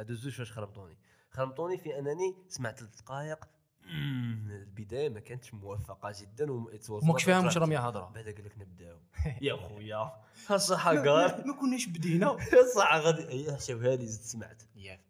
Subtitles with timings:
[0.00, 0.98] هادو الزوج فاش خربطوني.
[1.30, 3.48] خربطوني في أنني سمعت ثلاث دقائق
[3.90, 7.58] البداية ما كانتش موفقة جدا و it was وماكش not فاهم واش.
[7.58, 8.96] راهم يهضروا بعدا قال لك نبداو.
[9.42, 10.12] يا خويا
[10.56, 12.36] صح قال؟ ما كناش بدينا.
[12.76, 14.62] صح غادي هي حشاوها لي زدت سمعت.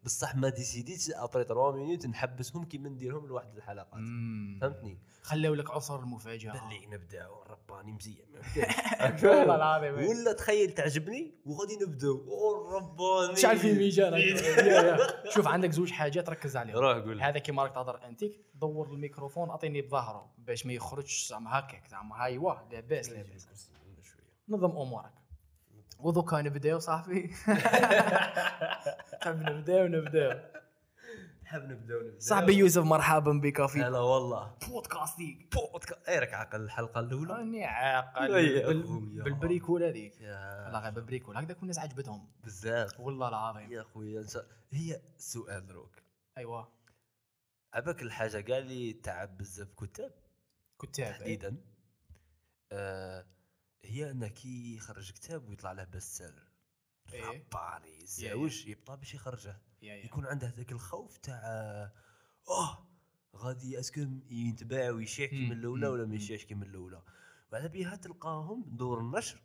[0.03, 4.01] بصح ما ديسيديتش ابري 3 مينوت نحبسهم كيما نديرهم لواحد الحلقات.
[4.61, 6.51] فهمتني؟ خلاو لك عصر المفاجأة.
[6.53, 7.43] باللي نبداو.
[7.43, 8.27] رباني مزيان.
[9.23, 9.93] والله العظيم.
[9.93, 12.17] ولا تخيل تعجبني وغادي نبداو.
[12.17, 13.33] أو رباني.
[13.33, 14.13] تشعل في ميجان.
[15.29, 16.77] شوف عندك زوج حاجات ركز عليهم.
[16.77, 17.21] روح قول.
[17.21, 18.41] هذا كيما راك تهضر أنتيك.
[18.61, 22.25] دور الميكروفون أعطيني بظهره باش ما يخرجش زعما هكاك زعما.
[22.25, 23.69] ايوا لاباس لاباس.
[24.49, 25.11] نظم أمورك.
[25.99, 27.27] ودوكا نبداو صاحبي
[29.21, 30.39] حاب نبداو نبداو.
[31.43, 32.19] نحب نبداو نبداو.
[32.19, 34.53] صاحبي يوسف مرحبا بك في هلا والله.
[34.67, 35.55] podcastيك.
[35.55, 38.27] podca اي راك عاقل الحلقة الأولى؟ راني عاقل.
[38.63, 39.23] بال-.
[39.23, 41.37] بال bricole هذيك لا غير بال bricole.
[41.37, 42.99] هكذاك الناس عجبتهم بزاف.
[42.99, 43.71] والله العظيم.
[43.71, 44.25] يا خويا
[44.71, 45.91] هي سؤال دروك.
[46.37, 46.63] ايوا
[47.73, 50.13] عباك الحاجة كاع اللي تعب بزاف كتاب
[50.81, 51.57] كتاب تحديدا.
[52.71, 53.25] آه
[53.83, 56.51] هي انه كي يخرج كتاب ويطلع له best seller
[57.13, 57.25] إيه.
[57.25, 59.61] رباني يزاوج يبطى باش يخرجه.
[59.81, 61.41] يكون عنده هذاك الخوف تاع
[62.49, 62.87] آه
[63.35, 66.15] غادي est-ce que ينتباع ويشيع كيما الأولى ولا ما.
[66.15, 67.01] يشيعش كيما الأولى.
[67.51, 69.41] وعلى بها تلقاهم دور النشر.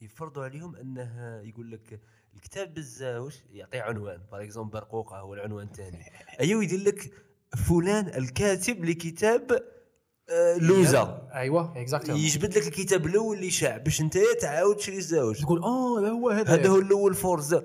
[0.00, 2.00] يفرضوا عليهم أنه يقول لك
[2.34, 4.18] الكتاب بالزاوج يعطي عنوان.
[4.32, 6.04] par exemple برقوقة هو العنوان الثاني.
[6.40, 7.26] أيوه يدير لك
[7.56, 9.62] فلان الكاتب لكتاب
[10.30, 11.02] آه، لوزه
[11.34, 16.00] ايوا exactement يجبد لك الكتاب الأول اللي شاع باش أنت تعاود تشري الزاوج تقول آه
[16.00, 16.54] هذا هو هذا.
[16.54, 17.64] هذا هو الأول forza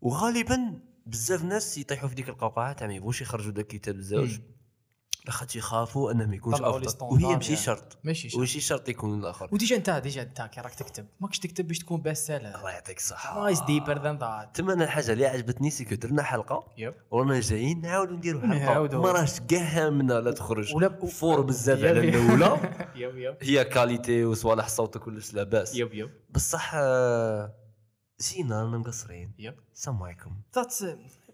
[0.00, 4.59] وغالبا بزاف ناس يطيحوا في ديك القوقعة تاع ما يبغوش يخرجوا ذاك الكتاب الزوج مم.
[5.26, 7.04] لاخاطش يخافوا انه ما يكونش أفضل.
[7.04, 7.56] وهي ماشي.
[7.56, 7.98] شرط.
[8.04, 8.36] ماشي شرط.
[8.38, 9.48] وماشي شرط يكون الآخر.
[9.52, 11.06] وديجا انت ديجا انت كي راك تكتب.
[11.20, 13.42] ماكش تكتب باش تكون سيلر الله يعطيك الصحة.
[13.44, 16.66] نايس ديبر ذان ذات تما أنا الحاجة اللي عجبتني سيكو درنا حلقة.
[16.78, 16.94] يب.
[17.10, 19.00] ورانا جايين نعاودوا نديروا حلقة.
[19.02, 20.74] ما راهش كاع هامنا لا تخرج.
[20.74, 21.90] ولا- فور بزاف على.
[22.08, 22.60] الأولى.
[23.42, 26.10] هي كاليتي وصوالح صوت وكلش لاباس يب يب.
[26.30, 27.54] بصح آه،
[28.40, 29.32] رانا مقصرين.
[29.38, 29.54] يب.
[29.74, 30.30] السلام عليكم.
[30.56, 30.84] ذاتس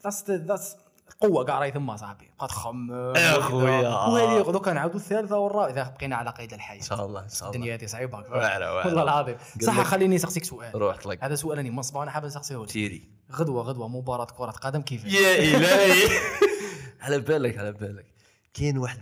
[0.05, 0.77] ذاتس ذاتس
[1.21, 2.31] قوة كاع راهي ثما صاحبي.
[2.39, 3.17] بقى تخمم.
[3.17, 3.89] يا خويا.
[3.89, 5.73] وهذه دوكا نعاودوا الثالثه والرابعة.
[5.73, 6.79] إذا بقينا على قيد الحياة.
[6.79, 7.57] إن شاء الله إن شاء الله.
[7.57, 8.19] الدنيا هذه صعيبة.
[8.19, 9.37] والله العظيم.
[9.63, 10.75] صح خليني نسقسيك سؤال.
[10.75, 11.25] روح لك.
[11.25, 13.11] هذا سؤال راني منصب أنا حاب نسقسيه تيري.
[13.33, 16.09] غدوة غدوة مباراة كرة قدم كيف؟ يا إلهي.
[17.03, 18.07] على بالك على بالك.
[18.55, 18.99] كاين واحد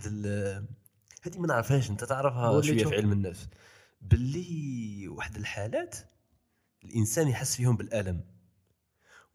[1.23, 2.85] هذه ما نعرفهاش أنت تعرفها شوية.
[2.85, 3.47] في علم النفس.
[4.01, 5.95] باللي واحد الحالات
[6.83, 8.23] الإنسان يحس فيهم بالألم.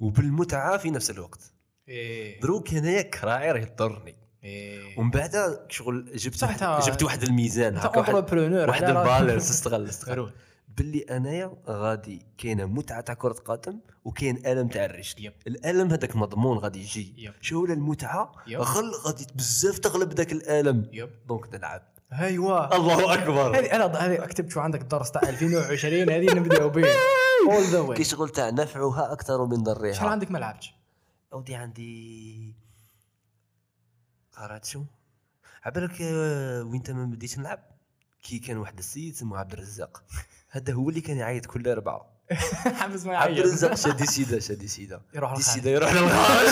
[0.01, 1.53] وبالمتعة في نفس الوقت.
[1.91, 2.41] إيه.
[2.41, 4.17] دروك هنايا كراعي راه يضرني.
[4.45, 4.99] إيه.
[4.99, 10.33] ومن بعد شغل جبت واحد جبت واحد الميزان هكا واحد واحد ال balance استغل استغل.
[10.69, 15.25] باللي أنايا غادي كاينة متعة تاع كرة قدم وكاين ألم تاع الرجل.
[15.25, 15.33] yep.
[15.47, 17.33] الألم هذاك مضمون غادي يجي.
[17.41, 18.33] show ولا المتعة.
[18.55, 20.89] غل غادي بزاف تغلب ذاك الألم.
[20.93, 21.11] yep.
[21.29, 21.83] donc نلعب.
[22.13, 22.77] أيوا.
[22.77, 23.59] الله أكبر.
[23.59, 26.89] هذه أنا هذه كتبت شو عندك الدرس تاع 2020 هذه نبداو به
[27.51, 30.80] اول ذا واي كي شغل تاع نفعها أكثر من شحال ضرها عندك ما لعبتش؟
[31.33, 32.55] أودي عندي
[34.37, 34.83] قرات شو
[35.65, 37.59] عبالك آه، وين انت ما بديتش نلعب؟
[38.23, 40.03] كي كان واحد السيد اسمه عبد الرزاق.
[40.51, 42.07] هذا هو اللي كان يعيط كل أربعة.
[42.81, 45.55] حبس ما عبد يعيط الرزاق شادي سيده شادي سيده يروح دي الخارج.
[45.57, 46.49] سيده يروح للخارج.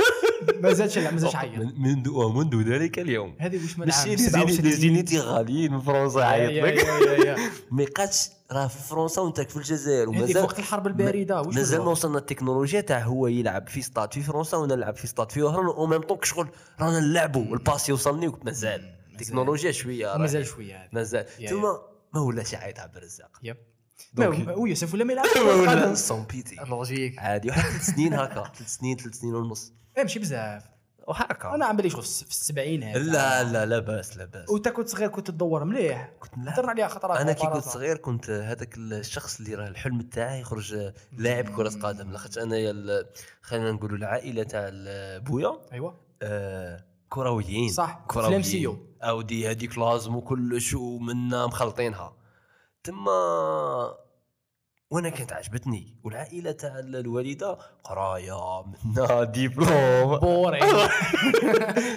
[0.62, 1.58] ما زادش لا ما زادش عيط.
[1.58, 3.36] من- منذ ومنذ ذلك اليوم.
[3.40, 7.38] هذه واش 67 لي زينيتي غاليين من فرنسا يا- لك.
[7.72, 11.42] ما يقاتش راه في فرنسا وانت في الجزائر ومازال وقت الحرب البارده.
[11.42, 15.30] مازال ما؟ وصلنا التكنولوجيا تاع هو يلعب في ستاد في فرنسا وأنا نلعب في ستاد
[15.32, 16.48] في وهران أو ميم طون شغل
[16.80, 21.26] رانا نلعبوا ال passe يوصلني مازال التكنولوجيا شوية مازال شوية مازال.
[21.48, 21.62] ثم
[22.14, 23.30] ما ولاش يعيط عبد الرزاق.
[24.14, 25.94] ما- ويوسف ولا ما يلعب ما كرة ولا قدم.
[25.94, 29.72] c'est un petit logique عادي واحد ثلاث سنين هكا ثلاث سنين ثلاث سنين ونص.
[30.00, 30.62] امشي بزاف.
[31.06, 34.50] وهكا أنا عم بالي شغل في السبعينات لا لا لا بأس لا بأس.
[34.50, 36.12] وأنت كنت صغير كنت تدور مليح.
[36.20, 37.64] كنت هضرنا عليها خطرات أنا كي كنت.
[37.64, 42.10] صغير كنت هذاك الشخص اللي راه الحلم تاعي يخرج لاعب كرة قدم.
[42.12, 43.04] لاخاطش انايا
[43.42, 44.70] خلينا نقولوا العائلة تاع
[45.18, 45.94] بويا أيوه.
[46.22, 47.68] آه، كرويين.
[47.68, 48.78] صح، كرويين.
[49.02, 52.16] أودي هذيك لازم وكلش ومنا مخلطينها.
[52.84, 53.12] تما
[54.90, 55.94] وأنا كانت عجبتني.
[56.04, 60.88] والعائلة تاع ال- الوالدة قراية منا diplôme boring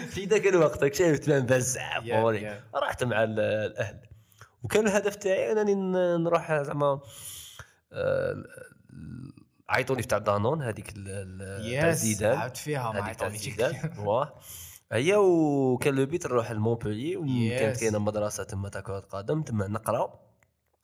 [0.10, 2.62] في ذاك الوقت راك شايف تبان بزاف boring.
[2.76, 4.00] رحت مع ال- الأهل.
[4.64, 5.76] وكان الهدف تاعي أنني
[6.24, 6.86] نروح زعما
[7.94, 8.46] آه، ال-
[9.70, 10.94] عيطوا لي في تاع Danone هذيك
[11.62, 13.50] yes عاودت فيها ما تاع عيطونيش.
[14.06, 14.40] واه.
[14.92, 17.80] هي وكان le but نروح لمونبلييه وكانت.
[17.80, 20.29] كاينة مدرسة تما تاع كرة قدم تما نقرا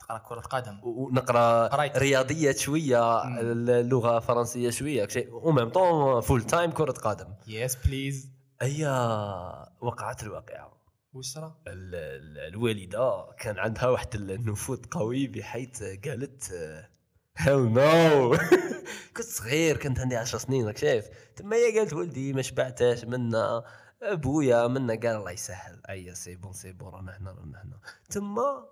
[0.05, 0.79] تقرا كرة قدم.
[0.83, 1.69] ونقرأ.
[1.97, 3.23] رياضيات شوية.
[3.39, 7.33] اللغة الفرنسيه شوية و même temps full time كرة قدم.
[7.47, 8.29] yes please
[8.61, 8.87] هي
[9.81, 10.75] وقعت الواقعة.
[11.13, 16.53] واش صرا؟ ال- ال- الوالدة كان عندها واحد النفوذ قوي بحيث قالت
[17.37, 18.35] hell no
[19.17, 21.05] كنت صغير كنت عندي 10 سنين راك شايف.
[21.35, 23.63] تما هي قالت ولدي ما شبعتاش منا
[24.01, 24.93] أبويا منا.
[24.93, 25.81] قال الله يسهل.
[25.89, 27.79] أي c'est bon c'est bon رانا هنا رانا هنا.
[28.09, 28.65] تما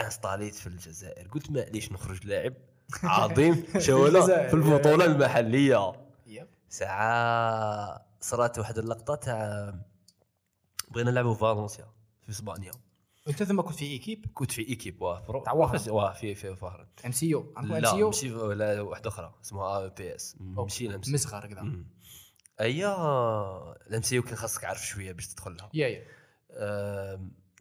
[0.00, 1.28] انستاليت في الجزائر.
[1.28, 2.54] قلت معليش نخرج لاعب
[3.04, 4.48] عظيم؟ شوالا الجزائر.
[4.48, 5.92] في البطولة المحلية.
[6.26, 6.48] yep.
[6.68, 9.74] ساعة صرات واحد اللقطة تاع
[10.90, 11.86] بغينا نلعبوا فالنسيا
[12.22, 12.70] في إسبانيا.
[13.28, 16.86] أنت ثم كنت في إيكيب؟ كنت في إيكيب واه برو تاع واه في في فهران
[17.06, 20.36] إم سي يو لا سي يو ماشي لا واحدة أخرى اسمها بي إس.
[20.68, 21.72] سي مصغر كذا.
[22.60, 22.96] أيا
[23.86, 25.88] الإم سي كان خاصك عارف شوية باش تدخل لها يا.
[25.88, 26.04] يا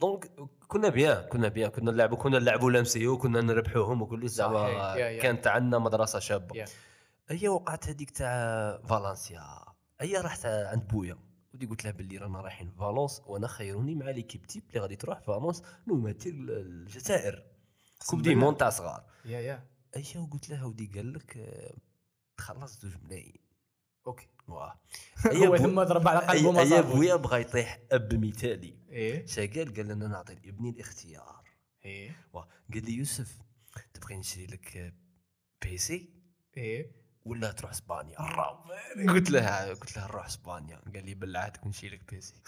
[0.02, 0.32] دونك
[0.68, 4.96] كنا بيان كنا بيان كنا نلعبوا كنا نلعبوا الام سي وكنا نربحوهم وكل زعما.
[4.96, 6.66] كانت عندنا مدرسة شابة.
[7.30, 9.44] هي وقعت هذيك تاع فالنسيا
[10.02, 11.18] هي رحت عند بويا.
[11.54, 15.20] ودي قلت له باللي رانا رايحين فالونس وأنا خيروني مع l'équipe type اللي غادي تروح
[15.20, 17.44] فالونس نمثل الجزائر.
[18.08, 18.36] Coupe du.
[18.36, 19.04] Monde تاع صغار.
[19.26, 19.68] يا يا.
[19.96, 21.74] هي وقلت لها ودي قال لك آه،
[22.38, 23.40] تخلص زوج ملايين.
[24.08, 24.28] okay.
[24.48, 24.80] واه
[25.48, 29.26] هو ثم ضرب على قلبه ما هي صار بويا بغى يطيح أب مثالي إيه.
[29.26, 31.44] شاقال قال لنا نعطي لابني الاختيار.
[31.86, 32.28] إيه.
[32.34, 33.38] واه قال لي يوسف
[33.94, 34.94] تبغي نشري لك
[35.62, 36.10] بيسي
[36.58, 37.05] إيه.
[37.26, 38.16] ولا تروح إسبانيا.
[39.10, 40.80] قلت له قلت له نروح إسبانيا.
[40.96, 42.34] قال لي بلعتك نشيل لك بيسي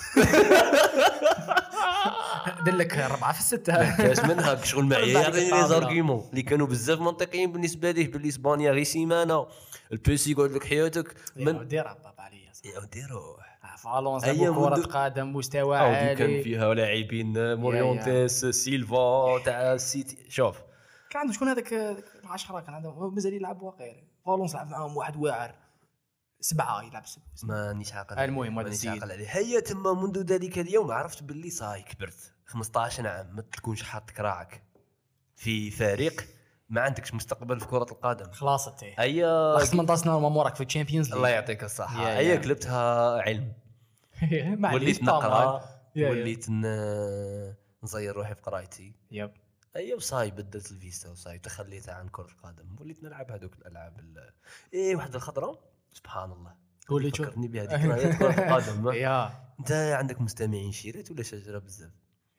[2.65, 3.97] دلك ربعة في الستة.
[3.97, 5.67] كاش منها شغل يعطيني لي.
[5.67, 9.47] زارغيمون اللي كانوا بزاف منطقيين بالنسبة ليه باللي إسبانيا غير سيمانة.
[9.91, 11.15] البيسي يقعد لك حياتك.
[11.35, 13.57] من دير باب عليا يا ودي روح.
[13.77, 16.43] فالونس أي لعبوا كرة قدم مستوى عاودي كان عالي.
[16.43, 20.57] فيها لاعبين موريونتيس سيلفا تاع السيتي شوف.
[21.09, 21.73] كان عنده شكون هذاك؟
[22.23, 25.55] العشرة كان عنده مازال يلعب واقير فالونس لعب معاهم واحد واعر.
[26.39, 27.25] سبعة يلعب سبعة.
[27.43, 28.89] مانيش عاقل المهم، هذا مانيش السيد.
[28.89, 29.27] عاقل عليه.
[29.29, 34.63] هيا تما منذ ذلك اليوم عرفت باللي صاي كبرت 15 عام ما تكونش حاط كراعك
[35.35, 36.21] في فريق
[36.69, 38.31] ما عندكش مستقبل في كرة القدم.
[38.31, 38.83] خلاص أنت.
[38.83, 39.59] هيا.
[39.65, 42.09] 18 سنة ما موراك في ال Champions الله يعطيك الصحة.
[42.09, 42.39] يا- هيا يا.
[42.41, 43.53] قلبتها علم
[44.73, 45.03] وليت.
[45.03, 45.63] نقرأ.
[45.97, 46.49] وليت
[47.83, 48.93] نزير روحي في قرايتي.
[49.11, 49.31] yep.
[49.77, 54.31] اي وصاي بدلت الفيستا وصاي تخليت عن كرة القدم وليت نلعب هذوك الألعاب ال-
[54.73, 55.59] إيه واحد الخضرة
[55.93, 56.51] سبحان الله.
[56.87, 58.91] قول لي شوف فكرتني بها ذكريات كرة القدم.
[58.93, 59.29] يا.
[59.59, 61.91] أنت عندك مستمعين شيريت ولا شجرة بزاف؟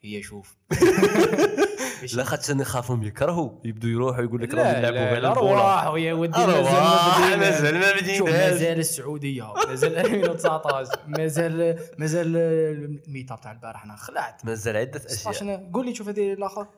[0.03, 0.57] هي شوف.
[2.15, 6.63] لا خاطش نخافهم يكرهوا يبدو يروحوا يقول لك راهم يلعبوا غير أرواح ويا ودي مازال
[6.65, 8.21] ما مازال ما بديناش.
[8.33, 14.45] مازال السعودية مازال 2019 مازال مازال ال meet up تاع البارح أنا خلعت.
[14.45, 15.33] مازال عدة أشياء.
[15.35, 16.69] 16 قول لي شوف هذه الآخر.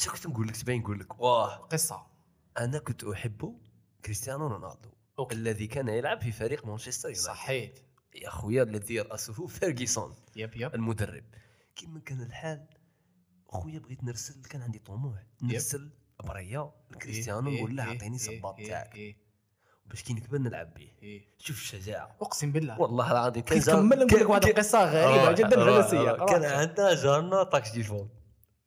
[0.00, 2.06] شو كنت نقول لك؟ تبين نقول لك واه قصة.
[2.58, 3.58] أنا كنت أحب
[4.04, 4.88] كريستيانو رونالدو
[5.18, 5.34] okay.
[5.34, 7.26] الذي كان يلعب في فريق مانشستر يونايتد.
[7.26, 7.80] صحيت
[8.14, 10.74] يا خويا الذي يرأسه فيرجيسون yep yep.
[10.74, 11.24] المدرب.
[11.76, 12.66] كيما كان الحال
[13.48, 15.22] خويا بغيت نرسل كان عندي طموح.
[15.42, 15.90] نرسل
[16.24, 16.70] برية
[17.02, 18.94] كريستيانو نقول له أعطيني الصباط تاعك.
[18.94, 19.16] إيه.
[19.86, 20.88] باش كي نكبر نلعب به.
[21.02, 21.24] إيه.
[21.38, 22.16] شوف الشجاعة.
[22.20, 22.80] أقسم بالله.
[22.80, 26.30] والله العظيم نكمل نقول لك واحد القصة غريبة روح- جدا فلسيه روح.
[26.30, 28.08] كان عندنا جارنا taxi téléphone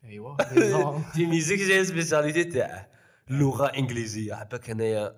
[1.14, 2.88] في ميزيك جاي سبيسياليتي تاعه
[3.30, 4.34] اللغة إنجليزية.
[4.34, 5.16] عباك انايا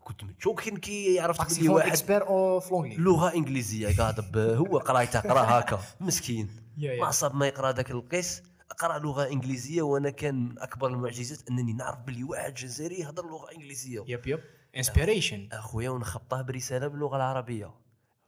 [0.00, 3.96] كنت متشوكين كي عرفت بلي واحد اكسبير اوف لغة إنجليزية.
[3.96, 5.80] قاعد هو قرايته قرا هكا.
[6.00, 6.50] مسكين.
[7.00, 8.42] ما صاب ما يقرأ ذاك القيس
[8.78, 14.04] قرأ لغة إنجليزية وأنا كان أكبر المعجزات أنني نعرف بلي واحد جزائري يهضر لغة إنجليزية.
[14.08, 14.40] يب يب.
[14.76, 17.74] انسبيريشن أخويا ونخبطه برسالة باللغة العربية.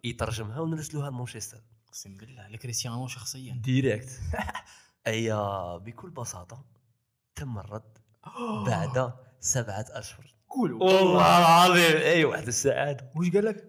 [0.05, 1.59] يترجمها ونرسلوها لمانشستر.
[1.89, 3.61] أقسم بالله لكريستيانو شخصيا.
[3.65, 4.11] direct.
[5.07, 6.65] ايا بكل بساطة
[7.35, 7.99] تم الرد
[8.67, 10.35] بعد سبعة أشهر.
[10.51, 10.85] قولوا.
[10.85, 11.97] والله العظيم.
[11.97, 13.65] أي واحد السعاده واش قال لك؟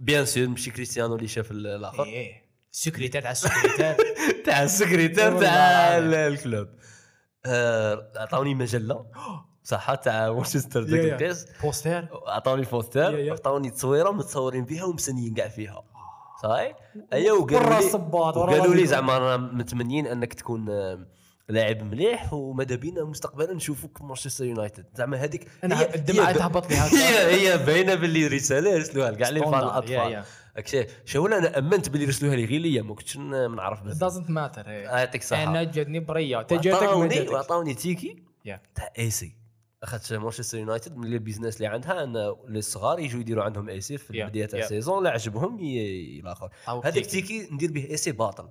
[0.00, 2.04] bien sûr ماشي كريستيانو اللي شاف ال- الآخر.
[2.04, 2.50] إيه.
[2.72, 3.96] السكرتير تاع السكرتير.
[4.46, 6.68] تاع السكرتير والله تاع ال club.
[7.46, 9.06] آه، عطاوني مجلة.
[9.64, 11.14] صح تاع مانشستر يا.
[11.16, 13.32] القيس poster عطاوني poster.
[13.32, 15.84] عطاوني تصويرة متصورين بها ومسنيين كاع فيها.
[16.42, 16.76] صحيح؟
[17.12, 18.86] ايوا وقالوا ورا لي وقالوا لي.
[18.86, 21.06] زعما متمنيين أنك تكون آه،
[21.48, 24.86] لاعب مليح وماذا بينا مستقبلا نشوفوك في مانشستر يونايتد.
[24.94, 29.54] زعما هذيك أنا الدمعة تهبط لي هي هي باينة باللي رساله يرسلوها لكاع لي فان
[29.54, 30.24] الأطفال.
[30.56, 34.00] هاك شاول أنا أمنت باللي يرسلوها لي غير ليا ما كنتش نعرف بزاف.
[34.00, 37.32] دازنت ماتر يعطيك الصحه أنا جاتني بريه تجاتك جاتك.
[37.32, 38.22] وعطاوني تيكي.
[38.74, 39.39] تاع إي سي.
[39.82, 42.16] أخذت مانشستر يونايتد من البيزنس اللي عندها أن
[42.56, 44.12] الصغار يجوا يديروا عندهم اي سي في
[44.46, 44.64] تاع يا.
[44.64, 46.50] السيزون لا عجبهم الآخر
[46.84, 47.48] هذاك تيكي.
[47.52, 48.48] ندير به اي سي باطل.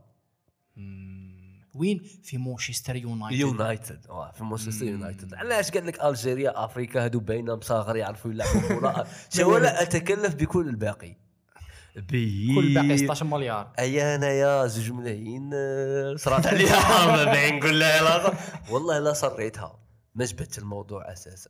[1.73, 3.39] وين؟ في مانشستر يونايتد.
[3.39, 4.05] يونايتد.
[4.09, 5.33] واه في مانشستر يونايتد.
[5.33, 9.03] علاش قال لك ألجيريا أفريكا هادو باينه مصاغر يعرفوا يلعبوا
[9.53, 11.15] ولا أتكلف بكل الباقي.
[11.95, 13.73] بي كل باقي 16 مليار.
[13.79, 15.51] اي انايا زوج ملايين
[16.17, 18.33] صرات عليها ما باين نقول لها
[18.69, 19.88] والله لا صريتها.
[20.19, 21.49] ما جبت الموضوع أساسا.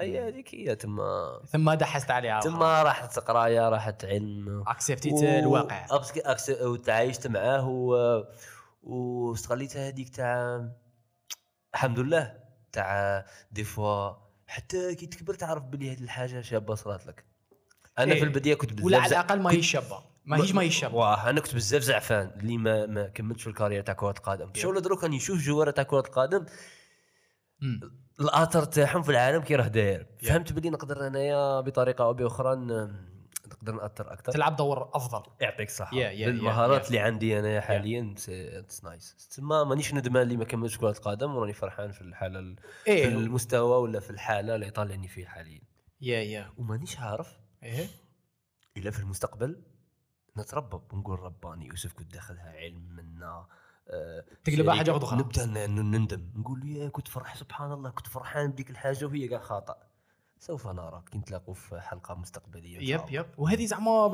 [0.00, 4.64] أي هذيك هي تما ثم دحست عليها تما راحت قرايه راحت علم.
[4.66, 5.86] accept يت و- الواقع.
[5.86, 8.22] أبس- أكس- وتعايشت معاه و...
[8.82, 10.64] واستغليت هذيك تاع
[11.74, 12.34] الحمد لله
[12.72, 14.12] تاع des fois
[14.46, 17.24] حتى كي تكبر تعرف بلي هذه الحاجة شابة صرات لك.
[17.98, 18.18] أنا إيه.
[18.18, 20.02] في البداية كنت بزاف ولا على الأقل ما هي شابة.
[20.24, 20.94] ما هيش ما هي شابة.
[20.94, 22.30] واه أنا كنت بزاف زعفان.
[22.40, 25.70] اللي ما ما كملتش في ال carrière تاع كرة القدم شغل دروك راني نشوف joueurs
[25.70, 26.46] تاع كرة القدم
[27.60, 28.07] مم.
[28.20, 30.06] الاثر تاعهم في العالم كي راه داير.
[30.22, 32.54] فهمت بلي نقدر أنايا بطريقة أو بأخرى
[33.46, 35.22] نقدر نأثر أكثر؟ تلعب دور أفضل.
[35.40, 35.90] يعطيك الصحة.
[35.90, 36.86] Yeah, yeah, بالمهارات yeah, yeah.
[36.86, 41.52] اللي عندي أنا حاليا it's nice تما مانيش ندمان اللي ما كملتش كرة القدم وراني
[41.52, 45.60] فرحان في الحالة ال- في المستوى ولا في الحالة اللي طالعني فيه حاليا.
[46.00, 47.86] yeah yeah ومانيش عارف إيه.
[48.76, 49.62] إلا في المستقبل
[50.38, 50.80] نتربى.
[50.92, 53.46] ونقول رباني يوسف كنت داخلها علم منا
[53.90, 54.92] آه، تقلبها شركة.
[54.92, 55.18] حاجة أخرى.
[55.18, 59.40] نبدأ ن- نندم نقول يا كنت فرح سبحان الله كنت فرحان بديك الحاجة وهي كاع
[59.40, 59.87] خطا
[60.40, 63.00] سوف نرى كي نتلاقوا في حلقة مستقبلية يب.
[63.10, 63.26] يب.
[63.38, 64.06] وهذه زعما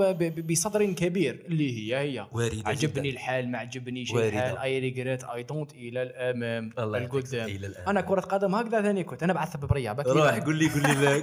[0.50, 2.26] بصدر كبير اللي هي هي.
[2.32, 3.10] واردة عجبني جداً.
[3.10, 4.14] الحال ما عجبنيش.
[4.14, 4.58] الحال.
[4.58, 6.70] اي ريجريت اي دونت إلى الأمام.
[6.78, 7.72] الله القدام.
[7.88, 9.22] أنا كرة قدم هكذا ثاني كنت.
[9.22, 11.20] أنا بعث بريه باك روح قول لي قول لي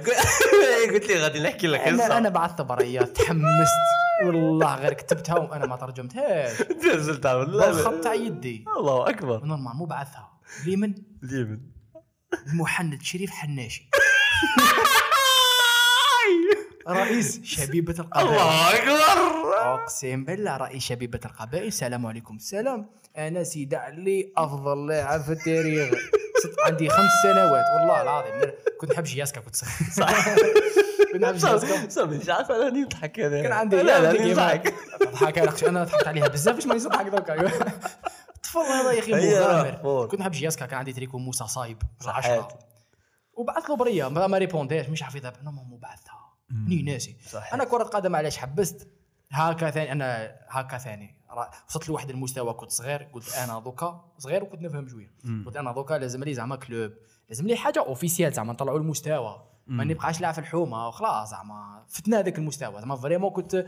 [0.92, 3.72] قلت لي غادي نحكي لك أنا أنا بعثت بريه تحمست.
[4.24, 6.62] والله غير كتبتها وأنا ما ترجمتهاش.
[6.94, 8.64] نزلتها والله بالخط تاع يدي.
[8.78, 9.44] الله أكبر.
[9.44, 10.40] نورمال مو بعثها.
[10.66, 10.94] لمن؟
[11.24, 11.60] اليمن
[12.54, 13.88] محمد شريف حناشي.
[16.88, 18.28] رئيس شبيبة القبائل.
[18.28, 19.74] الله أكبر.
[19.74, 21.66] أقسم بالله رئيس شبيبة القبائل.
[21.66, 22.36] السلام عليكم.
[22.36, 22.90] السلام.
[23.16, 25.94] أنا سيدي علي أفضل لاعب في التاريخ.
[26.66, 27.64] عندي خمس سنوات.
[27.78, 29.72] والله العظيم كنت نحب جياسكا كنت صغير.
[30.00, 30.34] صح.
[31.12, 31.88] كنت نحب جياسكا.
[31.88, 36.08] سامي مش عارف أنا نضحك أنا كان عندي لا لا نضحك ضحك أنا أنا ضحكت
[36.08, 36.54] عليها بزاف.
[36.54, 37.46] باش ما نضحك دوكا
[38.36, 40.06] الطفل هذا يا أخي هي مغامر.
[40.06, 41.82] كنت نحب جياسكا كان عندي تريكو موسى صايب.
[42.00, 42.24] صحيت.
[42.24, 42.48] عشرة
[43.34, 46.11] وبعث له برية ما ريبونديش مش عارف إذا نو مو بعثها
[46.52, 47.16] ني ناسي.
[47.30, 47.52] صحيت.
[47.52, 48.88] أنا كرة قدم علاش حبست؟
[49.30, 51.14] هكا ثاني أنا هكا ثاني.
[51.30, 55.10] را- وصلت لواحد المستوى كنت صغير قلت أنا دوكا صغير وكنت نفهم شوية.
[55.46, 56.92] قلت أنا دوكا لازم لي زعما كلوب
[57.28, 59.42] لازم لي حاجة official زعما نطلعوا المستوى.
[59.66, 62.80] ما نبقاش لاعب في الحومة وخلاص زعما فتنا هذاك المستوى.
[62.80, 63.66] زعما vraiment كنت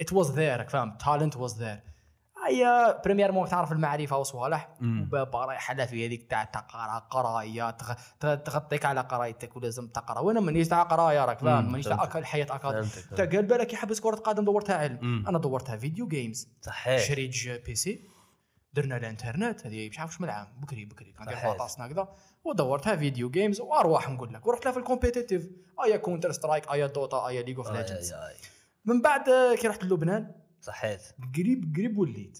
[0.00, 1.80] it was there فاهم talent was there
[2.46, 4.68] هيا premièrement تعرف المعرفة وصوالح.
[4.82, 10.20] وبابا رايحه لا في هذيك تاع تقرأ قراية تغ- تغ- تغطيك على قرايتك ولازم تقرأ.
[10.20, 13.20] وأنا مانيش تاع قراية راك فاهم مانيش تاع الحياة academic فهمتك.
[13.20, 15.24] انت قال بالك يحبس كرة قدم دورتها علم.
[15.28, 17.02] أنا دورتها video games صحيح.
[17.08, 18.00] شريت PC.
[18.72, 21.12] درنا الانترنت هذه مش عارف شو من العام بكري بكري.
[21.12, 21.38] كان صحيح.
[21.38, 22.08] ندير بطاطسنا هكذا
[22.44, 25.48] ودورتها video games وارواح نقول لك ورحت لها في ال competitive
[25.84, 28.14] آيا Counter Strike آيا Dota آيا League of Legends.
[28.84, 29.24] من بعد
[29.58, 31.00] كي رحت للبنان صحيت.
[31.36, 32.38] قريب قريب وليت.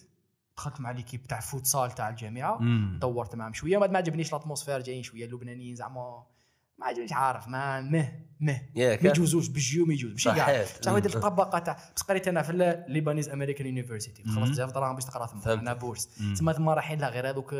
[0.57, 2.57] دخلت مع l'équipe تاع futsal تاع الجامعة.
[2.57, 2.97] مم.
[3.01, 3.77] دورت معهم شوية.
[3.77, 6.23] ما عجبنيش ال atmosphère جايين شوية اللبنانيين زعما.
[6.77, 8.61] ما عجبنيش عارف ما مه مه.
[8.75, 10.11] ما يجوزوش بالجيو ما يجوز.
[10.11, 10.63] ماشي كاع.
[10.81, 11.05] بصح هذه.
[11.05, 15.25] الطبقة تاع بس قريت أنا في ال Lebanese American University خلصت بزاف دراهم باش تقرا
[15.25, 15.47] فهمت.
[15.47, 16.09] أنا bourse.
[16.39, 17.55] تما ثما رايحين لا غير هذوك.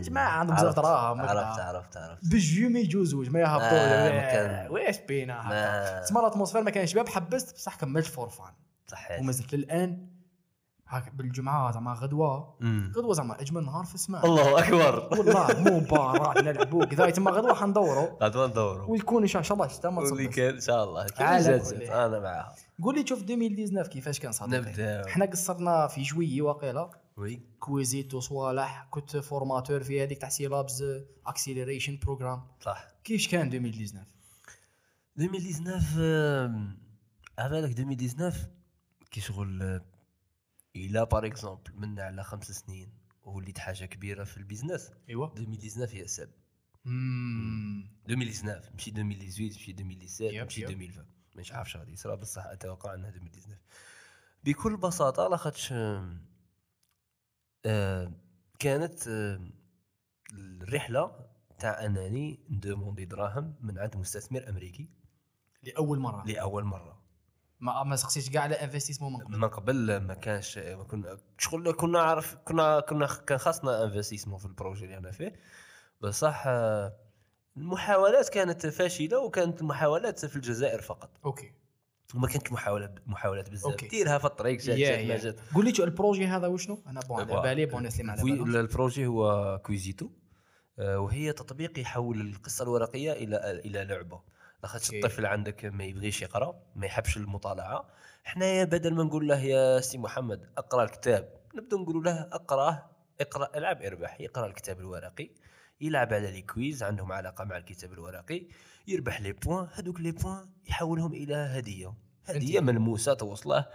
[0.00, 2.28] جماعة عندهم بزاف دراهم عرفت عرفت عرفت.
[2.30, 6.62] بالجيو ما يجوزوش ما يهبطوش آه، ما كان- واش بينا ما- هكا تسمى ال atmosphère
[6.62, 8.52] ما كانش شباب حبست بصح كملت for fun
[8.90, 10.06] صحيح وما زلت للآن
[10.88, 12.56] هاك بالجمعة زعما غدوة.
[12.60, 12.92] مم.
[12.96, 14.26] غدوة زعما أجمل نهار في السماء.
[14.26, 15.08] الله أكبر.
[15.18, 20.02] والله مباراة نلعبوا كذا تما غدوة حندوروا غدوه ندوروا ويكون إن شاء الله الشتاء ما
[20.28, 21.06] كان إن شاء الله.
[21.18, 22.06] على.
[22.06, 25.06] أنا معاها قول لي شوف 2019 كيفاش كان صديقي؟ نبداو.
[25.06, 26.90] حنا قصرنا في جويي واقيلا.
[27.16, 27.42] Oui.
[27.58, 30.84] Quizito وصوالح كنت formateur في هذيك تاع Sylabs
[31.26, 32.84] Acceleration Program صح.
[33.04, 34.06] كيفاش كان 2019
[35.18, 36.78] 2019 آم،
[37.38, 38.36] عبالك 2019
[39.10, 39.84] كي شغل آه،
[40.76, 42.92] إلى par exemple من على خمس سنين
[43.24, 46.06] وليت حاجة كبيرة في ال business ايوا 2019 هي
[46.86, 50.68] امم 2019 ماشي 2018 ماشي 2017 yep، ماشي yep.
[50.70, 53.58] 2020 مش عارف شغادي يصرى بصح أتوقع أنها 2019
[54.44, 56.20] بكل بساطة لاخاطش آم،
[58.58, 59.52] كانت آم،
[60.32, 61.26] الرحلة
[61.58, 64.88] تاع أنني ن demandé دراهم من عند مستثمر أمريكي.
[65.62, 66.24] لأول مرة.
[66.26, 66.99] لأول مرة.
[67.60, 69.38] ما ما سقسيتش كاع على investissement من قبل.
[69.38, 74.46] من قبل ما كانش ما كنا شغل كنا عارف كنا كنا كان خاصنا investissement في
[74.46, 75.40] ال projet اللي أنا فيه.
[76.00, 76.44] بصح
[77.56, 81.10] المحاولات كانت فاشلة وكانت المحاولات في الجزائر فقط.
[81.24, 81.52] OK.
[82.14, 83.70] وما كانت محاولات محاولات بزاف.
[83.70, 83.88] OK.
[83.88, 85.16] ديرها في الطريق جات جات ما.
[85.16, 85.40] جات.
[85.54, 87.42] قول لي ال projet هذا وشنو؟ أنا bon على.
[87.42, 88.56] بالي bon ما على بالهمش.
[88.56, 90.10] ال projet هو Quizito.
[90.78, 94.20] آه، وهي تطبيق يحول القصة الورقية إلى إلى لعبة.
[94.62, 94.94] لاخاطش.
[94.94, 97.88] الطفل عندك ما يبغيش يقرأ ما يحبش المطالعة
[98.24, 102.90] حنايا بدل ما نقول له يا سي محمد اقرأ الكتاب نبدأ نقول له اقرأه
[103.20, 105.30] اقرأ العب اربح يقرأ الكتاب الورقي
[105.80, 108.46] يلعب على les quiz عندهم علاقة مع الكتاب الورقي
[108.88, 111.94] يربح les points هذوك les points يحولهم إلى هدية
[112.26, 113.66] هدية ملموسة توصله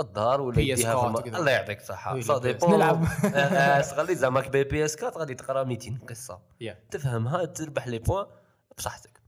[0.00, 1.08] للدار ولا يديها.
[1.38, 3.04] الله يعطيك الصحة ça dépend نلعب.
[3.34, 6.40] آه، تغلي زعما بي بي إس 4 غادي تقرأ 200 قصة.
[6.90, 8.26] تفهمها تربح les points
[8.78, 9.21] بصحتك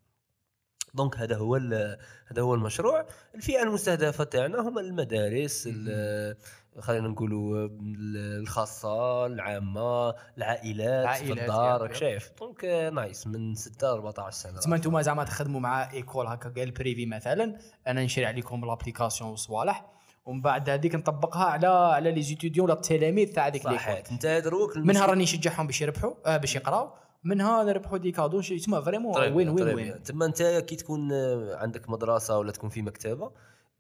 [0.95, 3.07] donc هذا هو هذا هو المشروع.
[3.35, 6.37] الفئة المستهدفة تاعنا هما المدارس ال-
[6.79, 11.97] خلينا نقولوا ال- الخاصة العامة العائلات, العائلات، في الدار راك يب.
[11.97, 12.31] شايف.
[12.41, 16.71] donc نايس من 6 ل 14 سنة تسمى أنتم زعما تخدموا مع école هكا قال
[16.71, 17.59] privée مثلا.
[17.87, 19.87] أنا نشري عليكم l'application وصوالح
[20.27, 23.79] ومن بعد هذيك نطبقها على على les étudiants ولا التلاميذ تاع هذيك l'école
[24.11, 26.91] انت دروك منها راني نشجعهم باش يربحوا آه باش يقراو.
[27.25, 31.57] منها نربحوا des cadeaux شي- تسمى vraiment وين وين وين تما انت كي تكون آه،
[31.57, 33.31] عندك مدرسة ولا تكون في مكتبة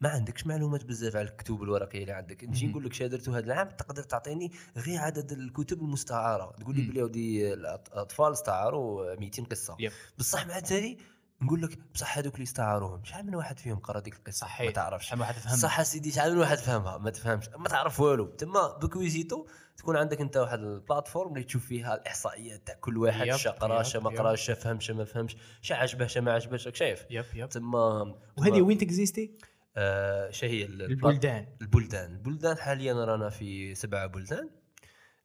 [0.00, 2.44] ما عندكش معلومات بزاف على الكتب الورقية اللي عندك.
[2.44, 2.66] نجي.
[2.66, 6.54] نقول لك شنو درتوا هذا العام تقدر تعطيني غير عدد الكتب المستعارة.
[6.60, 6.82] تقول لي.
[6.82, 9.76] بلي ودي الأطفال استعاروا 200 قصة.
[9.80, 9.92] yep.
[10.18, 10.98] بصح مع التالي
[11.42, 14.70] نقول لك بصح هذوك اللي استعاروهم شحال من واحد فيهم قرا ديك القصة؟ ما صحيح
[14.72, 15.06] تعرفش.
[15.06, 17.48] شحال من واحد فهم صح سيدي شحال من واحد فهمها؟ ما تفهمش.
[17.58, 18.26] ما تعرف والو.
[18.26, 22.98] تما ب Quizito تكون عندك انت واحد ال plateforme اللي تشوف فيها الاحصائيات تاع كل
[22.98, 24.10] واحد شا قرا شا ما.
[24.10, 27.04] قراش شا فهم شا ما فهمش شا عجبه شا ما عجبش راك شايف.
[27.10, 27.48] yep yep.
[27.48, 29.34] تما وهذه وين t'existes؟
[29.76, 31.46] آه شا هي ال- البلدان.
[31.62, 32.12] البلدان.
[32.12, 34.50] البلدان حاليا رانا في سبعة بلدان.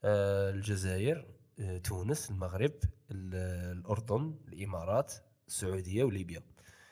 [0.03, 1.27] آه الجزائر
[1.59, 2.71] آه تونس المغرب
[3.11, 5.13] ال- الأردن الإمارات
[5.47, 6.41] السعودية وليبيا.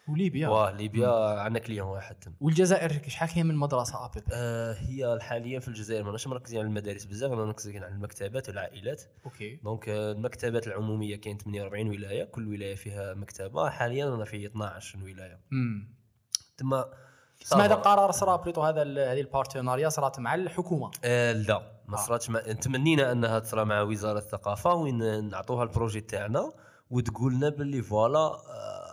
[0.10, 0.48] وليبيا.
[0.48, 1.40] واه ليبيا.
[1.40, 2.34] عندنا client واحد تم.
[2.42, 7.06] والجزائر شحال هي من مدرسة ابي آه هي حاليا في الجزائر ماناش مركزين على المدارس
[7.06, 9.04] بزاف رانا مركزين على المكتبات والعائلات.
[9.26, 9.56] ok.
[9.56, 13.70] donc آه، المكتبات العمومية كاين 48 ولاية كل ولاية فيها مكتبة.
[13.70, 15.40] حاليا رانا في 12 ولاية.
[15.52, 15.98] امم
[16.58, 16.86] تما
[17.40, 17.82] تسمى هذا ça va.
[17.90, 21.78] قرار صرا بليتو هذا هذه ال partenariat صرات مع الحكومة؟ آه لا.
[21.88, 22.02] ما آه.
[22.02, 22.40] صراتش مع...
[22.40, 26.52] تمنينا أنها تصرى مع وزارة الثقافة وين نعطوها ال projet تاعنا
[26.90, 28.87] وتقول لنا باللي voilà آه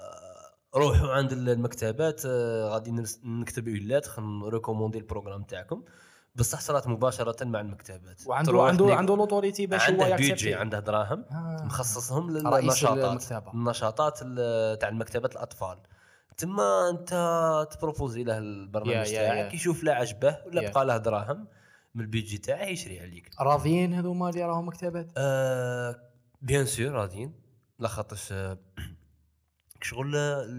[0.77, 5.83] روحوا عند المكتبات آه غادي نكتب أولاد خلينا ن recommander ال programme تاعكم
[6.37, 10.17] بصح صارت مباشرة مع المكتبات وعنده عنده عنده l'autorité باش هو عنده.
[10.17, 11.63] بيجي عنده دراهم آه.
[11.65, 13.29] مخصصهم للنشاطات.
[13.55, 15.79] النشاطات ال- تاع المكتبات الأطفال
[16.37, 17.11] تما أنت
[17.71, 19.55] ت proposer له البرنامج تاعك.
[19.55, 20.71] يشوف لا عجبه ولا.
[20.71, 21.47] بقى له دراهم
[21.95, 25.97] من البيجي تاعه يشري عليك راضيين هذوما اللي راهم مكتبات آه
[26.43, 27.33] bien sûr راضيين
[27.79, 28.59] لاخاطرش آه،
[29.85, 30.13] شغل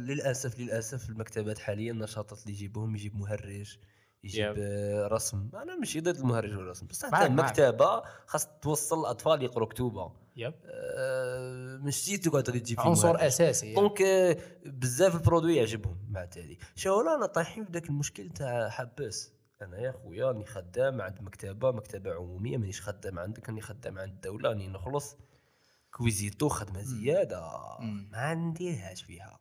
[0.08, 3.78] للأسف للأسف المكتبات حاليا النشاطات اللي يجيبوهم يجيب مهرج
[4.24, 4.56] يجيب yep.
[4.58, 7.26] آه، رسم أنا ماشي ضد المهرج والرسم بس معاك.
[7.30, 13.24] المكتبة خاص توصل الأطفال يقروا كتوبه yep آه، ماشي تقعد غير تجيب فيه عنصر مهرج.
[13.24, 13.74] أساسي.
[13.74, 14.02] donc
[14.66, 19.78] بزاف ال produit يعجبهم مع التالي شو رانا طايحين في ذاك المشكل تاع حباس أنا
[19.80, 24.50] يا خويا راني خدام عند مكتبة مكتبة عمومية مانيش خدام عندك راني خدام عند الدولة
[24.50, 25.18] راني نخلص
[25.96, 27.42] Quizito خدمة زيادة.
[28.12, 29.40] ما نديرهاش فيها.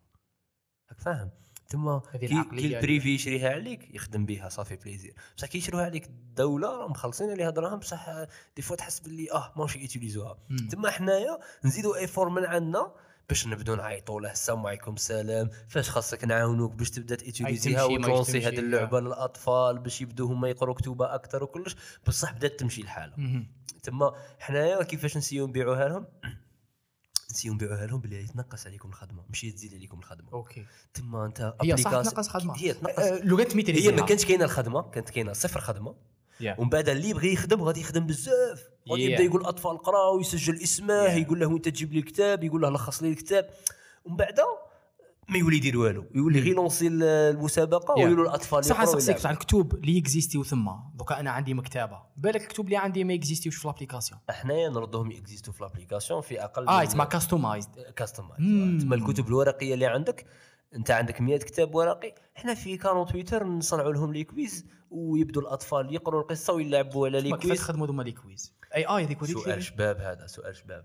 [0.90, 1.30] راك فاهم؟
[1.68, 5.14] تما هذه كي, كي ال privé يشريها عليك يخدم بها ça fait plaisir.
[5.36, 8.08] بصح كي يشروها عليك الدولة راهم مخلصين عليها دراهم بصح
[8.56, 10.38] des fois تحس باللي آه ماهوش ي utiliser وها.
[10.70, 12.92] تما حنايا نزيدوا effort من عندنا
[13.28, 17.84] باش نبداو نعيطوا له السلام عليكم سلام فاش خاصك نعاونوك باش تبدا ت utiliser ها
[17.84, 21.76] وت lancer هذه اللعبه للأطفال باش يبداو هما يقروا كتوبة أكثر وكلش.
[22.06, 23.44] بصح بدات تمشي الحاله.
[23.82, 26.06] تما حنايا كيفاش نسيو نبيعوها لهم؟
[27.34, 30.32] نسيو نبيعوها لهم بلي يتنقص عليكم الخدمة ماشي تزيد عليكم الخدمة.
[30.32, 30.66] ok.
[30.94, 32.56] تما أنت هي صح تنقص خدمة.
[32.56, 33.04] هي تنقص.
[33.22, 35.94] لغات هي ما كانتش كاينة الخدمة كانت كاينة صفر خدمة.
[36.40, 36.58] Yeah.
[36.58, 38.68] ومن بعد اللي يبغي يخدم غادي يخدم بزاف.
[38.90, 39.10] غادي Yeah.
[39.10, 41.10] يبدا يقول الاطفال قراو يسجل إسمه Yeah.
[41.10, 43.50] يقول له أنت تجيب لي الكتاب يقول له لخص لي الكتاب.
[44.04, 44.40] ومن بعد
[45.28, 47.98] ما يولي يدير والو يولي غير لونسي ال- المسابقة Yeah.
[47.98, 49.22] ويقولوا الأطفال صح نسقسيك ويلعبوا.
[49.22, 50.70] تاع الكتب اللي اكزيستيو ثم.
[50.94, 55.52] دوكا أنا عندي مكتبه بالك الكتب اللي عندي ما اكزيستيوش في الأبليكاسيون؟ حنايا نردهم يكزيستو
[55.52, 58.78] في الأبليكاسيون في أقل آه تسمى كاستومايزد كاستمايز مم.
[58.80, 60.26] تما الكتب الورقية اللي عندك
[60.74, 62.14] أنت عندك 100 كتاب ورقي.
[62.34, 67.30] حنا في كانون تويتر نصنعوا لهم لي كويز ويبدو الأطفال يقروا القصة ويلعبوا على لي
[67.30, 70.84] كيفاش كويز تخدموا دوما لي كويز أي اي هذيك وديك سؤال شباب هذا سؤال شباب.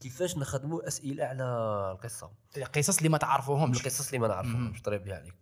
[0.00, 1.44] كيفاش نخدموا أسئلة على
[1.92, 2.32] القصة.
[2.56, 3.80] القصص اللي ما تعرفوهمش.
[3.80, 4.32] القصص اللي ما مم.
[4.34, 5.34] نعرفهمش طريب عليك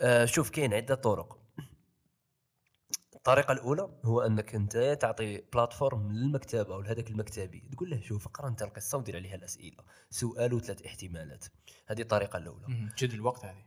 [0.00, 1.38] آه شوف كاين عدة طرق.
[3.14, 7.68] الطريقة الأولى هو أنك أنت تعطي بلاتفورم للمكتبة أو لهذاك المكتبي.
[7.72, 9.76] تقول له شوف اقرأ أنت القصة ودير عليها الأسئلة.
[10.10, 11.44] سؤال وثلاث احتمالات.
[11.86, 12.90] هذه الطريقة الأولى.
[12.98, 13.64] جد الوقت هذه.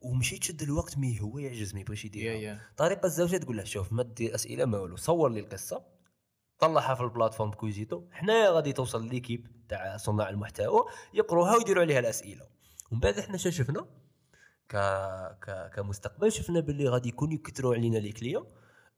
[0.00, 2.34] ومشي تشد الوقت مي هو يعجز ما يبغيش يديرها.
[2.34, 5.93] يا طريقة الزوجة تقول له شوف ما دير أسئلة ما والو صور لي القصة.
[6.66, 8.02] طلعها في ال plateforme Quizito.
[8.10, 12.46] حنا غادي توصل l'équipe تاع صناع المحتوى يقروها ويديروا عليها الأسئلة.
[12.92, 13.86] ومن بعد إحنا شو شفنا
[14.68, 14.76] ك...
[15.44, 15.70] ك...
[15.74, 18.46] كمستقبل شفنا باللي غادي يكون يكثروا علينا les clients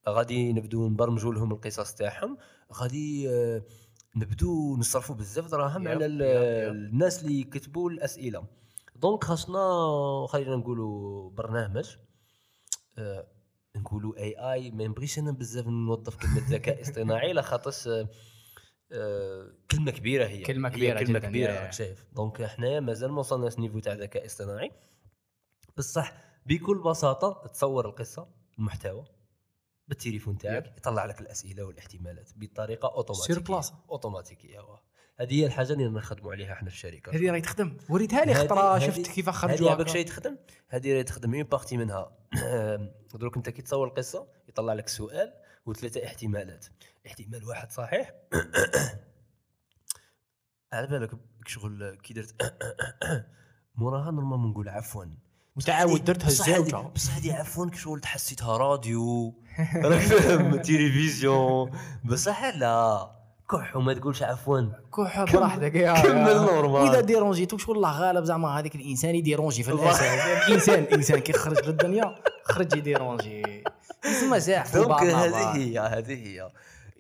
[0.09, 2.38] غادي نبدو نبرمجوا لهم القصص تاعهم.
[2.72, 3.62] غادي آه،
[4.16, 6.22] نبدو نصرفوا بزاف دراهم على ال-.
[6.92, 8.44] الناس اللي يكتبوا الأسئلة.
[8.97, 11.96] donc خاصنا خلينا نقولوا برنامج
[12.98, 13.26] آه،
[13.77, 18.09] نقولوا AI ما نبغيش أنا بزاف نوظف كلمة ذكاء اصطناعي لاخاطرش آه،
[18.93, 21.53] آه، كلمة كبيرة هي كلمة هي كبيرة كلمة جداً، كبيرة.
[21.61, 24.71] راك شايف donc إحنا مازال ما وصلناش niveau تاع ذكاء اصطناعي
[25.77, 26.12] بصح
[26.47, 29.05] بكل بساطة تصور القصة المحتوى
[29.89, 33.75] بالتليفون تاعك يطلع لك الأسئلة والاحتمالات بطريقة أوتوماتيكية sur place.
[33.91, 34.61] أوتوماتيكية.
[35.20, 37.12] هذه هي الحاجة اللي نخدموا عليها إحنا في الشركة.
[37.16, 40.37] هذه راهي تخدم وريتها لي هذه- خطرة هذه- شفت كيف هذه خرجوا عباك شيء تخدم
[40.68, 42.12] هذه راهي تخدم une partie منها.
[43.14, 45.33] دروك أنت كي تصور القصة يطلع لك سؤال
[45.66, 46.66] وثلاثة احتمالات.
[47.07, 48.12] احتمال واحد صحيح.
[50.72, 51.11] على بالك
[51.46, 52.55] شغل كي درت.
[53.76, 55.05] موراها normalement نقول عفوا.
[55.57, 59.42] متعود درتها هذه- الزوجه بصح هذه عفوا كشغل حسيتها راديو.
[59.85, 61.70] راك فاهم تلفزيون.
[62.05, 63.15] بصح لا.
[63.51, 66.37] كح وما تقولش عفوا كوح براحتك يا كمل.
[66.37, 66.83] normal.
[66.83, 70.03] واذا dérangيتك والله غالب زعما هذاك الإنسان يdérangi في الأساس
[70.49, 73.64] الانسان الانسان كي خرج للدنيا خرج يdérangi
[74.05, 75.03] يسمى ساح في donc.
[75.03, 76.51] هذه هي هذه هي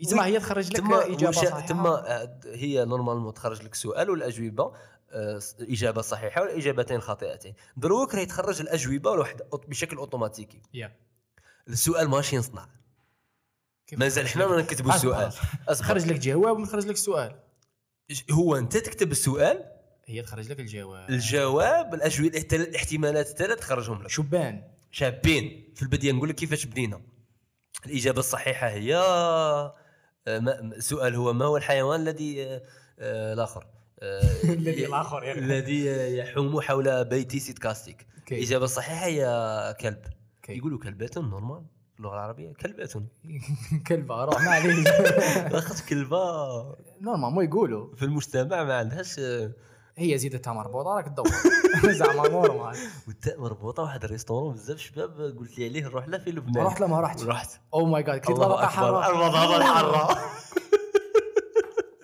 [0.00, 4.72] يسمى هي تخرج لك إجابة صحيحة تما آه، هي normalement تخرج لك سؤال والأجوبة
[5.10, 9.26] آه، إجابة صحيحة واجابتين خاطئتين دروك راهي تخرج الأجوبة
[9.68, 10.92] بشكل أوتوماتيكي يا.
[11.68, 12.66] السؤال ماشي نصنع
[13.92, 15.32] مازال حنا؟ ما نكتبوا السؤال.
[15.68, 15.84] أصبر.
[15.86, 17.36] خرج لك جواب وخرج لك سؤال.
[18.30, 19.64] هو أنت تكتب السؤال؟
[20.06, 21.10] هي تخرج لك الجواب.
[21.10, 24.10] الجواب الأجوبة الاحتمالات الثلاث تخرجهم لك.
[24.10, 24.62] شبان.
[24.90, 25.72] شابين.
[25.74, 27.00] في البداية نقول لك كيفاش بدينا.
[27.86, 29.74] الإجابة الصحيحة هي آه،
[30.28, 32.62] السؤال هو ما هو الحيوان الذي آه،
[32.98, 33.66] آه، الآخر؟
[34.44, 35.38] الذي الآخر يعني.
[35.38, 38.06] الذي يحوم حول بيت سيد كاستيك.
[38.32, 40.02] الإجابة الصحيحة هي كلب.
[40.48, 41.64] يقولوا كلبات نورمال
[41.98, 42.92] اللغة العربية كلبات
[43.88, 44.82] كلبه روح ما عليه
[45.48, 46.16] لاخاطش كلبه
[47.00, 47.94] نورمال مو يقولوا.
[47.96, 49.52] في المجتمع ما عندهاش آه،
[49.96, 51.26] هي زيدتها مربوطه راك تدور.
[51.92, 52.76] زعما نورمال.
[53.06, 56.64] والتاء مربوطه واحد الريستورون بزاف شباب قلت لي عليه نروح له في لبنان.
[56.66, 57.22] رحت لا ما رحت.
[57.22, 57.60] رحت.
[57.74, 58.66] أو ماي جاد كنت أكبر.
[58.66, 60.18] حاره المضاربه الحاره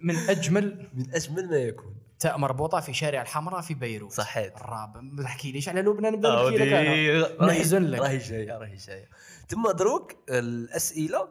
[0.02, 1.94] من أجمل من أجمل ما يكون.
[2.18, 4.12] تاء مربوطه في شارع الحمراء في بيروت.
[4.12, 4.56] صحيت.
[4.56, 8.00] الراب ما تحكيليش على لبنان نحكي لك نحزن لك.
[8.00, 9.08] راهي جاية راهي جاية
[9.52, 11.28] تما دروك الأسئلة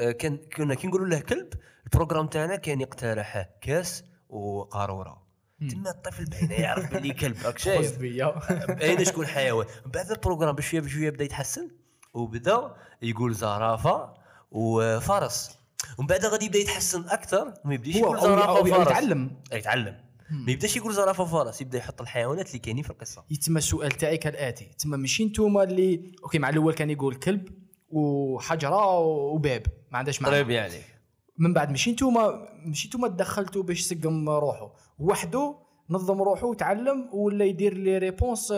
[0.00, 1.48] آه، كان كنا كي نقولوا له كلب
[1.84, 5.24] ال programme تاعنا كان يقترح كاس وقارورة.
[5.70, 7.98] تما الطفل بعيد يعرف باللي كلب راك شايف.
[7.98, 11.70] باين شكون حيوان؟ من بعد ال programme بشويه بشوية بدأ يتحسن
[12.14, 14.14] وبدأ يقول زرافة
[14.50, 15.58] وفرس.
[15.98, 18.80] ومن بعد غادي يبدأ يتحسن أكثر ما يبداش يقول زرافة وفرس.
[18.88, 19.42] يتعلم.
[19.52, 20.03] يتعلم.
[20.30, 23.24] ما يبداش يقول زرافة وفرس يبدا يحط الحيوانات اللي كاينين في القصة.
[23.30, 24.64] يتم السؤال تاعي كالآتي.
[24.78, 27.48] تما ماشي نتوما اللي أوكي مع الأول كان يقول كلب
[27.88, 30.34] وحجرة وباب ما عندهاش معنى.
[30.34, 30.78] قريب يعني.
[31.38, 35.56] من بعد ماشي نتوما ماشي نتوما تدخلتوا باش يسقم روحه وحده
[35.90, 38.52] نظم روحه وتعلم ولا يدير les réponses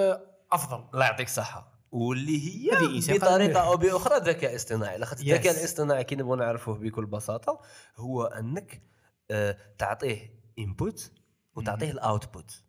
[0.52, 0.85] أفضل.
[0.94, 1.76] الله يعطيك الصحة.
[1.92, 2.70] واللي هي
[3.18, 3.61] بطريقة.
[3.61, 4.98] أو بأخرى ذكاء اصطناعي.
[4.98, 5.22] لاخاطر.
[5.22, 7.61] الذكاء الاصطناعي كي نبغوا نعرفوه بكل بساطة
[7.96, 8.83] هو أنك
[9.31, 11.12] آه، تعطيه input
[11.57, 12.62] وتعطيه ال output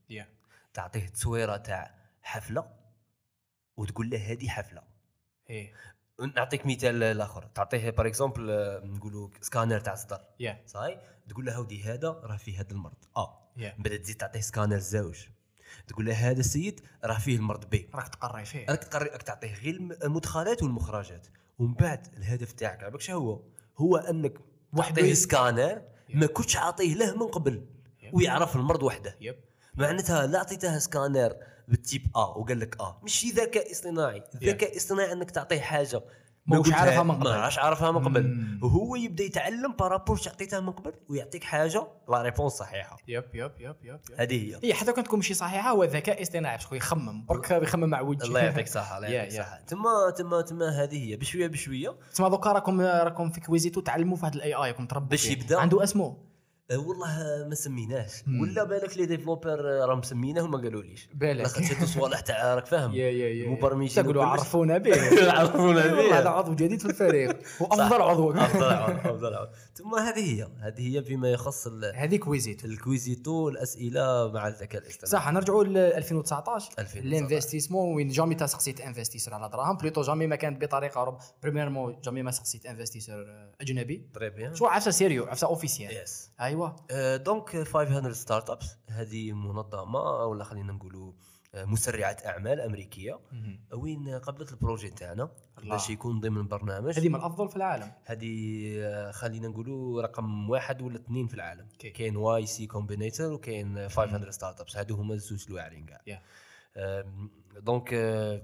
[0.74, 2.68] تعطيه تصويره تاع حفلة
[3.78, 4.82] وتقول له هذه حفلة.
[5.50, 5.74] إيه.
[6.36, 7.44] نعطيك مثال الآخر.
[7.56, 8.42] تعطيه par exemple
[8.84, 10.98] نقولوا سكانر تاع صدر يا صاي
[11.30, 13.06] تقول له هودي هذا راه فيه هذا المرض.
[13.18, 13.48] آه.
[13.58, 15.26] من بعد تزيد تعطيه سكانر زوج.
[15.88, 17.90] تقول له هذا السيد راه فيه المرض B.
[17.96, 18.66] راك تقري فيه.
[18.70, 21.28] راك تقري راك تعطيه غير الم- المدخلات والمخرجات.
[21.60, 23.42] ومن بعد الهدف تاعك عباك شو هو؟
[23.78, 24.34] هو أنك
[24.98, 27.66] ي- سكانر ما كنتش عاطيه له من قبل.
[28.14, 29.16] ويعرف المرض وحده.
[29.22, 29.36] yep.
[29.76, 31.34] معناتها لا عطيته scanner
[31.68, 34.24] بال type A وقال لك آه ماشي ذكاء اصطناعي.
[34.36, 36.02] الذكاء الاصطناعي إنك تعطيه حاجة.
[36.46, 37.24] ما هوش عارفها من قبل.
[37.30, 38.24] ما عارفها من قبل.
[38.24, 38.60] مم.
[38.64, 42.98] وهو يبدأ يتعلم par rapport عطيته من قبل ويعطيك حاجة la réponse صحيحة.
[43.08, 44.00] yep yep yep yep, yep.
[44.18, 44.60] هذه هي.
[44.64, 46.58] هي حتى كان تكون ماشي صحيحة هو ذكاء اصطناعي.
[46.58, 47.26] parce que يخمم.
[47.26, 48.26] برك يخمم مع وجهه.
[48.28, 49.44] الله يعطيك صحة الله يعطيك يا.
[49.44, 49.62] صحة.
[49.68, 51.16] تما تما تما هذه هي.
[51.16, 51.96] بشوية بشوية.
[52.14, 55.30] تسمى دوكا راكم راكم في كويزيتو تعلموا في هذا الاي اي راكم تربوا باش.
[55.30, 55.60] يبدأ.
[55.60, 56.27] عنده اسمه؟
[56.72, 58.12] والله ما سميناش.
[58.42, 61.46] ولا بالك لي ديفلوبر راهم مسميناه وما قالوليش بالك.
[61.46, 64.26] لقد شدوا صوالح تاع راك فاهم؟ يا يا يا المبرمجين تقولوا.
[64.26, 64.92] عرفونا به.
[65.40, 65.98] عرفونا به.
[65.98, 67.38] والله هذا عضو جديد في الفريق.
[67.62, 68.32] وأفضل عضو.
[68.32, 74.32] أفضل عون أفضل عون ثم هذه هي هذه هي فيما يخص هذيك ويزيت الكويزيتو الأسئلة
[74.34, 75.12] مع الذكاء الاصطناعي.
[75.12, 77.08] صح نرجعوا ل 2019 2019.
[77.08, 79.78] الانفستيسمون وين جامي تا سقسيت إنفستيسور على دراهم.
[79.78, 83.26] بلوتو جامي ما كانت بطريقة روب premièrement jamais ما سقسيت investisseur
[83.62, 84.10] أجنبي.
[84.14, 90.44] très bien شو عفسة sérieux عفسة officielle yes ايوا donc 500 Startups هذه منظمة ولا
[90.44, 91.14] خلينا نقولوا
[91.56, 93.20] آه، مسرعة أعمال أمريكية.
[93.74, 95.30] وين قبلت ال projet تاعنا.
[95.64, 97.92] باش يكون ضمن برنامج هذه من الافضل في العالم.
[98.06, 101.68] هذه آه، خلينا نقولوا رقم واحد ولا اثنين في العالم.
[101.80, 104.78] كاين Y Combinator وكاين 500 Startups.
[104.78, 106.22] هادو هما الزوج الواعرين كاع
[107.60, 108.42] دونك آه،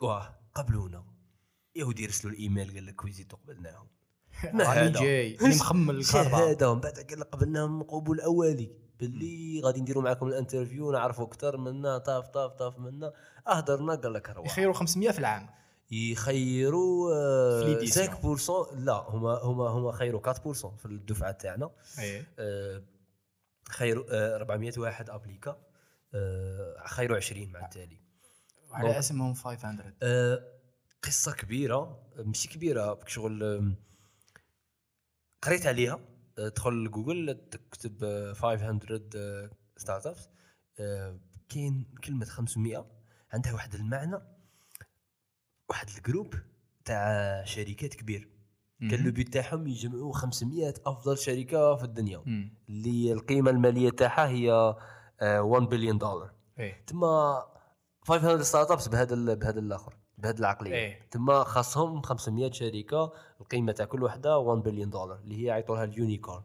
[0.00, 1.04] واه قبلونا.
[1.76, 3.88] يهودي يرسلوا الإيميل قال لك كويزيتو قبلناهم.
[4.54, 6.30] راني؟ جاي راني مخمل الكهرباء.
[6.40, 8.70] شهاده ومن بعد قال لك قبلناهم قبول اولي
[9.00, 13.12] باللي غادي نديروا معكم الانترفيو نعرفوا أكثر منا طاف طاف طاف منا.
[13.48, 15.48] أهدرنا قال لك روح يخيروا 500 في العام.
[15.90, 18.08] يخيروا آه، ليديسيون.
[18.38, 21.70] 5% لا هما هما هما خيروا 4% في الدفعة تاعنا.
[21.98, 22.26] إيه.
[22.38, 22.82] آه،
[23.68, 25.56] خيروا آه، 400 واحد appliqua.
[26.86, 28.00] خيروا 20 مع التالي.
[28.72, 30.44] على donc- اسمهم 500 آه،
[31.02, 33.74] قصة كبيرة ماشي كبيرة شغل
[35.44, 36.00] قريت عليها
[36.38, 40.28] آه، تدخل لجوجل تكتب آه، 500 Startups
[41.48, 42.86] كاين كلمة 500
[43.32, 44.16] عندها واحد المعنى
[45.70, 46.34] واحد ال groupe
[46.84, 48.28] تاع شركات كبير.
[48.80, 52.22] كان le but تاعهم يجمعوا 500 أفضل شركة في الدنيا.
[52.68, 54.52] اللي القيمة المالية تاعها هي
[55.20, 56.34] آه، 1 بليون دولار
[56.86, 57.42] تما
[58.02, 59.96] 500 Startups بهذا بهذا الآخر.
[60.24, 60.74] بهذه العقلية.
[60.74, 61.00] إيه.
[61.10, 65.84] تما خاصهم 500 شركة القيمة تاع كل وحدة 1 بليون دولار اللي هي يعيطوا لها
[65.84, 66.42] ال unicorn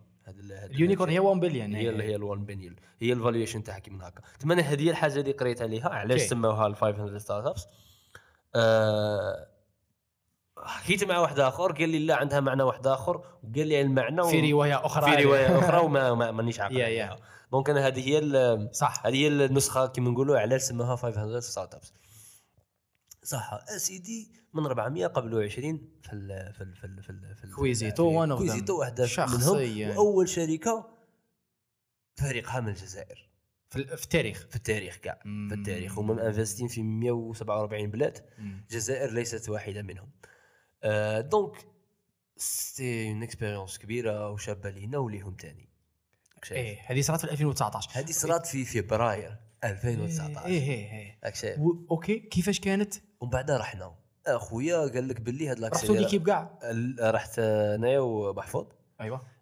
[0.71, 3.79] ال unicorn هي 1 بليون هي اللي هي ال 1 بليون هي ال valuation تاعها
[3.79, 4.21] كي من هكا.
[4.39, 6.29] تما أنا هذه هي الحاجة اللي قريت عليها علاش okay.
[6.29, 7.67] سموها ال 500 Startups
[8.55, 9.47] آه،
[10.65, 14.51] حكيت مع واحد آخر قال لي لا عندها معنى واحد آخر وقال لي المعنى في
[14.51, 15.17] رواية أخرى.
[15.17, 16.87] في رواية أخرى وما ما- مانيش عاقل عليها.
[16.87, 17.15] يا.
[17.51, 19.05] donc أنا هذه هي صح.
[19.05, 21.93] هذه هي النسخة كيما نقولوا علاش سماها 500 Startups
[23.29, 27.43] صح اسيدي من 400 قبلوا 20 في ال في ال في ال في, ال في
[27.43, 28.37] ال- كويزيتو of them.
[28.37, 29.07] كويزيتو واحدة منهم.
[29.97, 30.89] وأول شركة
[32.15, 33.29] فريقها من الجزائر.
[33.69, 34.47] في, ال- في التاريخ.
[34.49, 35.19] في التاريخ كاع.
[35.23, 35.99] في التاريخ.
[35.99, 38.25] هما investi ين في 147 بلاد.
[38.39, 40.09] الجزائر ليست واحدة منهم.
[40.83, 41.57] آه donc
[42.37, 45.69] c'est une expérience كبيرة وشابة لينا وليهم تاني.
[46.43, 51.19] شايف؟ إيه هذه صارت في 2019 هذه صارت في فبراير 2019 إيه إيه إيه.
[51.59, 52.19] و- okay.
[52.19, 53.95] كيفاش كانت؟ ومن بعد رحنا
[54.27, 56.49] أخويا قال لك باللي هاد رحتوا l'accélérateur l'équipe كاع
[57.01, 58.65] رحت انايا ومحفوظ.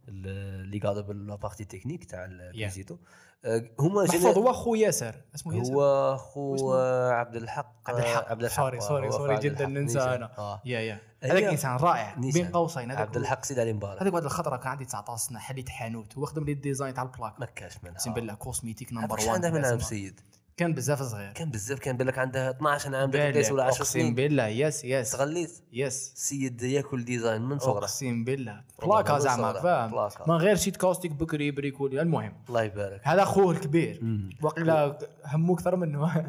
[0.10, 0.28] ال-
[0.66, 2.98] اللي قاعد بالبارتي تكنيك تاع الكوزيتو
[3.46, 5.16] آه، هما محفوظ هو خو ياسر.
[5.36, 5.74] اسمه ياسر.
[5.74, 8.30] هو؟ آه، عبد الحق عبد الحق.
[8.32, 8.58] عبد الحق.
[8.58, 9.66] سوري، سوري، سوري جدا.
[9.66, 10.14] ننسى نيشان.
[10.14, 10.32] أنا.
[10.38, 10.62] آه.
[10.66, 12.14] يا يا هذاك إنسان رائع.
[12.16, 12.92] بين قوسين.
[12.92, 14.02] عبد الحق سيد علي مبارك.
[14.02, 17.40] هذاك واحد الخطره كان عندي 19 سنة حليت حانوت هو خدم لي الديزاين تاع البلاك.
[17.40, 17.94] ما كاش منها.
[17.96, 20.22] اقسم بالله كوسميتيك نمبر عرفت 1 عنده من عام سيد
[20.58, 21.32] كان بزاف صغير.
[21.32, 24.16] كان بزاف كان بالك عنده 12 عام داك ولا 10 أقسم سنين.
[24.16, 25.12] بالله يس يس.
[25.12, 26.14] تغليت؟ يس.
[26.16, 28.64] السيد ياكل ديزاين من صغره أقسم بالله.
[28.82, 29.54] بلاكا زعما.
[29.54, 30.10] فاهم.
[30.28, 32.34] من غير شيت كاستيك بكري بريكولي المهم.
[32.50, 33.02] الله يبارك.
[33.04, 34.00] هذا خوه الكبير.
[34.02, 34.30] مم.
[34.42, 36.28] وقيلا همو أكثر منه.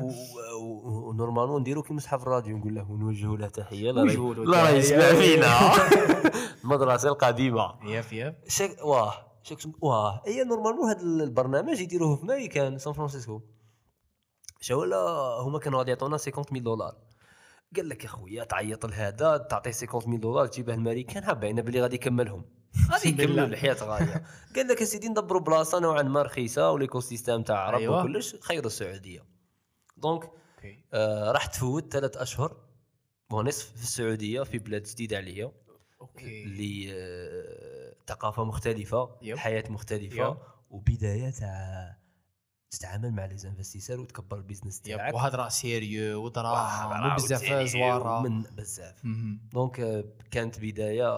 [0.84, 4.68] ونورمالمون نديرو كي نصحى في الراديو نقول له ونوجهوا له تحية لا راه-.
[4.68, 5.72] يسمع فينا
[6.64, 7.74] المدرسة القديمة.
[7.84, 8.14] يف
[8.48, 13.40] شك واه شك واه هي نورمالمون هذا البرنامج يديروه في امريكان سان فرانسيسكو.
[14.60, 14.96] شو ولا
[15.40, 16.96] هما كانوا غادي يعطونا 50000 دولار
[17.76, 21.94] قال لك يا خويا تعيط لهذا تعطيه 50000 دولار تجيبه الماريكان ها باينه بلي غادي
[21.94, 22.44] يكملهم
[22.90, 23.08] غادي.
[23.08, 24.24] يكملوا الحياة غاليه
[24.56, 28.00] قال لك يا سيدي ندبروا بلاصة نوعا ما رخيصة وال ecosystem تاع عرب أيوة.
[28.00, 29.24] وكلش خير السعودية
[29.96, 30.30] donc
[30.92, 32.56] آه راح تفوت ثلاث أشهر
[33.32, 35.52] ونصف في السعودية في بلاد جديدة عليا
[36.00, 39.36] okay اللي آه، ثقافة مختلفة yep.
[39.36, 40.36] حياة مختلفة yep.
[40.70, 41.96] وبدايه تاع
[42.70, 45.14] تتعامل مع les investisseurs وتكبر ال business تاعك.
[45.14, 49.02] وهذا راه sérieux ودراهم وبزاف زواره من بزاف.
[49.52, 51.08] donc كانت بداية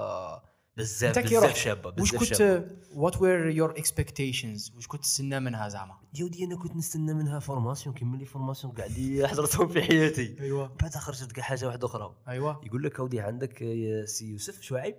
[0.77, 2.77] بزاف بزاف شابة واش بزاف كنت شابة.
[2.95, 7.39] what were your expectations واش كنت تستنى منها زعما؟ يا ودي أنا كنت نستنى منها
[7.39, 10.37] formation كيما les formations كاع اللي حضرتهم في حياتي.
[10.41, 10.77] أيوه.
[10.81, 12.17] بعد خرجت كاع حاجة واحدة أخرى.
[12.29, 12.61] أيوه.
[12.65, 14.97] يقول لك أودي عندك يا سي يوسف شعيب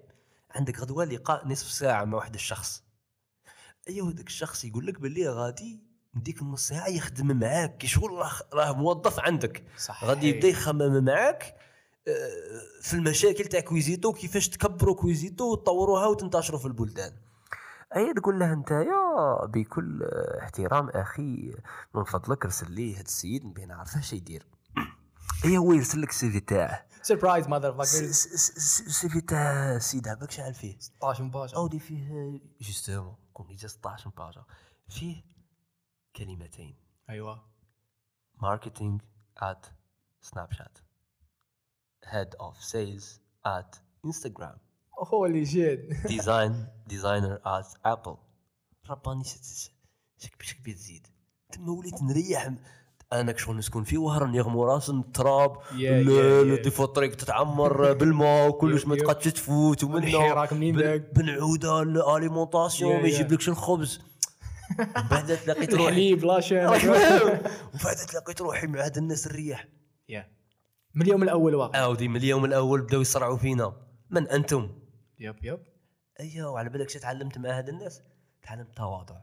[0.51, 2.83] عندك غدوة لقاء نصف ساعة مع واحد الشخص.
[3.89, 8.31] ايوا هذاك الشخص يقول لك باللي غادي نديك النص ساعة يخدم معاك كي شغل راه
[8.53, 9.63] راه موظف عندك.
[9.77, 11.55] صح غادي يبدأ يخمم معاك
[12.07, 17.11] آه، في المشاكل تاع كويزيتو كيفاش تكبروا كويزيتو وتطوروها وتنتشروا في البلدان.
[17.95, 20.03] اي تقول له انت يا بكل
[20.41, 21.55] احترام أخي
[21.95, 24.47] من فضلك ارسل لي هذا السيد نبي نعرف اش يدير.
[25.45, 26.85] اي هو يرسل لك ال CV تاعه.
[27.01, 31.55] surprise mother س- fuckers س- س- ال CV تاع السيد هذاك شحال فيه؟ 16 باجه
[31.55, 34.43] أودي فيه justement كون يجي 16 باجا
[34.89, 35.23] فيه
[36.15, 36.75] كلمتين.
[37.09, 37.41] أيوه.
[38.43, 38.99] Marketing
[39.41, 39.63] at
[40.29, 40.75] Snapchat.
[42.05, 44.57] Head of sales at Instagram.
[45.13, 46.51] هولي شيت design
[46.93, 48.17] designer at Apple.
[48.89, 49.23] رباني
[50.17, 51.07] شك باش كبير تزيد
[51.51, 52.51] تما وليت نريح.
[53.13, 55.57] أنا كشغل نسكن في وهران يغمو راس التراب.
[55.73, 58.95] دي الطريق تتعمر بالماء وكلش ما.
[58.95, 63.07] تقدش تفوت ومنه والحراك منين بن- ذاك؟ بنعودة الاليمونطاسيون ما.
[63.07, 64.01] يجيبلكش الخبز.
[64.79, 65.87] من بعد تلاقيت روحي.
[65.87, 66.67] الحليب لا شيء.
[66.67, 69.67] ومن بعد تلاقيت روحي مع هاد الناس الرياح.
[70.09, 70.31] يا.
[70.95, 73.73] من اليوم الأول واقع؟ أودي من اليوم الأول بداو يصرعوا فينا.
[74.09, 74.79] من أنتم؟
[75.19, 75.63] يب يب.
[76.19, 78.01] أيوه وعلى بالك شو تعلمت مع هاد الناس؟
[78.41, 79.21] تعلمت تواضع.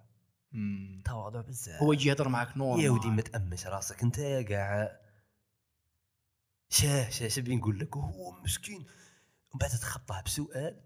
[0.52, 1.02] مم.
[1.06, 1.82] تواضع بزاف.
[1.82, 5.00] هو يجي يهضر معك نور يا ودي ما تأمش راسك أنت يا كاع
[6.68, 8.86] شاه شاه شبي نقول لك هو مسكين.
[9.50, 10.80] ومن بعد تخطاه بسؤال.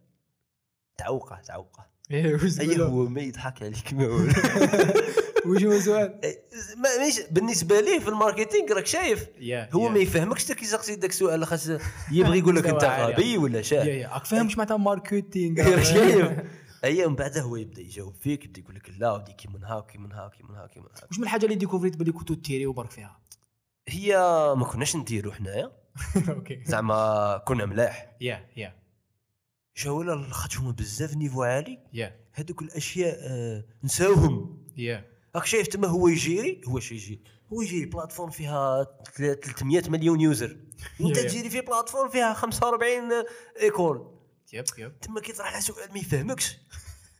[0.97, 1.92] تعوقه تعوقه.
[2.11, 4.19] أي تقول له؟ هو ما يضحك عليك ما هو.
[5.73, 6.39] السؤال؟ إيه،
[6.77, 9.27] ما مش بالنسبة ليه في ال marketing راك شايف.
[9.41, 9.91] يا هو يا.
[9.91, 11.69] ما يفهمكش تا كي داك السؤال خاص
[12.13, 12.85] يبغي يقول لك أنت.
[12.85, 16.31] غبي ولا شاه يا راك فاهم إيش معناتها marketing راك شايف.
[16.85, 19.87] أي من بعد هو يبدأ يجاوب فيك يبدأ يقول لك لا ودي كي من هاك
[19.87, 21.11] كي من هاك كي من هاك كي من هاك.
[21.11, 23.19] وش من الحاجة اللي découvri ت باللي كنتو تيري وبرك فيها؟
[23.89, 24.17] هي
[24.57, 25.73] ما كناش نديرو حنايا.
[26.29, 26.63] okay.
[26.67, 28.17] زعما كنا ملاح.
[28.21, 28.82] يا يا.
[29.77, 31.79] جاو ولا لاخاطش هما بزاف niveau عالي.
[31.93, 34.59] يا هذوك الأشياء آه نساوهم.
[34.77, 35.05] يا
[35.37, 40.57] راك شايف تما هو يجيري؟ هو شي يجي هو يجيري plateforme فيها 300 مليون user.
[41.01, 41.19] وانت.
[41.19, 43.11] تجيري في plateforme فيها 45
[43.61, 44.19] école
[44.53, 46.59] yep yep تما كي تطرح على سؤال ما يفهمكش.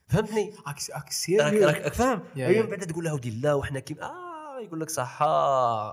[0.09, 2.23] فهمتني؟ إكس راك اكسير راك فاهم.
[2.37, 5.23] من بعد تقول له ودي لا وحنا كيما آه يقول لك صح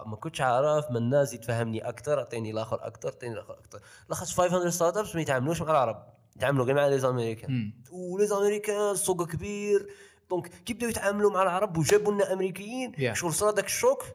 [0.07, 4.69] ما كنتش عارف من الناس يتفهمني أكثر أعطيني الآخر أكثر أعطيني الآخر أكثر لاخاطش 500
[4.69, 6.18] Startups ما يتعاملوش مع العرب.
[6.39, 9.89] يتعاملوا غير مع les Américains و les Américains السوق كبير.
[10.29, 13.13] donc كي بداو يتعاملوا مع العرب وجابوا لنا أمريكيين؟ Yeah.
[13.13, 14.05] شغل صرا داك ال choc؟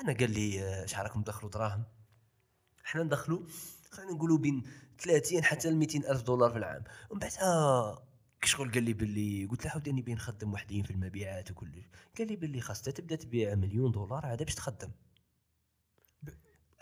[0.00, 1.84] أنا قال لي آه، اش راكم تدخلوا دراهم؟
[2.86, 3.40] إحنا ندخلوا
[3.90, 4.62] خلينا نقولوا بين
[4.98, 6.84] 30 حتى ل 200 ألف دولار في العام.
[7.10, 8.02] ومن بعد آه
[8.40, 11.84] كي شغل؟ قال لي باللي قلت له عاودي نبي نخدم وحدين في المبيعات وكلش
[12.18, 14.90] قال لي باللي خاص تبدا تبيع مليون دولار عاد باش تخدم.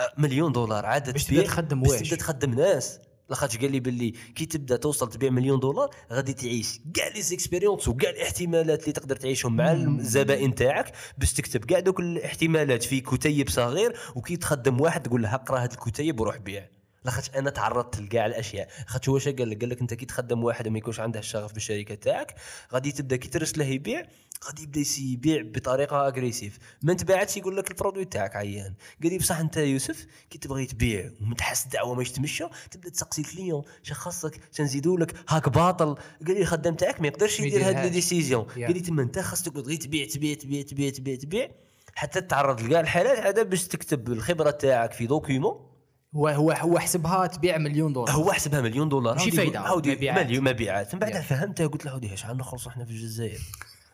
[0.00, 3.00] آه، مليون دولار عاد باش تبدا تخدم باش واش؟ تبدا تخدم ناس.
[3.28, 7.88] لاخاطش قال لي باللي كي تبدأ توصل تبيع مليون دولار غادي تعيش كاع les expériences
[7.88, 9.72] وكاع الاحتمالات اللي تقدر تعيشهم مع.
[9.72, 15.34] الزبائن تاعك باش تكتب كاع دوك الاحتمالات في كتيب صغير وكي تخدم واحد تقول له
[15.34, 16.68] اقرا هذا الكتيب وروح بيع
[17.06, 18.68] لاخاطش أنا تعرضت لكاع الأشياء.
[18.86, 21.94] خاطش هو قال لك قال لك أنت كي تخدم واحد وما يكونش عنده الشغف بالشركة
[21.94, 22.34] تاعك
[22.72, 24.02] غادي تبدأ كي ترسله يبيع
[24.46, 28.74] غادي يبدأ يبيع بطريقة agressive ما تباعتش يقول لك ال produit تاعك عيان.
[29.02, 33.27] قال لي بصح أنت يوسف كي تبغي تبيع ومتحس الدعوه ما تمشى تبدأ تسقسي ال
[33.27, 33.62] client.
[33.82, 35.94] شا خاصك تنزيدوا لك هاك باطل.
[36.26, 37.88] قال لي الخدام تاعك ما يقدرش يدير هاد les.
[37.88, 38.44] décisions.
[38.44, 41.50] قال لي تما أنت خاصك غير تبيع تبيع تبيع تبيع تبيع تبيع
[41.94, 45.75] حتى تتعرض لكاع الحالات عاد باش تكتب الخبرة تاعك في document
[46.16, 48.10] هو هو هو حسبها تبيع مليون دولار.
[48.10, 49.14] هو حسبها مليون دولار.
[49.14, 50.26] ماشي عاودي- فايدة، عاودي مبيعات.
[50.26, 50.94] مليون مبيعات.
[50.94, 51.20] من بعد.
[51.20, 53.38] فهمتها قلت له عاودي شحال نخلصوا إحنا في الجزائر؟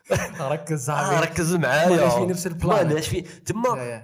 [0.53, 2.09] ركز آه ركز معايا.
[2.09, 2.87] في نفس البلان.
[2.87, 4.03] ماناش في تما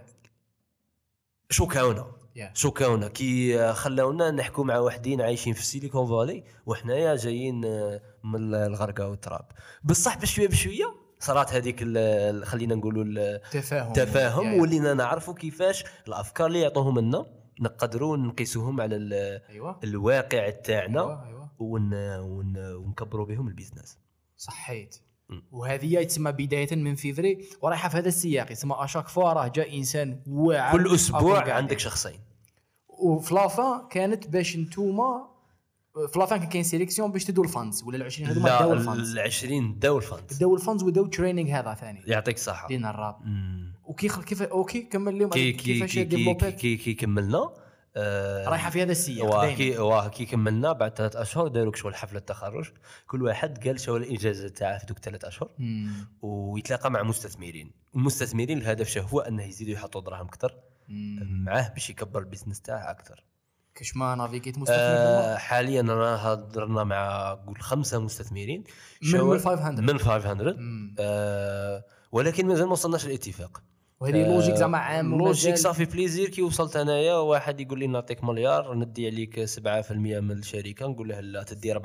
[1.49, 2.05] شو كاونا.
[2.53, 8.55] شو كاونا؟ كي خلاونا نحكوا مع وحدين عايشين في السيليكون فالي وحنايا جايين آه، من
[8.55, 9.45] الغرقه والتراب.
[9.83, 11.79] بصح بشوية بشوية صارت هذيك
[12.45, 13.87] خلينا نقولوا ال- تفاهم.
[13.87, 14.61] التفاهم يا.
[14.61, 17.25] ولينا نعرفوا كيفاش الأفكار اللي يعطوهم لنا
[17.59, 18.95] نقدروا نقيسوهم على
[19.49, 19.79] أيوه.
[19.83, 21.49] الواقع تاعنا أيوه أيوه.
[21.59, 23.97] ون ون ونكبروا بهم البيزنس.
[24.37, 24.95] صحيت.
[25.51, 28.51] وهذه تسمى بداية من فيفري ورايحة في هذا السياق.
[28.51, 31.79] يسمى اشاك فوا راه جاء إنسان واعر كل أسبوع عندك.
[31.79, 32.19] شخصين.
[32.87, 35.27] وفي لافان كانت باش نتوما
[35.93, 39.19] في لافان كان كاين سيليكسيون باش تدوا الفانز ولا ال 20 هذوما داو الفانز ال
[39.19, 42.03] 20 داو الفانز داو الفانز وداو تريننج هذا ثاني.
[42.07, 42.67] يعطيك الصحة.
[42.67, 43.15] دينا الراب.
[43.83, 47.53] وكيف كيف أوكي كمل لهم كي كي كيفاش كي كي, كي, كي, كي كملنا.
[47.95, 50.07] آه رايحة في هذا السياق واه دايما.
[50.07, 52.71] كي كملنا بعد ثلاث أشهر داروا شغل حفلة تخرج
[53.07, 55.49] كل واحد قال شو الإنجاز تاعه في دوك ثلاث أشهر.
[56.21, 57.71] ويتلاقى مع مستثمرين.
[57.95, 60.55] المستثمرين الهدف شو هو؟ أنه يزيدوا يحطوا دراهم أكثر.
[61.19, 63.23] معاه باش يكبر ال business تاعه أكثر.
[63.79, 68.63] كاش ما نافيغيت مستثمر آه حاليا أنا هضرنا مع قول خمسة مستثمرين.
[69.03, 70.95] من شو- من 500 من 500 مم.
[70.99, 73.61] آه ولكن مازال ما وصلناش للاتفاق
[73.99, 78.23] وهذه logique زعما عام logique ça fait plaisir كي وصلت أنايا واحد يقول لي نعطيك
[78.23, 81.79] مليار ندي عليك 7% من الشركة نقول له لا تدي 4%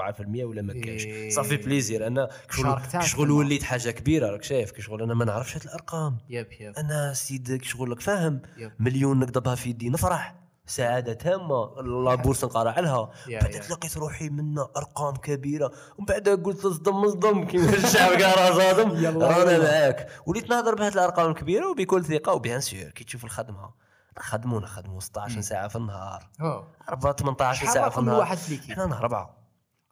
[0.45, 1.05] ولا ما كاينش.
[1.05, 1.31] إيه.
[1.31, 2.83] ça fait plaisir أنا تما.
[3.19, 6.19] وليت حاجة كبيرة راك شايف كشغل أنا ما نعرفش هاد الأرقام.
[6.29, 8.43] yep yep أنا سيد كشغل شغلك فاهم.
[8.79, 10.44] مليون نقدبها في يدي نفرح.
[10.67, 13.55] سعادة تامه la bourse نقرا عليها يا- بعد.
[13.71, 15.73] لقيت روحي منا أرقام كبيرة.
[15.99, 17.45] ومن بعد قلت صدم صدم.
[17.47, 18.91] كيما الشعب كاع راه صادم.
[19.23, 19.59] رانا.
[19.59, 20.09] معاك.
[20.27, 22.33] وليت نهضر بهاد الأرقام الكبيرة وبكل ثقة.
[22.33, 23.71] و bien sûr كي تشوف الخدمة.
[24.19, 26.29] خدمونا خدموا 16 ساعة في النهار.
[26.41, 26.73] أوه.
[26.89, 28.19] 4 18 شحال ساعة في النهار.
[28.19, 29.37] واحد في l'équipe إحنا اربعه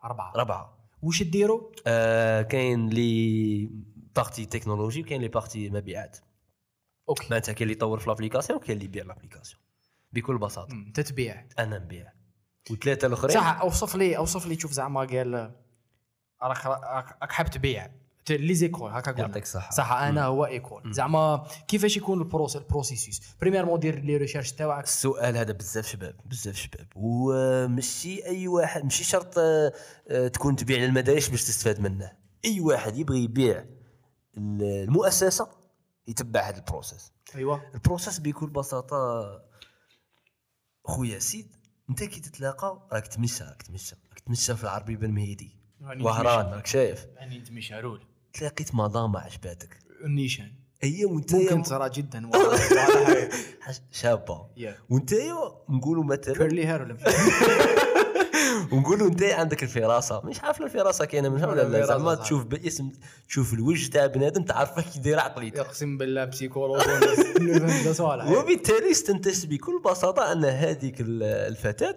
[0.04, 3.70] أربعة اربعه واش ديروا آه كاين la
[4.16, 6.18] partie technologie وكاين la partie مبيعات.
[7.08, 7.26] okay.
[7.30, 9.61] معناتها كاين اللي يطور في l'application وكاين اللي يبيع l'application
[10.12, 10.74] بكل بساطة.
[10.74, 11.46] مم، تتبيع.
[11.58, 12.12] أنا نبيع.
[12.70, 15.54] وثلاثة الأخرين؟ صح أوصف لي أوصف لي تشوف زعما قال
[16.42, 17.90] راك راك حاب تبيع.
[18.30, 19.22] les écoles هكا قلنا.
[19.22, 19.70] يعطيك الصحة.
[19.70, 20.92] صح أنا هو école.
[20.94, 25.86] زعما كيفاش يكون ال process ال processus premièrement دير les recherches تاعك السؤال هذا بزاف
[25.86, 26.86] شباب بزاف شباب.
[26.96, 32.12] ومشي أي واحد ماشي شرط آه، تكون تبيع للمدارس باش تستفاد منه.
[32.44, 33.64] أي واحد يبغي يبيع
[34.36, 35.48] المؤسسة
[36.06, 37.12] يتبع هذا ال process.
[37.34, 39.22] ايوا ال process بكل بساطة
[40.84, 41.56] خويا سيد
[41.90, 45.56] انت كي تتلاقى راك تمشى راك تمشى راك تمشى في العربي بن مهيدي.
[45.80, 48.00] وهران راك شايف؟ راني انت مشارول
[48.32, 52.30] تلاقيت مدام عجباتك النيشان هي وانت ممكن ترى جدا.
[53.92, 54.46] شابة.
[54.90, 55.14] وانت
[55.68, 56.94] نقولوا مثلا curly hair ولا
[58.72, 60.20] ونقولوا انت عندك الفراسة.
[60.24, 61.86] مش عارف الفراسة كاينة منها ولا لا.
[61.86, 62.14] زعما.
[62.14, 62.92] تشوف باسم
[63.28, 69.46] تشوف الوجه تاع بنادم تعرف كي داير عقليته اقسم بالله psychologue ولا صوالح وبالتالي استنتجت
[69.46, 71.96] بكل بساطة أن هذيك ال- الفتاة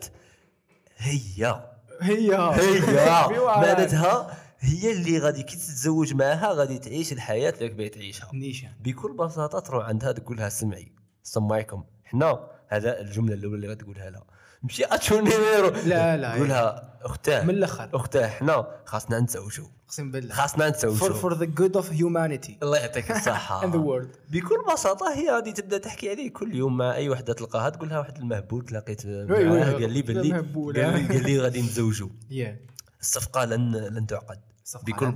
[0.98, 1.62] هي.
[2.02, 2.36] هي.
[2.36, 3.28] هي.
[3.58, 8.30] معناتها هي اللي غادي كي تتزوج معها غادي تعيش الحياة اللي باغي تعيشها.
[8.34, 8.70] نيشان.
[8.84, 10.92] بكل بساطة تروح عندها تقول لها سمعي
[11.24, 14.24] سمعيكم حنا هذا الجملة الأولى اللي غتقولها لها.
[14.64, 16.34] مشي أتشو numéro لا، لا.
[16.34, 17.44] قول لها أختاه.
[17.44, 17.90] من الأخر.
[17.94, 20.36] أختاه حنا خاصنا نتزوجوا أقسم بالله.
[20.36, 22.52] خاصنا for نتزوجوا for the good of humanity.
[22.64, 23.62] الله يعطيك الصحة.
[23.66, 24.32] And the world.
[24.32, 27.70] بكل بساطة هي غادي تبدأ تحكي عليه كل يوم مع أي وحدة تلقاها.
[27.70, 31.24] تقول لها واحد المهبول تلاقيت معاه oui، قال لي باللي المهبول، قال.
[31.24, 32.60] لي غادي نتزوجوا يا
[33.02, 34.40] الصفقة لن لن تعقد.
[34.84, 35.14] بكل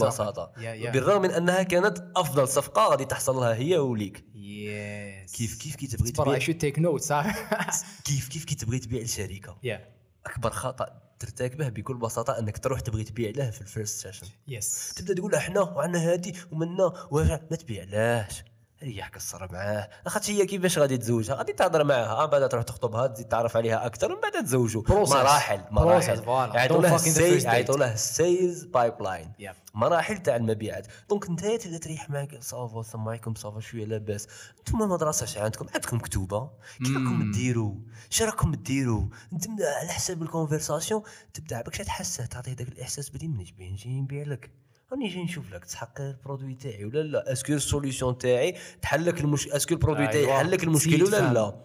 [0.74, 0.91] يا.
[0.91, 4.26] بالرغم من أنها كانت أفضل صفقة غادي تحصل لها هي وليك.
[4.36, 7.26] yes كيف كيف كي تبغي اي تبيع؟ should take note صح؟
[8.08, 9.89] كيف كيف كي تبغي تبيع لشركة يا
[10.26, 14.28] أكبر خطأ ترتكبه بكل بساطة أنك تروح تبغي تبيع له في ال first session.
[14.48, 18.43] yes تبدأ تقول إحنا وعندنا هادي ومنا وما تبيعلاش
[18.84, 19.90] ريح قصر معاه.
[20.06, 22.26] لاخاطش هي كيفاش غادي تزوجها؟ غادي تهضر معاها.
[22.26, 24.84] من بعد تروح تخطبها تزيد تعرف عليها أكثر ومن بعد تزوجوا.
[24.90, 26.24] مراحل مراحل.
[26.56, 27.46] يعيطوا له fuck in the السي- first date.
[27.46, 29.34] يعيطوا له ال sales pipeline
[29.74, 30.88] مراحل تاع المبيعات.
[31.10, 34.28] donc انت تبدأ تريح معك ça va السلام عليكم ça va شوية لاباس.
[34.60, 37.32] أنتم المدرسة اش عندكم؟ عندكم كتوبه كيف راكم مم.
[37.32, 37.76] ديروا
[38.12, 39.02] اش راكم ديروا
[39.32, 41.04] من- على حساب ال conversation
[41.34, 44.52] تبدأ بك تحسه تعطيه ذاك الإحساس بلي مانيش باين نجي نبيع لك.
[44.92, 48.56] راني جاي نشوف لك تحقق ال produit تاعي ولا لا est-ce que ال solution تاعي
[48.82, 50.36] تحل لك المشكل est-ce que ال produit تاعي أيوة.
[50.36, 51.34] يحل لك المشكل ولا.
[51.34, 51.56] لا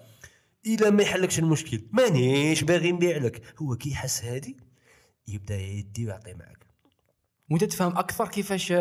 [0.67, 4.57] إلا ما يحلكش المشكل مانيش باغي نبيع لك هو كي يحس هادي
[5.29, 6.67] يبدأ يدي ويعطي معك
[7.51, 8.73] وأنت تفهم أكثر كيفاش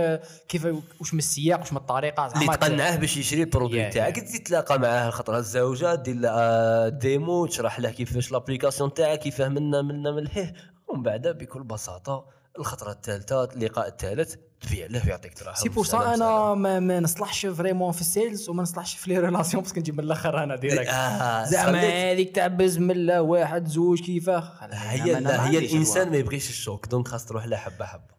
[0.48, 0.66] كيف
[1.00, 4.24] واش من السياق واش من الطريقة اللي تقنعه باش يشري ال produit تاعك yeah.
[4.24, 9.50] تزيد تلاقى معاه الخطرة الزوجة دير له آه، démo تشرح له كيفاش l'application تاعك كيفاه
[9.50, 10.54] منا منا من لهيه
[10.88, 12.26] ومن بعد بكل بساطة
[12.60, 14.36] الخطرة الثالثة اللقاء الثالث.
[14.62, 18.50] تبيع له ويعطيك تراها c'est pour ça أنا ما, ما نصلحش vraiment في ال sales
[18.50, 20.90] وما نصلحش في les relations parce que نجيب من الأخر أنا direct.
[20.90, 26.50] آه زعما هذيك تاع بسم الله واحد زوج كيفاه هي لا هي الإنسان ما يبغيش
[26.50, 28.14] الشوك دونك خاص تروح له حبة حبة.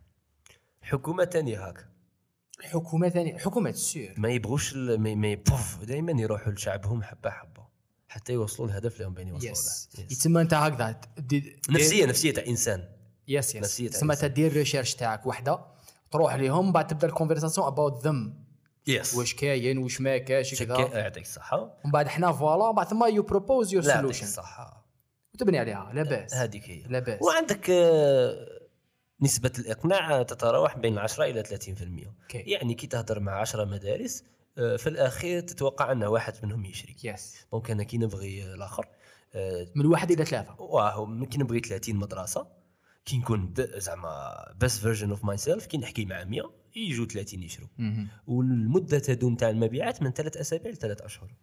[0.82, 1.88] حكومة ثانية هاك.
[2.62, 4.14] حكومة ثانية حكومة سير.
[4.16, 7.64] ما يبغوش ما ما بوف دائما يروحوا لشعبهم حبة حبة.
[8.08, 9.54] حتى يوصلوا الهدف اللي هم باين يوصلوا له.
[9.54, 10.00] Yes.
[10.12, 11.00] يتسمى أنت هكذا.
[11.70, 12.84] نفسية نفسية تاع إنسان.
[13.28, 15.58] يس يس تسمى تدير ريشيرش تاعك وحدة.
[16.10, 18.44] تروح لهم بعد تبدأ الكونفرساسيون اباوت ذم
[18.86, 20.78] يس واش كاين واش ما كاش كذا.
[20.78, 21.60] يعطيك الصحة.
[21.84, 24.86] ومن بعد حنا فوالا بعد ثم يو بروبوز يور لا يعطيك سولوشن الصحة.
[25.34, 26.82] وتبني عليها لاباس هذيك هي.
[26.82, 28.46] لاباس وعندك آه،
[29.20, 32.38] نسبة الإقناع تتراوح بين 10 إلى 30% okay.
[32.38, 34.24] يعني كي تهضر مع 10 مدارس
[34.58, 36.96] آه، في الأخير تتوقع أن واحد منهم يشري.
[37.04, 38.88] yes donc أنا كي نبغي الآخر.
[39.34, 40.60] آه، من واحد إلى ثلاثة.
[40.60, 42.46] واه كي نبغي 30 مدرسة.
[43.04, 48.08] كي نكون زعما best version of myself كي نحكي مع 100 يجوا 30 يشروا مهم.
[48.26, 51.34] والمدة تدوم تاع المبيعات من ثلاث أسابيع لثلاث أشهر.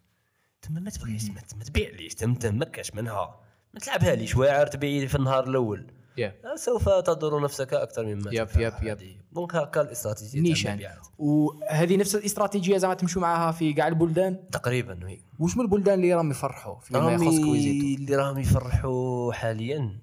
[0.62, 3.39] تما ما تبغيش ما ما تبيعليش تم تمكش منها.
[3.74, 5.91] ما تلعبها لي شواعر تبيع في النهار الأول.
[6.20, 6.55] Yeah.
[6.55, 8.47] سوف تضر نفسك أكثر مما yep،.
[8.55, 8.97] yep، yep.
[9.32, 10.88] donc هكا الاستراتيجية نيشان.
[11.18, 15.21] وهذه نفس الاستراتيجية زعما تمشوا معها في كاع البلدان؟ تقريبا oui.
[15.39, 19.99] وش من البلدان اللي راهم يفرحوا في ما يخص كويزيتو؟ اللي راهم يفرحوا حاليا.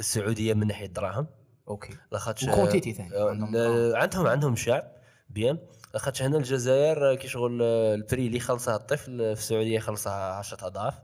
[0.00, 1.26] السعودية من ناحية الدراهم
[1.68, 1.96] okay.
[2.12, 3.56] لاخاطش و quantité ثاني آه، عندهم
[3.96, 4.92] عندهم عندهم شعب
[5.30, 5.58] bien.
[5.94, 10.32] لاخاطش هنا الجزائر آه، كي شغل آه، ال prix اللي خلصها الطفل في السعودية خلصها
[10.34, 10.94] 10 أضعاف.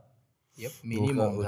[0.57, 1.41] yep minimum.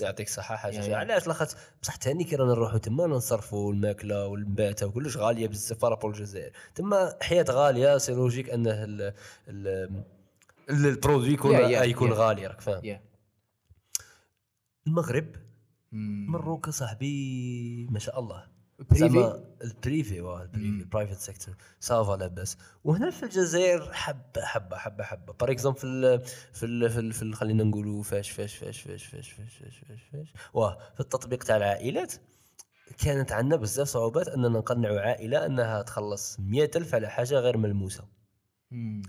[0.00, 0.96] يعطيك الصحه حاجة.
[0.96, 5.90] علاش؟ لاخاطش بصح ثاني كي رانا نروحوا تما نصرفوا الماكلة والمباتة وكلش غالية بزاف par
[5.90, 6.52] rapport الجزائر.
[6.74, 9.12] تما حياة غالية c'est logique أنه ال ال
[10.70, 12.12] ال- ال produit يكون يكون.
[12.12, 13.00] غالي راك فاهم.
[14.86, 15.26] المغرب
[16.28, 18.54] مروك صاحبي ما شاء الله.
[18.92, 20.68] زعما ال privé واه ال privé.
[20.68, 25.32] ال private sector ça va لاباس وهنا في الجزائر حبة حبة حبة حبة.
[25.32, 26.20] par exemple في ال
[26.52, 29.78] في ال في, ال في ال خلينا نقولوا فاش فاش فاش فاش فاش فاش فاش
[29.88, 30.32] فاش فاش.
[30.54, 32.12] واه في التطبيق تاع العائلات
[32.98, 38.04] كانت عندنا بزاف صعوبات أننا نقنعوا عائلة أنها تخلص مئة ألف على حاجة غير ملموسة.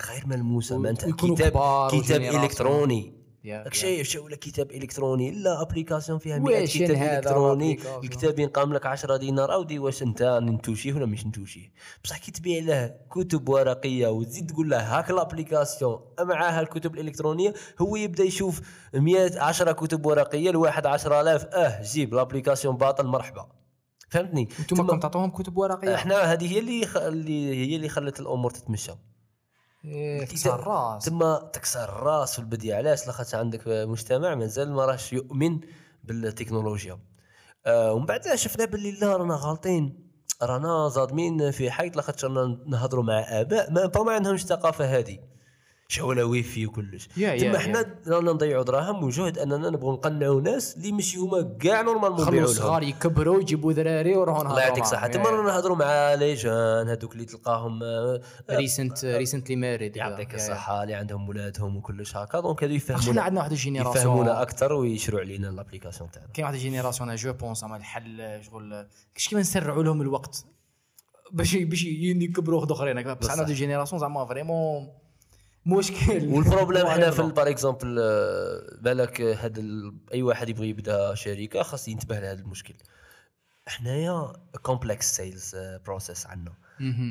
[0.09, 1.51] غير ملموسة ما انت كتاب
[1.91, 2.21] كتاب.
[2.21, 3.24] إلكتروني.
[3.71, 9.17] شايف شو ولا كتاب إلكتروني l'application فيها 100 واش كتاب إلكتروني؟ الكتاب ينقام لك 10
[9.17, 11.71] دينار اودي واش أنت نتوشيه ولا مش نتوشيه؟
[12.03, 15.99] بصح كي تبيع له كتب ورقية وتزيد تقول له هاك ال application.
[16.19, 18.61] معاها الكتب الإلكترونية هو يبدأ يشوف
[18.93, 23.47] 100 10 كتب ورقية الواحد 10000 أه جيب ال application باطل مرحبا.
[24.09, 26.97] فهمتني؟ أنتم كنتم تعطوهم كتب ورقية؟ إحنا هذه هي اللي خ...
[26.97, 28.91] اللي هي اللي خلت الأمور تتمشى.
[29.87, 31.05] إيه، كسر الراس.
[31.05, 32.41] تما تكسر الراس في
[32.73, 35.59] علاش؟ لاخاطش عندك مجتمع مازال ما راهش يؤمن
[36.03, 36.99] بالتكنولوجيا.
[37.65, 40.05] آه ومن بعد شفنا باللي لا رانا غالطين.
[40.41, 43.71] رانا ظالمين في حيط لاخاطش رانا نهضروا مع آباء.
[43.71, 45.19] ما ما عندهمش الثقافه هذه
[45.87, 47.59] شغل ويفي وكلش يا- تما.
[47.59, 52.33] حنا رانا نضيعوا دراهم وجهد أننا نبغوا نقنعوا ناس اللي مش هما كاع normalement يبيعوا
[52.35, 52.43] لهم.
[52.43, 57.13] الصغار يكبروا يجيبوا ذراري وراهم الله يعطيك الصحه تما رانا نهضروا مع les jeunes هذوك
[57.13, 57.79] اللي تلقاهم
[58.51, 62.39] recent recently married يعطيك الصحة اللي عندهم ولادهم وكلش هكا.
[62.39, 63.21] donc حنا يفهمونا.
[63.21, 63.97] عندنا واحد ال génération.
[64.03, 66.27] يفهمونا أكثر ويشروا علينا ال application تاعنا.
[66.33, 70.45] كاين واحد الجينيراسيون جو بونس زعما الحل شغل كاش كيما نسرعوا لهم الوقت؟
[71.31, 73.13] باش باش يكبروا واحد آخرين.
[73.13, 73.45] بصح عندنا.
[73.47, 74.87] دي جينيراسيون زعما فريمون
[75.65, 77.21] مشكل والبروبليم حنا في.
[77.35, 77.95] بار اكزومبل
[78.81, 79.61] بالك هذا
[80.13, 82.75] أي واحد يبغي يبدأ شركة خاص ينتبه لهذا المشكل
[83.67, 85.55] حنايا كومبلكس سيلز
[85.85, 86.53] بروسيس عندنا.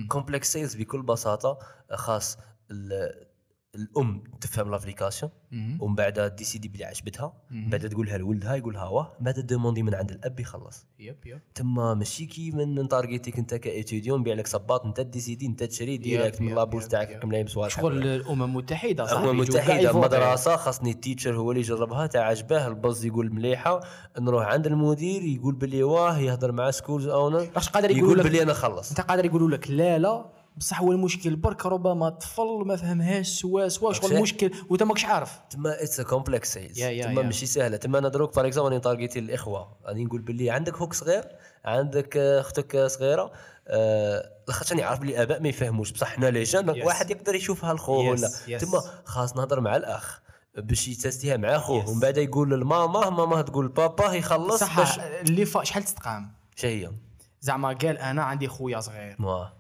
[0.09, 1.59] كومبلكس سيلز بكل بساطة
[1.93, 2.39] خاص
[2.71, 3.27] ال-
[3.75, 5.83] الأم تفهم الابليكاسيون مهم.
[5.83, 7.71] ومن بعد ديسيدي بلي عجبتها مهم.
[7.71, 11.95] بعد تقولها لولدها يقولها واه من بعد دوموندي من عند الأب يخلص يب يب تما
[11.95, 16.49] ماشي كي من نتارجيتيك انت كايتيديون نبيع لك صباط انت ديسيدي انت تشري ديريكت من
[16.49, 17.19] يب، تاعك.
[17.23, 20.09] كم لابس واضح شغل الأمم المتحده صاحبي هو يجوا كاع متحده يفوتوا.
[20.09, 23.81] مدرسة خاصني التيتشر هو اللي يجربها تاع عجباه الباز يقول مليحة
[24.19, 28.53] نروح عند المدير يقول بلي واه يهضر مع سكولز اونر قادر يقول يقول بلي أنا
[28.53, 31.37] خلص أنت قادر يقولوا لك لا لا بصح هو المشكل.
[31.37, 35.41] برك ربما طفل ما فهمهاش سوا سوا شغل؟ المشكل وإنت ماكش عارف.
[35.51, 37.23] تما اتس كومبلكس تما.
[37.23, 37.77] ماشي سهلة.
[37.77, 39.77] تما أنا دروك بار اكزومبل راني تارجيتي الإخوة.
[39.87, 41.25] راني نقول بلي عندك خوك صغير
[41.65, 43.33] عندك آه، أختك صغيرة
[43.69, 45.91] آه، لاخاطش راني عارف بلي الاباء ما يفهموش.
[45.93, 46.85] بصح حنا لي جان Yes.
[46.87, 48.29] واحد يقدر يشوفها الخو Yes, ولا.
[48.29, 48.61] Yes.
[48.65, 50.21] تما خاص نهضر مع الأخ
[50.59, 51.89] باش يتستيها مع خوه.
[51.91, 56.93] ومن بعد يقول للماما ماما تقول بابا يخلص صح باش اللي فا شحال تتقام؟ شهيه
[57.41, 59.17] زعما قال أنا عندي خويا صغير.
[59.21, 59.53] واه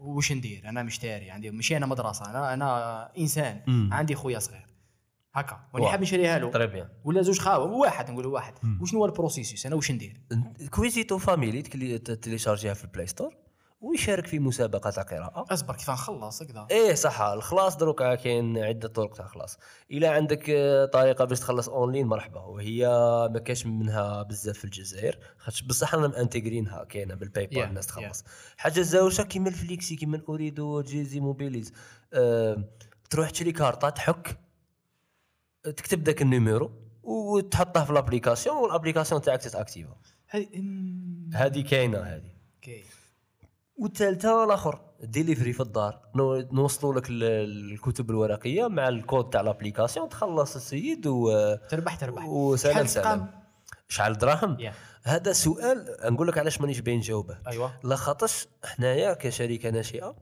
[0.00, 3.60] وش ندير؟ أنا مشتري عندي ماشي أنا مدرسة أنا أنا إنسان.
[3.66, 3.90] مم.
[3.92, 4.66] عندي خويا صغير.
[5.34, 5.60] هكا.
[5.72, 5.90] وأنا واه.
[5.90, 6.50] حاب نشريها له.
[6.50, 8.54] تري بيان ولا زوج خاوة واحد نقول واحد.
[8.80, 10.20] وشنو هو ال processus أنا واش ندير؟
[10.70, 13.34] كويزيتو Family تليشارجيها في ال Play Store؟
[13.80, 15.44] ويشارك في مسابقة تاع قراءة.
[15.52, 19.58] أصبر كيف نخلص هكذا إيه صح الخلاص دروك كاين عدة طرق تاع الخلاص
[19.90, 22.40] إلا عندك آه، طريقة باش تخلص أونلاين مرحبا.
[22.40, 22.86] وهي
[23.32, 25.18] ما كاش منها بزاف في الجزائر.
[25.38, 27.88] خاطش بصح رانا مانتيغرينها كاينة بال PayPal Yeah, الناس yeah.
[27.88, 28.24] تخلص
[28.56, 31.72] حاجة زاوجه كيما الفليكسي كيما أوريدو جيزي موبيليس.
[32.12, 32.64] أه
[33.10, 34.38] تروح تشري كارطة تحك
[35.62, 36.70] تكتب ذاك ال numéro
[37.02, 39.96] وتحطه في ال application وال application تاعك تتأكتيفا.
[40.28, 40.48] هذه
[41.34, 42.30] هذه كاينة هذه.
[42.56, 42.84] okay
[43.80, 46.00] والثالثه الآخر ديليفري في الدار.
[46.14, 51.54] نو- نوصلوا لك ال- الكتب الورقية مع الكود تاع ال application تخلص السيد و...
[51.70, 52.24] تربح تربح.
[52.24, 53.30] وسلام سلام
[53.88, 54.72] شحال دراهم؟ yeah.
[55.02, 57.72] هذا سؤال نقول لك علاش مانيش باين نجاوبه أيوه.
[57.84, 60.14] لا خاطرش حنايا كشركه ناشئة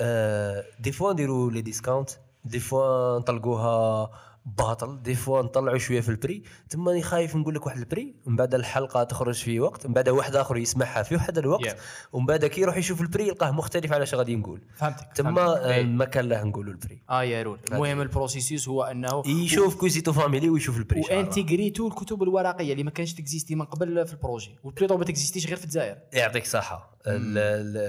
[0.00, 2.10] آه des fois نديروا les discounts
[2.44, 4.10] des fois نطلقوها
[4.46, 5.02] باطل.
[5.02, 6.42] des fois نطلعوا شوية في ال prix.
[6.68, 9.92] ثم راني خايف نقول لك واحد ال prix من بعد الحلقة تخرج في وقت من
[9.92, 11.76] بعد واحد آخر يسمعها في واحد الوقت Yeah.
[12.12, 14.62] ومن بعد كي يروح يشوف ال prix يلقاه مختلف على اش غادي نقول.
[14.74, 15.38] فهمتك فهمتك.
[15.40, 15.82] آه، إيه.
[15.84, 17.02] ما كان له نقولوا ال prix.
[17.10, 17.58] آه يا رول.
[17.72, 21.00] المهم ال processus هو أنه يشوف Quizito Family ويشوف ال prix.
[21.00, 24.58] و intégr يتو الكتب الورقية اللي ما كانش ت existi من قبل في ال projet
[24.64, 25.96] و plutôt ما ت existi ش غير في الجزائر.
[26.12, 26.98] يعطيك صحه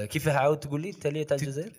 [0.10, 1.72] كيفاه عاود تقول لي؟ التاليه تاع الجزائر؟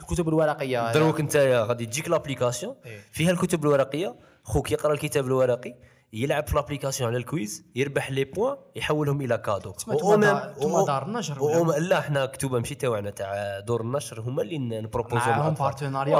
[0.00, 0.92] الكتب الورقية.
[0.92, 3.00] دروك انت غادي تجيك l'application إيه.
[3.12, 4.16] فيها الكتب الورقية.
[4.42, 5.74] خوك يقرأ الكتاب الورقي
[6.12, 9.72] يلعب في l'application على ال quiz يربح les points يحولهم إلى cadeaux.
[9.72, 14.67] توما دار النشر؟ وهم لا إحنا كتوبة ماشي تاعنا تاع دور النشر هما اللي ن
[14.67, 16.16] propos و معاهم partenariat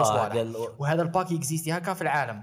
[0.79, 2.43] وهذا ال pack existe هكا في العالم.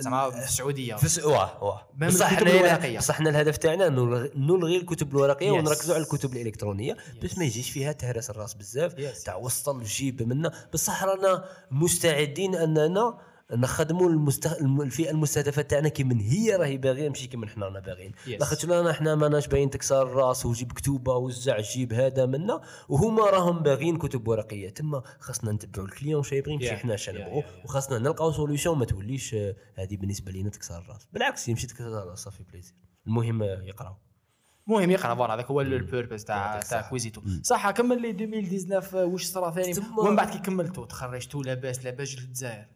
[0.00, 1.22] زعما في السعوديه في.
[1.26, 2.96] واه واه بصح حنا-.
[2.98, 5.54] بصح حنا الهدف تاعنا نلغي نلغي الكتب الورقية Yes.
[5.54, 9.24] ونركزوا على الكتب الإلكترونية باش ما يجيش فيها تهرس الراس بزاف Yes.
[9.24, 13.18] تاع وسط جيب منا بصح رانا مستعدين أننا
[13.52, 14.46] نخدموا المست...
[14.46, 18.12] الم- الفئة المستهدفة تاعنا كي من هي راهي باغية ماشي كي من حنا رانا باغيين.
[18.12, 18.28] Yes.
[18.28, 22.60] لاخاطش رانا حنا ماناش باين تكسر الراس وجيب كتوبة وزع جيب هذا منا.
[22.88, 24.68] وهما راهم باغيين كتب ورقية.
[24.70, 26.72] تما خاصنا نتبعوا ال client شي يبغي ماشي Yeah.
[26.78, 27.64] حنا اش Yeah, yeah, yeah.
[27.64, 31.08] وخاصنا نلقاو solution ما توليش آه، هذه بالنسبة لينا تكسر الراس.
[31.12, 32.74] بالعكس يمشي تكسر الراس ça fait plaisir
[33.06, 33.94] المهم آه، يقراو.
[34.68, 36.88] المهم يقرا voilà هذاك هو ال purpose تاع تاع.
[36.90, 37.22] Quizito.
[37.42, 42.75] صح كمل لي 2019 واش صرا ثاني؟ ومن بعد كي كملتو تخرجتو لاباس لاباس للجزائر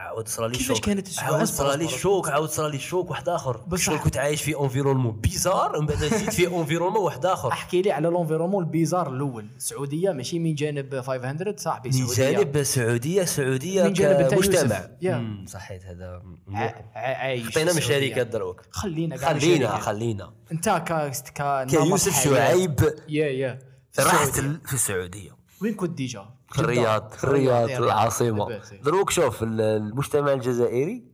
[0.00, 1.88] عاود صرا لي choc كانت؟ عاود صرا لي.
[1.88, 4.02] choc عاود صرا لي choc واحد آخر بصح.
[4.04, 8.08] كنت عايش في environnement bizarre من بعد زيد في environnement واحد آخر أحكي لي على
[8.08, 13.92] l'environnement ال bizarre الأول السعوديه ماشي من جانب 500 صاحبي من جانب سعودية سعودية من
[13.92, 14.20] جانب.
[15.18, 16.22] مم، صحيت هذا
[16.94, 17.78] عايش خطينا من.
[17.78, 19.76] الشركات دروك خلينا خلينا.
[19.78, 20.68] خلينا أنت
[21.70, 23.58] كيوسف شعيب يا يا.
[24.38, 25.30] ال- في السعودية
[25.62, 28.60] وين كنت déjà؟ في الرياض في الرياض العاصمة.
[28.82, 31.04] دروك شوف ال- المجتمع الجزائري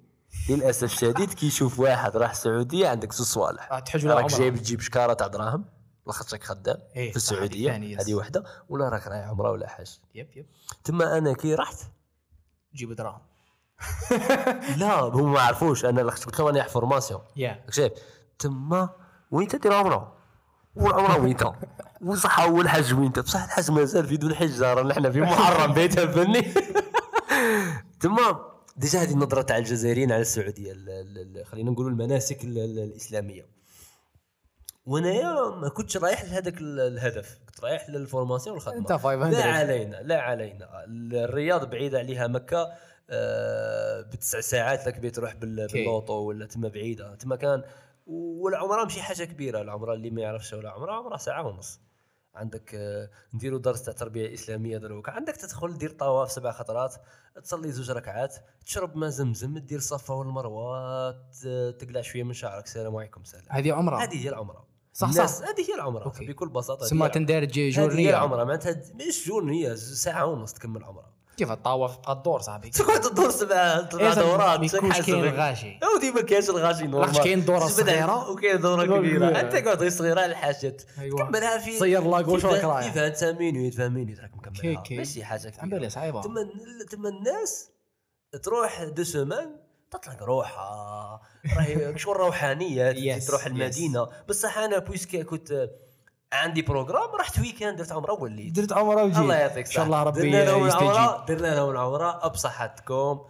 [0.48, 3.72] للأسف الشديد كي يشوف واحد راح السعودية عندك زوج صوالح.
[4.04, 4.26] ولا راك.
[4.26, 5.64] جايب تجيب شكارة تاع دراهم
[6.06, 7.76] لاخاطش راك خدام إيه، في السعودية.
[7.76, 8.14] هذه.
[8.14, 10.46] وحدة ولا راك رايح عمرة ولا حاجة yep yep.
[10.84, 11.78] تما أنا كي رحت؟
[12.74, 13.20] جيب دراهم.
[14.76, 15.84] لا هم ما عرفوش.
[15.84, 17.20] أنا قلت لهم أنا formation
[17.64, 17.92] راك شايف؟
[18.38, 18.88] تما
[19.30, 20.15] وين تدير عمرة؟
[20.76, 21.54] والعمره وين تا
[22.02, 25.72] وصح اول حج وين تا بصح الحج مازال في ذو الحجه رانا إحنا في محرم
[25.72, 26.42] بيتها فني
[28.00, 28.40] تما
[28.76, 32.78] déjà هذه النظرة تاع الجزائريين على السعودية ال- ال- ال- خلينا نقولوا المناسك ال- ال-
[32.78, 33.46] الإسلامية.
[34.86, 37.38] وانايا ما كنتش رايح لهذاك ال- الهدف.
[37.48, 38.78] كنت رايح لل formation والخدمة.
[38.78, 40.68] انت 500 لا علينا لا علينا.
[40.88, 42.68] الرياض بعيدة عليها مكة
[43.10, 45.78] آه، بتسع ساعات لك بال- كي.
[45.78, 47.14] ب l'auto ولا تما بعيدة.
[47.14, 47.62] تما كان
[48.06, 51.80] والعمرة ماشي حاجة كبيرة العمرة اللي ما يعرفش ولا عمرة عمرة ساعة ونص.
[52.34, 55.08] عندك آه، نديروا درس تاع تربية إسلامية دروك.
[55.08, 56.94] عندك تدخل دير طواف سبع خطرات
[57.42, 58.36] تصلي زوج ركعات
[58.66, 62.64] تشرب ماء زمزم دير الصفا والمروة ت- تقلع شوية من شعرك.
[62.64, 63.44] السلام عليكم سلام.
[63.50, 63.96] هذه عمرة.
[64.02, 64.66] هذه هي العمرة.
[64.92, 65.48] صح، صح.
[65.48, 66.04] هذه هي العمرة.
[66.04, 66.26] OK.
[66.26, 68.10] بكل سما هي تندار جي هذه هي journée.
[68.10, 68.44] العمرة.
[68.44, 71.15] معناتها مش journée ساعة ونص تكمل عمرة.
[71.36, 72.70] كيف الطواف بقى الدور صاحبي.
[72.70, 74.60] تقعد تدور سبع سبع دورات.
[74.60, 75.34] ما يكونش كاين حسب.
[75.38, 77.18] غاشي اودي ما كاينش الغاشي normal.
[77.24, 79.16] كاين دورة تجبد صغيرة؟ وكاين دورة دورة كبيرة.
[79.28, 79.40] كبيرة.
[79.40, 80.82] أنت قاعد غير صغيرة على الحاجات.
[80.98, 81.18] أيوة.
[81.24, 84.82] تكملها في sur la gauche وراك في رايح 25 minutes 20 minutes راك مكملها.
[84.90, 86.22] ماشي حاجة عم بالي كبيره صعيبة.
[86.22, 86.48] تما
[86.90, 87.70] تما الناس
[88.42, 89.56] تروح deux semaines
[89.90, 91.20] تطلق روحها.
[91.56, 93.46] راهي شغل روحانية تروح.
[93.46, 94.08] المدينة.
[94.28, 95.70] بصح أنا puisque كنت
[96.32, 99.16] عندي programme رحت week-end درت عمرة وليت درت عمرة وجيت.
[99.18, 100.90] الله يعطيك إن شاء الله ربي درنا لهم يستجيب.
[100.90, 103.20] العمرة درنا لهم العمرة أبصحتكم.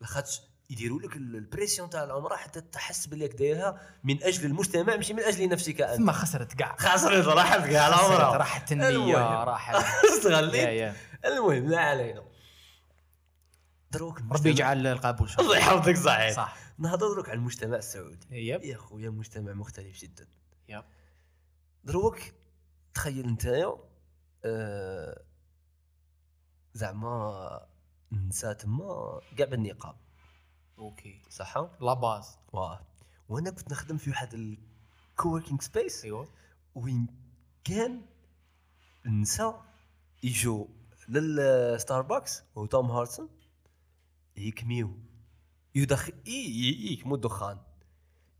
[0.00, 0.40] لاخاطش
[0.70, 4.96] يديروا لك ال- ال pression تاع العمرة حتى تحس باللي راك دايرها من أجل المجتمع
[4.96, 5.96] ماشي من أجل نفسك أنت.
[5.96, 6.76] ثم خسرت كاع.
[6.78, 8.36] خسرت راحت كاع العمرة.
[8.36, 9.44] راحت النية.
[9.44, 9.74] راحت
[10.18, 10.94] استغليت.
[11.24, 12.22] المهم لا علينا.
[13.90, 16.36] دروك ربي يجعل القبول الله يحفظك صحيح.
[16.36, 16.56] صح.
[16.78, 18.26] نهضر دروك على المجتمع السعودي.
[18.30, 18.64] yep.
[18.64, 20.26] يا خويا مجتمع مختلف جدا.
[20.68, 20.84] yep.
[21.84, 22.18] دروك
[22.94, 23.76] تخيل نتايا
[24.44, 25.24] آه
[26.74, 27.66] زعما
[28.12, 29.96] النساء تما كاع بالنقاب.
[30.78, 31.22] OK.
[31.30, 32.38] صح لا باز.
[32.52, 32.86] واه.
[33.28, 36.28] وأنا كنت نخدم في واحد ال coworking space أيوه.
[36.74, 37.06] وين
[37.64, 38.02] كان
[39.06, 39.64] النساء
[40.22, 40.66] يجوا
[41.08, 43.28] لل Starbucks و Tim Hortons
[44.36, 44.98] يكميو.
[45.74, 47.58] يدخل يكمو الدخان.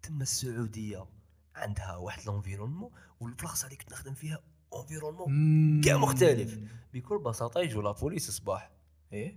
[0.03, 1.07] تما السعودية.
[1.61, 2.91] عندها واحد l'environnement
[3.21, 4.39] والبلاصه اللي كنت نخدم فيها
[4.77, 6.59] environnement كاع مختلف.
[6.95, 8.71] بكل بساطة يجوا la police صباح
[9.13, 9.37] إيه؟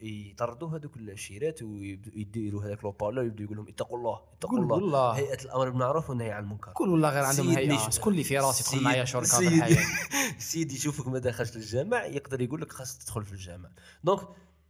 [0.00, 4.74] يطردوا هذوك الشيرات ويديروا هذاك le haut-parleur يبداو يقول لهم اتقوا الله اتقوا الله.
[4.76, 6.72] والله هيئة الأمر بالمعروف والنهي عن المنكر.
[6.72, 7.90] كل والله غير عندهم هيئة.
[7.90, 9.86] شكون اللي في راسي يدخل سيد- معايا شركه الحياة
[10.38, 13.68] سيدي يشوفك ما دخلش للجامع يقدر يقول لك خاصك تدخل في الجامع.
[14.04, 14.20] donc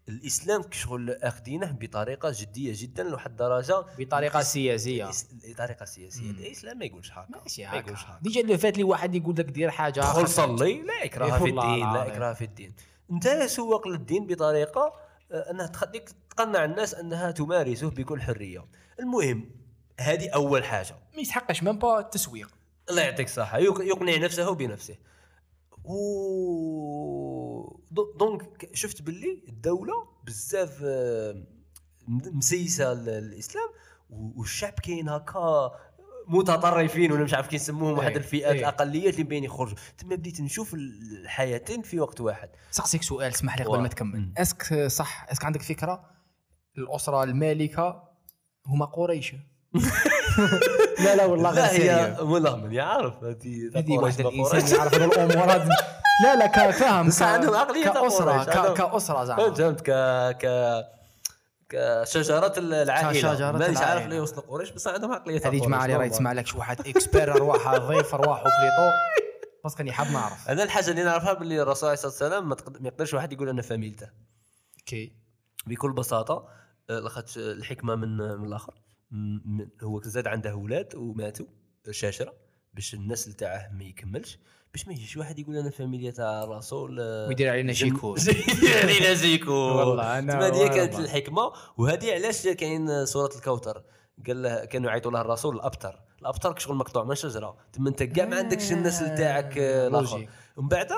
[0.08, 5.10] الإسلام كشغل اخذينه بطريقة جدية جدا لواحد الدرجه بطريقة سياسية.
[5.32, 6.30] بطريقه سياسية.
[6.30, 7.38] الإسلام ما يقولش هكا.
[7.42, 8.12] ماشي ما يقولش هكا.
[8.12, 8.18] هكا.
[8.22, 11.64] déjà اللي فات لي واحد يقول لك دير حاجة دخل صلي لا إكراه في والله
[11.74, 12.06] الدين لا.
[12.06, 12.74] إكراه في الدين.
[13.10, 14.92] أنت سوق للدين بطريقة
[15.32, 18.64] آه، أنها تخليك تقنع الناس أنها تمارسه بكل حرية.
[19.00, 19.50] المهم
[20.00, 20.94] هذه أول حاجة.
[21.14, 22.48] ما يسحقش même pas التسويق.
[22.90, 23.58] الله يعطيك الصحة.
[23.58, 24.96] يق- يقنع نفسه بنفسه.
[25.84, 29.94] و دو- donc شفت باللي الدولة
[30.26, 31.32] بزاف آه،
[32.08, 33.68] م- مسيسة ل- الإسلام
[34.10, 35.70] و- والشعب كاين هكا
[36.28, 38.60] متطرفين ولا مش عارف كي نسموهم واحد إيه، الفئات إيه.
[38.60, 43.64] الأقليات اللي بين يخرجوا تما بديت نشوف الحياتين في وقت واحد سقسيك سؤال اسمح لي
[43.64, 43.80] قبل.
[43.80, 44.32] ما تكمل.
[44.38, 46.10] est-ce que صح est-ce que عندك فكرة
[46.78, 48.02] الأسرة المالكة
[48.66, 49.34] هما قريش
[50.98, 52.18] لا لا والله غير لا.
[52.20, 54.78] هي ملغمن يعرف هذه واحد الانسان.
[54.78, 55.64] يعرف الأمور
[56.24, 59.90] لا لا ك- فاهم بس عندهم عقلية كأسرة كأسرة زعما فهمت ك
[60.38, 60.46] ك
[61.68, 63.12] كشجرة العائلة.
[63.12, 64.04] كشجرة مانيش عارف.
[64.04, 67.32] اللي وصل قريش بس عندهم عقلية هذه جماعة اللي راهي تسمع لك شي واحد expert
[67.36, 68.90] ارواح ضيف ارواح بليطو.
[69.64, 72.82] بس كاني حاب نعرف أنا الحاجة اللي نعرفها باللي الرسول عليه الصلاة والسلام ما تقد-
[72.82, 74.06] ما يقدرش واحد يقول أنا فاميلته.
[74.86, 75.12] كي
[75.66, 76.48] بكل بساطة
[76.90, 78.74] آه، لاخاطش الحكمة من من الآخر.
[79.82, 81.46] هو زاد عنده أولاد وماتوا
[81.90, 82.34] شاشرة
[82.74, 84.38] باش النسل تاعه ما يكملش
[84.72, 89.14] باش ما يجيش واحد يقول أنا فاميليا تاع الرسول آه، ويدير علينا شيكور يدير علينا
[89.14, 90.98] شيكور والله تما هذه كانت.
[90.98, 93.82] الحكمة وهذه علاش كاين سوره الكوثر
[94.26, 96.00] قال له كانوا يعيطوا له الرسول الأبتر.
[96.20, 97.56] الأبتر شغل مقطوع من شجرة.
[97.72, 100.16] تما أنت كاع ما عندكش النسل تاعك آه، الآخر.
[100.16, 100.28] logique.
[100.56, 100.88] ومن بعد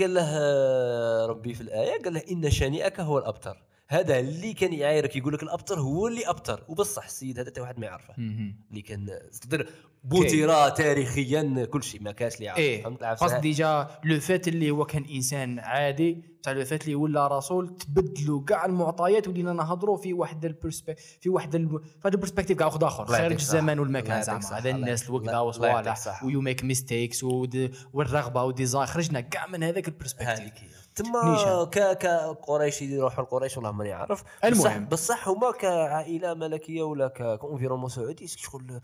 [0.00, 3.62] قال له آه، ربي في الآية قال له إن شانئك هو الأبتر.
[3.92, 7.78] هذا اللي كان يعايرك يقول لك الأبتر هو اللي أبتر وبصح السيد هذا تا واحد
[7.78, 8.14] ما يعرفه.
[8.70, 9.66] اللي كان تقدر
[10.04, 14.70] peut-être تاريخيا كل شيء ما كاش اللي يعرف إيه فهمت؟ قصد déjà لو فات اللي
[14.70, 19.96] هو كان إنسان عادي تاع لو فات اللي ولا رسول تبدلوا كاع المعطيات ولينا نهضروا
[19.96, 21.56] في واحد ال perspec- في واحد.
[21.56, 23.32] في هذا ال perspective كاع واحد آخر خارج.
[23.32, 24.58] الزمان والمكان زعما.
[24.58, 26.24] هذا الناس الوقت وصوالح.
[26.24, 27.24] و you make mistakes
[27.92, 31.64] والرغبة وال desire خرجنا كاع من هذاك ال perspective تما.
[31.64, 34.24] ك كقريش يروحوا لقريش والله ماني عارف.
[34.44, 34.60] المهم.
[34.60, 38.80] بصح, بصح هما كعائلة ملكية ولا gouvernement سعودي شغل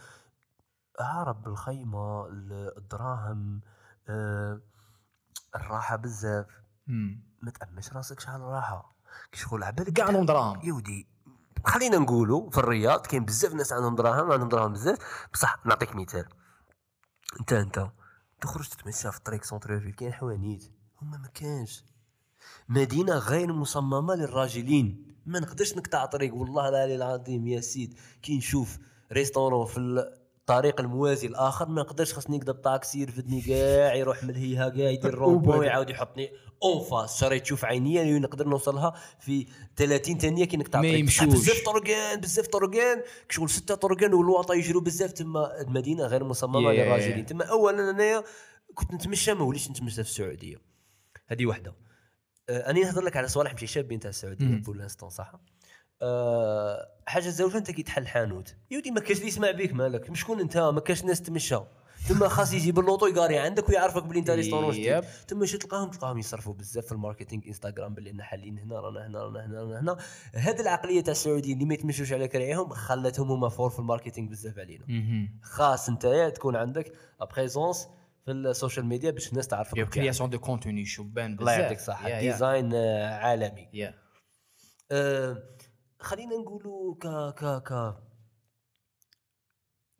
[1.00, 3.60] هرب بالخيمه ال- الدراهم
[4.08, 4.60] آه،
[5.56, 6.46] الراحة بزاف.
[7.42, 8.96] ما تأمش راسك شحال راحة.
[9.32, 10.60] كي شغل عبالك كاع عندهم دراهم.
[10.64, 11.08] يودي
[11.66, 14.98] خلينا نقولوا في الرياض كاين بزاف ناس عندهم دراهم عندهم دراهم بزاف.
[15.32, 16.28] بصح نعطيك مثال.
[17.40, 17.90] انت انت
[18.40, 20.72] تخرج تتمشى في الطريق centre كاين حوانيت.
[21.02, 21.84] هما ما كانش
[22.68, 25.06] مدينة غير مصممة للراجلين.
[25.26, 26.34] ما نقدرش نقطع طريق.
[26.34, 27.94] والله العلي العظيم يا سيد.
[28.22, 28.78] كي نشوف
[29.12, 34.68] restaurant في الطريق الموازي الآخر ما نقدرش خاصني نقدر طاكسي يرفدني كاع يروح من الهيها
[34.68, 36.30] كاع يدير رومبو يعاود يحطني.
[36.62, 40.98] en face شريت تشوف عينيا اللي نقدر نوصلها في 30 ثانية كي نقطع ما طريق.
[41.00, 41.24] يمشوش.
[41.28, 43.02] بزاف طرقان بزاف طرقان.
[43.30, 45.12] شغل ستة طرقان والواطه يجروا بزاف.
[45.12, 46.78] تما المدينة غير مصممة Yeah.
[46.78, 47.26] للراجلين.
[47.26, 48.24] تما اولا أنايا
[48.74, 50.56] كنت نتمشى ما وليتش نتمشى في السعودية.
[51.26, 51.74] هذه واحدة
[52.50, 54.56] اني نهضر لك على صوالح ماشي شابين تاع السعودية.
[54.56, 55.32] pour l'instant صح؟
[56.02, 60.10] أه حاجة زوج أنت كي تحل حانوت يودي ما كاش اللي يسمع بيك مالك.
[60.10, 61.58] مشكون أنت ما كاش ناس تمشى.
[62.08, 65.04] تما خاص يجي باللوطو يقاري عندك ويعرفك بلي أنت restaurant جديد.
[65.28, 69.06] تما شي تلقاهم تلقاهم يصرفوا بزاف في ال marketing إنستغرام باللي إحنا حالين هنا رانا
[69.06, 69.96] هنا رانا هنا رانا هنا.
[70.34, 74.28] هذه العقلية تاع السعوديين اللي ما يتمشوش على كراعيهم خلتهم هما forts في ال marketing
[74.28, 74.84] بزاف علينا.
[75.42, 76.92] خاص أنت تكون عندك
[77.36, 77.88] présence
[78.28, 79.88] في ال social media باش الناس تعرفك.
[79.88, 82.20] création de contenu شبان بزاف الله يعطيك الصحة.
[82.20, 83.68] design آه، عالمي.
[83.72, 83.94] يا
[84.90, 85.42] آه،
[86.00, 87.94] خلينا نقولوا ك ك ك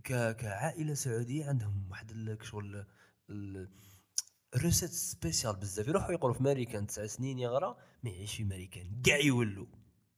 [0.05, 2.87] ك كعائلة سعودية عندهم واحد شغل
[3.31, 3.69] ال-
[4.57, 5.89] ال recette spéciale بزاف.
[5.89, 9.67] يروحوا يقروا في ماريكان تسع سنين يغرى ما يعيش في ماريكان كاع يولوا.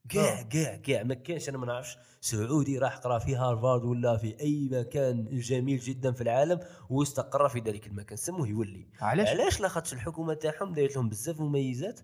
[0.08, 4.40] كاع كاع كاع ما كانش أنا ما نعرفش سعودي راح قرأ في هارفارد ولا في
[4.40, 8.16] أي مكان جميل جدا في العالم واستقر في ذلك المكان.
[8.16, 8.86] سموه يولي.
[9.00, 12.00] علاش؟ علاش لاخاطش الحكومة تاعهم دايرت لهم بزاف مميزات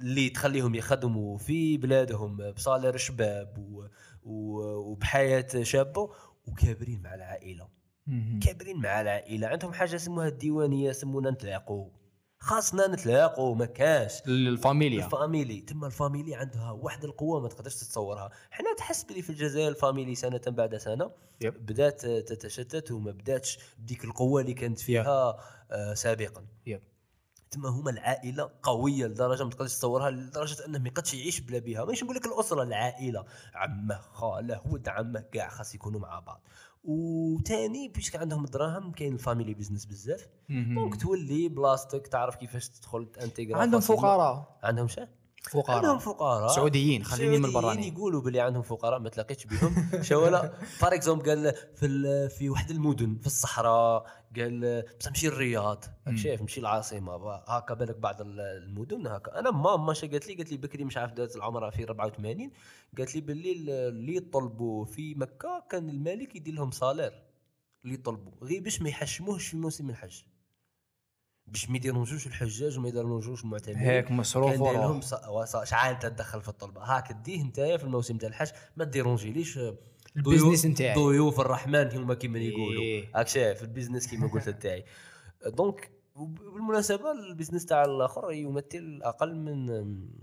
[0.00, 3.86] اللي تخليهم يخدموا في بلادهم ب salaire شباب و...
[4.22, 4.60] و...
[4.90, 6.10] وبحياة شابة
[6.46, 7.68] وكابرين مع العائلة.
[8.42, 9.48] كابرين مع العائلة.
[9.48, 11.90] عندهم حاجة اسمها الديوانية يسمونا نتلاقوا.
[12.42, 14.22] خاصنا نتلاقوا ما كاش.
[14.26, 15.60] الفاميليا ال famille.
[15.60, 18.30] تما ال famille عندها واحد القوة ما تقدرش تتصورها.
[18.50, 21.10] حنا تحس بلي في الجزائر ال famille سنة بعد سنة
[21.40, 21.66] Yep.
[21.66, 25.36] بدات تتشتت وما بداتش بديك القوة اللي كانت فيها
[25.70, 26.46] آه سابقا.
[26.66, 26.82] Yep.
[27.50, 31.84] تما هما العائلة قوية لدرجة ما تقدرش تصورها لدرجة أنه ما يقدش يعيش بلا بها
[31.84, 33.24] ماشي نقول لك الأسرة العائلة.
[33.54, 36.42] عمه خالة ولد عمه كاع خاص يكونوا مع بعض.
[36.84, 40.26] وثاني puisque عندهم الدراهم كاين ال family business بزاف.
[40.48, 43.80] دونك تولي بلاصتك تعرف كيفاش تدخل ت intégrer عندهم.
[43.80, 44.58] فقراء.
[44.62, 45.08] عندهم شا؟
[45.54, 45.98] عندهم فقراء.
[45.98, 49.88] فقراء سعوديين خليني من براني يقولوا بلي عندهم فقراء ما تلاقيتش بهم.
[50.02, 54.06] شوالا par exemple قال في ال- في واحد المدن في الصحراء
[54.36, 55.84] قال بصح مشي الرياض.
[56.14, 59.38] شايف مشي العاصمه هكا بالك بعض ال- المدن هكا.
[59.38, 62.50] أنا ماما شا قالت لي قالت لي بكري مش عارف دارت العمره في 84
[62.98, 67.12] قالت لي باللي ال- اللي يطلبوا في مكة كان الملك يدير لهم salaire.
[67.84, 68.32] اللي يطلبوا.
[68.42, 70.22] غير باش ما يحشموهش في موسم الحج.
[71.46, 75.00] باش ما يديرونجوش الحجاج وما يديرونجوش المعتمرين هيك مصروف كان لهم
[75.64, 78.48] شحال أنت تدخل في الطلبة؟ هاك ديه أنت في الموسم تاع الحج.
[78.76, 79.58] ما ديرونجيليش
[80.16, 83.04] ال business نتاعي ضيوف الرحمن هما كيما يقولوا إيه.
[83.14, 84.84] هاك شايف ال business كيما قلت تاعي
[85.46, 89.66] donc بالمناسبه ال business تاع الآخر يمثل أقل من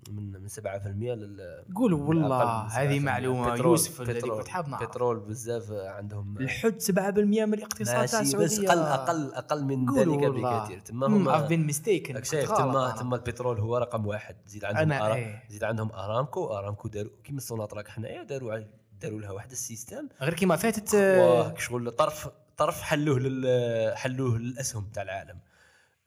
[0.09, 2.73] من من 7% لل قول والله أقل من 7%.
[2.73, 7.85] هذه معلومة بترول- يوسف بترول- كنت حاب نعرف بترول بزاف عندهم الحج 7% من الاقتصاد
[8.07, 10.07] تاع ماشي بس السعودية أقل أقل أقل من ذلك.
[10.29, 11.25] بكثير تما هم
[11.71, 12.91] mistaken راك شايف تما.
[12.91, 14.91] تما البترول هو رقم واحد زيد عندهم.
[14.91, 18.53] إيه زيد عندهم أرامكو أرامكو داروا كيما السوناطراك حنايا داروا
[19.01, 20.07] داروا لها واحد ال système.
[20.21, 25.39] غير كيما فاتت آه، واه شغل طرف طرف حلوة لل حلوة للأسهم تاع العالم.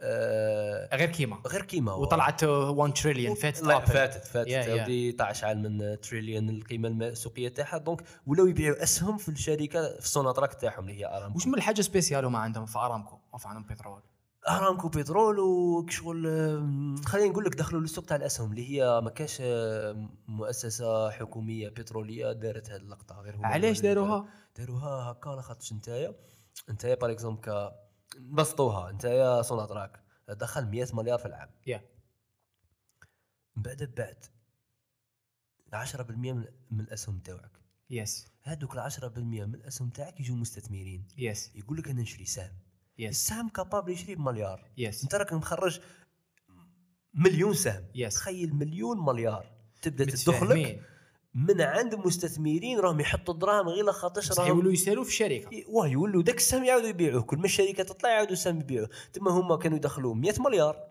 [0.00, 1.42] آه غير كيما.
[1.46, 1.92] غير كيما.
[1.94, 3.80] وطلعت 1 تريليون فاتت لا.
[3.80, 4.68] فاتت فاتت.
[4.68, 7.78] ودي 12 من تريليون القيمة السوقيه تاعها.
[7.78, 11.38] Donc ولاو يبيعوا أسهم في الشركة في السوناطراك تاعهم اللي هي أرامكو.
[11.38, 14.02] وش من الحاجة spéciale هما عندهم في أرامكو ما في عندهم بترول؟
[14.48, 16.24] ارامكو بترول وشغل
[17.06, 22.32] خلينا نقول لك دخلوا للسوق تاع الأسهم اللي هي ما كاش آم، مؤسسة حكومية بترولية
[22.32, 26.14] دارت هذه اللقطة غير هما علاش داروها؟ داروها هكا لاخاطرش نتايا
[26.70, 27.72] نتايا par exemple كي
[28.20, 31.50] نبسطوها نتايا سوناتراك دخل 100 مليار في العام.
[31.66, 31.84] Yeah.
[33.56, 34.24] من بعد بعد
[35.86, 37.50] 10% من من الأسهم تاعك
[37.90, 41.08] yes هذوك ال 10% من الأسهم تاعك يجوا مستثمرين.
[41.18, 42.52] Yes يقول لك أنا نشري سهم.
[42.98, 45.80] Yes السهم capable يشري بمليار yes أنت راك مخرج
[47.14, 47.84] مليون سهم.
[47.94, 49.52] Yes تخيل مليون مليار.
[49.82, 50.80] تبدأ تدخلك
[51.34, 54.56] من عند مستثمرين راهم يحطوا الدراهم غير لخاطرش بصح راهم.
[54.56, 55.64] يولوا يستاهلوا في الشركة.
[55.68, 57.22] واه يولوا داك السهم يعاودوا يبيعوه.
[57.22, 58.88] كل ما الشركة تطلع يعاودوا السهم يبيعوه.
[59.12, 60.88] تما هما كانوا يدخلوا 100 مليار.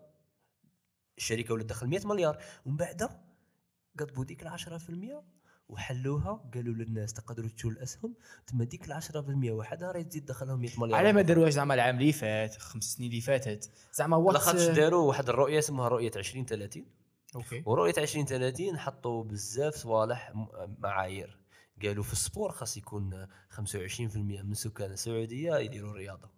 [1.18, 2.38] الشركة ولات تدخل 100 مليار.
[2.66, 3.08] ومن بعد
[3.98, 5.24] قطبوا ديك ال 10%
[5.72, 8.14] وحلوها قالوا للناس تقدروا تشروا الأسهم
[8.46, 11.98] تما ديك ال 10% وحدها راه تزيد دخلهم 100 مليار على ما داروها زعما العام
[11.98, 13.70] اللي فات خمس سنين اللي فاتت.
[13.92, 16.84] زعما وقت لاخاطش داروا واحد الرؤية اسمها رؤية 2030
[17.34, 17.62] OK.
[17.66, 20.32] ورؤية 2030 حطوا بزاف صوالح
[20.78, 21.41] معايير.
[21.82, 23.60] قالوا في ال sport خاص يكون 25%
[24.16, 26.28] من سكان السعودية يديروا الرياضة.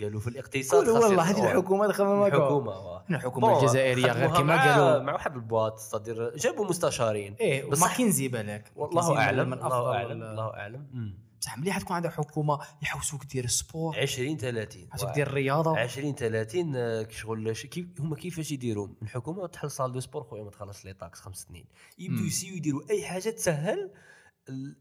[0.00, 1.22] قالوا في الاقتصاد خاص والله.
[1.22, 5.02] هذه الحكومة دخلنا معكم الحكومة الحكومة الجزائرية غير كما قالوا.
[5.02, 7.34] مع واحد ال boîte صدير جابوا مستشارين.
[7.40, 8.72] إيه بصح- ماكنزي بالك.
[8.76, 11.14] والله أعلم الله أعلم الله أعلم.
[11.40, 13.96] بصح مليح تكون عندها حكومة يحوسوك دير ال sport.
[14.00, 15.78] 20 30 يحوسوك دير الرياضة.
[15.78, 20.50] 20 30 آه، شغل كيف هما كيفاش يديروا؟ الحكومة تحل salle de sport خويا ما
[20.50, 21.64] تخلص لي taxes خمس سنين.
[21.98, 22.26] يبداو مم.
[22.26, 23.90] يسيو يديروا أي حاجة تسهل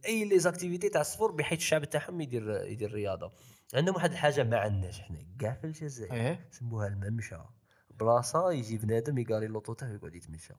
[0.05, 3.32] أي les activités تاع ال sport بحيث الشعب تاعهم يدير يدير الرياضه
[3.74, 6.49] عندهم واحد الحاجة ما عندناش حنا كاع في الجزائر إيه.
[6.51, 7.38] سموها الممشى.
[7.99, 10.53] بلاصة يجي بنادم يقاري l'auto تاعو ويقعد يتمشى.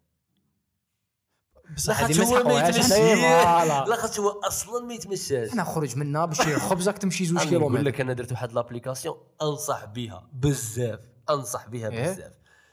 [1.75, 3.89] بصح هو ما يتمشيش حنايا voilà.
[3.89, 5.49] لاخاطش هو أصلا ما يتمشاش.
[5.49, 7.83] إحنا خرج منا باش خبزك تمشي زوج أنا نقول كيلومتر.
[7.83, 11.01] لك أنا درت واحد l'application أنصح بها بزاف
[11.31, 12.33] أنصح بها إيه؟ بزاف.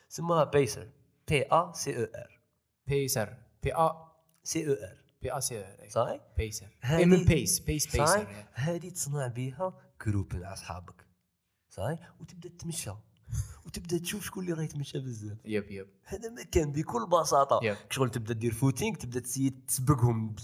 [0.10, 0.89] سموها Pacer
[1.28, 2.41] P A C E R
[2.88, 4.12] Pacer P A
[4.43, 8.06] C E R P A C E R صحيح Pacer اي من pace pace Pacer
[8.05, 9.74] صحيح؟ هذه تصنع بها
[10.06, 11.07] groupe مع أصحابك.
[11.69, 12.91] صحيح؟ وتبدأ تتمشى.
[13.65, 15.38] وتبدأ تشوف شكون اللي راه يتمشى بزاف.
[15.45, 15.88] Yep yep.
[16.03, 17.59] هذا ما كان بكل بساطة.
[17.64, 17.78] Yep.
[17.89, 20.36] شغل تبدأ دير footing تبدأ تسيد تسبقهم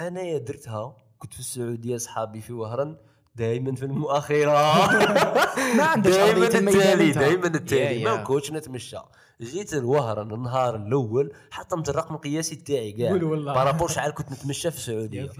[0.00, 2.96] انايا درتها كنت في السعودية صحابي في وهران
[3.34, 4.86] دائما في المؤخرة.
[5.76, 7.12] ما عندكش دائما التالي.
[7.12, 8.02] دائما التالي.
[8.02, 8.16] Yeah.
[8.16, 8.96] ما كنتش نتمشى.
[9.40, 13.12] جيت الوهران النهار الأول حطمت الرقم القياسي تاعي كاع.
[13.54, 15.30] Par rapport شحال كنت نتمشى في السعودية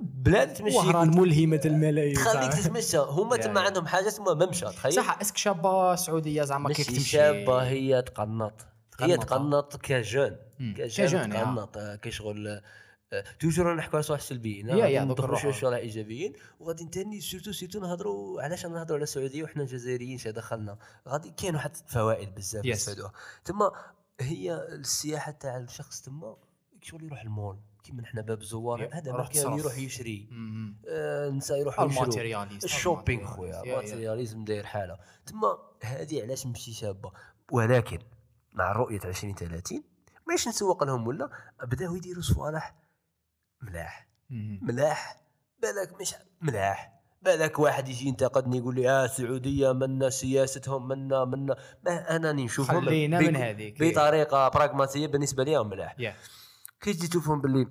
[0.00, 2.52] بلاد تمشي وهران ملهمة الملايين تخليك.
[2.52, 3.60] تتمشى هما yeah- تما.
[3.60, 8.02] عندهم حاجة اسمها ممشى تخيل صح est-ce que شابة سعودية زعما كيف تمشي شابة هي
[8.02, 8.66] تقنط
[9.00, 10.36] هي تقنط، كجون.
[10.76, 11.30] كجون.
[11.30, 12.62] تقنط كشغل آه،
[13.40, 14.66] toujours نحكوا على صوالح سلبيين
[15.04, 15.52] ندخلوا شوية.
[15.52, 20.78] شوية ايجابيين وغادي نتاني surtout surtout نهضروا علاش نهضروا على السعودية وحنا جزائريين شا دخلنا
[21.08, 22.68] غادي كاين واحد الفوائد بزاف Yes.
[22.68, 23.12] نستفادوها
[23.44, 23.72] تما
[24.20, 26.36] هي السياحة تاع الشخص تما
[26.82, 29.58] شغل يروح المول كيما حنا باب الزوار هذا مكان.
[29.58, 30.28] يروح يشري.
[30.88, 33.26] آه، يروحوا يشروا ال matérialiste ال shopping.
[33.26, 33.78] خويا yeah- yeah.
[33.78, 37.12] ال matérialisme داير حالة تما هذه علاش نمشي شابة
[37.52, 37.98] ولكن
[38.52, 39.82] مع رؤية 2030
[40.28, 41.30] ماش نسوق لهم ولا
[41.64, 42.74] بداو يديروا صوالح
[43.66, 44.08] ملاح.
[44.62, 45.16] ملاح
[45.62, 46.92] بالك مش ملاح
[47.22, 52.84] بالك واحد يجي ينتقدني يقول لي آه السعودية منا سياستهم منا منا ما أنا نشوفهم
[52.84, 53.82] خلينا من هذيك.
[53.82, 56.14] بطريقة براغماتيه بالنسبة لي ملاح يا
[56.80, 57.66] كي تجي تشوفهم باللي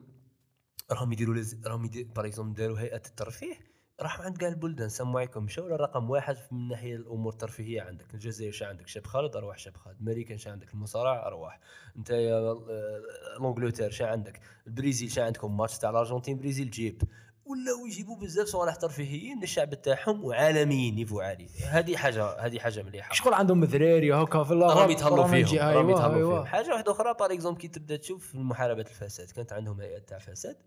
[0.92, 1.44] راهم يديروا.
[1.66, 6.38] راهم يدير باغ داروا هيئة الترفيه راحوا عند كاع البلدان السلام عليكم مشاو لرقم واحد
[6.52, 9.98] من ناحية الأمور الترفيهية عندك؟ الجزائر شا عندك؟ شاب خالد أرواح شاب خالد.
[10.02, 11.60] أمريكا شا عندك؟ المصارعه أرواح.
[11.98, 13.02] أنت يا آه،
[13.40, 17.04] l'Angleterre شا عندك؟ البرازيل شا عندكم؟ ماتش تاع الأرجنتين برازيل جيب.
[17.46, 21.50] ولاو يجيبوا بزاف صوالح ترفيهيين للشعب تاعهم وعالميين niveau عالي.
[21.70, 23.14] هذه حاجة هذه حاجة مليحة.
[23.14, 26.36] شغل عندهم ذراري هكا في الأغراض راهم يتهلوا فيهم راهم أيوة، يتهلوا أيوة.
[26.36, 26.46] فيهم.
[26.46, 30.58] حاجة واحدة أخرى par exemple كي تبدأ تشوف محاربة الفساد كانت عندهم هيئة تاع فساد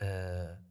[0.00, 0.69] آه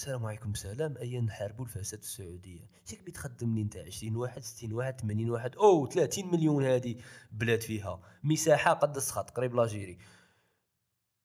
[0.00, 0.96] السلام عليكم سلام.
[0.96, 5.56] ايا نحاربوا الفساد في السعوديه شك بتخدم أنت؟ 20 واحد 60 واحد 80 واحد.
[5.56, 6.96] أو 30 مليون هذه
[7.32, 8.00] بلاد فيها.
[8.24, 9.98] مساحة قد السخط قريب l'Algérie.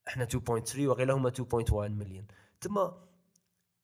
[0.08, 2.28] إحنا 2.3 وغير هما 2.1 مليون
[2.62, 3.08] تما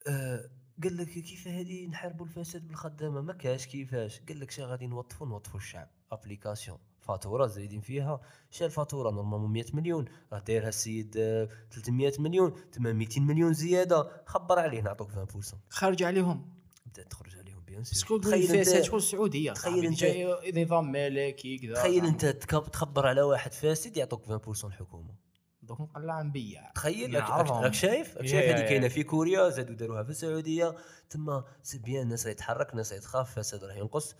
[0.07, 0.49] آه
[0.83, 4.19] قال لك كيف هذه نحاربوا الفساد بالخدامة؟ ما كاش كيفاش.
[4.19, 5.89] قال لك شا غادي نوظفوا نوظفوا الشعب.
[6.11, 6.79] application
[7.11, 12.93] فاتورة زايدين فيها شا الفاتوره normalement 100 مليون راه دايرها السيد آه، 300 مليون تما
[12.93, 16.49] 200 مليون زيادة خبر عليه نعطوك 20% خارج عليهم.
[16.85, 17.99] بدأت تخرج عليهم bien sûr.
[17.99, 22.05] شكون تخيل انت شكون السعوديه تخيل أنت- نظام ملكي كذا تخيل.
[22.05, 25.15] أنت تخبر على واحد فاسد يعطوك 20% الحكومة.
[25.63, 28.61] دوك نقلع نبيع تخيل راك- شايف؟ راك شايف هذه.
[28.67, 30.75] كاينة في كوريا زادوا داروها في السعودية.
[31.09, 34.15] تما c'est bien الناس راهي تحرك الناس راهي تخاف الفساد راه ينقص.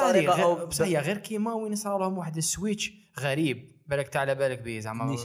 [0.00, 3.72] غير أو بصح هي غير كيما وين صار لهم واحد ال switch غريب.
[3.86, 5.16] بالك تاع على بالك به زعما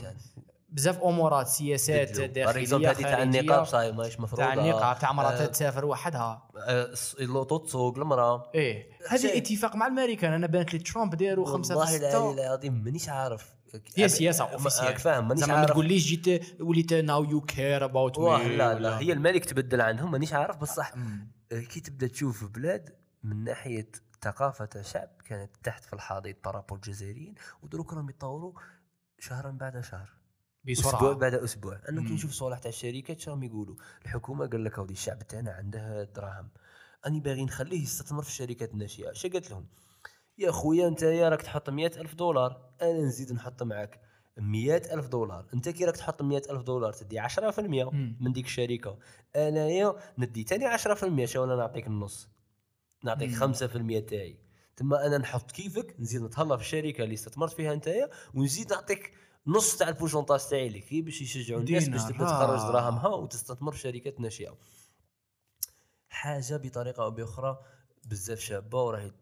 [0.70, 4.44] بزاف أمورات سياسات داخلية هذه تاع النقاب خارجيه صاي ماهيش مفروضة.
[4.44, 6.48] تاع النقاب تاع مرات آه، تسافر وحدها.
[6.56, 8.50] آه، ال l'auto تسوق المرأة.
[8.54, 8.90] إيه.
[9.08, 9.36] هذا.
[9.36, 10.32] اتفاق مع الأمريكان.
[10.32, 13.54] أنا بانت لي ترامب داروا خمسة والله العظيم مانيش عارف.
[13.96, 15.70] هي سياسة officielle فاهم مانيش زعما ما عارف.
[15.70, 20.32] تقوليش جيت وليت now you care about واه لا لا هي الملك تبدل عنهم مانيش
[20.32, 20.92] عارف بصح.
[21.52, 22.88] آه، كي تبدأ تشوف بلاد
[23.22, 23.90] من ناحية
[24.22, 28.52] ثقافة تاع شعب كانت تحت في الحضيض par rapport الجزائريين ودروك راهم يتطوروا
[29.18, 30.12] شهرا بعد شهر.
[30.68, 31.80] أسبوع بسرعة بعد أسبوع.
[31.88, 32.14] أنا كي.
[32.14, 36.48] نشوف صوالح تاع الشركات شراهم يقولوا الحكومة قال لك اودي الشعب تاعنا عنده دراهم.
[37.06, 39.10] أني باغي نخليه يستثمر في الشركات الناشئة.
[39.10, 39.66] اش قالت لهم؟
[40.38, 44.00] يا خويا أنت يا راك تحط مئة ألف دولار أنا نزيد نحط معك
[44.38, 45.46] مئة ألف دولار.
[45.54, 48.16] أنت كي راك تحط مئة ألف دولار تدي 10% مم.
[48.20, 48.98] من ديك الشركة.
[49.36, 52.28] انايا ندي تاني 10% شو أنا نعطيك النص؟
[53.04, 53.54] نعطيك مم.
[53.54, 54.38] 5% تاعي
[54.76, 59.12] تما أنا نحط كيفك نزيد نتهلا في الشركة اللي استثمرت فيها نتايا ونزيد نعطيك
[59.46, 62.56] نص تاع ال pourcentage تاعي لك كي باش يشجعوا الناس باش تبدأ راه.
[62.56, 64.58] تخرج دراهمها وتستثمر في شركات ناشئه
[66.08, 67.58] حاجة بطريقة أو بأخرى
[68.04, 69.12] بزاف شابة وراهي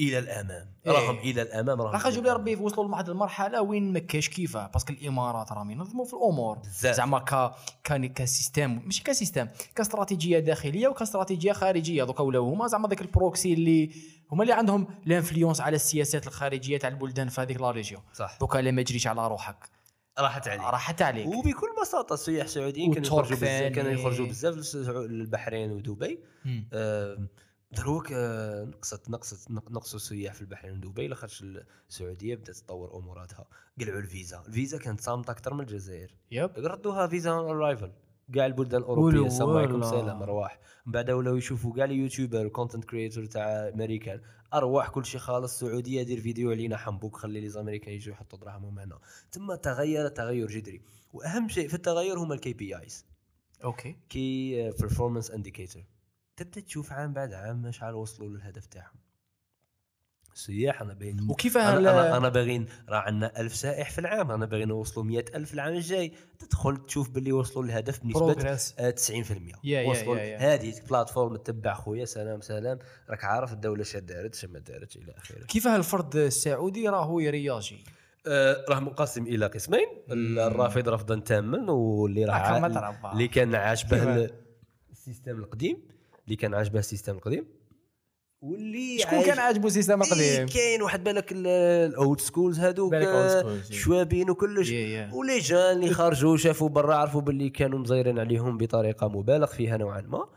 [0.00, 0.92] إلى الأمام إيه.
[0.92, 2.40] راهم إلى الأمام راهم راح إلى جيب لي الأمام.
[2.40, 6.58] ربي وصلوا لواحد المرحلة وين ما كاش كيفه parce que الإمارات راهم ينظموا في الأمور.
[6.80, 7.52] زعما ك
[7.84, 13.00] كان ك système ماشي ك système كاستراتيجيه داخلية وكاستراتيجيه خارجية دوكا ولاو هما زعما ذاك
[13.00, 13.90] ال proxy اللي
[14.32, 18.36] هما اللي عندهم ال influence على السياسات الخارجية تاع البلدان في هذيك la région صح
[18.40, 19.70] دوكا لا ما تجريش على روحك
[20.18, 23.72] راحت عليك راحت عليك وبكل بساطة السياح السعوديين كانوا يخرجوا بزاف.
[23.72, 26.20] كانوا يخرجوا بزاف للبحرين ودبي
[27.72, 31.44] دروك آه، نقصت نقصت نق- نقصوا السياح في البحرين ودبي لاخاطش
[31.88, 33.46] السعودية بدات تطور أموراتها.
[33.80, 34.42] قلعوا الفيزا.
[34.48, 36.14] الفيزا كانت صامتة أكثر من الجزائر.
[36.30, 36.50] yep.
[36.56, 37.92] ردوها visa arrival
[38.34, 39.82] كاع البلدان الأوروبية السلام عليكم.
[39.82, 40.60] سلام أرواح.
[40.86, 44.20] من بعد ولاو يشوفوا كاع ال YouTuber و content creator تاع أمريكان.
[44.54, 45.62] أرواح كل شيء خالص.
[45.62, 48.98] السعودية دير فيديو علينا حنبوك خلي les Américains يجوا يحطوا دراهمهم هنا.
[49.30, 50.82] ثم تغير تغير جذري.
[51.12, 53.06] وأهم شيء في التغير هما ال KPIs
[53.64, 53.96] okay.
[54.08, 55.82] key performance indicator
[56.38, 58.98] تبدأ تشوف عام بعد عام شحال وصلوا للهدف تاعهم.
[60.34, 64.46] السياح أنا باين وكيف أنا أنا, أنا باغيين راه عندنا ألف سائح في العام أنا
[64.46, 66.12] باغي نوصلوا مئة ألف العام الجاي.
[66.38, 68.96] تدخل تشوف باللي وصلوا للهدف بنسبة progress آه، 90%
[69.64, 70.54] yeah- yeah- وصلوا yeah- yeah.
[70.54, 72.78] هذه plateforme تتبع خويا سلام سلام.
[73.10, 75.44] راك عارف الدولة شا دارت شا ما دارتش إلى آخره.
[75.44, 77.84] كيف الفرد السعودي راهو ي réagi
[78.26, 79.86] آه، راه منقسم إلى قسمين.
[80.10, 83.12] الرافض رفضا تاما واللي راه.
[83.12, 84.30] اللي كان عاجبه كيف؟ ال-
[84.90, 85.97] ال système القديم.
[86.28, 87.44] اللي كان عاجبه ال système القديم
[88.40, 92.94] واللي شكون كان عاجبو ال système إيه، القديم كاين واحد بالك ال old schools هذوك
[92.94, 93.78] آه، old schools، إيه.
[93.78, 95.10] شوابين وكلش yeah- yeah.
[95.14, 99.76] و les jeunes اللي خرجوا شافوا برا عرفوا باللي كانوا مزيرين عليهم بطريقة مبالغ فيها
[99.76, 100.28] نوعا ما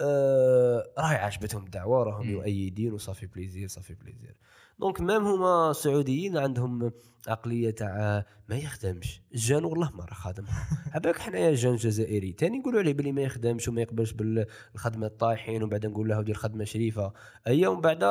[0.00, 2.30] آه راهي عجبتهم الدعوة راهم.
[2.30, 4.36] يؤيدين وصافي plaisir صافي plaisir
[4.78, 6.92] donc même هما السعوديين عندهم
[7.28, 9.22] عقلية تاع ما يخدمش.
[9.34, 10.44] ال jeunes والله ما راه خادم.
[10.94, 12.32] عباك حنايا jeune جزائري.
[12.32, 16.64] تاني نقولوا عليه بلي ما يخدمش وما يقبلش بالخدمة الطايحين وبعد نقول له دير خدمه
[16.64, 17.12] شريفة.
[17.46, 18.04] أيا ومن بعد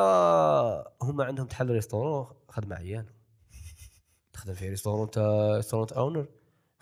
[1.02, 3.06] هما عندهم تحل restaurant خدمة عيان
[4.32, 6.26] تخدم في restaurant تاع restaurant owner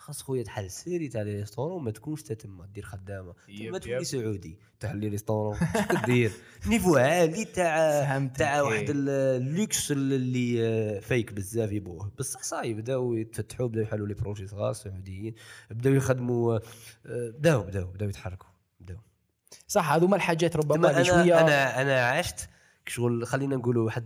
[0.01, 3.33] خاص خويا تحل série تاع les restaurants ما تكونش تما دير خدامة.
[3.71, 4.03] ما تولي.
[4.05, 5.57] سعودي تاع les restaurants.
[6.05, 6.31] دير
[6.67, 8.61] niveau عالي تاع تاع إيه.
[8.61, 12.11] واحد ال- اللوكس اللي آه، فايك بزاف يبوه.
[12.19, 15.33] بصح صاي بداو يتفتحوا بداو يحلوا les projets صغار سعوديين.
[15.71, 16.61] بداو يخدموا آه،
[17.29, 18.49] بداو بداو بداو يتحركوا.
[18.79, 18.97] بداو.
[19.67, 22.49] صح هذوما الحاجات ربما أنا شوية أنا أنا عشت
[22.87, 24.05] شغل خلينا نقولوا واحد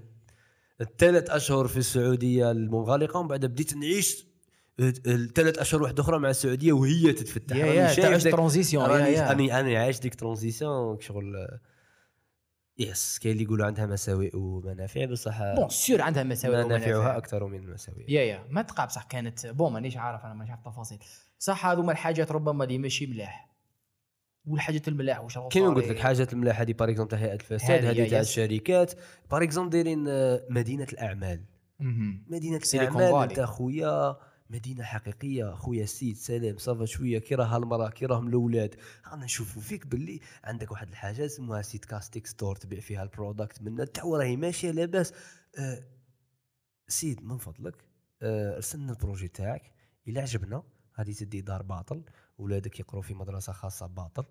[0.81, 4.25] الثلاث أشهر في السعودية المنغلقة ومن بعد بديت نعيش
[4.79, 9.79] الثلاث أشهر واحدة أخرى مع السعودية وهي تتفتح yeah yeah تعيش داك- transition راني أنا
[9.79, 11.47] عايش ديك transition شغل
[12.77, 17.17] yes كاين اللي يقولوا عندها مساوئ ومنافع بصح bien sûr عندها مساوئ منافعها ومنافع.
[17.17, 20.67] أكثر من المساوئ yeah yeah ما تقع بصح كانت bon مانيش عارف أنا مانيش عارف
[20.67, 20.99] التفاصيل
[21.39, 23.55] صح هذوما الحاجات ربما اللي ماشي ملاح
[24.45, 25.87] والحاجات الملاح واش كيما قلت.
[25.87, 28.19] لك حاجات الملاحه هذه par exemple تاع هيئة الفساد هذه تاع.
[28.19, 28.93] الشركات
[29.31, 31.45] par exemple دايرين آه، مدينة الأعمال.
[32.27, 33.29] مدينة الأعمال.
[33.29, 34.17] أنت خويا
[34.49, 38.75] مدينة حقيقية خويا سيد سلام ça va شوية كي راها المرأة كي راهم الأولاد.
[39.07, 43.61] رانا نشوفوا فيك باللي عندك واحد الحاجة اسمها site كاستيك store تبيع فيها ال product
[43.61, 43.85] منها.
[43.85, 45.13] تو راهي ماشية لاباس.
[45.59, 45.83] آه
[46.87, 47.75] سيد من فضلك.
[48.21, 49.71] آه ارسلنا ال projet تاعك.
[50.07, 50.63] إلى عجبنا
[50.99, 52.03] غادي تدي دار باطل.
[52.37, 54.25] ولادك يقروا في مدرسة خاصة باطل.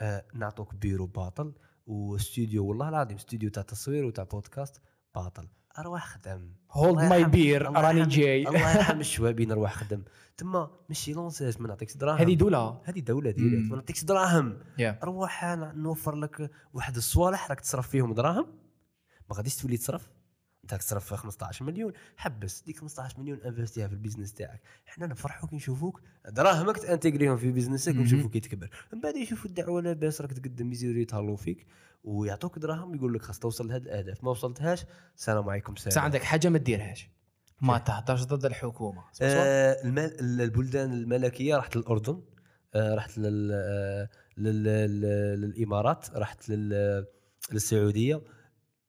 [0.00, 1.54] آه نعطوك بيرو باطل.
[1.86, 4.80] واستوديو والله العظيم استوديو تاع تصوير وتاع بودكاست
[5.14, 5.48] باطل.
[5.78, 6.48] ارواح خدم.
[6.72, 8.48] hold my beer راني جاي.
[8.48, 10.02] الله يرحم الشوابين نروح خدم.
[10.36, 12.80] تما ماشي l'ANSEJ ما نعطيكش دراهم هذه دولة.
[12.84, 13.68] هذه دولة directe مم.
[13.70, 18.46] ما نعطيكش دراهم يا روح أنا نوفر لك واحد الصوالح راك تصرف فيهم دراهم
[19.30, 20.10] ما غاديش تولي تصرف.
[20.66, 24.60] انت راك تصرف 15 مليون حبس ديك 15 مليون investi ها في ال business تاعك.
[24.86, 27.94] حنا نفرحوك نشوفوك دراهمك ت intégri هم في business ك.
[27.96, 31.66] ونشوفوك كي تكبر من بعد يشوفوا الدعوة لاباس راك تقدم يزيدوا يتهلاو فيك
[32.04, 34.24] ويعطوك دراهم يقول لك خاص توصل لهذه الأهداف.
[34.24, 34.84] ما وصلتهاش
[35.16, 36.04] السلام عليكم سلام.
[36.04, 37.10] عندك حاجة ما ديرهاش
[37.60, 39.04] ما تهدرش ضد الحكومة.
[39.22, 42.22] آه المال البلدان الملكية رحت للأردن
[42.74, 47.06] آه رحت لل آه لل لل- للإمارات رحت لل
[47.52, 48.20] للسعودية.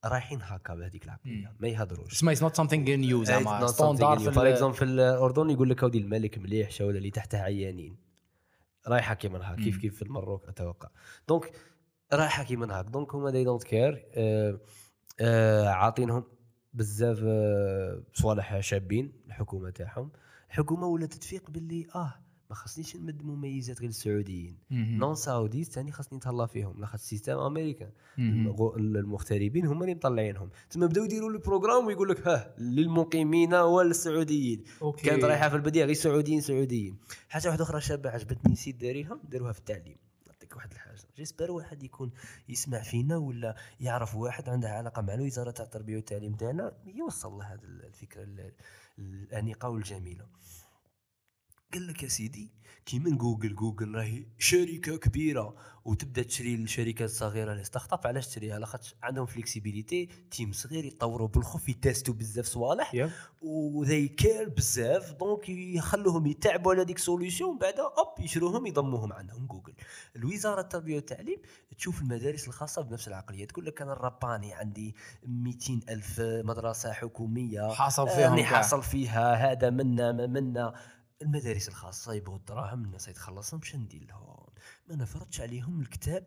[0.04, 1.56] رايحين هكا بهذيك العقلية.
[1.60, 2.12] ما يهضروش.
[2.12, 6.38] اسمها is not something new زعما standard for example في الاردن يقول لك اودي الملك
[6.38, 7.96] مليح شاول اللي تحته عيانين.
[8.88, 9.78] رايحة كيما هكا كيف.
[9.78, 10.88] كيف في المروك أتوقع.
[11.28, 11.52] donc
[12.12, 14.04] رايحة كيما هكا donc هما they don't care
[15.66, 16.24] عاطينهم
[16.72, 20.10] بزاف آه، صوالح شابين الحكومة تاعهم.
[20.50, 22.14] الحكومة ولات تفيق باللي آه
[22.50, 24.56] ما خصنيش نمد مميزات غير السعوديين.
[24.70, 27.90] non-Saudis ثاني خاصني نتهلا فيهم لاخاطر ال système américain
[28.78, 30.50] المغتربين هما اللي مطلعينهم.
[30.70, 35.06] تما بداو يديروا ال programme ويقول لك ها للمقيمين والسعوديين okay.
[35.06, 36.96] كانت رايحة في البداية غير سعوديين سعوديين.
[37.28, 39.96] حاجة واحدة أخرى شابه عجبتني نسيت دارينها داروها في التعليم.
[40.26, 40.98] نعطيك واحد الحاجة.
[41.16, 42.10] j'espère واحد يكون
[42.48, 47.44] يسمع فينا ولا يعرف واحد عنده علاقة مع الوزارة تاع التربية والتعليم تاعنا يوصل له
[47.44, 48.52] هذه الفكرة ال-
[48.98, 50.26] الأنيقة والجميلة.
[51.74, 52.52] قال لك يا سيدي
[52.86, 55.54] كيما جوجل جوجل راهي شركة كبيرة
[55.84, 61.68] وتبدأ تشري الشركات الصغيرة les start-up علاش تشريها لاخاطش عندهم flexibility team صغير يطوروا بالخوف
[61.68, 63.10] ي test وا بزاف صوالح yep.
[63.42, 69.74] وذي كير بزاف donc يخلوهم يتعبوا على ديك solution بعدا اوب يشروهم يضموهم عندهم جوجل
[70.16, 71.38] الوزارة التربية والتعليم
[71.78, 74.94] تشوف المدارس الخاصة بنفس العقلية تقول لك أنا الرباني عندي
[75.26, 78.50] 200 ألف مدرسة حكومية حاصل فيهم راني كاع.
[78.50, 80.74] حاصل فيها هذا منا ما منا
[81.22, 84.46] المدارس الخاصة يبغوا الدراهم الناس يتخلصهم شنو ندير لهم؟
[84.88, 86.26] ما نفرضش عليهم الكتاب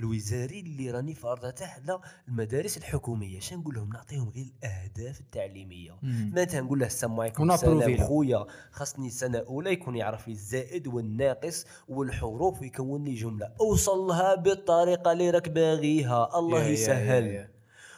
[0.00, 3.40] الوزاري اللي راني فارضته على المدارس الحكومية.
[3.40, 5.98] شنو نقول لهم؟ نعطيهم غير الأهداف التعليمية.
[6.02, 7.96] متى نقول له السلام عليكم سلام.
[7.96, 13.54] خويا خاصني سنه اولى يكون يعرف لي الزائد والناقص والحروف ويكون لي جملة.
[13.60, 16.38] أوصلها بالطريقة اللي راك باغيها.
[16.38, 17.48] الله يسهل.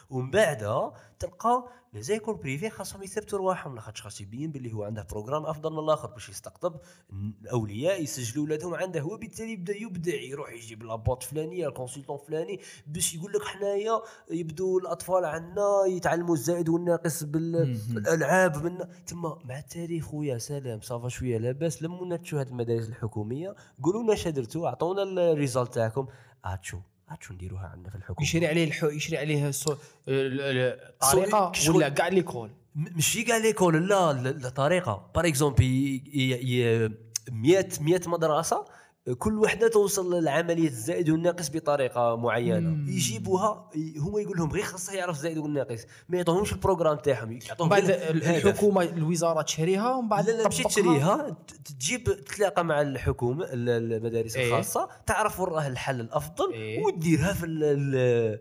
[0.09, 3.75] ومن بعد تلقى لي les écoles privées خاصهم يثبتوا رواحهم.
[3.75, 6.75] لاخاطش خاص يبين باللي هو عنده programme أفضل من الآخر باش يستقطب.
[7.41, 9.05] الأولياء يسجلوا ولادهم عنده.
[9.05, 14.01] وبالتالي يبدأ يبدع يروح يجيب la boîte فلانية ال consultant فلاني باش يقول لك حنايا
[14.31, 17.97] يبدو الأطفال عندنا يتعلموا الزائد والناقص بال مم.
[17.97, 18.77] الألعاب من
[19.07, 19.39] تما.
[19.45, 20.81] مع التاريخ خويا سلام.
[20.81, 21.83] صافا شوية لاباس.
[21.83, 23.55] لمونا تشو هاد المدارس الحكومية.
[23.83, 26.07] قولوا لنا اش درتوا عطونا الريزلت تاعكم.
[26.45, 26.79] هاتشو
[27.15, 28.27] هاتشو نديروها عندنا في الحكومة.
[28.27, 29.71] يشري عليه الحو يشري عليه السو...
[30.07, 35.27] ال- ال- الطريقة ولا كاع ليكول م- ماشي كاع ليكول لا لا- لا طريقه بار
[35.27, 36.01] اكزومبل
[37.31, 38.65] 100 100 مدرسة
[39.13, 42.85] كل وحدة توصل لعمليه الزائد والناقص بطريقة معينة مم.
[42.89, 47.89] يجيبوها هما يقول لهم غير خاصه يعرف الزائد والناقص ما يعطوهمش البروغرام تاعهم يعطوهم بعد.
[47.89, 50.63] الحكومة الوزارة تشريها ومن بعد لا لا ماشي.
[50.63, 54.47] تشريها تجيب تتلاقى مع الحكومة ال- المدارس إيه.
[54.49, 56.83] الخاصة تعرف وين راه الحل الأفضل إيه.
[56.83, 58.39] وديرها في ال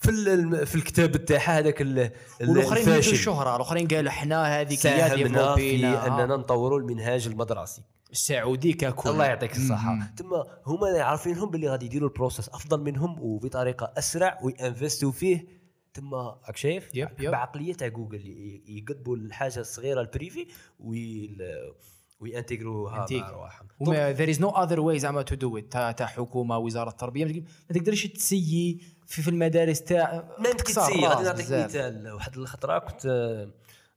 [0.00, 4.78] في في الكتاب تاعها هذاك ال- ال- والآخرين يريدوا الفاشل الشهرة الآخرين قالوا حنا هذيك
[4.78, 7.82] ساهمنا في أننا نطوروا المنهاج المدرسي
[8.12, 9.10] السعودي ككل.
[9.10, 10.12] الله يعطيك الصحة.
[10.16, 15.60] تما هما عارفينهم باللي غادي يديروا البروسيس أفضل منهم وبطريقة أسرع وينفستوا فيه.
[15.94, 17.30] تما راك شايف؟ يب، يب.
[17.30, 18.26] بعقلية تاع جوجل.
[18.26, 20.46] ي- يقضبوا الحاجة الصغيرة البريفي
[20.80, 21.72] ويل-
[22.20, 23.30] وينتجروها مع.
[23.30, 27.24] رواحهم وما there is no other way زعما تو دو ات تاع حكومة وزارة التربية
[27.24, 31.64] ما تقدرش تسيي في, في المدارس تاع ما تسير الراس غادي نعطيك.
[31.64, 32.12] مثال.
[32.12, 33.50] واحد الخطرة كنت آه،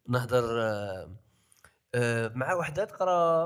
[0.10, 1.10] نهضر آه،
[1.96, 3.46] آه، مع وحدة تقرا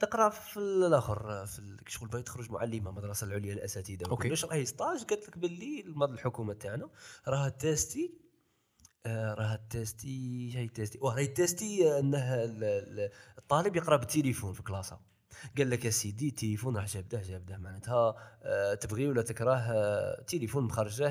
[0.00, 4.10] تقرأ في الآخر آه، في شغل باغي تخرج معلمة مدرسة العليا للاساتذه Okay.
[4.10, 6.88] Okay واش راهي stage قالت لك باللي الحكومة تاعنا.
[7.28, 8.14] راها teste
[9.06, 14.62] آه، راها teste هي teste واه راهي تيستي إنه ال- ال- الطالب يقرأ بالتليفون في
[14.62, 15.00] classe.
[15.58, 20.64] قال لك يا سيدي التليفون راه جابده جابده معناتها آه، تبغي ولا تكره آه، تليفون
[20.64, 21.10] مخرجه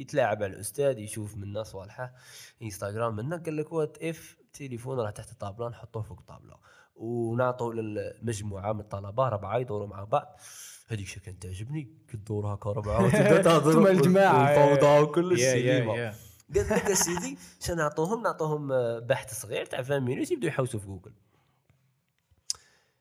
[0.00, 2.14] يتلاعب على الأستاذ يشوف منا صوالحه
[2.62, 6.56] إنستغرام منا قال لك what if التليفون راه تحت ال table نحطوه فوق ال table
[6.96, 10.40] ونعطوا للمجموعة من الطلبة ربعه يدوروا مع بعض.
[10.88, 15.78] هذيك شي كانت تعجبني كدور هكا ربعه وتبدا تهضر ثم الجماعة، والفوضى وكل يا- يا-
[15.78, 15.94] السينما.
[15.96, 16.14] يا.
[16.54, 18.68] قال لك سيدي شنو نعطوهم نعطوهم
[19.00, 21.12] بحث صغير تاع 20 minutes يبداو يحوسوا في جوجل.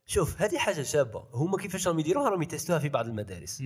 [0.06, 1.24] شوف هذه حاجة شابة.
[1.34, 3.62] هما كيفاش راهم يديروها راهم يتستوها في بعض المدارس.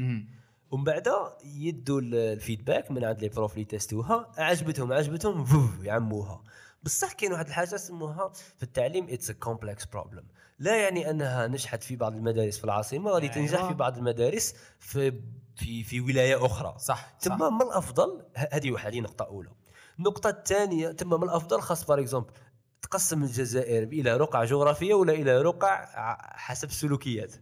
[0.72, 1.08] ومن بعد
[1.46, 5.46] يدوا ال- ال feedback من عند les profs اللي تيستوها عجبتهم عجبتهم
[5.84, 6.44] يعموها.
[6.84, 10.24] بصح كاين واحد الحاجة سموها في التعليم it's complex problem
[10.60, 13.70] لا يعني أنها نجحت في بعض المدارس في العاصمة غادي تنجح أيوة.
[13.70, 15.22] في بعض المدارس في
[15.56, 16.76] في في ولاية أخرى.
[16.78, 17.36] صح صح.
[17.36, 19.50] تما من الأفضل؟ هذه واحد هذه نقطة أولى.
[20.00, 22.32] النقطة الثانية تما من الأفضل؟ خاص par exemple
[22.82, 25.86] تقسم الجزائر إلى رقع جغرافية ولا إلى رقع
[26.36, 27.34] حسب السلوكيات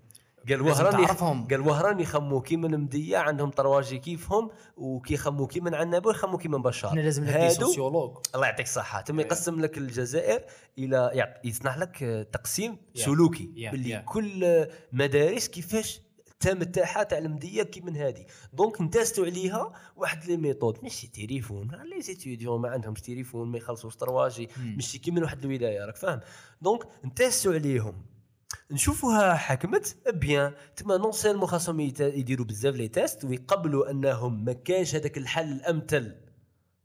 [0.49, 1.48] قال لازم وهران يخ- تعرفهم.
[1.48, 6.90] قال وهران يخموا كيما المديه عندهم طرواجي كيفهم وكيخموا كيما عنابه يخموا كيما بشار.
[6.91, 8.18] إحنا لازم سوسيولوج.
[8.36, 9.02] الله يعطيك الصحة.
[9.02, 10.41] تم يقسم لك الجزائر
[10.78, 13.02] إلى يعط- يصنع لك تقسيم Yeah.
[13.02, 14.06] سلوكي Yeah, باللي yeah.
[14.06, 16.02] كل مدارس كيفاش
[16.32, 20.78] التام تاعها تاع المدية كي من هذه دونك نتاستو عليها واحد لي ميثود.
[20.84, 24.49] ماشي تليفون لي زيتيديون ما عندهمش تليفون ما يخلصوش طرواجي.
[24.76, 26.19] ماشي كي من واحد الولاية راك فاهم؟
[26.61, 27.94] donc نتاستو عليهم.
[28.72, 30.53] نشوفوها حكمت bien.
[30.76, 36.15] تما non seulement خاصهم يديروا بزاف les tests ويقبلوا أنهم ما كانش هذاك الحل الأمثل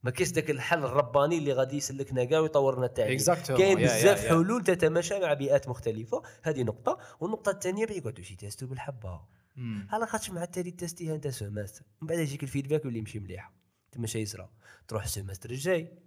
[0.03, 3.19] ما كاينش ذاك الحل الرباني اللي غادي يسلكنا كاع ويطورنا التعليم.
[3.19, 3.53] Exactement.
[3.53, 4.29] كاين Yeah, yeah, بزاف yeah.
[4.29, 6.23] حلول تتماشى مع بيئات مختلفة.
[6.43, 6.99] هذه نقطة.
[7.21, 9.21] والنقطة الثانية ما يقعدوش يتيستوا بالحبة.
[9.57, 9.89] مم.
[9.91, 13.53] على خاطر مع التالي تيستيها أنت semestre من بعد يجيك ال feedback واللي يمشي مليح.
[13.93, 14.49] تما شي يصرى
[14.89, 15.99] تروح السوماستر الجاي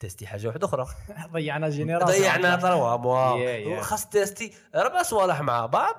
[0.00, 0.86] تيستي حاجة واحدة أخرى.
[1.32, 2.20] ضيعنا جينيراسيون.
[2.20, 3.82] ضيعنا تروا موا Yeah, yeah.
[3.82, 5.94] خاص تيستي ربع صوالح مع بعض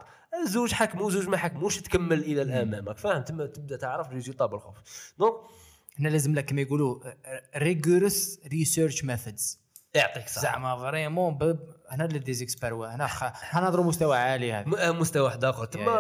[0.48, 4.76] زوج حكموا زوج ما حكموش تكمل إلى الامام راك فاهم؟ تما تبدأ تعرف ريزولتا بالخوف.
[5.20, 5.34] دونك
[6.00, 7.00] هنا لازم لك كما يقولوا
[7.58, 9.60] ريغورس ريسيرش ميثودز
[9.94, 10.42] يعطيك الصحة.
[10.42, 11.60] زعما فريمون ب-
[11.90, 13.10] هنا اللي ديزيكسبير هنا
[13.54, 14.66] نهضروا مستوى عالي هذا.
[14.70, 15.66] م- آه، مستوى واحد آخر.
[15.66, 15.98] تما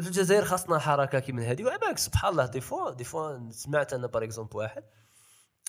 [0.00, 1.64] في الجزائر خاصنا حركة كي من هذه.
[1.64, 4.82] وعباك سبحان الله دي فوا دي فوا سمعت أنا باغ اكزومبل واحد.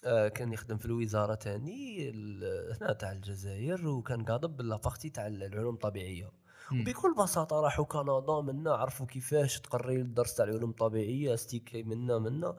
[0.05, 2.09] كان يخدم في الوزارة تاني
[2.81, 6.31] هنا تاع الجزائر وكان قاضب باللابارتي تاع العلوم الطبيعية.
[6.71, 12.55] وبكل بساطة راحوا كندا منا عرفوا كيفاش تقري الدرس تاع العلوم الطبيعية ستيكي منا منا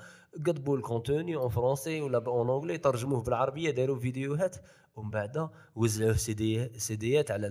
[0.46, 4.56] قضبوا الكونتوني اون فرونسي ولا اون انجلي ترجموه بالعربية داروا فيديوهات.
[4.96, 7.46] ومن بعد وزعوه سيدي سيديات على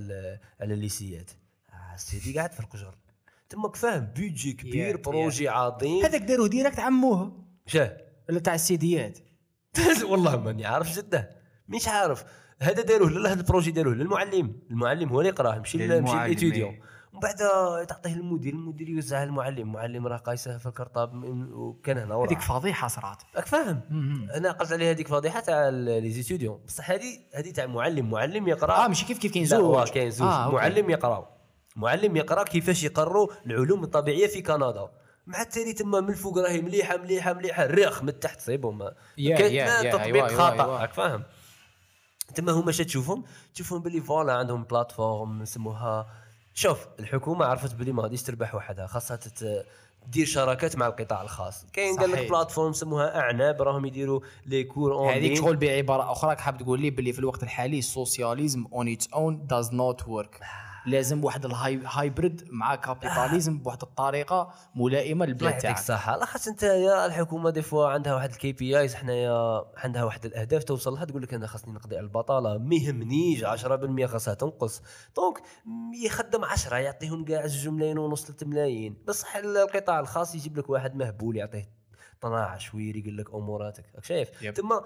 [0.59, 1.31] على الليسيات.
[1.73, 2.95] آه، السيدي قاعد في القجر.
[3.49, 6.05] تماك فاهم بيجي كبير Yeah, بروجي عظيم.
[6.05, 7.31] هذاك داروه ديريكت عموه.
[7.67, 7.97] شاه.
[8.30, 9.19] ولا تاع السيديات
[10.03, 11.30] والله ماني عارف جدة.
[11.69, 12.23] مش عارف.
[12.61, 14.60] هذا داروه لا هذا البروجي داروه للمعلم.
[14.72, 16.81] المعلم هو اللي يقراه ماشي للمعلم، ليتيديون إيه.
[17.14, 17.35] ومن بعد
[17.88, 19.60] تعطيه المدير المدير يوزعها للمعلم.
[19.60, 21.23] المعلم راه قايسه في الكرطاب
[21.53, 23.23] وكان هنا هذيك فضيحة صرات.
[23.35, 23.81] راك فاهم.
[24.35, 28.11] أنا قلت عليها هذيك فضيحة تاع لي بصح هذه هذه تاع معلم.
[28.11, 28.85] معلم يقرأ.
[28.85, 30.27] آه ماشي كيف كيف كاين زوج؟ كاين زوج.
[30.27, 30.52] آه،.
[30.52, 31.35] معلم يقرأ.
[31.76, 34.89] معلم يقرأ كيفاش يقروا العلوم الطبيعية في كندا.
[35.27, 37.65] مع التالي تما من الفوق راهي مليحة مليحة مليحة.
[37.65, 40.81] الريخ من التحت صيبهم يا، تطبيق أيوة، أيوة، خطا أيوة.
[40.81, 41.23] راك فاهم؟
[42.35, 43.23] تما هما شا تشوفهم؟
[43.53, 46.07] تشوفهم باللي voilà عندهم plateforme نسموها.
[46.53, 49.65] شوف الحكومة عرفت باللي ما غاديش تربح وحدها خاصها تت...
[50.07, 51.65] دير شراكات مع القطاع الخاص.
[51.73, 52.30] كاين قال لك.
[52.30, 56.89] plateforme سموها أعناب راهم يديروا les cours en هذيك شغل بعبارة أخرى حاب تقول لي
[56.89, 60.40] باللي في الوقت الحالي ال socialism on its own does not work
[60.86, 65.78] لازم واحد ال hybrid مع capitalism بواحد الطريقة ملائمة للبلاد يعطيك تاعك.
[65.78, 66.18] الصحة.
[66.18, 70.64] لا خاص أنت يا الحكومة des fois عندها واحد ال KPIs حنايا عندها واحد الأهداف
[70.64, 72.57] توصل لها تقول لك أنا خاصني نقضي على البطالة.
[72.57, 74.82] ما يهمنيش 10% خاصها تنقص.
[75.15, 75.41] donc
[76.06, 78.98] يخدم 10 يعطيهم كاع زوج ملايين ونص 3 ملايين.
[79.07, 81.70] بصح القطاع الخاص يجيب لك واحد مهبول يعطيه
[82.20, 83.86] 12 شوير يقول لك أموراتك.
[83.95, 84.30] راك شايف.
[84.56, 84.82] تما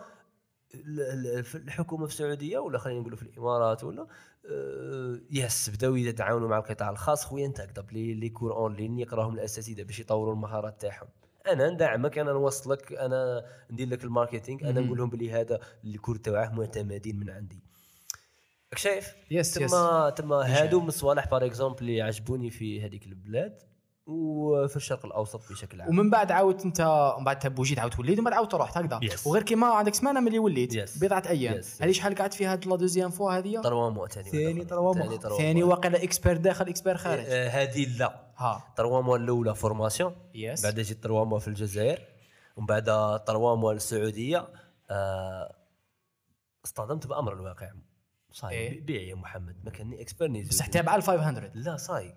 [1.44, 4.08] في الحكومة في السعودية ولا خلينا نقولوا في الإمارات ولا
[4.52, 7.26] آه، yes بداو يتعاونوا مع القطاع الخاص.
[7.26, 11.08] خويا انت هكذا بلي les cours en ligne يقراهم الأساتذة باش يطوروا المهارات تاعهم.
[11.48, 14.82] أنا ندعمك أنا نوصلك أنا ندير لك ال marketing أنا.
[14.82, 17.64] نقول لهم بلي هذا ال cours تاعه معتمدين من عندي.
[18.74, 19.72] راك شايف؟ yes yes.
[19.72, 23.69] تما تما إيش هادو من الصوالح par exemple اللي عجبوني في هذيك البلاد
[24.10, 25.90] وفي الشرق الأوسط بشكل عام.
[25.90, 26.82] ومن بعد عاود أنت
[27.18, 29.00] من بعد تبوجيت عاود وليت ومن بعد عاود رحت هكذا.
[29.00, 29.28] Yes.
[29.28, 31.00] وغير كيما عندك سمانة ملي وليت Yes.
[31.02, 31.62] بضعة أيام.
[31.62, 31.96] Yes, هذه yes.
[31.96, 34.66] شحال قعدت فيها هاد لا دوزيام فوا هذه؟ طروامو ثاني ثاني ثاني
[35.18, 37.24] تروا ثاني واقيلا إكسبير داخل إكسبير خارج.
[37.28, 38.20] آه، هذه لا.
[38.38, 38.74] ها.
[38.78, 40.16] طروامو الأولى فورماسيون.
[40.34, 42.02] يس بعد جيت طروامو في الجزائر.
[42.56, 44.48] ومن بعد طروامو السعودية.
[44.90, 45.56] آه،
[46.66, 47.72] اصطدمت بأمر الواقع.
[48.32, 49.56] صاي إيه؟ بيع يا محمد.
[49.66, 52.16] ما كاني إكسبير بصح تابعه ال 500 لا صاي.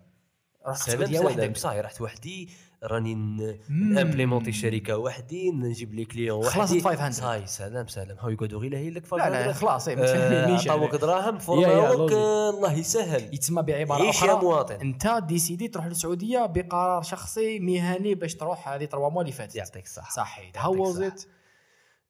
[0.66, 2.48] رحت السعوديه وحدك صاي رحت وحدي
[2.84, 3.98] راني مم.
[3.98, 6.50] implémenter شركه وحدي نجيب les clients وحدي.
[6.52, 7.10] خلاص 500.
[7.10, 8.16] صاي سلام سلام.
[8.20, 9.52] هاو يقعدوا غير هي لك لا لا 500.
[9.52, 10.94] خلاص إيه، آه، عطاوك.
[10.94, 12.12] دراهم فورماوك.
[12.12, 13.34] آه، الله يسهل.
[13.34, 18.84] يتسمى بعبارة أخرى يا مواطن؟ أنت décidé تروح للسعودية بقرار شخصي مهني باش تروح هذه
[18.84, 20.10] trois mois اللي فاتت يعطيك الصحة.
[20.10, 20.64] صحيح.
[20.64, 21.26] how was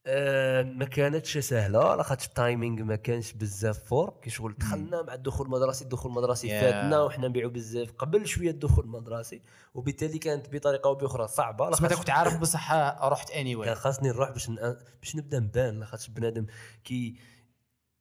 [0.07, 4.11] آه، ما كانتش سهلة لاخاطش ال timing ما كانش بزاف fort.
[4.23, 6.61] كي شغل دخلنا مع الدخول المدرسي الدخول المدرسي Yeah.
[6.61, 7.93] فاتنا وحنا نبيعوا بزاف.
[7.93, 9.43] قبل شوية الدخول المدرسي
[9.75, 11.69] وبالتالي كانت بطريقة أو بأخرى صعبة.
[11.69, 12.73] بس لاخاطش كنت عارف بصح
[13.03, 14.77] رحت اني كان واي خاصني نروح باش ن...
[15.01, 15.81] باش نبدأ نبان.
[15.81, 16.47] لاخاطش بنادم
[16.85, 17.17] كي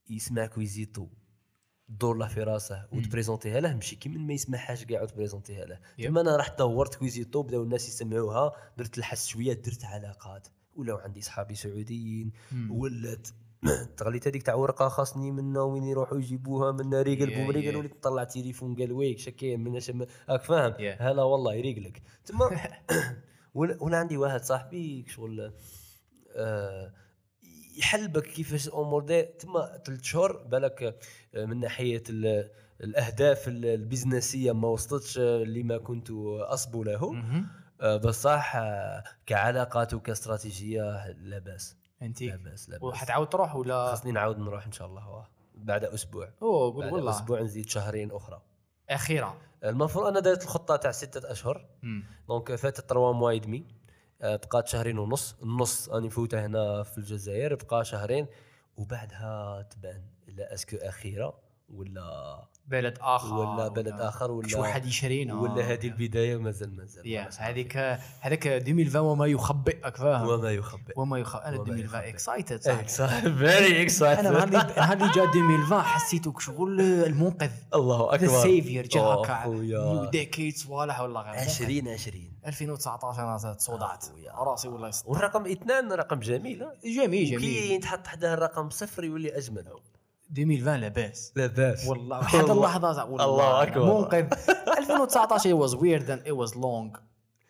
[0.10, 1.08] يسمع كويزيتو
[1.90, 5.80] دور له في راسه وتبريزونتيها له ماشي كي من ما يسمعهاش كاع وتبريزونتيها له.
[6.00, 10.48] تما أنا رحت دورت كويزيتو بداو الناس يسمعوها درت الحس شوية درت علاقات.
[10.76, 12.32] ولاو عندي صحابي سعوديين.
[12.70, 13.28] ولات
[13.98, 17.76] تغليت هذيك تاع ورقة خاصني منا وين يروحوا يجيبوها منا ريقل Yeah, بوم yeah.
[17.76, 21.02] وليت طلع تليفون قال ويك شكاين من شم راك فاهم Yeah.
[21.02, 22.50] هلا والله يريقلك تما
[23.56, 25.54] ولا ولا عندي واحد صاحبي شغل
[26.36, 26.94] آه
[27.78, 31.00] يحلبك كيفاش الأمور داير تما ثلاث شهور بالك
[31.36, 32.50] آه، من ناحية ال-
[32.84, 36.08] الأهداف ال- البزنسية ما وصلتش آه، لما كنت
[36.42, 37.14] أصبو له
[37.84, 41.78] بصح آه، كعلاقات وكاستراتيجية لا بأس.
[42.02, 42.84] أنت لا بأس لا بأس.
[42.84, 45.28] وحتعاود تروح ولا؟ خاصني نعاود نروح إن شاء الله.
[45.56, 46.30] بعد أسبوع.
[46.42, 47.12] أوه قول بعد والله.
[47.12, 48.42] أسبوع نزيد شهرين أخرى.
[48.90, 49.38] أخيرا.
[49.64, 51.66] المفروض أنا درت الخطة تاع ستة أشهر.
[51.84, 52.04] مم.
[52.28, 53.66] donc فاتت trois mois demi
[54.22, 55.36] آه، بقات شهرين ونص.
[55.44, 58.28] النص راني مفوته هنا في الجزائر بقى شهرين.
[58.78, 61.40] وبعدها تبان الا est-ce que أخيرة
[61.70, 67.40] ولا بلد آخر ولا بلد آخر ولا واحد يشرينا ولا هذه البداية مازال مازال نعرفش.
[67.40, 67.78] هذيك
[68.20, 72.10] هذاك 2020 وما يخبئك فاهم؟ وما يخبئ وما يخبئ أنا وما 2020 يخبئ.
[72.10, 72.62] excited
[73.38, 77.52] very أنا نهار اللي جا 2020 حسيتك شغل المنقذ.
[77.76, 78.42] الله أكبر.
[78.42, 79.48] c'est vrai جا هكا.
[79.48, 84.06] new decade صوالح ولا غير 20 20 2019 أنا صدعت.
[84.36, 87.40] راسي والله والرقم اثنان رقم جميل؟ جميل جميل.
[87.40, 89.66] كي تحط حداه الرقم صفر يولي أجمل.
[90.32, 91.32] 2020 لاباس.
[91.36, 91.88] لاباس.
[91.88, 94.00] والله حتى اللحظة الله أكبر.
[94.00, 94.28] منقذ.
[94.78, 97.00] 2019 it was weird and it was long.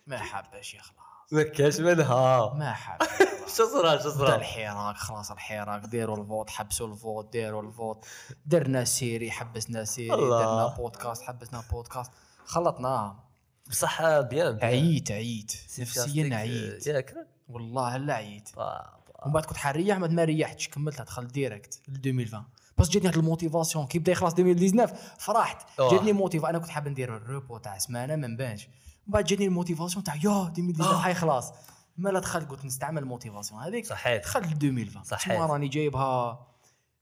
[0.08, 1.02] ما حبش يخلص
[1.32, 2.54] ما كاش منها.
[2.54, 3.08] ما حب
[3.58, 7.69] شو صرا شو صرا؟ الحراك خلاص الحراك ديروا ال vote حبسوا ال vote ديروا ال
[7.69, 8.06] vote.
[8.46, 10.30] درنا série حبسنا série.
[10.30, 12.12] درنا بودكاست حبسنا بودكاست.
[12.46, 13.24] خلطناها
[13.70, 14.60] بصح bien.
[14.62, 15.52] عييت عييت.
[15.80, 16.88] نفسيا عييت.
[16.88, 17.16] ياك.
[17.50, 18.50] والله لا عييت.
[18.58, 22.44] ومن بعد كنت حنريح ما ريحتش كملتها دخلت direct ل 2020
[22.78, 25.82] بس جاتني هاد ال motivation كي بدا يخلص 2019 فرحت.
[25.92, 28.68] جاتني motiv أنا كنت حاب ندير ال repos تاع سمانة ما نبانش.
[29.08, 31.02] من بعد جاتني ال motivation تاع يا 2019 آه.
[31.02, 31.54] حي خلاص.
[31.98, 33.86] مالا دخلت قلت نستعمل ال motivation هذيك.
[33.86, 34.24] صحيت.
[34.24, 35.36] دخلت ل 2020 صحيح.
[35.36, 36.48] تما راني جايبها؟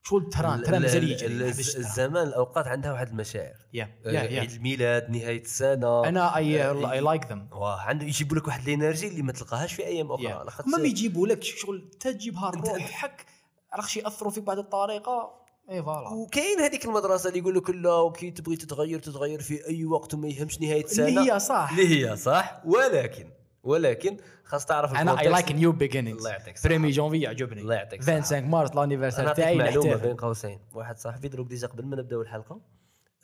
[0.03, 1.49] شغل train train مازال يجري train.
[1.49, 3.53] الزمان الأوقات عندها واحد المشاعر.
[3.75, 6.07] آه، عيد الميلاد نهاية السنة.
[6.07, 9.73] أنا I I like them واه عنده يجيبوا لك واحد ال energy اللي ما تلقاهاش
[9.73, 10.45] في أيام أخرى.
[10.67, 13.25] ما بيجيبوا لك شغل تجيبها الروح حك
[13.73, 15.38] عرفش ياثروا فيك بهذه الطريقة؟
[15.69, 16.09] et voilà.
[16.09, 20.27] وكاين هذيك المدرسة اللي يقول لك لا وكي تبغي تتغير تتغير في أي وقت وما
[20.27, 21.69] يهمش نهاية السنة اللي هي صح.
[21.71, 22.61] اللي هي صح.
[22.65, 23.29] ولكن
[23.63, 25.27] ولكن خاص تعرف أنا I.
[25.29, 26.67] like new beginnings الله يعطيك الصحة.
[26.69, 28.15] premier janvier يعجبني الله يعطيك الصحة.
[28.15, 30.59] 25 مارس l'anniversaire أنا تاعي معلومة بين قوسين.
[30.73, 32.61] واحد صاحبي دروك déjà قبل ما نبداو الحلقة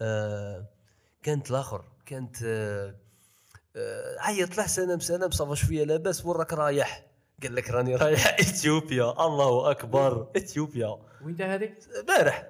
[0.02, 0.66] آه
[1.24, 1.84] كانت الآخر.
[2.06, 2.96] كانت آه
[3.76, 7.06] آه عيط له سلام سلام ça va شوية لاباس وين راك رايح.
[7.44, 9.26] قال لك راني رايح إثيوبيا.
[9.26, 10.28] الله أكبر.
[10.38, 10.98] إثيوبيا.
[11.26, 12.50] وين هذيك؟ البارح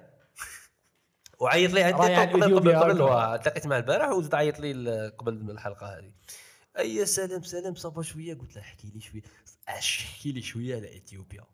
[1.38, 3.02] وعيط لي عيط قبل قبل قبل
[3.34, 6.12] التقيت معه البارح وزاد عيط لي قبل الحلقة هذه.
[6.78, 8.34] أي سلام سلام ça va شوية.
[8.34, 9.22] قلت له احكي لي شوية.
[9.68, 11.44] أحكي لي شوية على إثيوبيا.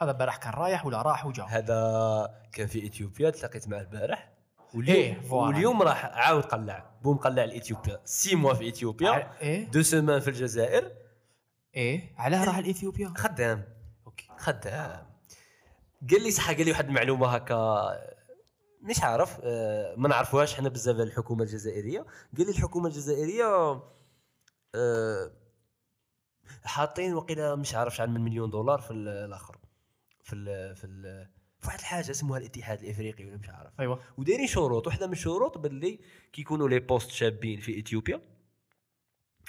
[0.00, 4.30] هذا البارح كان رايح ولا راح وجا هذا كان في إثيوبيا تلاقيت معه البارح.
[4.74, 5.46] إيه، واليوم voilà.
[5.46, 6.90] واليوم راح عاود قلع.
[7.02, 9.40] بوم قلع لاثيوبيا six mois في إثيوبيا.
[9.40, 10.92] إيه؟ deux semaines في الجزائر.
[11.76, 13.64] إيه علاه راح لإثيوبيا؟ خدام.
[14.06, 14.28] OK.
[14.38, 15.13] خدام.
[16.10, 17.84] قال لي صح قال لي واحد المعلومة هكا
[18.82, 21.98] مش عارف آه، ما نعرفوهاش حنا بزاف الحكومة الجزائرية.
[22.38, 23.82] قال لي الحكومة الجزائرية
[24.74, 25.30] آه،
[26.64, 29.58] حاطين وقيلا مش عارف شحال من مليون دولار في ال- الآخر
[30.22, 31.28] في ال في ال
[31.60, 33.80] في واحد الحاجة اسمها الاتحاد الإفريقي ولا مش عارف.
[33.80, 36.00] ايوا ودايرين شروط واحدة من الشروط باللي
[36.32, 38.20] كي يكونوا لي بوست شابين في إثيوبيا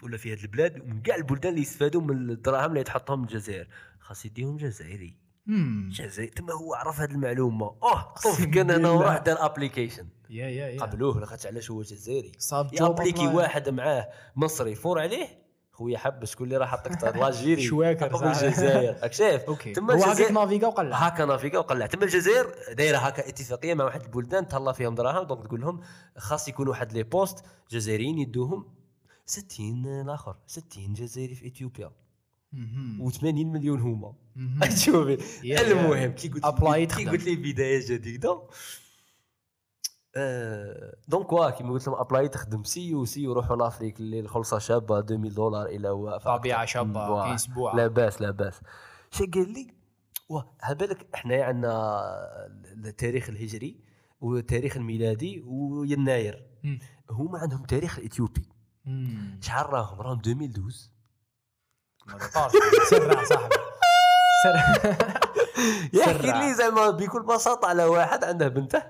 [0.04, 3.68] ولا في هذه البلاد ومن كاع البلدان اللي يستفادوا من الدراهم اللي تحطهم الجزائر.
[4.00, 5.25] خاص يديهم جزائري.
[5.90, 7.66] جزائري تما هو عرف هذه المعلومة.
[7.84, 8.90] آه طف أقسم كان أنا.
[8.90, 10.82] وراح دار ابليكيشن يا يا يا.
[10.82, 13.28] قبلوه لاخاطش علاش هو جزائري صاب أبليكي.
[13.28, 18.42] واحد معاه مصري يفور عليه؟ خويا حب شكون اللي راح حطك لاجيري شواكر قبل صح.
[18.42, 18.94] الجزائر.
[19.04, 19.44] راك شايف؟
[19.76, 20.98] تما هو هكاك الجزائر نافيغا وقلع.
[20.98, 21.86] هكا نافيغا وقلع.
[21.86, 25.82] تما الجزائر دايرة هكا اتفاقية مع واحد البلدان تهلا فيهم دراهم دونك تقول لهم
[26.18, 28.66] خاص يكون واحد لي بوست جزائريين يدوهم
[29.26, 31.92] 60 الآخر 60 جزائري في إثيوبيا.
[33.00, 34.14] و80 مليون هما.
[34.86, 36.46] شوفي المهم كي قلت
[36.86, 37.06] كي.
[37.06, 38.42] قلت لي بداية جديدة
[41.08, 45.16] دونك وا كيما قلت لهم ابلاي تخدم سيو سيو روحوا لافريك اللي الخلصة شابة 2000
[45.16, 47.24] دولار إلى واقفه طبيعة شابة واه.
[47.24, 47.76] كاين أسبوع.
[47.76, 48.62] لا بأس لا بأس.
[49.12, 49.68] شي قال لي؟
[50.30, 52.02] واه على بالك إحنا عندنا
[52.86, 53.80] التاريخ الهجري
[54.22, 56.44] والتاريخ الميلادي ويناير.
[57.10, 58.50] هما عندهم تاريخ الإثيوبي.
[59.42, 60.95] شحال راهم؟ راهم 2012
[62.06, 62.54] ما طارش.
[62.90, 63.56] سرع صاحبي
[64.44, 64.74] سرع
[65.94, 66.32] يحكي.
[66.32, 68.84] لي زعما بكل بساطة على واحد عنده بنته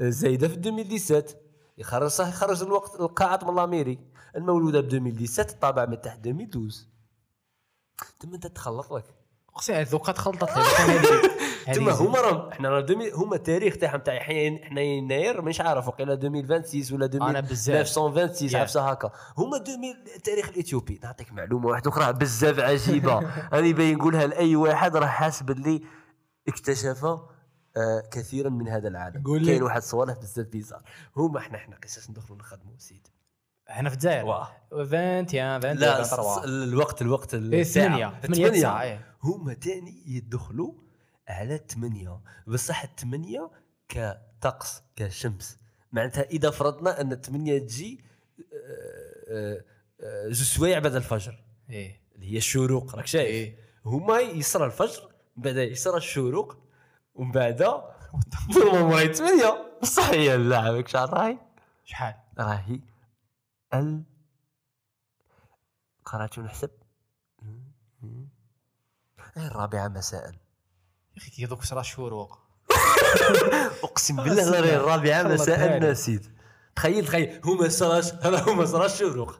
[0.00, 1.36] زايدة في 2017
[1.78, 3.98] يخرج صح يخرج الوقت القاعات من الأميري.
[4.36, 6.86] المولودة ب 2017 الطابع من تحت 2012
[8.20, 9.04] تما أنت تخلط لك.
[9.58, 11.28] اقسم دوكا تخلطت لي دوكا
[11.68, 15.88] هذه تما هما راهم راه 2000 هما التاريخ تاعهم تاع حنا حنا يناير مش عارف
[15.88, 17.76] وقيلا 2026 ولا أنا بزاف.
[17.76, 18.54] 1926 Yeah.
[18.54, 19.10] عفسه هكا.
[19.38, 19.72] هما 2000
[20.16, 21.00] التاريخ الإثيوبي.
[21.04, 23.18] نعطيك معلومة واحدة أخرى بزاف عجيبة.
[23.58, 25.82] أنا باين نقولها لأي واحد راه حاس باللي
[26.48, 27.20] اكتشف آه
[28.10, 29.44] كثيرا من هذا العالم.
[29.44, 30.82] كاين واحد صوالح بزاف بيزار.
[31.16, 33.12] هما إحنا إحنا قصص ندخلوا نخدموا سيدي
[33.68, 34.24] هنا في الجزائر.
[34.26, 38.20] واه 21 22 لا 23 الص- الوقت الوقت الساعة.
[38.20, 39.07] 8 8 9 إيه.
[39.22, 40.72] هما تاني يدخلوا
[41.28, 43.50] على 8 بصح الثمانية
[43.88, 45.58] كطقس كشمس.
[45.92, 48.04] معناتها إذا فرضنا أن الثمانية تجي
[48.52, 49.64] آه، آه،
[50.00, 51.44] آه، جوج سوايع بعد الفجر.
[51.70, 52.00] إيه.
[52.14, 53.58] اللي هي الشروق راك شايف؟ إيه.
[53.84, 56.56] هما يصرى الفجر من بعد يصرى الشروق
[57.14, 57.62] ومن بعد
[58.56, 61.38] normalement راهي 8 بصح هي عاوك شحال راهي؟
[61.84, 62.80] شحال؟ راهي
[63.74, 64.02] ال
[66.04, 66.70] قرأت نحسب.
[69.36, 70.26] هي الرابعة مساء.
[70.26, 70.32] يا
[71.16, 72.38] أخي كي دوك صرا الشروق
[73.84, 75.78] أقسم بالله لا خلط مساء.
[75.78, 76.22] نسيت
[76.76, 77.40] تخيل تخيل.
[77.44, 79.38] هما صراش هذا هما صرا الشروق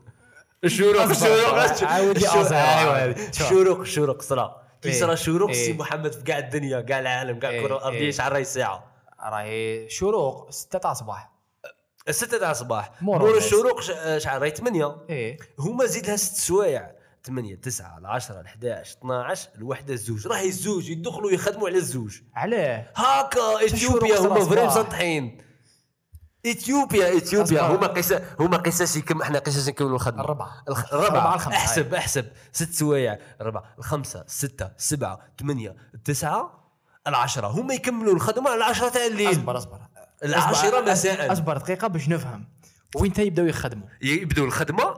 [0.65, 3.81] الشروق الشروق الشروق-.
[3.81, 5.01] الشروق صرا كي إيه.
[5.01, 5.53] صرا إيه.
[5.53, 7.61] سي محمد في كاع الدنيا كاع العالم كاع إيه.
[7.61, 8.11] الكرة الأرضية إيه.
[8.11, 8.85] شحال راهي الساعة.
[9.21, 11.31] راهي شروق 6 تاع الصباح
[12.09, 13.37] الستة تاع الصباح مور.
[13.37, 13.81] الشروق
[14.19, 15.39] شحال راهي 8 إيه.
[15.59, 16.98] هما زيد لها ست سوايع.
[17.27, 20.27] 8 9 10 11 12 الوحدة الزوج.
[20.27, 22.19] راهي الزوج يدخلوا يخدموا على الزوج.
[22.35, 22.87] علاه.
[22.97, 24.65] هكا إثيوبيا هما صباح.
[24.65, 25.39] مسطحين
[26.47, 27.63] إثيوبيا إثيوبيا.
[27.63, 31.57] هما قيسا هما قيساس كم إحنا قيساس نكملوا الخدمه الربعه الخمسة.
[31.57, 32.27] أحسب أحسب.
[32.53, 33.19] ست سوايع.
[33.41, 36.69] الربعه الخمسة السته السبعه ثمانيه التسعه
[37.07, 37.47] العشرة.
[37.47, 39.31] هما يكملوا الخدمة على العشرة تاع الليل.
[39.31, 39.81] أصبر أصبر.
[40.25, 41.33] العاشرة أصبر- مساء.
[41.33, 42.45] أصبر دقيقة باش نفهم.
[42.97, 44.95] وين تا يبداو يخدموا؟ يبدوا الخدمة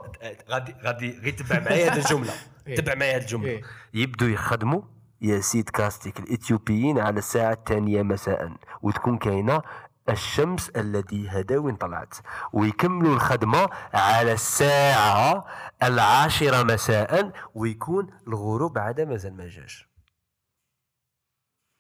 [0.51, 2.33] غادي غادي غير تبع معايا هذه الجملة.
[2.67, 2.77] إيه.
[2.77, 3.49] تبع معايا هذه الجملة.
[3.49, 3.63] إيه.
[3.95, 4.83] يبدوا يخدموا
[5.23, 8.53] يا سيد كاستيك الإثيوبيين على الساعة الثانية مساء
[8.83, 9.63] وتكون كاينة
[10.09, 12.15] الشمس التي هدا وين طلعت.
[12.53, 15.45] ويكملوا الخدمة على الساعة
[15.83, 19.91] العاشرة مساء ويكون الغروب عاد مازال ما جاش.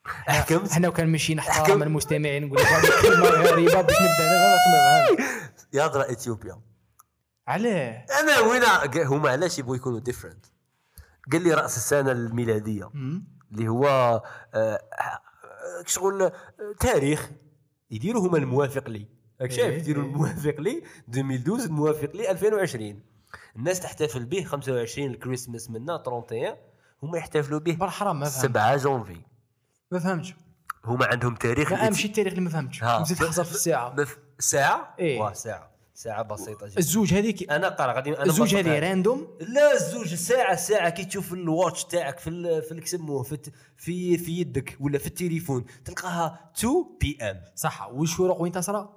[0.07, 1.39] حكمت حنا وكان ماشيين.
[1.39, 4.31] احترام المستمعين نقول لك هذه كلمة غريبة باش نبدأ.
[4.31, 6.61] أنا درا إثيوبيا.
[7.49, 8.63] علاه أنا وين
[9.05, 10.47] هما علاش يبغوا يكونوا ديفرنت
[11.33, 12.91] قال لي رأس السنة الميلادية.
[13.53, 14.23] اللي هو آه،
[14.55, 15.21] آه،
[15.87, 16.33] شغل آه،
[16.81, 17.31] تاريخ.
[17.91, 19.07] يديروا هما الموافق لي.
[19.41, 20.11] راك شايف؟ إيه، يديروا إيه.
[20.11, 20.83] الموافق لي.
[21.09, 23.03] 2012 الموافق لي 2020
[23.57, 26.57] الناس تحتفل به 25 الكريسماس منا 31
[27.03, 28.43] هما يحتفلوا به بر حرام ما فهمت.
[28.43, 29.21] 7 جونفي
[29.91, 30.35] ما فهمتش.
[30.85, 32.85] هما عندهم تاريخ ما امشي التاريخ اللي ما فهمتش.
[32.85, 33.95] نزيد نحسب في الساعة.
[34.41, 35.21] ساعة؟ إيه.
[35.21, 35.71] واه ساعة.
[35.95, 36.79] ساعة بسيطة جدا.
[36.79, 38.79] الزوج هذيك أنا قرا غادي أنا الزوج هذه.
[38.79, 43.39] random لا الزوج ساعة ساعة كي تشوف ال watch تاعك في ال في الكسموه في
[43.77, 47.89] في في يدك ولا في التليفون تلقاها 2 PM صح.
[47.93, 48.89] والشروق وين تصرى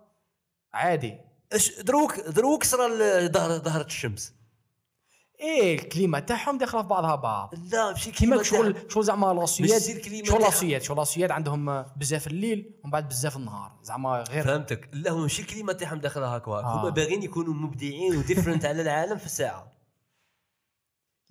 [0.73, 1.17] عادي.
[1.53, 2.87] اش دروك دروك صرا
[3.27, 4.33] ظهر ظهرت الشمس.
[5.39, 7.53] إيه الكليمة تاعهم داخلة في بعضها بعض.
[7.71, 10.41] لا ماشي كيما شغل شغل زعما لاسياد الكلمة شغل.
[10.41, 13.71] لاسياد شغل لاسياد عندهم بزاف الليل ومن بعد بزاف النهار.
[13.83, 14.89] زعما غير فهمتك.
[14.93, 16.51] لا هو ماشي الكلمة تاعهم داخلها هكا.
[16.51, 16.81] آه.
[16.81, 19.73] هما باغيين يكونوا مبدعين و different على العالم في الساعة.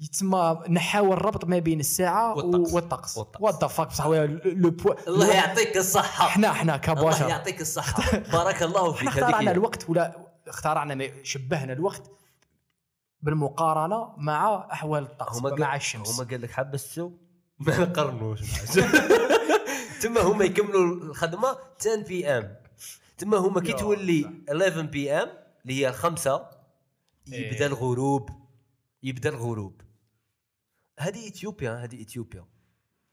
[0.01, 3.19] يتسمى نحاول الربط ما بين الساعة والطقس.
[3.19, 3.73] والطقس.
[3.73, 6.27] فاك بصح لو بو الله يعطيك الصحة.
[6.27, 8.19] إحنا إحنا الله كبشر يعطيك الصحة.
[8.19, 9.09] بارك الله فيك.
[9.09, 9.51] اخترعنا.
[9.51, 12.11] الوقت ولا اخترعنا شبهنا الوقت
[13.23, 16.20] بالمقارنة مع أحوال الطقس مع الشمس.
[16.20, 17.12] هما قال لك حب السو
[17.59, 18.81] ما السو.
[20.03, 22.57] تما هما يكملوا الخدمة 10 بي ام
[23.19, 25.28] تما هما كي تولي 11 بي ام
[25.62, 26.49] اللي هي الخمسة
[27.32, 27.53] إيه.
[27.53, 28.31] يبدأ الغروب.
[29.03, 29.81] يبدأ الغروب.
[30.99, 32.44] هذه إثيوبيا هذه إثيوبيا.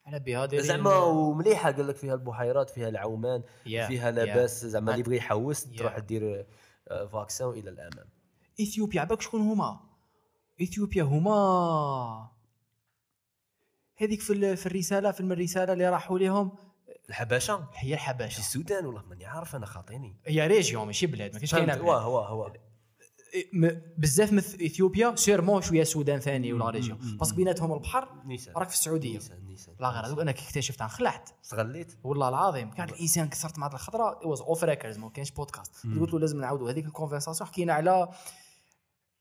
[0.06, 4.12] على بها زعما ومليحة قال لك فيها البحيرات فيها العومان يا- فيها.
[4.12, 5.78] لاباس زعما اللي يبغي يحوس يا.
[5.78, 6.46] تروح دير
[6.88, 8.06] آه، vaccin إلى الأمام.
[8.62, 9.89] إثيوبيا عباك شكون هما؟
[10.62, 12.30] إثيوبيا هما.
[13.98, 16.52] هذيك في في الرسالة فيلم الرسالة اللي راحوا لهم
[17.10, 20.18] الحبشة؟ هي في الحبشه السودان والله ماني عارف أنا خاطيني.
[20.26, 22.54] هي région ماشي بلاد ما كاينش كاينة واه هو
[23.54, 26.98] م- بزاف مثل إثيوبيا سيرمون شوية السودان ثاني ولا ريجيون.
[27.20, 27.36] باسكو.
[27.36, 28.08] بيناتهم البحر
[28.56, 29.14] راك في السعودية.
[29.14, 29.76] نيسان نيسان.
[29.80, 31.30] لا غير هذوك أنا كي اكتشفت عن خلعت.
[31.44, 31.98] استغليت.
[32.04, 35.76] والله العظيم كان الإنسان كسرت مع الخضرة واز اوف ريكوردز ما كانش بودكاست.
[36.00, 38.10] قلت له لازم نعاودوا هذيك الكونفرساسيون حكينا على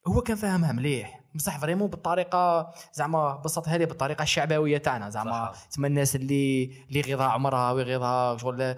[0.08, 5.52] هو كان فاهمها مليح بصح فريمون بالطريقة زعما بسط هذه بالطريقة الشعبوية تاعنا زعما.
[5.70, 8.76] تسمى الناس اللي اللي غيظها عمرها ويغيظها شغل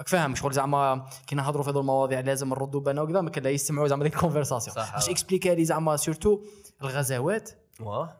[0.00, 3.44] راك فاهم شغل زعما كي نهضروا في هذو المواضيع لازم نردوا بالنا وكذا ما كان
[3.44, 4.76] لا يسمعوا زعما ديك ال conversation.
[4.92, 6.40] باش expliqua لي زعما surtout
[6.82, 7.50] الغزوات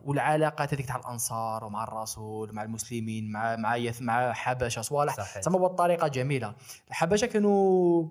[0.05, 5.41] والعلاقات هذيك تاع الأنصار ومع الرسول مع المسلمين مع مع مع حبشة صوالح.
[5.41, 6.55] زعما بطريقه جميلة
[6.89, 8.09] الحبشة كانوا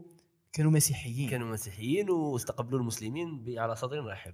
[0.56, 1.30] كانوا مسيحيين.
[1.30, 4.34] كانوا مسيحيين واستقبلوا المسلمين على صدر رحب.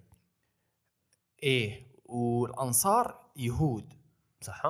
[1.43, 3.93] إيه والأنصار يهود.
[4.41, 4.61] صح؟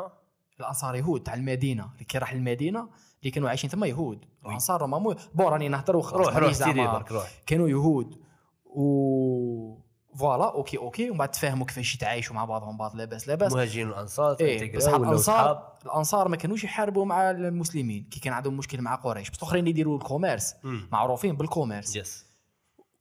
[0.60, 2.90] الأنصار يهود تاع المدينة اللي كي راح المدينة
[3.22, 4.26] اللي كانوا عايشين ثم يهود.
[4.46, 7.42] الأنصار هما mais bon راني نهضر وخلاص روح روح زعما- برك روح.
[7.46, 8.22] كانوا يهود.
[8.66, 9.78] و
[10.16, 14.34] voilà okay okay ومن بعد تفاهموا كيفاش يتعايشوا مع بعضهم بعض لاباس لاباس مهاجرين الأنصار
[14.34, 14.94] تنتقراو بصح.
[14.94, 19.68] الأنصار الأنصار ما كانوش يحاربوا مع المسلمين كي كان عندهم مشكل مع قريش بس الاخرين
[19.68, 20.56] يديروا ال commerce.
[20.92, 22.26] معروفين بال commerce yes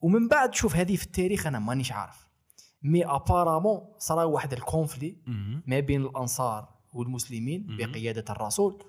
[0.00, 2.28] ومن بعد شوف هذه في التاريخ أنا مانيش عارف
[2.82, 5.16] mais apparemment صرا واحد ال conflit.
[5.66, 7.66] ما بين الأنصار والمسلمين.
[7.78, 8.84] بقيادة الرسول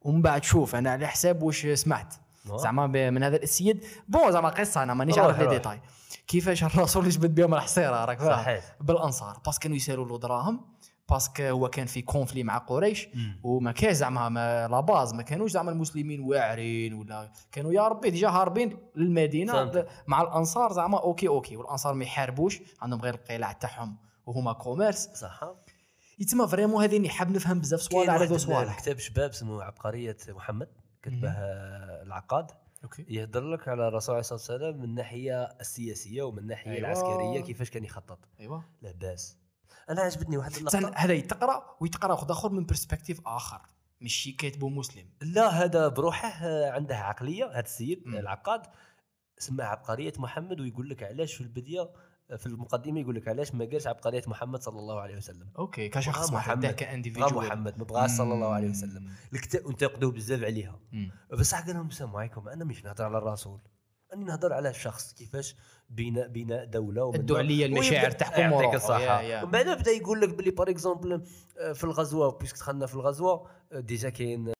[0.00, 2.14] ومن بعد شوف أنا على حساب واش سمعت.
[2.56, 5.46] زعما من هذا السيد bon زعما قصة أنا مانيش عارف les.
[5.46, 5.80] détails
[6.26, 8.76] كيفاش الرسول جبد بهم الحصيرة راك صحيح.
[8.80, 9.40] بالأنصار.
[9.46, 10.76] parce que كانوا يسالوا له دراهم
[11.10, 13.08] parce que هو كان في conflit مع قريش.
[13.42, 18.10] وما كاش زعما ما la base ما كانوش زعما المسلمين واعرين ولا كانوا يا ربي
[18.10, 19.86] déjà هاربين للمدينة.
[20.06, 21.56] مع الأنصار زعما okay okay.
[21.56, 23.96] والأنصار ما يحاربوش عندهم غير القلاع تاعهم
[24.26, 25.40] وهما commerce صح.
[26.18, 28.80] يتسمى vraiment هذه اللي حاب نفهم بزاف صوالح على ذو صوالح.
[28.80, 30.68] كتاب شباب اسمه عبقرية محمد
[31.02, 31.28] كتبه
[32.02, 32.50] العقاد.
[32.86, 33.04] okay.
[33.08, 36.78] يهضر لك على الرسول عليه الصلاة والسلام من الناحيه السياسية ومن الناحيه أيوة.
[36.80, 38.18] العسكرية كيفاش كان يخطط.
[38.40, 39.38] ايوا لاباس
[39.90, 40.92] أنا عجبتني واحد اللقطة.
[40.96, 43.60] هذا يتقرأ ويتقرأ واحد آخر من perspective آخر
[44.00, 45.08] ماشي كاتبه مسلم.
[45.22, 48.06] لا هذا بروحه آه، عنده عقلية هذا السيد.
[48.06, 48.62] العقاد
[49.38, 51.90] سمى عبقرية محمد ويقول لك علاش في البديه آه،
[52.36, 56.32] في المقدمة يقول لك علاش ما قالش عبقريه محمد صلى الله عليه وسلم؟ okay كشخص
[56.32, 56.82] محمد.
[56.82, 59.10] individual محمد ما بغاش صلى الله عليه وسلم.
[59.68, 60.80] انتقدوا بزاف عليها.
[61.32, 63.60] بصح قال لهم السلام عليكم أنا مش نهضر على الرسول.
[64.14, 65.56] نهضر على الشخص كيفاش
[65.90, 68.74] بناء بناء دولة ومن المشاعر تحكم يعطيك.
[68.74, 69.42] الصحة.
[69.42, 71.22] ومن بعد بدا يقول لك بلي par exemple
[71.74, 74.52] في الغزوة puisque دخلنا في الغزوة آه، déjà كاين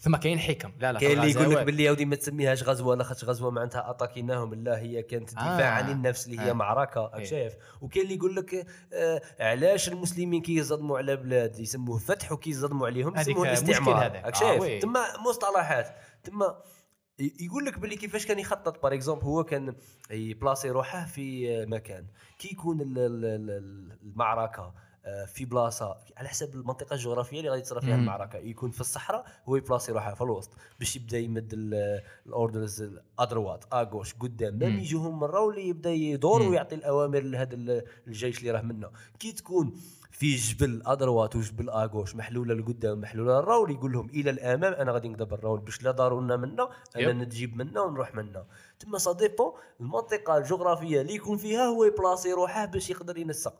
[0.00, 1.62] ثم كاين حكم لا لا كاين اللي يقول لك.
[1.66, 5.82] باللي هاودي ما تسميهاش غزوة لاخاطش غزوة معناتها اتاكيناهم لا هي كانت دفاع آه.
[5.82, 6.52] عن النفس اللي هي آه.
[6.52, 7.24] معركة راك إيه.
[7.24, 12.50] شايف وكاين اللي يقول لك آه علاش المسلمين كي يصدموا على بلاد يسموه فتح وكي
[12.50, 14.24] يصدموا عليهم يسموه مشكل استعمار هذاك.
[14.24, 14.82] راك آه، شايف.
[14.82, 15.94] تما مصطلحات
[16.24, 16.83] تما ي-
[17.18, 19.74] يقول لك باللي كيفاش كان يخطط par exemple هو كان
[20.10, 22.06] يبلاصي روحه في مكان
[22.38, 24.74] كي يكون ال- ال- ال- المعركة
[25.06, 27.94] آه، في بلاصة على حسب المنطقة الجغرافية اللي غادي تصرى فيها.
[27.94, 32.90] المعركة يكون في الصحراء هو يبلاصي روحه في الوسط باش يبدأ يمد ال- ال orders
[33.18, 34.78] à droite à gauche قدام مام مم.
[34.78, 36.42] يجوهم مرة واللي يبدأ يدور.
[36.42, 39.80] ويعطي الأوامر لهذا ال- الجيش اللي راه منه كي تكون
[40.14, 44.72] في جبل à droite وجبل à gauche محلولة لقدام محلولة للراول يقول لهم إلى الأمام
[44.72, 47.16] أنا غادي نقدر الراول باش لا ضارونا منا أنا yep.
[47.16, 48.46] نتجيب منا ونروح منا
[48.80, 53.54] تما ça dépend المنطقة الجغرافية اللي يكون فيها هو يبلاصي روحه باش يقدر ينسق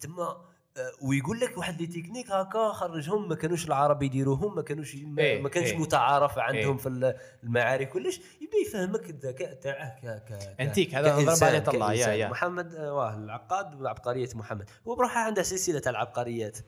[0.00, 0.53] تما
[1.00, 5.42] ويقول لك واحد لي تكنيك هكا خرجهم ما كانوش العرب يديروهم ما كانوش ما, إيه،
[5.42, 5.78] ما كانش إيه.
[5.78, 6.78] متعارف عندهم إيه.
[6.82, 7.14] في ال-
[7.44, 12.08] المعارك كلش يبدا يفهمك الذكاء تاعه ك ك أنتيك هذا نضرب عليه طلع يا.
[12.08, 16.58] يا محمد آه، واه العقاد وعبقريه محمد هو بروحه عنده سلسلة تاع العبقريات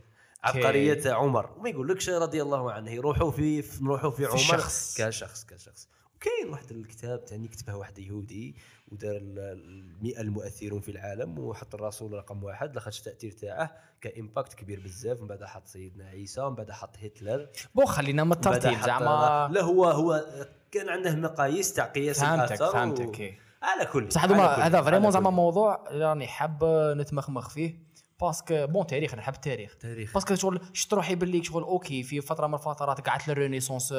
[0.45, 4.95] عبقرية عمر وما يقولكش رضي الله عنه يروحوا في في- نروحوا في عمر الشخص.
[5.01, 8.57] كشخص كشخص وكاين واحد الكتاب ثاني كتبه واحد يهودي
[8.93, 12.75] ودار ال- المئة المؤثرون في العالم وحط الرسول رقم واحد.
[12.75, 15.21] لاخاطش التاثير تاعه ك impact كبير بزاف.
[15.21, 17.49] من بعد حط سيدنا عيسى من بعد حط هتلر.
[17.75, 19.49] bon خلينا من الترتيب زعما.
[19.53, 20.25] لا هو هو
[20.73, 23.23] كان عنده مقاييس تاع قياس فهمتك فهمتك و...
[23.23, 23.39] إيه.
[23.63, 25.11] على كل بصح هذا vraiment.
[25.11, 26.65] زعما موضوع راني حاب
[26.97, 27.86] نتمخمخ فيه.
[28.21, 29.77] parce que bon تاريخ أنا نحب التاريخ.
[29.81, 30.15] تاريخ.
[30.15, 33.93] parce que شغل شفت روحي باللي شغل okay في فترة من الفترات قعدت لل renaissance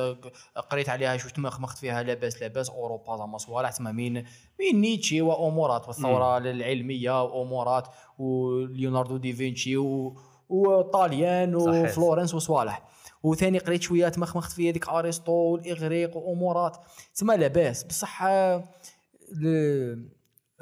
[0.70, 4.14] قريت عليها شو تمخمخت فيها لاباس لاباس أوروبا زعما صوالح تسمى مين
[4.60, 7.88] مين نيتشه وأمورات والثورة العلمية وأمورات
[8.18, 10.18] وليوناردو ديفينشي و
[10.50, 11.56] وطاليان.
[11.56, 12.88] وفلورنس وصوالح.
[13.24, 16.78] وثاني قريت شوية تمخمخت في هذيك ارسطو والاغريق وأمورات.
[17.14, 17.84] تسمى لاباس.
[17.84, 18.64] بصح آه،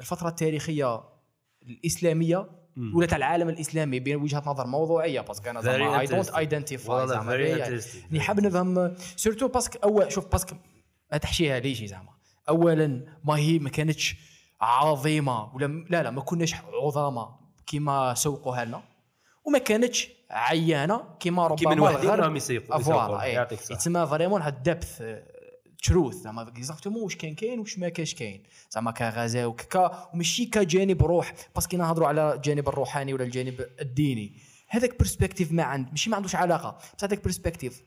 [0.00, 1.02] الفترة التاريخية
[1.62, 2.48] الإسلامية
[2.94, 6.30] ولا تاع العالم الإسلامي بين وجهة نظر موضوعية parce que أنا زعما I don't.
[6.30, 10.56] identify زعما يعني حاب نفهم surtout parce que أول شوف parce que
[11.12, 12.10] ما تحشيها ليش زعما؟
[12.48, 14.16] اولا ما هي ما كانتش
[14.60, 17.28] عظيمة ولا لا لا ما كناش عظامى
[17.66, 18.82] كيما سوقوها لنا
[19.44, 23.22] وما كانتش عيانة من ربما الغرب يسيقوا.
[23.22, 23.74] اي يعطيك الصحة.
[23.74, 25.02] يتسمى vraiment هاد the
[25.84, 28.42] truth زعما exactement واش كان كاين واش ما كاش كاين.
[28.70, 34.36] زعما كغزا وكا وماشي كجانب روح parce que نهضروا على الجانب الروحاني ولا الجانب الديني.
[34.68, 37.82] هذاك perspective ما عند ماشي ما عندوش علاقة بس هذاك perspective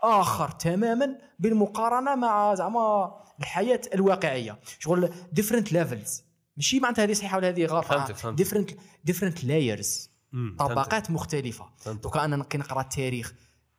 [0.00, 4.58] آخر تماما بالمقارنة مع زعما الحياة الواقعية.
[4.78, 6.24] شغل different levels
[6.56, 8.26] ماشي معناتها هذه صحيحة ولا هذه غلط.
[8.26, 8.70] different
[9.04, 10.10] different layers.
[10.58, 11.66] طبقات مختلفة.
[11.86, 13.34] دوكا أنا كي نقرأ التاريخ.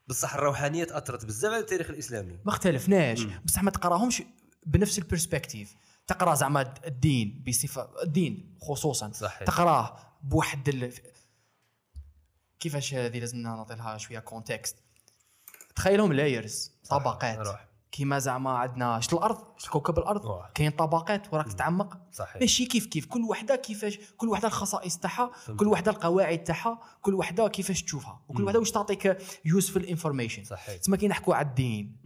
[0.07, 2.39] بصح الروحانية تاثرت بزاف على التاريخ الإسلامي.
[2.45, 3.23] ما اختلفناش.
[3.23, 4.23] بصح ما تقراهمش
[4.65, 5.75] بنفس ال perspective
[6.07, 9.11] تقرا زعما الدين بصفة الدين خصوصا.
[9.11, 9.43] صحيح.
[9.43, 10.93] تقراه بواحد ال...
[12.59, 14.75] كيفاش هذه لازمنا نعطي لها شوية context
[15.75, 17.57] تخيلهم layers طبقات.
[17.97, 20.41] كيما زعما عندنا شت الأرض؟ شت كوكب الأرض.
[20.55, 21.97] كاين طبقات وراك تتعمق.
[22.11, 22.41] صحيح.
[22.41, 25.31] ماشي كيف كيف كل وحدة كيفاش كل وحدة الخصائص تاعها.
[25.57, 28.43] كل وحدة القواعد تاعها كل وحدة كيفاش تشوفها وكل.
[28.43, 30.77] وحدة واش تعطيك useful information صحيح.
[30.77, 31.97] تسمى كي نحكوا على الدين.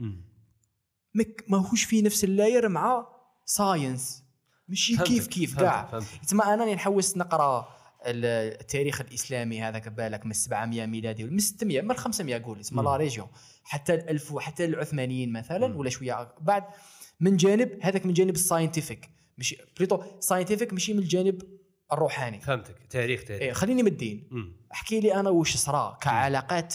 [1.48, 3.08] ماهوش في نفس ال layer مع
[3.46, 4.24] science
[4.68, 6.00] ماشي كيف كيف كاع.
[6.28, 7.68] تسمى أنا نحوس نقرأ
[8.06, 12.88] التاريخ الإسلامي هذاك بالك من 700 ميلادي من 600 من 500 قول اسمه مم.
[12.88, 13.28] la région
[13.64, 15.78] حتى الألف حتى العثمانيين مثلا.
[15.78, 16.64] ولا شوية بعد
[17.20, 21.42] من جانب هذاك من جانب ال scientific مش plutôt scientific ماشي من الجانب
[21.92, 24.30] الروحاني فهمتك تاريخ تاريخ إيه خليني من الدين.
[24.74, 26.74] احكي لي أنا واش صرا كعلاقات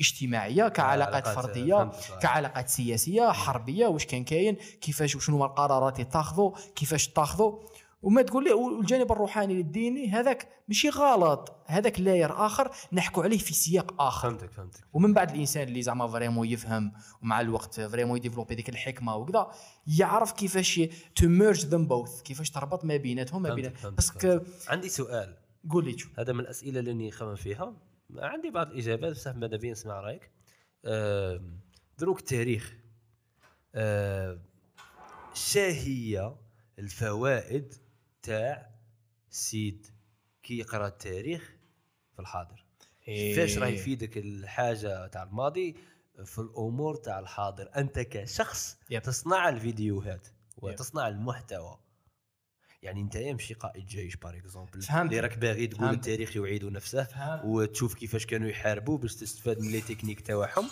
[0.00, 1.90] اجتماعية كعلاقات علاقات، فردية.
[2.22, 7.58] كعلاقات سياسية حربية واش كان كاين كيفاش وشنو القرارات اللي تاخذوا كيفاش تاخذوا
[8.02, 13.54] وما تقول لي والجانب الروحاني الديني هذاك ماشي غلط هذاك layer آخر نحكوا عليه في
[13.54, 14.28] سياق آخر.
[14.30, 14.80] فهمتك فهمتك.
[14.92, 16.92] ومن بعد الإنسان اللي زعما vraiment يفهم
[17.22, 19.50] ومع الوقت vraiment ي développer ديك الحكمة وكذا
[19.86, 20.80] يعرف كيفاش
[21.16, 25.36] to merge them both كيفاش تربط ما بيناتهم ما بين parce que عندي سؤال.
[25.70, 27.76] قول لي هذا من الأسئلة اللي راني خمم فيها.
[28.16, 30.30] عندي بعض الإجابات بصح ماذا بيا نسمع رأيك.
[30.86, 31.60] آم،
[31.98, 32.74] دروك التاريخ.
[33.74, 34.42] آم،
[35.34, 36.34] شا هي
[36.78, 37.74] الفوائد
[38.22, 38.70] تاع
[39.30, 39.86] سيد
[40.42, 41.52] كي يقرأ التاريخ
[42.14, 42.64] في الحاضر
[43.04, 45.76] كيفاش راه يفيدك الحاجة تاع الماضي
[46.24, 49.02] في الأمور تاع الحاضر أنت كشخص yep.
[49.02, 51.78] تصنع الفيديوهات وتصنع المحتوى
[52.82, 54.80] يعني أنت ماشي قائد جيش par exemple.
[54.92, 55.94] اللي راك باغي تقول فهمت.
[55.94, 57.44] التاريخ يعيد نفسه فهمت.
[57.44, 60.68] وتشوف كيفاش كانوا يحاربوا باش تستفاد من les techniques تاعهم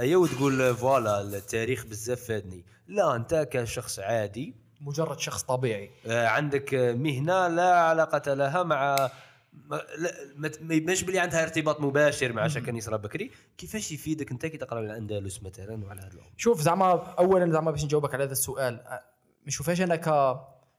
[0.00, 5.90] أيا وتقول voilà التاريخ بزاف فادني لا أنت كشخص عادي مجرد شخص طبيعي.
[6.06, 9.10] آه، عندك آه، مهنة لا علاقة لها مع
[10.70, 15.42] يبانش بلي عندها ارتباط مباشر مع كان يصرى بكري كيفاش يفيدك انت كي تقرأ الأندلس
[15.42, 19.00] مثلا وعلى هذا الامر شوف زعما اولا زعما باش نجاوبك على هذا السؤال أ- ما
[19.46, 20.08] نشوفهاش أنا ك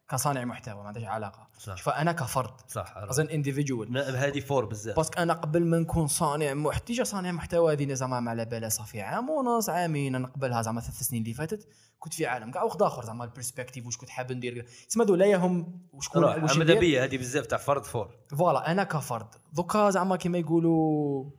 [0.10, 1.48] كصانع محتوى ما عندهاش علاقة.
[1.58, 1.76] صح.
[1.76, 4.96] شوف أنا كفرد صح as an individual هذه فور بزاف.
[4.96, 8.70] باسكو أنا قبل ما نكون صانع محتوى تيجا صانع محتوى هذه زعما ما على بالها
[8.70, 11.68] صافي عام ونص عامين أنا قبلها زعما ثلاث سنين اللي فاتت
[12.00, 12.64] كنت في عالم كاع.
[12.64, 16.80] واخد آخر زعما البرسبكتيف واش كنت حاب ندير تسمى ذولا هم وشكون واش ماذا.
[16.80, 19.36] بيا هذه بزاف تاع فرد فور فوالا أنا كفرد.
[19.54, 21.30] دوكا زعما كيما يقولوا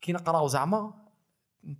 [0.00, 0.94] كي نقراو زعما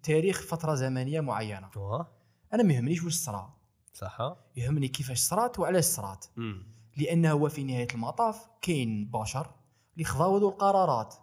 [0.03, 1.71] تاريخ فترة زمنية معينة.
[1.77, 2.13] واه
[2.53, 3.56] أنا ما يهمنيش واش صرا.
[3.97, 6.27] صح؟ يهمني كيفاش صرات وعلاش صرات.
[6.39, 6.63] امم
[6.97, 9.51] لأن هو في نهاية المطاف كاين بشر
[9.95, 11.15] اللي خضعوا ذو القرارات.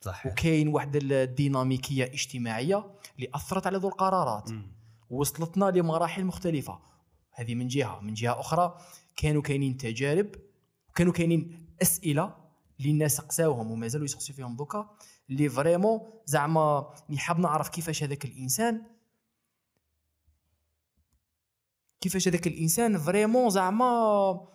[0.00, 2.84] صح وكاين واحد الديناميكية اجتماعية
[3.16, 4.50] اللي أثرت على ذو القرارات.
[4.50, 4.72] مم.
[5.10, 6.78] وصلتنا لمراحل مختلفة.
[7.32, 8.00] هذه من جهة.
[8.00, 8.78] من جهة أخرى
[9.16, 10.26] كانوا كاينين تجارب
[10.88, 12.34] وكانوا كاينين أسئلة
[12.80, 14.90] اللي الناس سقساوهم ومازالوا يسقسوا فيهم دوكا
[15.30, 18.82] اللي فريمون زعما حاب نعرف كيفاش هذاك الإنسان
[22.00, 24.48] كيفاش هذاك الإنسان vraiment زعما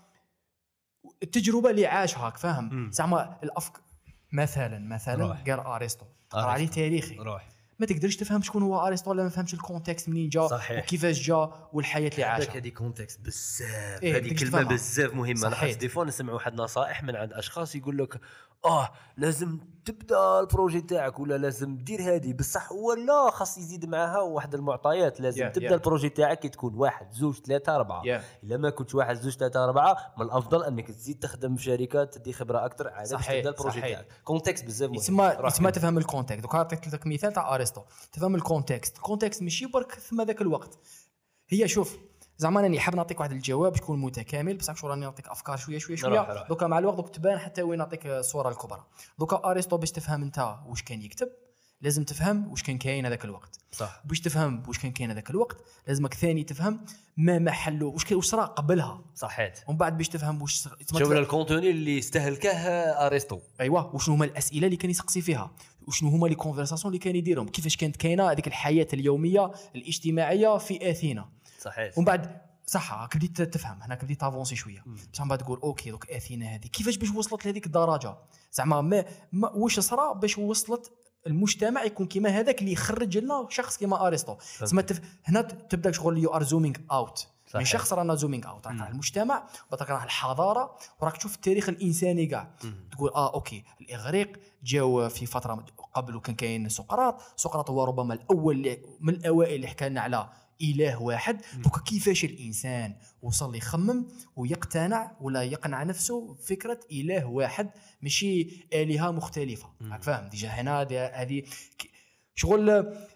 [1.24, 2.92] التجربه اللي عاشها فاهم.
[2.92, 3.74] زعما الافك
[4.32, 5.28] مثلا مثلا.
[5.28, 6.68] قال أرسطو تقرا عليه.
[6.68, 7.50] تاريخي روح
[7.80, 10.84] ما تقدرش تفهم شكون هو أرسطو ولا ما فهمش ال contexte منين جا صحيح.
[10.84, 14.64] وكيفاش جا والحياة اللي عاشها هذه contexte بزاف إيه، هذه كلمة.
[14.64, 15.50] بزاف مهمة.
[15.50, 18.20] لاحظت des fois نسمع واحد نصائح من عند أشخاص يقول لك
[18.66, 24.20] آه لازم تبدأ ال projet تاعك ولا لازم دير هذه بصح ولا خاص يزيد معاها
[24.20, 25.20] واحد المعطيات.
[25.22, 25.72] لازم Yeah, تبدأ yeah.
[25.72, 28.04] ال projet تاعك كي تكون واحد زوج ثلاثة أربعة.
[28.04, 28.22] Yeah.
[28.44, 32.34] إلا ما كنتش واحد زوج ثلاثة أربعة من الأفضل أنك تزيد تخدم في شركات تدي
[32.34, 33.96] خبرة أكثر على باش صحيح، تبدأ ال projet صحيح.
[33.96, 34.08] تاعك.
[34.24, 34.98] contexte بزاف مهم.
[34.98, 35.72] يتسمى كمل.
[35.72, 37.82] تفهم ال contexte donc عطيت لك مثال تاع ارسطو
[38.12, 40.78] تفهم ال contexte ال contexte ماشي برك ثم ذاك الوقت.
[41.50, 41.98] هي شوف
[42.44, 45.98] زعما راني حاب نعطيك واحد الجواب يكون متكامل بصح شو راني نعطيك أفكار شوية شوية
[45.98, 46.48] شوية.
[46.50, 48.84] donc مع الوقت دوك تبان حتى وين نعطيك الصورة الكبرى.
[49.20, 51.30] donc أرسطو باش تفهم أنت واش كان يكتب
[51.82, 53.60] لازم تفهم واش كان كاين هذاك الوقت.
[53.72, 54.02] صح.
[54.06, 55.58] باش تفهم واش كان كاين هذاك الوقت
[55.88, 56.86] لازمك ثاني تفهم
[57.18, 59.02] ما محله واش واش صرا قبلها.
[59.16, 59.60] صحيت.
[59.68, 63.40] ومن بعد باش تفهم واش صرا- شوف ال contenu اللي استهلكه أرسطو.
[63.62, 65.52] ايوا وشنو هما الأسئلة اللي كان يسقسي فيها
[65.88, 70.92] وشنو هما les conversations اللي كان يديرهم كيفاش كانت كاينة هذيك الحياة اليومية الاجتماعية في
[70.92, 71.30] آثينا.
[71.64, 74.84] صحيت ومن بعد صح بديت تفهم هناك بديت ت avancer شوية.
[75.14, 76.68] بصح من بعد تقول okay دوك اثينا هذه.
[76.68, 78.18] كيفاش باش وصلت لهذيك الدرجة؟
[78.52, 80.92] زعما ما, ما واش صرا باش وصلت
[81.28, 85.02] المجتمع يكون كيما هذاك اللي يخرج لنا شخص كيما أرسطو؟ تسمى تف...
[85.26, 87.68] هنا تبدا شغل you are zooming out من صحيح.
[87.68, 88.82] شخص رانا zooming out راك.
[88.82, 92.52] على المجتمع وراك على الحضارة وراك تشوف التاريخ الإنساني كاع.
[92.92, 97.22] تقول آه okay الإغريق جاو في فترة قبل وكان كاين سقراط.
[97.36, 100.30] سقراط هو ربما الأول من الأوائل اللي حكى لنا على
[100.62, 101.42] إله واحد.
[101.64, 104.06] donc كيفاش الإنسان وصل يخمم
[104.36, 107.70] ويقتنع ولا يقنع نفسه بفكرة إله واحد
[108.02, 109.70] ماشي آلهة مختلفة.
[109.82, 111.44] راك فاهم؟ déjà هنا دي- هذه
[112.36, 112.70] شغل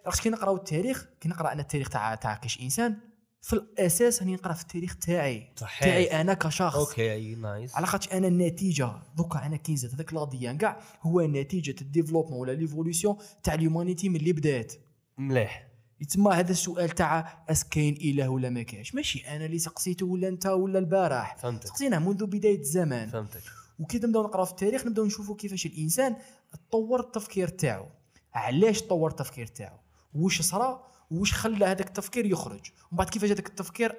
[0.05, 2.97] راك كي نقراو التاريخ؟ كي نقرا أنا التاريخ تاع تاع كاش إنسان
[3.41, 5.53] في الأساس راني نقرا في التاريخ تاعي.
[5.55, 5.80] صحيح.
[5.80, 6.76] تاعي أنا كشخص.
[6.76, 7.76] okay nice.
[7.76, 8.91] على خاطر أنا النتيجة.
[9.18, 13.60] donc أنا كي نزيد هذاك l'ADN كاع هو نتيجة ال développement ولا l'évolution تاع ال
[13.60, 14.73] humanité من اللي بدات.
[15.18, 15.68] مليح.
[16.02, 20.28] يتما هذا السؤال تاع اس كاين إله ولا ما كاينش ماشي أنا اللي سقسيته ولا
[20.28, 21.68] أنت ولا البارح؟ فهمتك.
[21.68, 23.10] سقسيناه منذ بداية الزمان.
[23.10, 23.41] فهمتك.
[23.80, 26.15] وكي نبداو نقراو في التاريخ نبداو نشوفوا كيفاش الإنسان
[26.52, 27.86] تطور التفكير تاعو.
[28.34, 29.78] علاش طور التفكير تاعو؟
[30.14, 33.95] واش صرا؟ واش خلى هذاك التفكير يخرج؟ ومن بعد كيفاش هذاك التفكير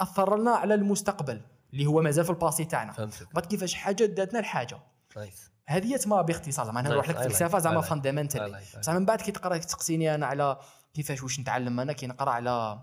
[0.00, 1.40] أثر لنا على المستقبل
[1.72, 2.92] اللي هو مازال في ال passé تاعنا.
[2.92, 3.34] فهمتك.
[3.34, 4.78] بعد كيفاش حاجة داتنا لحاجة.
[5.16, 9.32] nice هذه تما باختصار زعما أنا نروح لك فلسفة زعما fundamental بصح من بعد كي
[9.32, 10.58] تقرا تسقسيني أنا على
[10.94, 12.82] كيفاش واش نتعلم؟ أنا كي نقرا على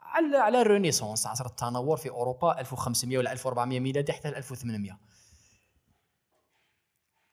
[0.00, 4.98] على على ال renaissance عصر التنور في أوروبا 1500 ولا 1400 ميلادي حتى 1800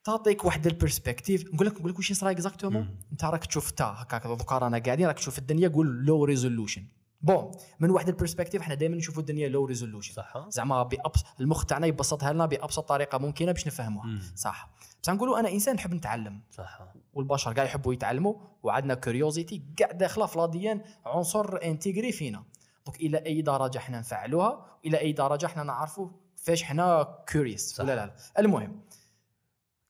[0.04, 2.98] تعطيك واحد ال perspective نقول لك نقول لك واش صرا exactement.
[3.12, 6.86] أنت راك تشوف تا هكاك donc رانا قاعدين راك تشوف الدنيا قول low resolution
[7.20, 7.50] bon
[7.80, 10.48] من واحد ال perspective حنا دائما نشوفوا الدنيا low resolution صح.
[10.48, 11.24] زعما بأبس...
[11.40, 14.18] المخ تاعنا يبسطها لنا بأبسط طريقة ممكنة باش نفهموها.
[14.36, 14.70] صح.
[15.06, 16.40] بصح نقولوا أنا إنسان نحب نتعلم.
[16.50, 16.80] صح.
[17.14, 22.44] والبشر كاع يحبوا يتعلموا وعندنا curiosité كاع داخله في l'ADN عنصر intégré فينا.
[22.86, 27.84] donc إلى أي درجة حنا نفعلوها إلى أي درجة حنا نعرفوا فاش حنا curious صح.
[27.84, 28.80] ولا لا, لا المهم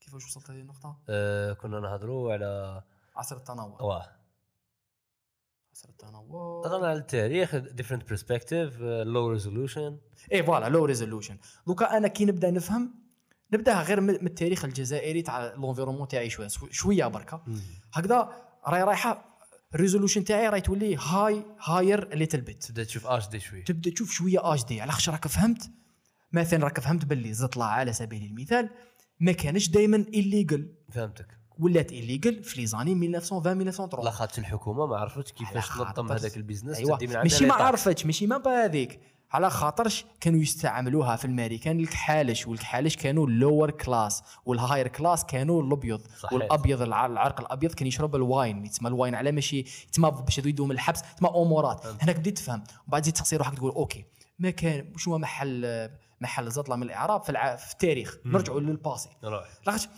[0.01, 2.83] كيفاش وصلت هذه النقطة؟ آه كنا نهضروا على
[3.17, 4.07] عصر التنور واه.
[5.73, 9.99] عصر التنور هضرنا على التاريخ different perspective low resolution
[10.33, 13.06] اي voilà low resolution donc أنا كي نبدأ نفهم
[13.53, 17.43] نبداها غير من التاريخ الجزائري تاع l'environnement تاعي شوية شوية بركة.
[17.93, 18.33] هكذا
[18.67, 19.37] راهي رايحة
[19.75, 24.13] ال resolution تاعي راهي تولي high higher little bit تبدأ تشوف HD شوي تبدأ تشوف
[24.13, 25.71] شوية HD على خاطر راك فهمت؟
[26.33, 28.71] مثلا راك فهمت باللي زطلة على سبيل المثال
[29.21, 31.27] ما كانش دائما ال illegal فهمتك.
[31.59, 36.13] ولات ال illegal في les années 1920 1930 لا خاطر الحكومة ما عرفتش كيفاش تنظم
[36.13, 37.55] هذاك ال business عندها ماشي ما.
[37.55, 39.01] عرفتش ماشي ما هذيك.
[39.33, 45.25] على خاطرش كانوا يستعملوها في الماريكان الكحالش والكحالش كانوا ال lower class وال higher class
[45.25, 46.01] كانوا الأبيض.
[46.33, 48.65] والأبيض الع- العرق الأبيض كان يشرب ال wine.
[48.67, 51.87] يتسمى ال wine على ماشي يتسمى باش يدوا من الحبس تسمى أمورات.
[52.03, 52.65] هناك بديت تفهم.
[52.89, 54.05] وبعد تزيد تقصي روحك تقول okay
[54.39, 55.91] ما كان شنو هو محل
[56.21, 57.57] محل زطلة من الإعراب في, الع...
[57.57, 58.19] في التاريخ.
[58.25, 59.09] نرجعوا لل passé
[59.67, 59.89] لاخاطش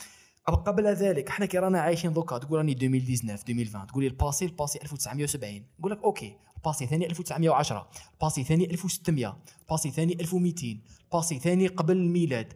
[0.48, 4.44] قبل ذلك إحنا كي رانا عايشين دوكا تقول راني 2019 2020 تقول لي ال passé
[4.44, 6.36] ال passé 1970 نقول لك okay.
[6.58, 11.66] ال passé ثاني 1910 ال passé ثاني 1600 ال passé ثاني 1200 ال passé ثاني
[11.66, 12.52] قبل الميلاد.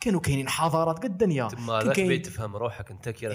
[0.00, 3.34] كانوا كاينين حضارات قد الدنيا تما كاين- بيت تفهم روحك انت كي راك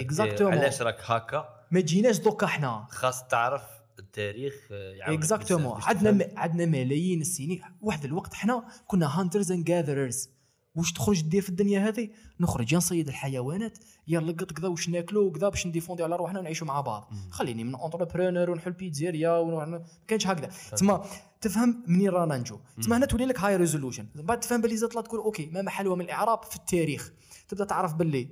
[0.58, 2.86] علاش راك هكا؟ ما تجيناش دوكا إحنا.
[2.90, 3.62] خاص تعرف
[3.98, 7.62] التاريخ آه، exactement باش عندنا عندنا ملايين السنين.
[7.80, 10.30] واحد الوقت إحنا كنا hunters and gatherers
[10.76, 13.78] واش تخرج دير في الدنيا هذه؟ نخرج يا نصيد الحيوانات
[14.08, 17.08] يا نلقط كذا واش ناكلو كذا باش نdéfendي على روحنا ونعيشوا مع بعض.
[17.10, 17.30] مم.
[17.30, 20.46] خليني من entrepreneur ونحل pizzeria ونروح ما كانش هكذا.
[20.72, 21.04] تسمى
[21.40, 22.58] تفهم منين رانا نجو.
[22.76, 26.04] تسمى هنا تولي لك high resolution بعد تفهم باللي زاد تقول okay ما محلها من
[26.04, 27.12] الإعراب في التاريخ.
[27.48, 28.28] تبدأ تعرف باللي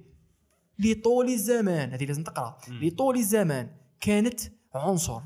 [0.79, 2.59] لطول الزمان هذه لازم تقرأ.
[2.69, 4.41] لطول الزمان كانت
[4.75, 5.21] عنصر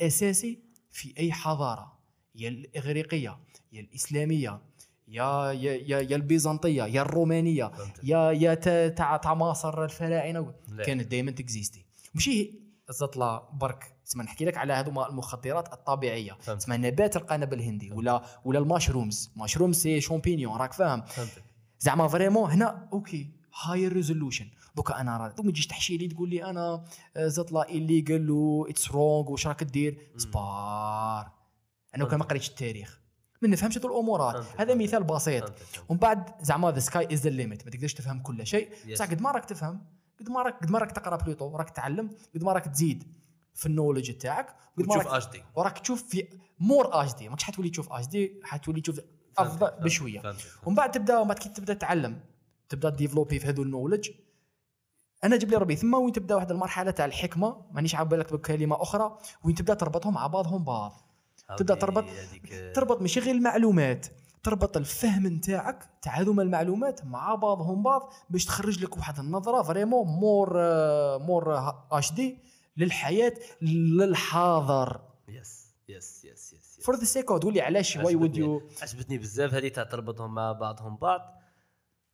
[0.00, 0.62] أساسي
[0.92, 1.98] في أي حضارة.
[2.34, 3.38] يا الإغريقية
[3.72, 4.60] يا الإسلامية
[5.08, 7.72] يا يا يا, يا البيزنطية يا الرومانية.
[8.02, 10.54] يا يا تا- تاع تاع مصر الفراعنه.
[10.84, 11.86] كانت دائما تexisti.
[12.14, 16.32] ماشي زطلة برك تسمى نحكي لك على هذوما المخدرات الطبيعية.
[16.32, 21.02] تسمى نبات القنا بالهندي ولا ولا ال mushrooms mushroom c'est champignon راك فاهم؟
[21.78, 23.30] زعما vraiment هنا okay
[23.62, 24.46] high resolution
[24.76, 26.84] دوكا أنا راه دوك ما تجيش تحشي لي تقول لي أنا
[27.16, 31.30] آه، زطلا illegal و it's wrong واش راك دير؟ c'est parce que
[31.96, 33.01] أنا كان ما قريتش التاريخ.
[33.42, 34.44] ما نفهمش هذو الأمورات.
[34.58, 35.52] هذا مثال بسيط.
[35.88, 38.68] ومن بعد زعما the sky is the limit ما تقدرش تفهم كل شيء.
[38.92, 39.86] بصح قد ما راك تفهم
[40.20, 43.04] قد ما راك قد ما راك تقرأ plutôt راك تتعلم قد ما راك تزيد
[43.54, 46.28] في ال knowledge تاعك قد ما وتشوف راك HD وراك تشوف في
[46.60, 49.00] more HD ماكش حتولي تشوف HD حتولي تشوف
[49.38, 49.70] أفضل.
[49.70, 50.34] بشوية.
[50.66, 52.20] ومن بعد تبدأ ومن بعد كي تبدأ تتعلم
[52.68, 54.10] تبدأ développer في هذو ال knowledge
[55.24, 58.82] أنا جاب لي ربي ثم وين تبدأ واحد المرحلة تاع الحكمة مانيش عاد بالك بكلمة
[58.82, 61.11] أخرى وين تبدأ تربطهم مع بعضهم بعض
[61.58, 62.04] تبدأ تربط-
[62.74, 64.06] تربط ماشي غير المعلومات
[64.42, 70.06] تربط الفهم نتاعك تاع هذوما المعلومات مع بعضهم بعض باش تخرج لك واحد النظرة vraiment
[70.06, 71.54] more آه، more
[71.92, 72.38] HD
[72.76, 78.44] للحياة للحاضر يس يس يس يس فور ذا سيك تقول لي علاش واي وود عجبتني.
[78.44, 81.20] يو عجبتني بزاف هذه تاع تربطهم مع بعضهم بعض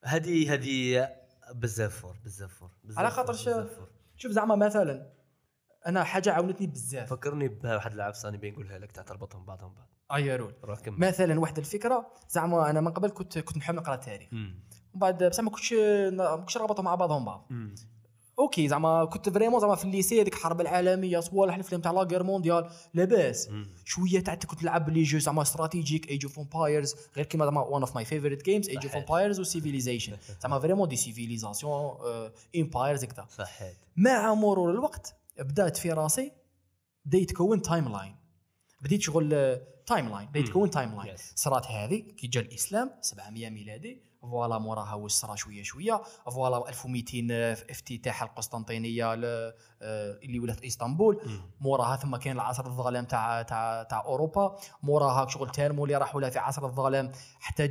[0.05, 1.09] هذه هذه
[1.55, 3.35] بزاف فور بزاف فور على خاطر.
[4.16, 5.12] شوف زعما مثلا
[5.89, 7.10] أنا حاجة عاونتني بزاف.
[7.10, 9.89] فكرني بواحد العاب ثاني بنقولها لك تاع تربطهم بعضهم بعض.
[10.65, 10.98] روح كمل.
[10.98, 14.28] مثلا واحد الفكرة زعما أنا من قبل كنت كنت نحب نقرا تاريخ.
[14.32, 14.55] ومن
[14.94, 15.73] بعد بصح ما كنتش
[16.12, 17.47] ما كنتش رابطهم مع بعضهم بعض.
[17.51, 17.74] مم.
[18.39, 22.00] okay زعما كنت vraiment زعما في ال lycée هذيك الحرب العالمية صوالح الفيلم تاع la
[22.00, 22.70] guerre mondiale.
[22.94, 23.51] لاباس.
[23.85, 27.81] شوية تاع كنت نلعب les jeux زعما stratégiques Age of Empires غير كيما زعما one
[27.81, 28.97] of my favorite games Age of.
[28.97, 31.97] Empires و Civilization زعما vraiment des civilisations
[32.57, 36.32] empires كذا صحيت مع مرور الوقت بدأت في راسي.
[37.05, 38.16] بدأ يتكون timeline
[38.82, 41.20] بديت شغل timeline بدا يتكون timeline Yes.
[41.35, 42.01] صرات هذه.
[42.16, 44.09] كي جا الإسلام 700 ميلادي.
[44.23, 46.02] voilà موراها واش صرا شوية شوية.
[46.32, 49.55] فوالا 1200 في افتتاح القسطنطينية آه،
[50.23, 51.20] اللي ولات إسطنبول.
[51.60, 54.56] موراها ثم كان العصر الظلام تاع تاع تاع أوروبا.
[54.82, 57.12] موراها شغل تيرمو اللي راحوا لها في عصر الظلام.
[57.40, 57.70] حتى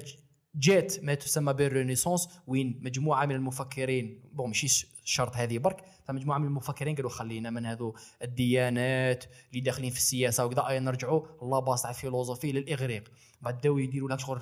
[0.56, 4.24] جات ما تسمى بالرينيسونس وين مجموعة من المفكرين.
[4.34, 5.84] بون ماشي ش- شرط هذه برك.
[6.04, 10.80] فمجموعة من المفكرين قالوا خلينا من هذو الديانات اللي داخلين في السياسة وكذا.
[10.80, 13.12] نرجعوا الله باص على الفيلوزوفي للإغريق.
[13.42, 14.40] بعد بداو يديروا لك شغل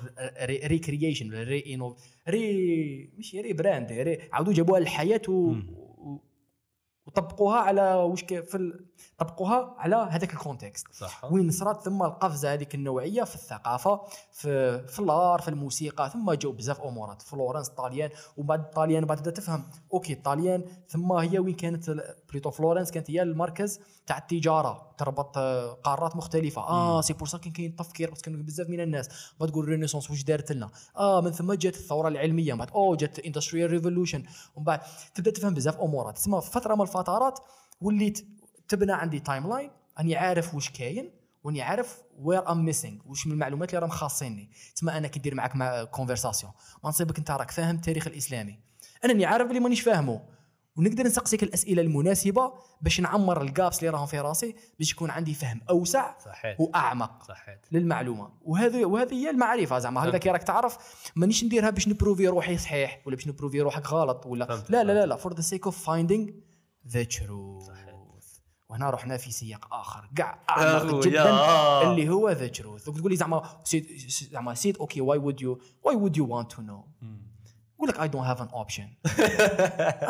[0.64, 1.96] recreation re inno
[2.28, 5.32] re ماشي rebrand re عاودوا جابوها للحياة و...
[5.32, 6.20] و...
[7.06, 8.86] وطبقوها على واش في ال...
[9.18, 10.86] طبقوها على هذاك ال context.
[10.92, 11.24] صح.
[11.32, 14.00] وين صرات ثم القفزة هذيك النوعية في الثقافة
[14.32, 17.22] في في ال art في الموسيقى ثم جاو بزاف أمورات.
[17.22, 21.90] فلورنس الطاليان وبعد الطاليان بعد تبدا تفهم أوكي الطاليان ثم هي وين كانت
[22.30, 24.94] plutôt فلورنس كانت هي المركز تاع التجارة.
[24.98, 26.62] تربط آه، قارات مختلفة.
[26.62, 29.08] آه c'est pour ça كان كاين تفكير بس كانوا بزاف من الناس.
[29.40, 32.52] بعد تقول ال renaissance واش دارت لنا؟ آه من ثم جات الثورة العلمية.
[32.52, 34.22] من بعد أوه جات industrial revolution
[34.54, 34.80] ومن بعد
[35.14, 36.16] تبدأ تفهم بزاف أمورات.
[36.16, 37.38] تسمى في فترة من الفترات
[37.80, 38.26] وليت
[38.68, 39.70] تبنى عندي timeline
[40.00, 41.10] اني عارف واش كاين
[41.44, 44.50] واني عارف where I'm missing واش من المعلومات اللي راهم خاصيني.
[44.74, 46.52] تسمى أنا كي ندير معك مع conversation
[46.84, 48.58] ما نصيبك أنت راك فاهم التاريخ الإسلامي.
[49.04, 50.22] أنا اني عارف بلي مانيش فاهمه
[50.76, 55.34] ونقدر نسقسيك الأسئلة المناسبة باش نعمر ال gaps اللي راهم في راسي باش يكون عندي
[55.34, 58.32] فهم أوسع صحيت وأعمق صحيت للمعلومة.
[58.42, 60.04] وهذه وهذه هي المعرفة زعما.
[60.04, 60.78] هكذا كي راك تعرف
[61.16, 65.06] مانيش نديرها باش نprouvي روحي صحيح ولا باش نprouvي روحك غلط ولا لا لا لا.
[65.06, 65.16] لا.
[65.16, 66.30] for the sake of finding
[66.88, 67.06] the
[67.60, 67.85] صحيح.
[68.68, 70.38] وهنا رحنا في سياق آخر كاع.
[70.50, 73.42] أعمق جدا اللي هو the truth تقول لي زعما
[74.32, 76.84] زعما سيد okay why would you why would you want to know.
[77.76, 78.88] يقول لك I don't have an option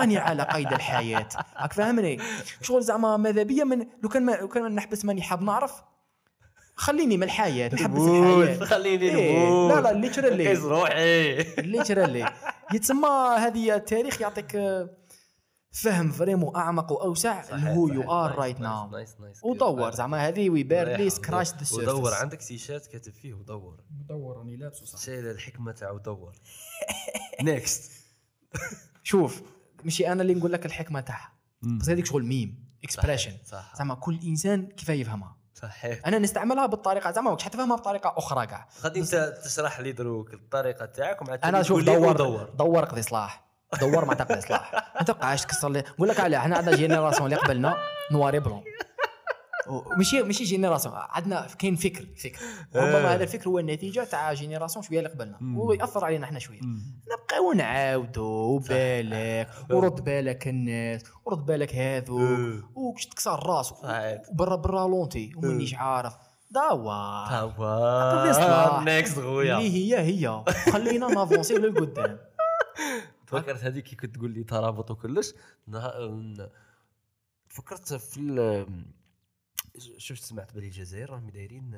[0.02, 1.28] أني على قيد الحياة.
[1.60, 2.18] راك فاهمني؟
[2.62, 5.82] شغل زعما ماذا بيا من لو كان ما لو كان نحبس ماني حاب نعرف
[6.74, 8.64] خليني من الحياة نحبس الحياة.
[8.64, 9.92] خليني إيه، لا لا.
[9.92, 11.34] نقيس روحي.
[11.62, 12.32] literally
[12.74, 13.08] يتسمى
[13.38, 14.56] هذه التاريخ يعطيك
[15.76, 20.50] فهم vraiment أعمق وأوسع اللي هو you are right now nice nice ودور زعما هذه
[20.50, 23.80] we barely scratch the surface ودور عندك تيشيرت كاتب فيه ودور.
[23.90, 24.98] دور راني لابسه صح.
[24.98, 26.32] شايل الحكمة تاع ودور.
[27.42, 27.92] next
[29.02, 29.42] شوف
[29.84, 31.32] ماشي أنا اللي نقول لك الحكمة تاعها.
[31.62, 33.32] بس هذيك شغل même expression
[33.78, 35.36] زعما كل إنسان كيف يفهمها.
[35.54, 36.06] صحيح.
[36.06, 38.68] أنا نستعملها بالطريقة زعما ماكش حتفهمها بطريقة أخرى كاع.
[38.82, 42.50] غادي انت تشرح لي دروك الطريقة تاعك ومع أنا شوف دور ودور.
[42.50, 43.45] دور قضي صلاح.
[43.80, 45.78] دور ما تقضي صلاح ما تبقاش تكسر لي.
[45.78, 47.76] نقول لك علاه حنا عندنا جينيراسيون اللي قبلنا
[48.12, 48.62] نواري بلون.
[49.96, 52.38] ماشي ماشي جينيراسيون عندنا كاين فكر فكر.
[52.76, 55.36] ربما هذا الفكر هو النتيجة تاع جينيراسيون شوية اللي قبلنا.
[55.40, 55.58] مم.
[55.58, 56.60] ويأثر علينا إحنا شوية.
[56.60, 62.62] نبقاو نعاودوا وبالك ورد بالك الناس ورد بالك هذو أه.
[62.74, 64.20] وكش تكسر الراس صحيح.
[64.30, 65.74] وبرا بالرالونتي ومانيش.
[65.74, 66.14] عارف.
[66.50, 68.82] دوا توا صلاح.
[68.82, 70.44] next خويا اللي هي هي.
[70.72, 72.18] خلينا نـ avancer للقدام.
[73.26, 75.34] تفكرت هذيك كي كنت تقول لي ترابط وكلش؟
[77.48, 78.66] فكرت في
[79.98, 81.70] شفت سمعت بلي الجزائر راهم دايرين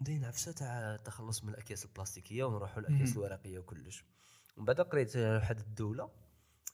[0.00, 3.12] دايرين عفسة تاع التخلص من الأكياس البلاستيكية ونروحوا للاكياس.
[3.12, 4.04] الورقية وكلش.
[4.56, 6.10] ومن بعد قريت واحد الدولة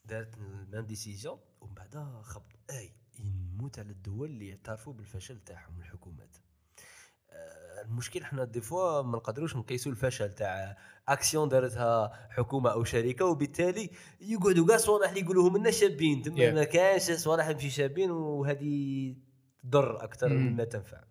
[0.04, 2.52] دارت la même décision ومن بعد خبط.
[2.70, 6.36] أي يموت على الدول اللي يعترفوا بالفشل تاعهم الحكومات.
[7.84, 10.76] المشكل حنا des fois ما نقدروش نقيسوا الفشل تاع
[11.08, 13.90] أكسيون دارتها حكومة أو شركة وبالتالي
[14.20, 16.54] يقعدوا كاع صوالح اللي يقولوهم لنا شابين تما Yeah.
[16.54, 19.16] ما كانش صوالح ماشي شابين وهذه
[19.62, 20.32] تضر أكثر Mm.
[20.32, 21.04] مما تنفع.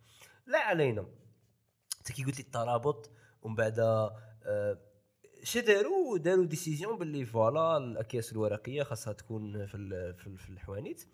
[0.48, 1.06] لا علينا.
[1.98, 3.12] أنت كي قلت لي الترابط
[3.42, 4.80] ومن بعد آه،
[5.44, 11.08] شو داروا؟ داروا décision باللي voilà الأكياس الورقية خاصها تكون في في الحوانيت.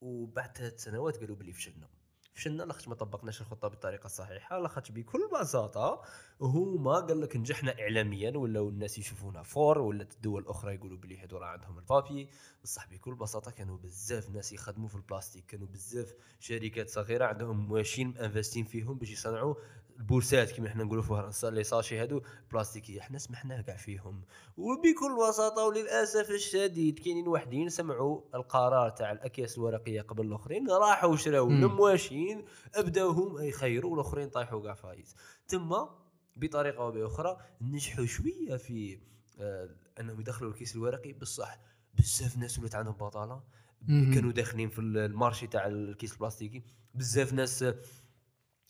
[0.00, 1.88] وبعد ثلاث سنوات قالوا باللي فشلنا.
[2.36, 6.02] فشلنا لاخاطش ما طبقناش الخطة بالطريقة الصحيحة لاخاطش بكل بساطة
[6.40, 11.36] هما قال لك نجحنا اعلاميا ولاو الناس يشوفونا forts ولا الدول الأخرى يقولوا باللي هادو
[11.36, 12.28] راه عندهم ال papier.
[12.64, 18.18] بصح بكل بساطة كانوا بزاف ناس يخدموا في البلاستيك كانوا بزاف شركات صغيرة عندهم machines
[18.18, 19.54] investis فيهم باش يصنعوا
[19.98, 23.00] البورسات كما إحنا نقولوا فيها les sachets هادو بلاستيكية.
[23.00, 24.22] إحنا سمحنا كاع فيهم.
[24.56, 31.50] وبكل بساطة وللأسف الشديد كاينين وحدين سمعوا القرار تاع الأكياس الورقية قبل الأخرين راحوا شراو.
[31.50, 32.44] ال machines
[32.78, 35.16] بداوهم يخيروا والأخرين طايحوا كاع فايز.
[35.48, 35.98] تما
[36.36, 38.98] بطريقة أو بأخرى نجحوا شوية في
[39.40, 39.68] آه
[40.00, 41.12] أنهم يدخلوا الكيس الورقي.
[41.12, 41.58] بصح
[41.94, 43.42] بزاف ناس ولات عندهم بطالة.
[43.88, 46.62] كانوا داخلين في ال marché تاع الكيس البلاستيكي.
[46.94, 47.64] بزاف ناس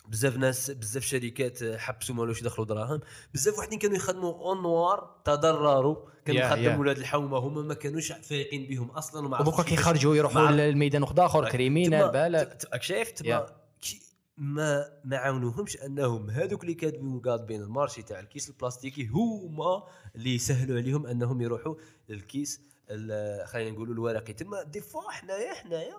[0.09, 3.01] بزاف ناس بزاف شركات حبسوا ما ولاوش يدخلوا دراهم.
[3.35, 5.97] بزاف وحدين كانوا يخدموا en noir تضرروا.
[6.25, 6.79] كانوا Yeah, يخدموا yeah.
[6.81, 11.49] ولاد الحومة هما ما كانوش فايقين بهم أصلا وما كيفاش- كيخرجوا يروحوا للميدان واحد آخر
[11.51, 13.47] criminel بالك شايف؟ تما
[14.39, 19.83] ما ما عاونوهمش أنهم هذوك اللي كاتبين قاطبين ال marché تاع الكيس البلاستيكي هما
[20.17, 21.75] اللي يسهلوا عليهم أنهم يروحوا
[22.09, 22.61] للكيس
[23.45, 24.33] خلينا نقولوا الورقي.
[24.33, 25.97] تما des fois حنايا حنايا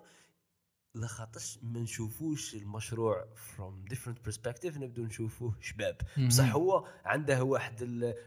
[1.02, 5.98] لخاطرش ما نشوفوش المشروع from different perspective نبدو نشوفوه شباب.
[6.28, 7.82] بصح هو عنده واحد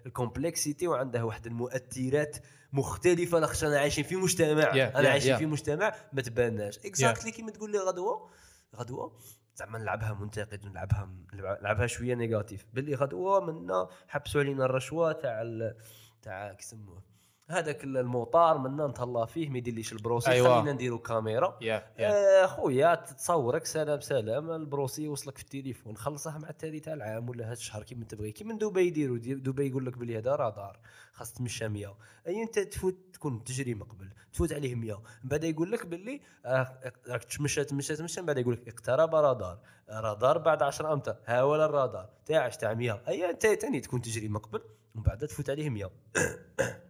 [0.06, 2.36] complexité وعنده واحد المؤثرات
[2.72, 4.64] مختلفة لاخاطش أنا عايشين في مجتمع.
[4.64, 5.38] Yeah, أنا yeah, عايشين yeah.
[5.38, 6.78] في مجتمع ما تباناش.
[6.78, 8.30] exactly كيما تقول لي غدوة.
[8.76, 9.18] غدوة
[9.56, 15.76] زعما نلعبها منتقد ونلعبها نلعبها شوية négatif باللي غدوة منا حبسوا علينا الرشوة تاع ال-
[16.22, 17.02] تاع كيسموه
[17.50, 20.54] هذاك المطار منا نتهلا فيه ما يديرليش ال procès أيوة.
[20.60, 21.58] خلينا نديرو كاميرا.
[21.98, 26.92] يا آه، خويا تصورك سلام سلام ال procès يوصلك في التليفون خلصه مع التالي تاع
[26.92, 30.36] العام ولا هذا الشهر كيما تبغي كيما دبي يديروا دي- دبي يقول لك بلي هذا
[30.36, 30.78] رادار
[31.12, 31.96] خاص تمشى 100
[32.26, 36.92] أي انت تفوت تكون تجري مقبل تفوت عليه 100 من بعد يقول لك باللي آه،
[37.08, 39.58] راك تمشى تمشى تمشى من بعد يقول لك اقترب radar
[39.90, 44.28] radar بعد 10 امتار ها هو الرادار تاعش تاع 100 أي انت ثاني تكون تجري
[44.28, 44.60] مقبل
[44.94, 45.90] ومن بعد تفوت عليه 100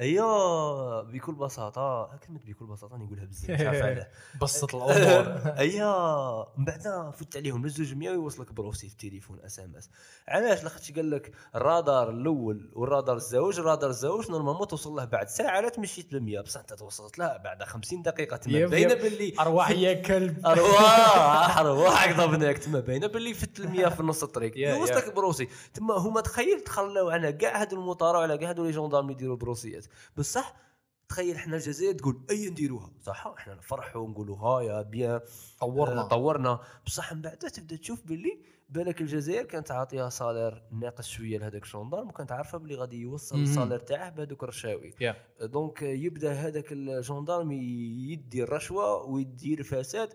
[0.00, 2.10] أيوه بكل بساطة.
[2.26, 4.08] كلمة بكل بساطة نقولها بزاف مش عارف علاه
[4.42, 5.26] بسط الأمور.
[5.58, 9.90] ايا من بعد فوت عليهم لزوج 100 ويوصلك procès في التليفون SMS.
[10.28, 15.60] علاش؟ لاخاطش قال لك الرادار الأول والرادار الزوج الرادار الزوج normalement توصل له بعد ساعة
[15.60, 18.94] لا تمشيت ل 100 بصح أنت توصلت له بعد 50 دقيقة تما باينة.
[18.94, 20.46] باللي أرواح يا كلب.
[20.46, 24.58] أرواح أرواح قبضناك تما باينة باللي فت ال 100 في نص الطريق.
[24.58, 25.48] يوصلك procès.
[25.74, 29.73] تما هما تخيل تخلاو على كاع هادو المطار وعلى كاع هادو les gendarmes يديروا procès
[29.73, 29.86] ات.
[30.16, 30.56] بصح
[31.08, 32.90] تخيل إحنا الجزائر تقول أي نديروها.
[33.02, 35.20] صح إحنا نفرحوا ونقولوا ها يا bien
[35.60, 36.00] طورنا.
[36.00, 36.60] آه، طورنا.
[36.86, 38.38] بصح من بعد تبدأ تشوف باللي
[38.68, 43.42] بالك الجزائر كانت عاطيها salaire ناقص شوية لهذاك ال gendarme وكانت عارفة باللي غادي يوصل.
[43.42, 44.94] ال salaire تاعه بهذوك الرشاوي.
[45.00, 45.16] يا.
[45.40, 50.14] donc يبدأ هذاك ال gendarme يدي الرشوة ويدير فساد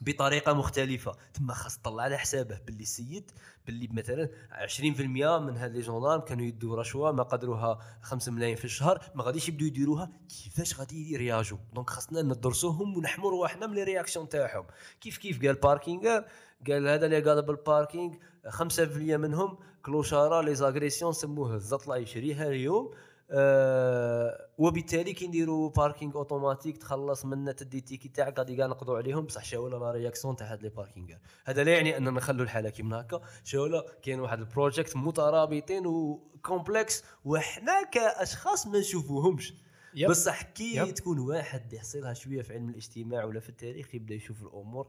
[0.00, 1.12] بطريقة مختلفة.
[1.34, 3.30] تما خاص تطلع على حسابه باللي السيد
[3.66, 8.64] باللي مثلا 20% من هاد لي جوندارم كانوا يدوا رشوة ما قدروها 5 ملايين في
[8.64, 10.10] الشهر ما غاديش يبداو يديروها.
[10.28, 14.66] كيفاش غادي يرياجوا دونك خاصنا ندرسوهم ونحموا رواحنا من لي رياكسيون تاعهم.
[15.00, 16.20] كيف كيف؟ قال باركينغ
[16.66, 18.14] قال هذا اللي قال بالباركينغ
[18.48, 22.90] 5% منهم كلوشارا لي زاغريسيون سموه الزطلة يشريها اليوم.
[23.34, 29.24] آه وبالتالي كي نديروا باركينغ اوتوماتيك تخلص منه تدي تيكي تاعك غادي كاع نقضوا عليهم
[29.26, 31.14] بصح شاولا لا رياكسيون تاع هاد لي باركينغ
[31.44, 33.20] هذا لا يعني أننا نخلوا الحالة كيما هكا.
[33.44, 39.54] شغل كاين واحد لي بروجي مترابطين و complexe وحنا كأشخاص ما نشوفوهمش.
[39.94, 40.10] يب.
[40.10, 40.94] بصح كي يب.
[40.94, 44.86] تكون واحد يحصلها شوية في علم الاجتماع ولا في التاريخ يبدأ يشوف الأمور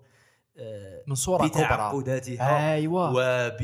[0.58, 1.50] آه، من صورة كبرى.
[1.66, 3.10] بتعقداتها أيوه.
[3.10, 3.58] وب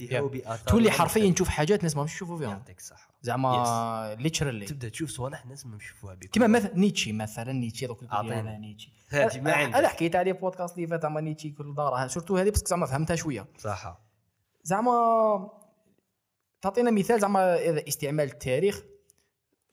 [0.00, 0.24] يب.
[0.24, 2.48] وباثارها تولي حرفيا نشوف حاجات ناس ما يشوفوا فيها.
[2.48, 7.52] يعطيك الصحه زعما literally تبدأ تشوف صوالح ناس ما نشوفوها بك كما مثلا نيتشي مثلا
[7.52, 8.40] نيتشي دوك أعطيني.
[8.40, 8.92] أنا نيتشي.
[9.10, 9.88] هاتي ما أنا عندك.
[9.88, 13.46] حكيت عليه بودكاست اللي فات زعما نيتشي كل دارها surtout هذه بس زعما فهمتها شوية.
[13.58, 14.00] صح
[14.62, 15.50] زعما
[16.62, 18.82] تعطينا مثال زعما إذا استعمال التاريخ.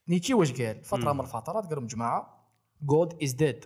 [0.08, 1.18] نيتشي واش قال؟ فترة مم.
[1.18, 2.48] من الفترات قال جماعة
[2.82, 3.66] God is dead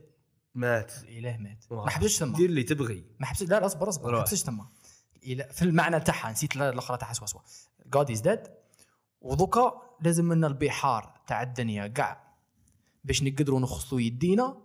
[0.55, 0.93] مات.
[1.03, 1.65] الإله مات.
[1.72, 3.05] ما حبسش تما دير اللي تبغي.
[3.19, 3.43] ما حبسش.
[3.49, 4.11] لا اصبر اصبر.
[4.11, 4.19] ما.
[4.19, 4.67] حبسش تما
[5.26, 7.41] إلى في المعنى تاعها نسيت الأخرى تاعها سوا سوا.
[7.86, 8.44] God is dead
[9.22, 12.35] ودوكا لازم لنا البحار تاع الدنيا كاع
[13.03, 14.57] باش نقدروا نخصوا يدينا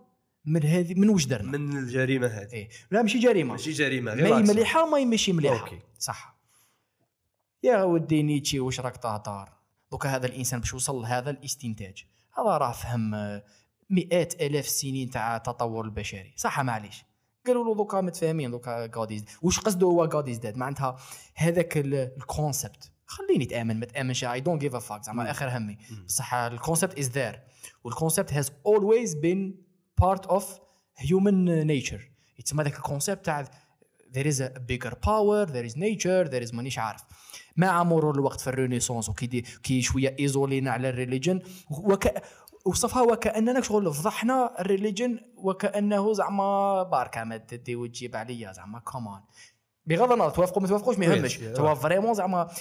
[0.45, 2.53] من هذه من واش درنا؟ من الجريمة هذه.
[2.53, 2.69] إيه.
[2.91, 3.51] لا ماشي جريمة.
[3.51, 4.53] ماشي جريمة غير ما هي عكسها.
[4.53, 5.59] مليحة وما هي ماشي مليحة.
[5.59, 5.79] okay.
[5.99, 6.37] صح.
[7.63, 9.49] يا ودي نيتشي واش راك تهضر؟
[9.91, 12.05] دوكا هذا الإنسان باش وصل لهذا الاستنتاج.
[12.37, 13.11] هذا راه فهم
[13.89, 16.33] مئات آلاف السنين تاع التطور البشري.
[16.37, 17.03] صح معليش.
[17.47, 20.97] قالوا له دوكا متفاهمين دوكا God is واش قصده هو God is dead معناتها
[21.35, 25.03] هذاك ال- ال concept خليني تامن ما تآمنش I don't give a fuck.
[25.03, 25.77] زعما اخر همي.
[26.07, 27.39] بصح ال concept is there
[27.83, 29.61] وال concept has always been
[29.97, 30.59] part of
[30.97, 33.43] human nature يتسمى ذاك ال concept تاع
[34.17, 37.01] there is a bigger power there is nature there is مانيش عارف.
[37.57, 41.39] مع مرور الوقت في ال renaissance وكي كي شوية isolينا على ال religion
[41.71, 42.07] وك
[42.65, 49.21] وصفها وكأننا شغل فضحنا ال religion وكأنه زعما باركه ما تدي وتجيب عليا زعما comment
[49.85, 51.37] بغض النظر توافقوا ما توافقوش ما يهمش.
[51.37, 52.51] توا vraiment زعما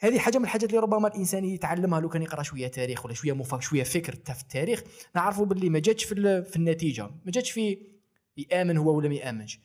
[0.00, 3.32] هذه حاجة من الحاجات اللي ربما الإنسان يتعلمها لو كان يقرأ شوية تاريخ ولا شوية
[3.32, 4.82] مفاق شوية فكر في التاريخ
[5.14, 7.02] نعرفوا باللي ما جاتش في في النتيجة.
[7.02, 7.78] ما جاتش في
[8.36, 9.60] يأمن هو ولا ما يأمنش.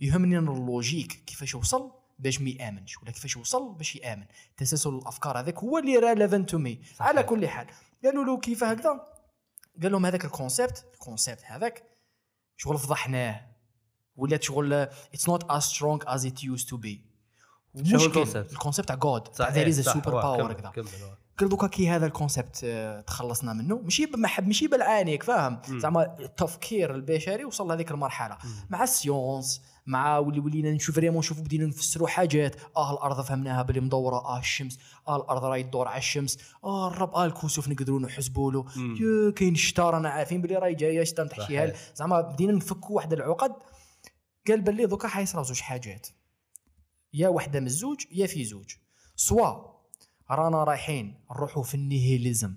[0.00, 4.24] يهمني la logique كيفاش وصل باش ما يأمنش ولا كيفاش وصل باش يأمن.
[4.56, 7.66] تسلسل الأفكار هذاك هو اللي relevant to me على كل حال.
[8.04, 9.00] قالوا له كيف هكذا
[9.82, 11.82] قال لهم هذاك ال concept ال concept هذاك
[12.56, 13.40] شغل فضحناه
[14.16, 16.98] ولات شغل it's not strong as it used to be
[17.74, 20.70] شنو المشكل ال concept؟ ال concept تاع God صح there is super power كمل، كذا
[20.70, 21.18] كمل، واه.
[21.38, 25.22] قال دوكا كي هذا ال concept آه، تخلصنا منه ماشي ب- ما حب ماشي بالعانيك
[25.22, 25.60] فاهم.
[25.68, 28.38] زعما التفكير البشري وصل لهذيك المرحلة.
[28.70, 32.56] مع ال science مع ولي ولينا نشوف vraiment نشوفوا بدينا نفسروا حاجات.
[32.76, 34.78] آه الأرض فهمناها باللي مدورة آه الشمس.
[35.08, 36.38] آه الأرض راهي تدور على الشمس.
[36.64, 38.64] آه الرب آه الكسوف نقدروا نحسبوا له.
[39.32, 41.72] كاين الشتا رانا عارفين باللي راهي جاية شتا نتحشيها.
[41.94, 43.52] زعما بدينا نفكوا واحد العقد.
[44.48, 46.06] قال باللي دوكا حيصراو زوج حاجات.
[47.14, 48.70] يا وحدة من الزوج يا في زوج.
[49.16, 49.74] سوا
[50.30, 52.56] رانا رايحين نروحوا في ال nihilism.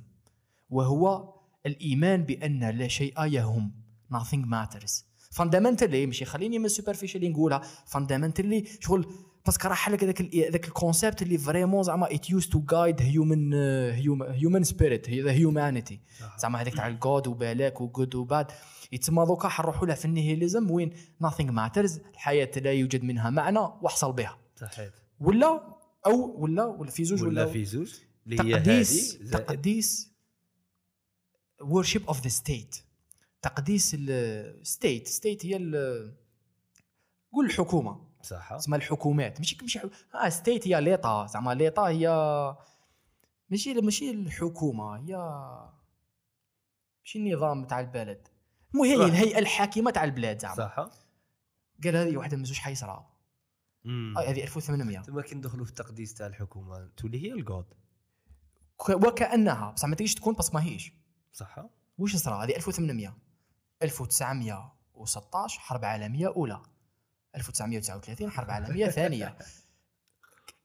[0.69, 1.33] وهو
[1.65, 3.71] الإيمان بأن لا شيء يهم.
[4.13, 5.06] Nothing matters.
[5.31, 9.13] Fundamentally ماشي خليني من superficially نقولها fundamentally شغل
[9.45, 13.01] parce que راه حلك هذاك هذاك ال concept اللي vraiment زعما it used to guide
[13.01, 16.01] human human spirit the humanity
[16.37, 18.47] زعما هذيك تاع ال good وبالاك و good و bad.
[18.91, 20.93] يتسمى دوكا حنروحوا لها في ال nihilism وين
[21.23, 24.37] nothing matters الحياة لا يوجد منها معنى واحصل بها.
[24.55, 24.89] صحيح
[25.19, 27.93] ولا أو ولا ولا في زوج ولا ولا, في زوج
[28.27, 30.11] اللي هي تقديس تقديس
[31.61, 32.86] worship of the state.
[33.41, 35.53] تقديس ال state state هي
[37.33, 38.07] قول الحكومة.
[38.23, 38.51] صح.
[38.53, 39.39] اسمها الحكومات.
[39.39, 41.25] ماشي ماشي حو- آه state هي l'état.
[41.25, 42.07] زعما l'état هي
[43.49, 44.95] ماشي ماشي الحكومة.
[44.97, 45.15] هي
[47.03, 48.27] ماشي النظام تاع البلد.
[48.75, 49.05] المهم هي.
[49.05, 50.55] الهيئة الحاكمة تاع البلاد زعما.
[50.55, 50.89] صح.
[51.83, 53.09] قال هذه واحدة من زوج حيصرا
[53.83, 54.17] مم.
[54.17, 57.65] آه، هذه 1800 تما كي ندخلوا في التقديس تاع الحكومة تولي هي الجود
[58.77, 59.71] ك- وكأنها.
[59.71, 60.93] بصح ما تجيش تكون بس ما هيش.
[61.33, 61.65] صح.
[61.97, 63.17] وش صرا؟ هذه 1800
[63.83, 66.61] 1916 حرب عالمية أولى.
[67.35, 69.37] 1939 حرب عالمية ثانية.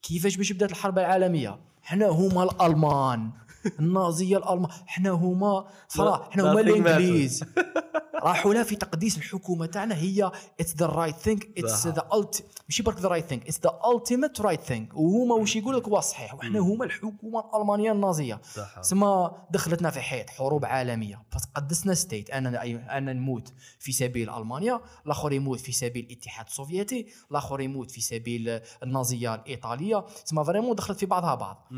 [0.03, 3.31] كيفاش باش بدات الحرب العالمية؟ حنا هما الألمان
[3.81, 6.61] النازية الالمان حنا هما صراحة حنا هما.
[6.61, 7.45] الإنجليز.
[8.15, 11.87] راحوا لها في تقديس الحكومة تاعنا هي it's the right thing it's.
[11.87, 15.77] the ult ماشي برك the right thing it's the ultimate right thing وهما واش يقول
[15.77, 16.59] لك هو الصحيح وحنا.
[16.59, 18.41] هما الحكومة الألمانية النازية.
[18.81, 21.23] سما دخلتنا في حيط حروب عالمية.
[21.31, 22.63] فتقدسنا state أنا
[22.99, 28.61] أنا نموت في سبيل ألمانيا الآخر يموت في سبيل الاتحاد السوفيتي الآخر يموت في سبيل
[28.83, 30.05] النازية الإيطالية.
[30.25, 31.69] سما vraiment دخلت في بعضها بعض.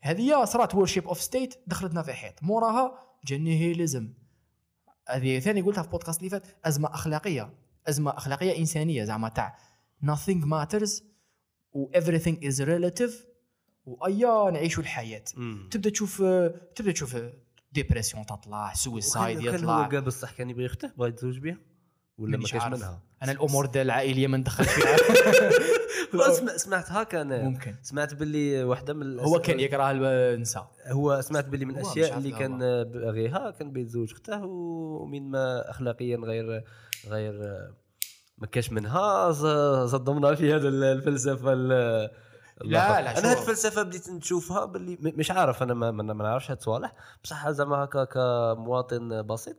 [0.00, 2.42] هذه صارت worship of state دخلتنا في حيط.
[2.42, 3.36] موراها جا
[5.08, 7.54] هذه ثاني قلتها في بودكاست اللي فات أزمة أخلاقية.
[7.86, 9.58] أزمة أخلاقية إنسانية زعما تاع.
[10.04, 11.02] Nothing matters
[11.72, 13.12] و everything is relative
[13.86, 15.24] وايا نعيشوا الحياة.
[15.36, 15.68] مم.
[15.70, 16.22] تبدأ تشوف
[16.74, 17.16] تبدأ تشوف
[17.72, 19.84] ديبرسيون تطلع سويسايد كان يطلع.
[19.84, 21.58] هو كاع بصح كان يبغي يخته بغا يتزوج بها
[22.18, 22.74] ولا ما عارف.
[22.74, 24.96] منها؟ أنا الأمور ديال العائلية ما ندخل فيها.
[26.34, 27.42] سمع- سمعت هكا أنا.
[27.42, 27.74] ممكن.
[27.82, 30.70] سمعت باللي واحدة من هو كان يكره النساء.
[30.88, 32.30] هو سمعت باللي من الاشياء اللي.
[32.30, 36.64] كان باغيها كان بيتزوج اخته ومن ما اخلاقيا غير
[37.08, 37.32] غير
[38.38, 39.32] ما كاش منها.
[39.86, 42.10] صدمنا في هذا الفلسفة ال-
[42.60, 42.68] لا،
[43.02, 43.40] لا، أنا هذه.
[43.40, 46.92] الفلسفة بديت نشوفها باللي مش عارف أنا ما, ما نعرفش هاد الصوالح
[47.24, 49.56] بصح زعما هكا كمواطن بسيط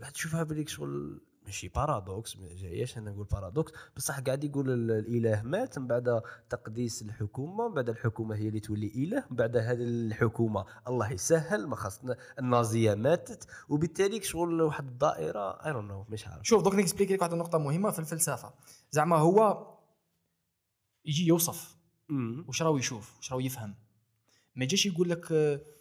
[0.00, 4.90] قاعد تشوفها باللي شغل ماشي paradoxe ما جاياش أنا نقول paradoxe بصح قاعد يقول ال-
[4.90, 9.56] الإله مات من بعد تقديس الحكومة من بعد الحكومة هي اللي تولي إله من بعد
[9.56, 13.46] هذه الحكومة الله يسهل ما خاصنا النازية ماتت.
[13.68, 16.42] وبالتالي شغل واحد الدائرة I don't know مش عارف.
[16.46, 18.52] شوف دوك نexpliquي لك واحد النقطة مهمة في الفلسفة.
[18.90, 19.66] زعما هو
[21.04, 21.76] يجي يوصف.
[22.48, 23.74] واش راهو يشوف؟ واش راهو يفهم؟
[24.56, 25.32] ما جاش يقول لك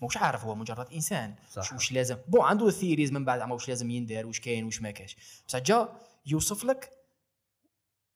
[0.02, 1.36] ماهوش عارف هو مجرد إنسان.
[1.52, 1.74] صح.
[1.74, 5.18] واش- لازم؟ bon عنده theories من بعد واش لازم يندار واش كاين واش ما كاش
[5.48, 5.90] بصح جا
[6.26, 6.92] يوصف لك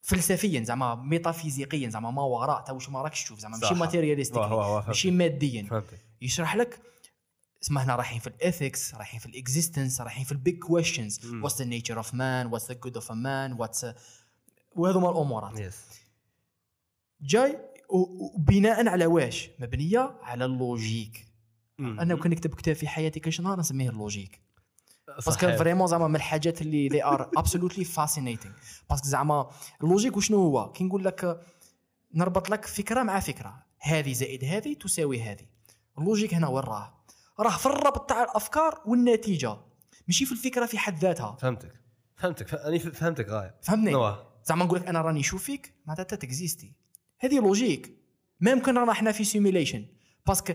[0.01, 3.73] فلسفيا زعما ميتافيزيقيا زعما ما وراء تاع واش ما راكش تشوف زعما ماشي.
[3.79, 4.37] matérialistique.
[4.87, 5.61] ماشي ماديا.
[6.21, 6.79] يشرح لك
[7.63, 11.25] اسمع هنا رايحين في ال ethics رايحين في ال existence رايحين في ال big questions.
[11.25, 13.85] what's the nature of man what's the good of man what's
[14.75, 15.59] وهذوما الأمورات.
[15.59, 15.75] yes
[17.21, 17.57] جاي
[17.91, 21.27] وبناء على واش؟ مبنية على ال logique.
[21.79, 24.41] أنا كون نكتب كتاب في حياتي كاش نهار نسميه اللوجيك.
[25.07, 25.57] باسكو.
[25.57, 28.51] فريمون زعما من الحاجات اللي they are absolutely fascinating.
[28.89, 29.49] parce que زعما
[29.83, 31.41] ال logique وشنو هو؟ كي نقول لك
[32.13, 33.63] نربط لك فكرة مع فكرة.
[33.79, 35.45] هذه زائد هذه تساوي هذه.
[35.97, 36.93] ال logique هنا وين راه؟
[37.39, 39.57] راه في الربط تاع الأفكار والنتيجة.
[40.07, 41.35] ماشي في الفكرة في حد ذاتها.
[41.35, 41.81] فهمتك.
[42.15, 42.53] فهمتك.
[42.53, 43.55] أنا فهمتك غاية.
[43.61, 44.15] فهمني.
[44.45, 46.80] زعما نقول لك أنا راني نشوف فيك معناتها انت t'existi.
[47.23, 47.97] هذه logique.
[48.39, 49.85] ما يمكن رانا إحنا في simulation
[50.27, 50.53] parce que.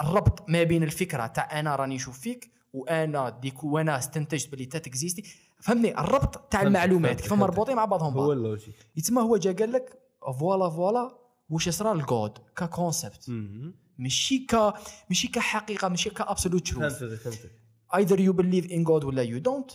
[0.00, 4.76] الربط ما بين الفكرة تاع أنا راني نشوف فيك وأنا داك وأنا استنتجت باللي انت
[4.76, 5.24] t'existi.
[5.60, 7.20] فهمني الربط تاع المعلومات.
[7.20, 7.32] كيف.
[7.32, 8.74] مربوطين مع بعضهم هو ال logique.
[8.96, 9.98] يتسمى هو جا قال لك
[10.38, 11.18] voilà voilà
[11.50, 13.74] واش صرا ال God ك concept مم.
[13.98, 14.74] ماشي ك
[15.08, 17.50] ماشي كحقيقة ماشي ك absolute truth فهمتك فهمتك.
[17.94, 19.74] Either you believe in God ولا you don't.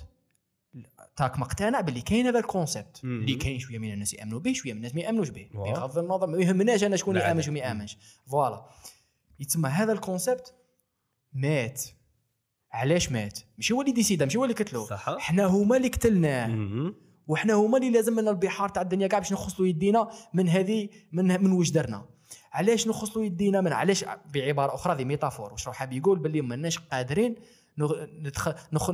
[1.16, 3.04] راك مقتنع باللي كاين هذا ال concept.
[3.04, 5.50] اللي كاين شوية من الناس يأمنوا به شوية من الناس ما يأمنوش به.
[5.54, 7.42] بغض النظر ما يهمناش أنا شكون يامن لا.
[7.42, 7.98] شكون ما يأمنش.
[8.28, 8.66] voilà.
[9.40, 10.54] يتسمى هذا ال concept
[11.34, 11.84] مات.
[12.72, 16.94] علاش مات؟ ماشي هو اللي décida ماشي هو اللي قتلو حنا هما اللي قتلناه.
[17.28, 21.44] وحنا هما اللي لازم من البحار تاع الدنيا كاع باش نغسلوا يدينا من هذه من
[21.44, 22.06] من واش درنا.
[22.54, 25.52] علاش نغسلوا يدينا من علاش بعبارة أخرى هذه métaphore.
[25.52, 27.36] واش راح حاب يقول باللي ماناش قادرين
[28.74, 28.90] نغ...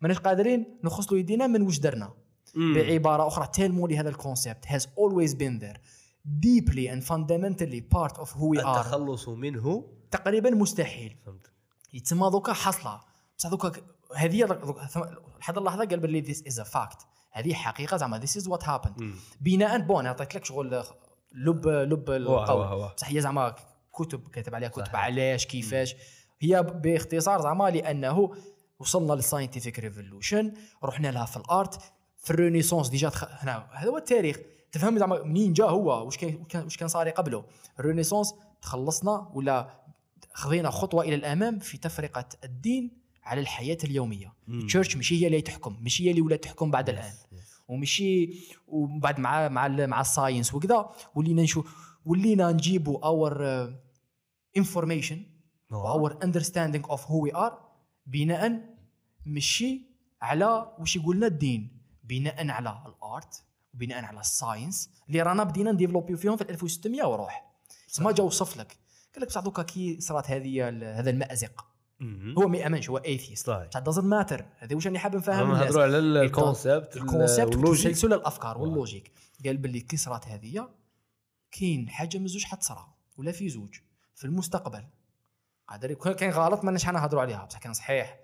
[0.00, 2.12] ماناش قادرين نغسلوا يدينا من واش درنا.
[2.54, 2.74] مم.
[2.74, 5.78] بعبارة أخرى tellement اللي هذا ال concept has always been there.
[6.26, 8.66] Deeply and fundamentally part of who we are.
[8.66, 11.16] التخلص منه تقريبا مستحيل.
[11.26, 11.50] فهمت.
[11.92, 13.00] يتسمى دوكا حصلة.
[13.38, 13.72] بصح دوكا
[14.16, 14.44] هذه
[15.38, 17.04] لحد اللحظة قال باللي this is a fact.
[17.32, 19.00] هذه حقيقة زعما is what happened.
[19.00, 19.14] مم.
[19.40, 20.84] بناء bon عطيت لك شغل
[21.32, 22.66] لب لب هو هو القول.
[22.66, 23.54] هو بصح هي زعما
[23.92, 24.96] كتب كاتب عليها كتب.
[24.96, 25.94] علاش كيفاش.
[26.40, 28.32] هي باختصار زعما لأنه
[28.78, 30.52] وصلنا لل scientific revolution
[30.84, 31.80] رحنا لها في ال art
[32.18, 33.24] في ال Renaissance déjà تخ...
[33.42, 34.38] هنا هذا هو التاريخ.
[34.72, 37.44] تفهم زعما منين جا هو؟ واش كان واش كان صار قبله؟
[37.80, 39.80] ال Renaissance تخلصنا ولا
[40.32, 42.90] خذينا خطوة إلى الأمام في تفرقة الدين
[43.24, 44.32] على الحياة اليومية.
[44.48, 44.60] مم.
[44.60, 47.12] ال church ماشي هي اللي تحكم ماشي هي اللي ولا تحكم بعد الآن.
[47.68, 48.30] ومشي
[48.68, 53.44] وبعد مع مع ال- مع ال science وكذا ولينا نشوف ولينا نجيبوا our
[54.56, 55.22] information
[55.72, 57.68] our understanding of who we are
[58.06, 58.60] بناء
[59.26, 59.82] ماشي
[60.22, 61.76] على واش يقولنا الدين.
[62.04, 63.42] بناء على ال art
[63.74, 67.52] وبناء على ال science اللي رانا بدينا ن développiw فيهم في 1600 وروح.
[68.00, 68.76] ما جا وصف لك.
[69.14, 71.66] قال لك بصح دوكا كي صرات هذه هذا المأزق.
[72.38, 75.98] هو ما يامنش هو atheist بصح doesn't matter هذا واش راني حاب نفهم نهضروا على
[75.98, 78.58] ال concept ال concept وتسلسل الأفكار.
[78.58, 79.12] وال logique
[79.44, 80.68] قال باللي كي صرات هذه
[81.50, 82.86] كاين حاجة من زوج حتصرى
[83.16, 83.74] ولا في زوج.
[84.14, 84.84] في المستقبل.
[85.68, 88.20] قادر يكون كاين غلط ماناش حنا نهضروا عليها بصح كان صحيح.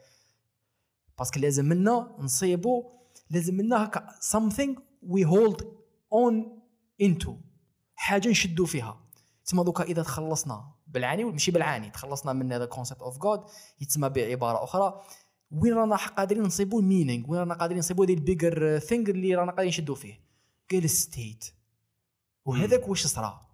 [1.18, 2.90] parce que لازم لنا نصيبوا
[3.30, 4.78] لازم لنا هكا something
[5.08, 5.62] we hold
[6.14, 6.34] on
[7.02, 7.30] into
[7.94, 9.00] حاجة نشدوا فيها.
[9.44, 13.44] تسمى دوكا إذا تخلصنا بالعاني ماشي بالعاني تخلصنا من هذا concept of God
[13.80, 15.00] يتسمى بعبارة أخرى.
[15.50, 19.50] وين رانا قادرين نصيبوا ال meaning وين رانا قادرين نصيبوا the bigger thing اللي رانا
[19.50, 20.20] قادرين نشدوا فيه؟
[20.70, 21.44] قال state
[22.44, 23.51] وهذاك واش صرا؟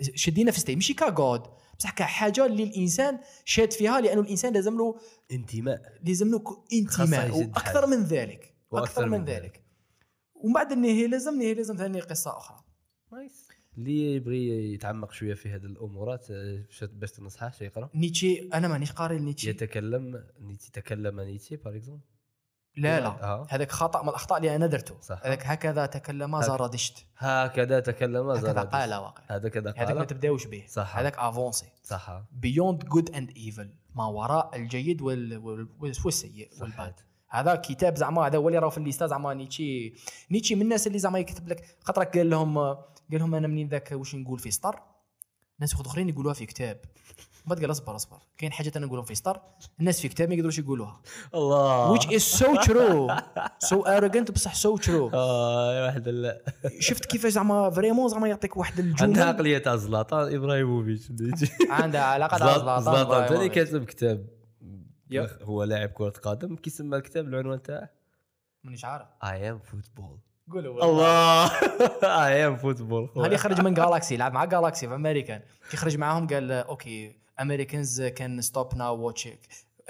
[0.00, 1.42] شدينا في state ماشي ك God
[1.78, 4.98] بصح كحاجة اللي الإنسان شاد فيها لأنه الإنسان لازم له
[5.32, 5.82] انتماء.
[6.04, 7.34] لازم له انتماء.
[7.34, 7.86] وأكثر.
[7.86, 8.54] من ذلك.
[8.72, 9.64] أكثر من ذلك.
[10.34, 12.64] ومن بعد ال nihilism nihilism ثاني قصة أخرى.
[13.12, 13.48] nice.
[13.78, 18.48] اللي يبغي يتعمق شوية في هذه الأمورات آه، باش- تنصحه شي يقرأ؟ نيتشي.
[18.54, 22.02] أنا مانيش قاري نيتشي يتكلم نيتشي تكلم نيتشي par exemple
[22.76, 23.46] لا لا آه.
[23.50, 24.94] هذاك خطأ من الأخطاء اللي أنا درته.
[25.22, 28.74] هذاك هكذا تكلم زرادشت هكذا تكلم هكذا زرادشت.
[28.74, 29.22] قال واقع.
[29.30, 30.64] هكذا هذاك ما تبداوش به.
[30.68, 30.96] صح.
[30.96, 32.22] هذاك avancé صح.
[32.32, 35.38] Beyond Good and Evil ما وراء الجيد وال...
[35.38, 35.68] وال...
[36.04, 36.94] والسيء وال bad.
[37.28, 39.94] هذا كتاب زعما هذا هو اللي راه في ال lista زعما نيتشي
[40.30, 41.76] نيتشي من الناس اللي زعما يكتب لك.
[41.80, 44.80] خاطرك قال لهم قال لهم أنا منين ذاك؟ واش نقول في سطر؟
[45.58, 46.80] ناس أخرين يقولوها في كتاب.
[47.46, 48.18] بعد قال اصبر أصبر.
[48.38, 49.40] كاين حاجات أنا نقولهم في سطر
[49.80, 51.00] الناس في كتاب ما يقدروش يقولوها.
[51.34, 51.94] الله.
[51.98, 53.10] Which is so true.
[53.68, 55.10] So arrogant بصح so true.
[55.14, 56.40] آه يا واحد ال-
[56.78, 61.08] شفت كيفاش زعما vraiment زعما يعطيك واحد عندها الجمل عقلية تاع زلاطان إبراهيموفيتش
[61.70, 63.54] عندها علاقة مع زلاطان زلاطان ثاني إبراهيموفيتش.
[63.54, 64.26] كاتب كتاب.
[65.42, 66.56] هو لاعب كرة قدم.
[66.56, 67.90] كي سمى الكتاب العنوان تاعه؟
[68.64, 69.06] مانيش عارف.
[69.24, 70.18] اي ام فوتبول
[70.52, 71.46] قولوا الله.
[72.26, 75.40] I am football هذه خرج من جالاكسي لعب مع جالاكسي في امريكان
[75.70, 79.28] كي خرج معاهم قال okay Americans can stop now watch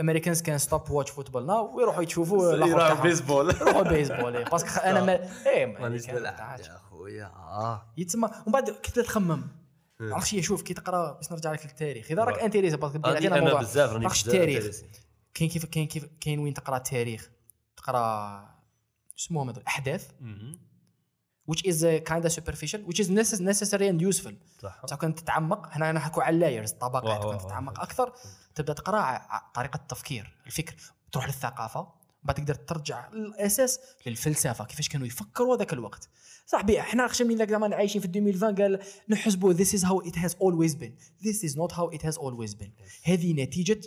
[0.00, 3.02] Americans can stop watch football now ويروحوا يشوفوا تاعهم.
[3.08, 4.44] بيسبول يروحوا بيسبول إيه.
[4.44, 7.92] parce que خ- أنا ما إيه مانيش نلعب يا خويا آه.
[7.96, 9.42] يتسمى ومن بعد كنت تخمم؟
[10.00, 12.10] عرفتش شوف كي تقرا باش نرجع لك للتاريخ.
[12.10, 12.44] إذا راك راه.
[12.44, 14.76] intéressé parce que أنا بزاف راني التاريخ.
[15.34, 17.30] كاين كيف كاين كيف كاين وين تقرا التاريخ؟
[17.76, 18.44] تقرا
[19.18, 20.08] اسمهم هذول الأحداث.
[21.50, 24.32] Which is uh, kind of superficial which is necess- necessary and useful.
[24.62, 24.80] صح.
[24.84, 25.66] بصح كنت تتعمق.
[25.70, 27.42] هنا أنا نحكوا على ال layers واه كنت.
[27.42, 28.12] تتعمق أكثر
[28.54, 29.20] تبدأ تقرأ
[29.54, 30.74] طريقة التفكير الفكر.
[31.12, 31.88] تروح للثقافة
[32.22, 36.08] بعد تقدر ترجع للاساس للفلسفة كيفاش كانوا يفكروا ذاك الوقت.
[36.46, 38.78] صاحبي إحنا خشم من ذاك زمان عايشين في 2020 قال
[39.08, 40.92] نحسبوا this is how it has always been.
[41.24, 42.70] This is not how it has always been.
[43.04, 43.80] هذه نتيجة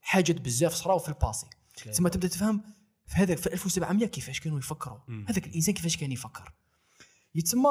[0.00, 1.46] حاجات بزاف صراو في ال passé
[1.92, 2.62] تسمى تبدأ تفهم
[3.06, 4.98] في هذاك في 1700 كيفاش كانوا يفكروا.
[5.28, 6.52] هذاك الإنسان كيفاش كان يفكر.
[7.34, 7.68] يتسمى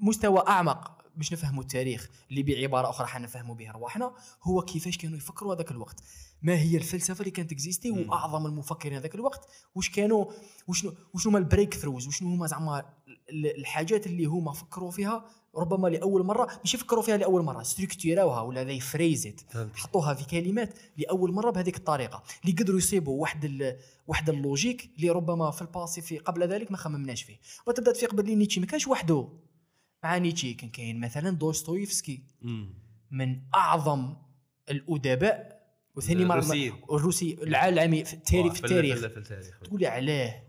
[0.00, 5.54] مستوى أعمق باش نفهموا التاريخ اللي بعبارة أخرى حنفهموا بها رواحنا هو كيفاش كانوا يفكروا
[5.54, 6.02] هذاك الوقت.
[6.42, 7.90] ما هي الفلسفة اللي كانت existait.
[7.90, 10.32] وأعظم المفكرين هذاك الوقت؟ واش كانوا
[10.68, 12.78] وشنو وشنو هما ال breakthroughs؟ وشنو هما زعما
[13.30, 15.24] ال- الحاجات اللي هما فكروا فيها
[15.56, 20.14] ربما لأول مرة ماشي فكروا فيها لأول مرة ستركتوراوها ولا they phrased it فهمت حطوها
[20.14, 23.76] في كلمات لأول مرة بهذيك الطريقة اللي قدروا يصيبوا واحد ال...
[24.06, 27.38] واحد ال logique اللي ربما في ال passé في قبل ذلك ما خممناش فيه.
[27.66, 29.28] وتبدأ تفيق بلي نيتشي ما كانش وحده.
[30.04, 32.22] مع نيتشي كان كاين مثلا دوستويفسكي.
[33.10, 34.16] من أعظم
[34.70, 35.64] الأدباء
[35.96, 36.40] وثاني مرة.
[36.92, 39.60] الروسي العالمي في التاريخ في التاريخ في التاريخ.
[39.64, 40.42] تقول لي علاه.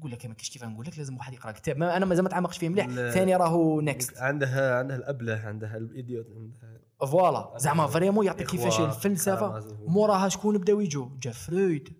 [0.00, 1.76] نقول لك ما كاينش كيف نقول لك لازم واحد يقرأ كتاب.
[1.76, 2.86] ما أنا مازال ما تعمقش فيه مليح.
[2.86, 7.52] ثاني راهو next عندها عندها الأبلة عندها L'Idiot عندها voilà.
[7.56, 9.76] زعما vraiment يعطيك كيفاش الفلسفة.
[9.86, 11.92] موراها شكون بداو يجوا جا فرويد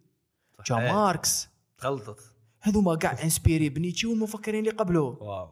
[0.67, 0.77] جا.
[0.77, 1.49] ماركس.
[1.85, 2.21] غلطت
[2.61, 5.49] هذوما كاع inspirés بنيتشي والمفكرين اللي قبلوه واو.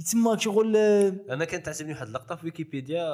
[0.00, 3.04] يتسمى شغل آه، أنا كانت تعجبني واحد اللقطة في ويكيبيديا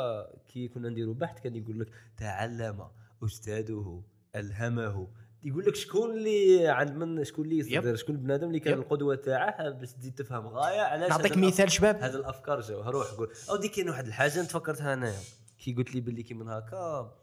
[0.48, 2.84] كي كنا نديروا بحث كان يقول لك تعلم
[3.24, 4.02] أستاذه
[4.36, 5.08] ألهمه.
[5.44, 8.78] يقول لك شكون اللي عند من شكون اللي يصدر شكون البنادم اللي كان.
[8.78, 11.96] القدوة تاعه باش تزيد تفهم غايه علاش نعطيك مثال شباب.
[11.96, 13.32] هاد الأفكار جاو روح قول.
[13.50, 15.20] أو دي كاين واحد الحاجة انت فكرتها انايا
[15.58, 17.14] كي قلت لي باللي كي من هكا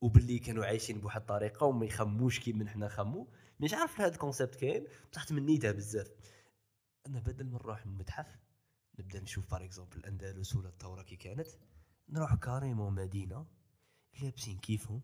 [0.00, 3.28] وباللي كانوا عايشين بواحد الطريقة وما يخموش كي من حنا خمو.
[3.60, 4.86] مش عارف هذا ال concept كاين.
[5.12, 6.10] بصح تمنيتها بزاف.
[7.06, 8.26] أنا بدل ما نروح للمتحف
[8.98, 11.48] نبدا نشوف par exemple الأندلس ولا الثورة كي كانت
[12.08, 13.46] نروح carrément مدينة
[14.22, 15.00] لابسين كيفهم.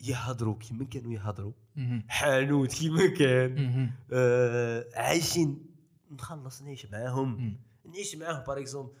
[0.00, 1.52] يهضروا كيما كانوا يهضروا.
[2.08, 3.90] حانوت كيما كان.
[4.12, 5.66] آه عايشين
[6.10, 7.56] نخلص نعيش معاهم.
[7.84, 8.92] نعيش معاهم par exemple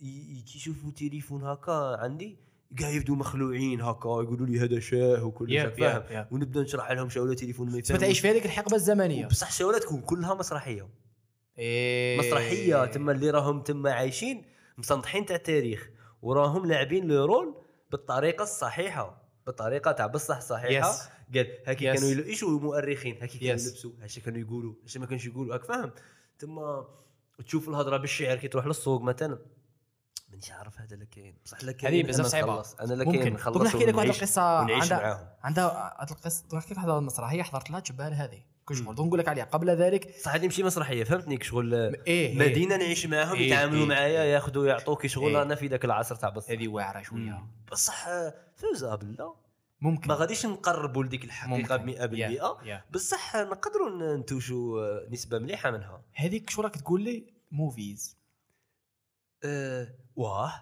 [0.00, 2.38] كي يشوفوا تليفون هكا عندي
[2.76, 6.26] كاع يبدو مخلوعين هكا يقولوا لي هذا شاه وكل شيء فاهم يب- يب.
[6.32, 10.34] ونبدأ نشرح لهم شاوله تليفون ما تعيش في هذيك الحقبة الزمنية بصح شاوله تكون كلها
[10.34, 10.88] مسرحية
[11.58, 12.18] إيه.
[12.18, 14.44] مسرحية تما اللي راهم تما عايشين
[14.78, 15.90] مسنطحين تاع التاريخ
[16.22, 17.54] وراهم لاعبين le rôle
[17.90, 19.19] بالطريقة الصحيحة
[19.50, 20.92] بالطريقة تاع بصح صحيحة.
[20.92, 21.00] Yes.
[21.34, 21.96] قال هكي Yes.
[21.96, 23.60] كانوا إيش مؤرخين هكي كانوا Yes.
[23.66, 25.54] يلبسوا هاش كانوا يقولوا هاش ما كانش يقولوا.
[25.54, 25.90] هاك فاهم؟
[26.38, 26.86] تما
[27.46, 29.38] تشوف الهضرة بالشعر كي تروح للسوق مثلا.
[30.28, 32.64] مانيش عارف هذا لا كاين بصح لا هذه بزاف صعيبه.
[32.80, 33.18] أنا ممكن.
[33.18, 34.42] كاين نخلص نحكي لك واحد القصة.
[34.42, 38.42] عندها عندها هذه القصة نحكي لك واحد المسرحيه حضرت لها جبال هذه.
[38.70, 39.44] كل شغل دوك نقول لك عليها.
[39.44, 41.04] قبل ذلك صح هذه ماشي مسرحية.
[41.04, 42.38] فهمتني شغل إيه إيه.
[42.38, 43.86] مدينة نعيش معاهم إيه، يتعاملوا إيه.
[43.88, 45.42] معايا ياخذوا يعطوك شغل إيه.
[45.42, 46.50] أنا في ذاك العصر تاع بصح.
[46.50, 47.46] هذه واعرة شوية.
[47.72, 48.06] بصح
[48.56, 49.34] فوزابل لا
[49.80, 50.08] ممكن.
[50.08, 52.84] ما غاديش نقربوا لديك الحقيقة ب 100% يا- يا.
[52.90, 56.02] بصح نقدروا ن- نتوشوا آه، نسبة مليحة منها.
[56.14, 58.16] هذيك شو راك تقول لي؟ movies
[59.44, 60.52] أه واه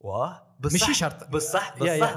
[0.00, 0.56] واه.
[0.60, 1.28] بصح ماشي شرط.
[1.28, 1.78] بصح.
[1.78, 2.16] بصح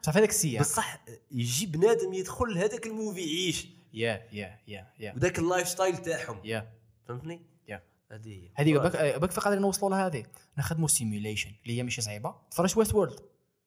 [0.00, 0.60] بصح هذاك السياق.
[0.62, 3.68] بصح يجي بنادم يدخل لهذاك ال movie يعيش.
[3.94, 6.40] يا يا يا يا وذاك ال lifestyle تاعهم.
[6.44, 6.72] يا
[7.08, 7.82] فهمتني؟ يا.
[8.10, 10.24] هذه هذه باك باك في قادرين نوصلوا لها هذه.
[10.58, 13.20] نخدموا simulation اللي هي ماشي صعيبه تفرج Westworld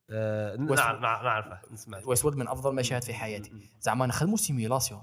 [0.09, 1.59] آه West- نعرف نعرفه.
[1.73, 2.01] نسمع.
[2.05, 3.51] ويست World من أفضل المشاهد في حياتي.
[3.81, 5.01] زعما نخدموا simulation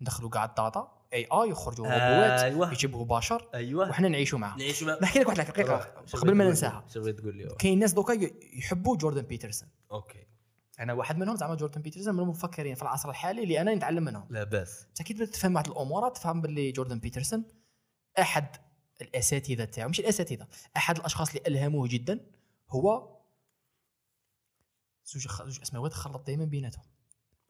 [0.00, 2.72] ندخلوا كاع ال data اي اي يخرجوا روبوات أيوه.
[2.72, 3.88] يشبهوا بشر أيوه.
[3.90, 4.58] وحنا نعيشوا معاهم.
[4.58, 5.76] نعيشوا مع نحكي لك واحد الحقيقة
[6.14, 6.84] قبل ما ننساها.
[7.58, 8.12] كاين ناس دوكا
[8.52, 10.26] يحبوا جوردن بيترسون okay.
[10.82, 14.26] أنا واحد منهم زعما جوردن بيترسون من المفكرين في العصر الحالي اللي أنا نتعلم منهم.
[14.30, 14.86] لا باس.
[14.94, 17.44] بس أكيد تفهم واحد الأمور تفهم باللي جوردن بيترسون.
[18.18, 18.46] أحد
[19.00, 20.46] الأساتذة تاعو مش الأساتذة
[20.76, 22.20] أحد الأشخاص اللي ألهموه جدا
[22.70, 23.16] هو
[25.04, 26.84] زوج خ- زوج اسماوات خلط دائما بيناتهم.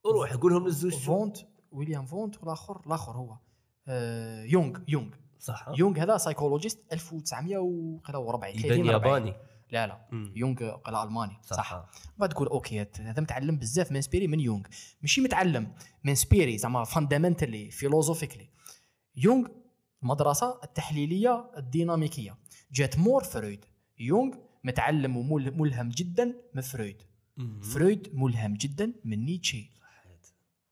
[0.07, 1.37] روح قولهم للزوج فونت
[1.73, 3.37] ويليام فونت والآخر الآخر هو
[3.89, 5.15] آه يونغ يونغ.
[5.39, 5.67] صح.
[5.79, 8.93] يونغ هذا psychologist 1940 يبان 30 40.
[8.93, 9.35] ياباني.
[9.73, 10.07] لا لا.
[10.13, 10.33] مم.
[10.37, 11.63] يونغ قال ألماني صح, صح.
[11.93, 14.63] صح بعد تقول okay هذا متعلم بزاف inspiré من يونغ.
[15.03, 15.73] ماشي متعلم
[16.05, 18.49] inspiré زعما fundamentally philosophically
[19.17, 19.47] يونغ
[20.03, 22.39] المدرسة التحليلية الديناميكية.
[22.73, 23.65] جات مور فرويد.
[23.99, 24.35] يونغ
[24.65, 27.03] متعلم وملهم جدا من فرويد.
[27.37, 27.61] مم.
[27.61, 30.27] فرويد ملهم جدا من نيتشه صحيت.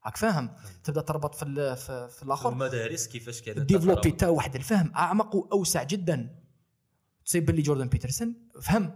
[0.06, 0.50] راك فاهم؟
[0.84, 2.52] تبدأ تربط في ال- في, في الآخر.
[2.52, 4.16] المدارس كيفاش كانت؟ développé تقرأ.
[4.16, 6.39] تاعو واحد الفهم أعمق وأوسع جدا.
[7.26, 8.34] تصيب باللي جوردن بيترسون.
[8.62, 8.90] فهم.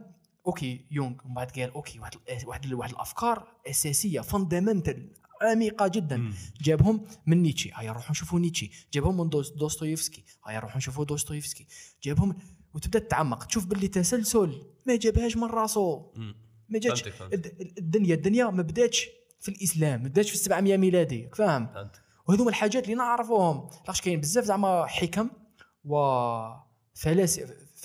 [0.46, 2.14] okay يونغ ومن بعد قال okay واحد
[2.46, 5.08] واحد واحد الأفكار أساسية fundamental
[5.42, 6.16] عميقة جدا.
[6.16, 6.34] مم.
[6.62, 10.24] جابهم من نيتشه هيا نروحوا نشوفوا نيتشه جابهم من دوس- دوستويفسكي.
[10.46, 11.66] هيا نروحوا نشوفوا دوستويفسكي.
[12.02, 12.36] جابهم
[12.74, 13.44] وتبدأ تتعمق.
[13.44, 16.34] تشوف باللي تسلسل ما جابهاش من راسو مم.
[16.68, 17.02] ما جاتش.
[17.78, 19.08] الدنيا الدنيا ما بداتش
[19.40, 20.02] في الإسلام.
[20.02, 21.28] ما بداتش في 700 ميلادي.
[21.34, 21.68] فاهم؟
[22.28, 23.70] وهذوما الحاجات اللي نعرفوهم.
[23.86, 25.30] لاش كاين بزاف زعما حكم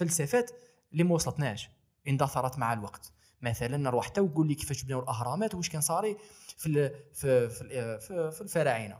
[0.01, 0.51] وفلسفات
[0.91, 1.69] اللي ما وصلتناش
[2.07, 3.11] اندثرت مع الوقت.
[3.41, 6.17] مثلا نروح حتى وقول لي كيفاش بناو الأهرامات واش كان صاري
[6.57, 8.97] في ال في في, في, في الفراعنة.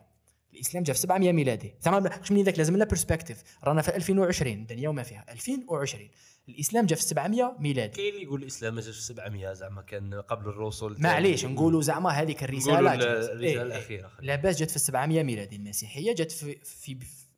[0.54, 1.76] الإسلام جا في 700 ميلادي.
[1.82, 5.26] زعما باش من ذاك؟ لازم لنا perspective رانا في 2020 الدنيا وما فيها.
[5.30, 6.10] 2020
[6.50, 7.98] الإسلام جا في 700 ميلادي.
[7.98, 12.10] كاين اللي يقول الإسلام ما جاش في 700 زعما كان قبل الرسل معليش نقولوا زعما
[12.10, 12.94] هذيك الرساله.
[12.94, 13.62] الرسالة إيه، إيه.
[13.62, 14.12] الأخيرة.
[14.20, 15.56] لاباس جات في 700 ميلادي.
[15.56, 16.98] المسيحية جات في في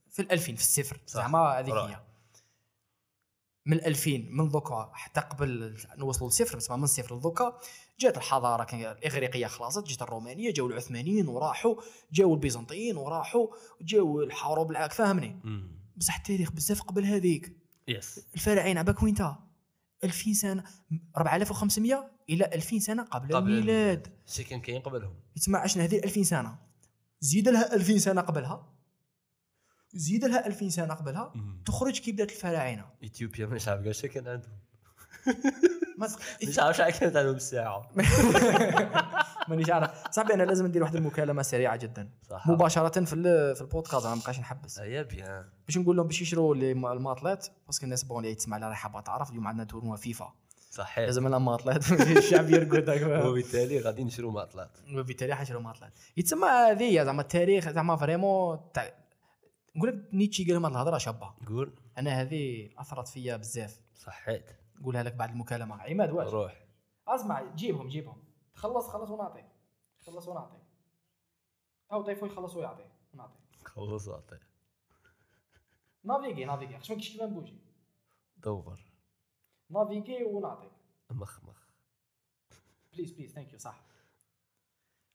[0.09, 0.97] في ال 2000 في الصفر.
[1.07, 1.73] زعما هذيك.
[1.73, 2.10] هي.
[3.65, 7.57] من 2000 من دوكا حتى قبل نوصلوا للصفر بس من الصفر لدوكا
[7.99, 11.75] جات الحضارة كان الإغريقية خلاصت جات الرومانية جاوا العثمانيين وراحوا
[12.11, 13.47] جاوا البيزنطيين وراحوا
[13.81, 15.39] جاوا الحروب العاك فاهمني.
[15.97, 17.57] بصح التاريخ بزاف قبل هذيك.
[17.87, 19.43] يس الفراعنه عباك وين تا
[20.03, 20.63] 2000 سنه
[21.17, 24.07] 4500 إلى 2000 سنة قبل, قبل الميلاد.
[24.27, 25.15] شي كان كاين قبلهم.
[25.35, 26.57] يتسمع عشنا هذه 2000 سنة؟
[27.19, 28.70] زيد لها 2000 سنة قبلها.
[29.93, 31.33] زيد لها 2000 سنه قبلها.
[31.65, 34.51] تخرج كي بدات الفراعنه إثيوبيا مش عارف كاع كان عندهم؟
[35.97, 36.09] ما
[36.47, 37.89] مش عارف شحال كانت عندهم الساعة
[39.49, 39.91] مانيش عارف.
[40.11, 42.09] صاحبي أنا لازم ندير واحد المكالمة سريعة جدا.
[42.29, 42.47] صح.
[42.47, 43.15] مباشرة في
[43.55, 44.79] في البودكاست أنا ما بقاش نحبس.
[44.79, 45.45] ايا bien.
[45.67, 48.99] باش نقول لهم باش يشروا الماطلات parce que الناس بغوا اللي تسمع لها راح حابه
[49.01, 50.33] تعرف اليوم عندنا tournoi FIFA.
[50.71, 51.05] صحيح.
[51.05, 52.89] لازم لنا ماطلات الشعب يرقد.
[53.27, 58.93] وبالتالي غادي نشرو ماطلات وبالتالي حنشروا ماطلات يتسمى هذه زعما التاريخ زعما vraiment تاع
[59.75, 61.33] نقول لك نيتشي قال لهم هاد الهضره شابه.
[61.47, 61.79] قول.
[61.97, 63.81] أنا هذه أثرت فيا بزاف.
[63.93, 64.51] صحيت.
[64.75, 65.81] نقولها لك بعد المكالمة.
[65.81, 66.65] عماد واش؟ روح.
[67.07, 68.23] أسمع جيبهم جيبهم.
[68.53, 69.45] خلص خلص ونعطيك
[69.99, 70.61] خلص ونعطيك
[71.91, 72.85] أو طيفو يخلص ويعطي.
[73.13, 74.39] ونعطيك خلص اعطي
[76.03, 76.79] naviguer naviguer.
[76.79, 77.61] خش ما كاينش كيف نبوجي.
[78.37, 78.79] دور.
[79.69, 80.71] naviguer ونعطيك
[81.11, 81.71] مخ مخ.
[82.93, 83.81] please please thank you صح.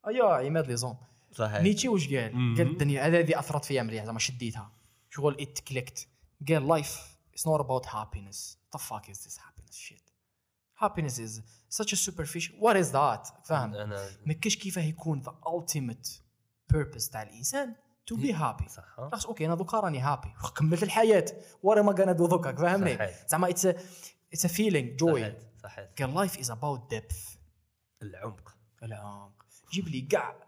[0.06, 0.96] ايوا عماد les zones
[1.32, 1.60] صحيح.
[1.60, 4.72] نيتشي واش قال؟ قال الدنيا هذه أثرت فيا مليح زعما شديتها.
[5.10, 6.08] شغل it clicked
[6.48, 10.12] قال life it's not about happiness the fuck is this happiness shit?
[10.82, 13.32] Happiness is such a superficial what is that?
[13.44, 16.08] فاهم أنا ما كاش كيفاه يكون the ultimate
[16.74, 17.74] purpose تاع الإنسان
[18.12, 18.68] to be happy.
[18.68, 18.84] صح.
[18.96, 21.24] خلاص okay أنا دوكا راني happy كملت الحياة.
[21.62, 23.26] ورا ما كان دو دوكا؟ فاهمني صحيح.
[23.28, 23.66] زعما it's
[24.32, 27.34] it's a feeling joy صحيت صحيت قال life is about depth
[28.02, 28.56] العمق.
[28.82, 29.46] العمق.
[29.72, 30.45] جيب لي كاع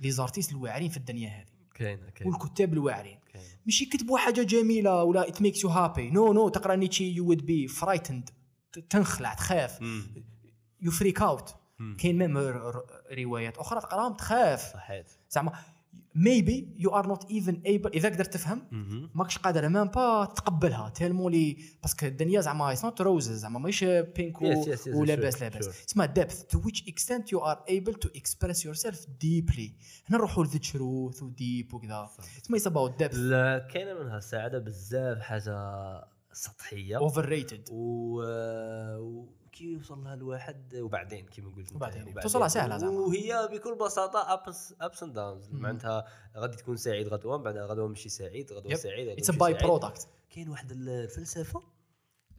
[0.00, 1.58] les artistes الواعرين في الدنيا هذه.
[1.74, 3.18] كاين كاين والكتاب الواعرين.
[3.32, 7.26] كاين مش يكتبوا حاجة جميلة ولا it makes you happy no no تقرأ نيتشي you
[7.26, 8.30] would be frightened
[8.90, 9.80] تنخلع تخاف.
[10.80, 11.54] you freak out.
[11.98, 12.38] كاين même
[13.18, 14.72] روايات أخرى تقراهم تخاف.
[14.72, 15.06] صحيت.
[15.30, 15.52] زعما
[16.14, 18.62] maybe you are not even able إذا قدرت تفهم.
[19.14, 20.88] ماكش قادر même pas تقبلها.
[20.88, 24.42] tellement لي parce que الدنيا زعما it's not roses زعما ماهيش pink
[24.86, 25.86] ولاباس لاباس.
[25.86, 26.56] تسمى depth.
[26.56, 29.70] To which extent you are able to express yourself deeply.
[30.08, 32.10] هنا نروحوا ل the truth و deep وكذا
[32.42, 33.14] تسمى about depth.
[33.14, 35.54] لا كاينة منها السعاده بزاف حاجة
[36.32, 36.98] سطحية.
[36.98, 37.70] Overrated.
[37.70, 38.22] و
[39.58, 42.06] وكي يوصل لها الواحد وبعدين كيما قلت وبعدين.
[42.06, 42.92] يعني توصلها سهلة زعما.
[43.00, 46.04] وهي بكل بساطة ups ups and downs معناتها
[46.36, 48.76] غادي تكون سعيد غدوه من بعد غدوه ماشي سعيد غدوه Yep.
[48.76, 49.54] سعيد it's by.
[49.54, 51.62] product كاين واحد الفلسفة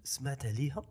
[0.03, 0.85] سمعت عليها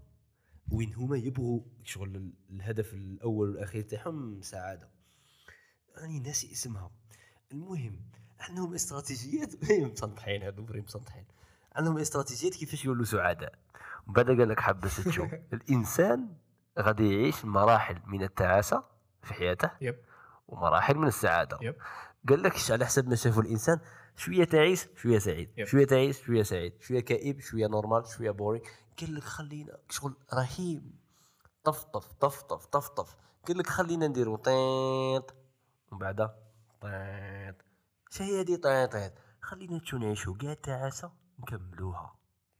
[0.73, 4.89] وين هما يبغوا شغل ال- الهدف الأول والأخير تاعهم سعادة
[5.99, 6.91] راني ناسي اسمها
[7.53, 8.01] المهم
[8.41, 9.55] عندهم استراتيجيات
[9.93, 11.25] مسنطحين هادو vrai مسنطحين
[11.73, 13.59] عندهم استراتيجيات كيفاش يولوا سعداء
[14.09, 16.29] بعد قال لك حبس تشوف الإنسان
[16.79, 18.85] غادي يعيش مراحل من التعاسة
[19.23, 19.99] في حياته yep.
[20.49, 21.59] ومراحل من السعادة.
[21.63, 21.75] yep.
[22.29, 23.81] قال لك على حسب ما شافوا الإنسان
[24.17, 25.51] شوية تعيس شوية سعيد.
[25.57, 25.67] yep.
[25.67, 26.73] شوية تعيس شوية سعيد.
[26.81, 28.65] شوية كئيب شوية normal شوية boring
[29.01, 30.91] قال لك خلينا شغل رهيب.
[31.65, 33.17] طفطف طفطف طفطف
[33.49, 35.35] قال لك خلينا نديرو طيط.
[35.93, 36.17] ومن بعد
[36.81, 37.55] طيط.
[38.11, 39.13] شو هي هذه طيط طيط.
[39.41, 42.18] خلينا تشو نعيشو كاع تعاسه نكملوها.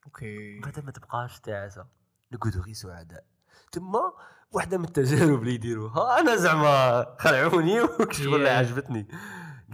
[0.09, 0.61] okay.
[0.61, 1.87] بعد ما تبقاش تعاسه
[2.33, 3.25] نقعدو غير سعداء
[3.73, 4.13] تما
[4.53, 6.21] واحدة من التجارب اللي يديروها.
[6.21, 8.49] أنا زعما خلعوني وشغل Yeah.
[8.51, 9.09] عجبتني.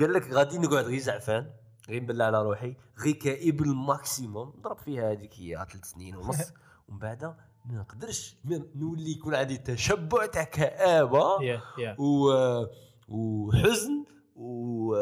[0.01, 1.51] قال لك غادي نقعد غير زعفان
[1.89, 4.60] غير نبلع على روحي غير كئيب ال maximum.
[4.61, 6.52] ضرب فيها هذيك هي ثلاث سنين ونص.
[6.89, 7.24] ومن بعد
[7.65, 8.36] ما نقدرش
[8.74, 11.24] نولي يكون عندي تشبع تاع كآبة
[11.98, 12.32] و...
[13.09, 14.05] وحزن
[14.36, 14.94] و...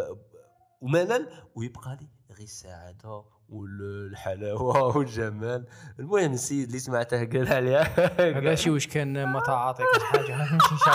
[0.80, 1.28] وملل.
[1.54, 5.64] ويبقى لي غير السعاده والحلاوة والجمال.
[5.98, 10.90] المهم السيد اللي سمعته قال عليها هذا شي واش كان ما تعاطيك حاجة؟ ماشي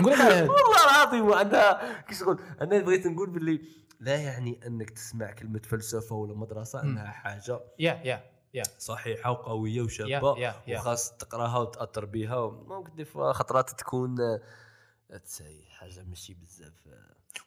[0.00, 3.60] نقول لك على هذا والله العظيم وعندها كي شغل أنا بغيت نقول باللي
[4.00, 8.24] لا يعني أنك تسمع كلمة فلسفة ولا مدرسة أنها حاجة يا يا
[8.54, 8.62] yeah.
[8.78, 10.54] صحيحة وقوية وشابة.
[10.68, 14.40] وخاص تقراها وتأثر بها ممكن des fois خطرات تكون آه،
[15.70, 16.72] حاجة ماشي بزاف.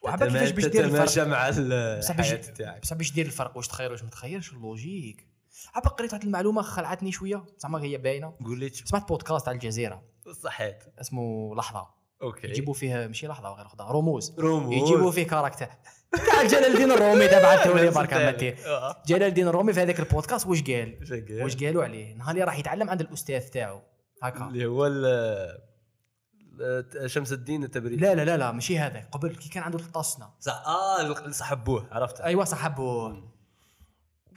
[0.02, 2.82] وعبا تتما- كيفاش باش دير الفرق؟ مع الحياة تاعك.
[2.82, 5.26] بصح باش دير الفرق واش تخير واش ما تخيرش؟ ال logique.
[5.74, 8.34] عبا قريت واحد المعلومة خلعتني شوية زعما هي باينة.
[8.44, 10.02] قول لي سمعت بودكاست تاع الجزيرة.
[10.42, 10.76] صحيت.
[11.00, 11.86] اسمه لحظة.
[12.22, 12.48] okay.
[12.48, 14.34] يجيبوا فيه ماشي لحظة وغير خذها رموز.
[14.38, 14.72] رموز.
[14.72, 15.66] يجيبوا فيه character.
[16.12, 19.02] تاع جلال الدين الرومي تبع التولي برك عمتي آه.
[19.06, 22.44] جلال الدين الرومي في هذاك البودكاست واش قال؟ اش قال؟ واش قالوا عليه؟ نهار اللي
[22.44, 23.80] راح يتعلم عند الأستاذ تاعو.
[24.22, 24.44] هكا.
[24.48, 24.86] اللي هو
[27.06, 28.00] شمس الدين التبريد.
[28.00, 31.32] لا لا لا لا ماشي هذاك قبل كي كان عنده 13 سنه صح آه اللي
[31.32, 32.20] صحبوه عرفت.
[32.20, 33.22] ايوا صاحبه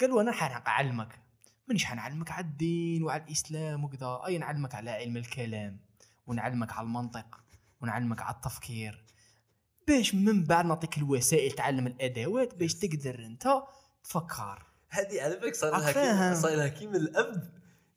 [0.01, 1.19] قالوا أنا حنعلمك
[1.67, 4.21] مانيش حنعلمك؟ على الدين وعلى الإسلام وكذا.
[4.25, 5.79] أي نعلمك على علم الكلام
[6.27, 7.39] ونعلمك على المنطق
[7.81, 9.03] ونعلمك على التفكير.
[9.87, 13.63] باش من بعد نعطيك الوسائل تعلم الأدوات باش تقدر أنت
[14.03, 14.65] تفكر.
[14.89, 17.49] هذه على بالك صار لها صار لها كي من الأب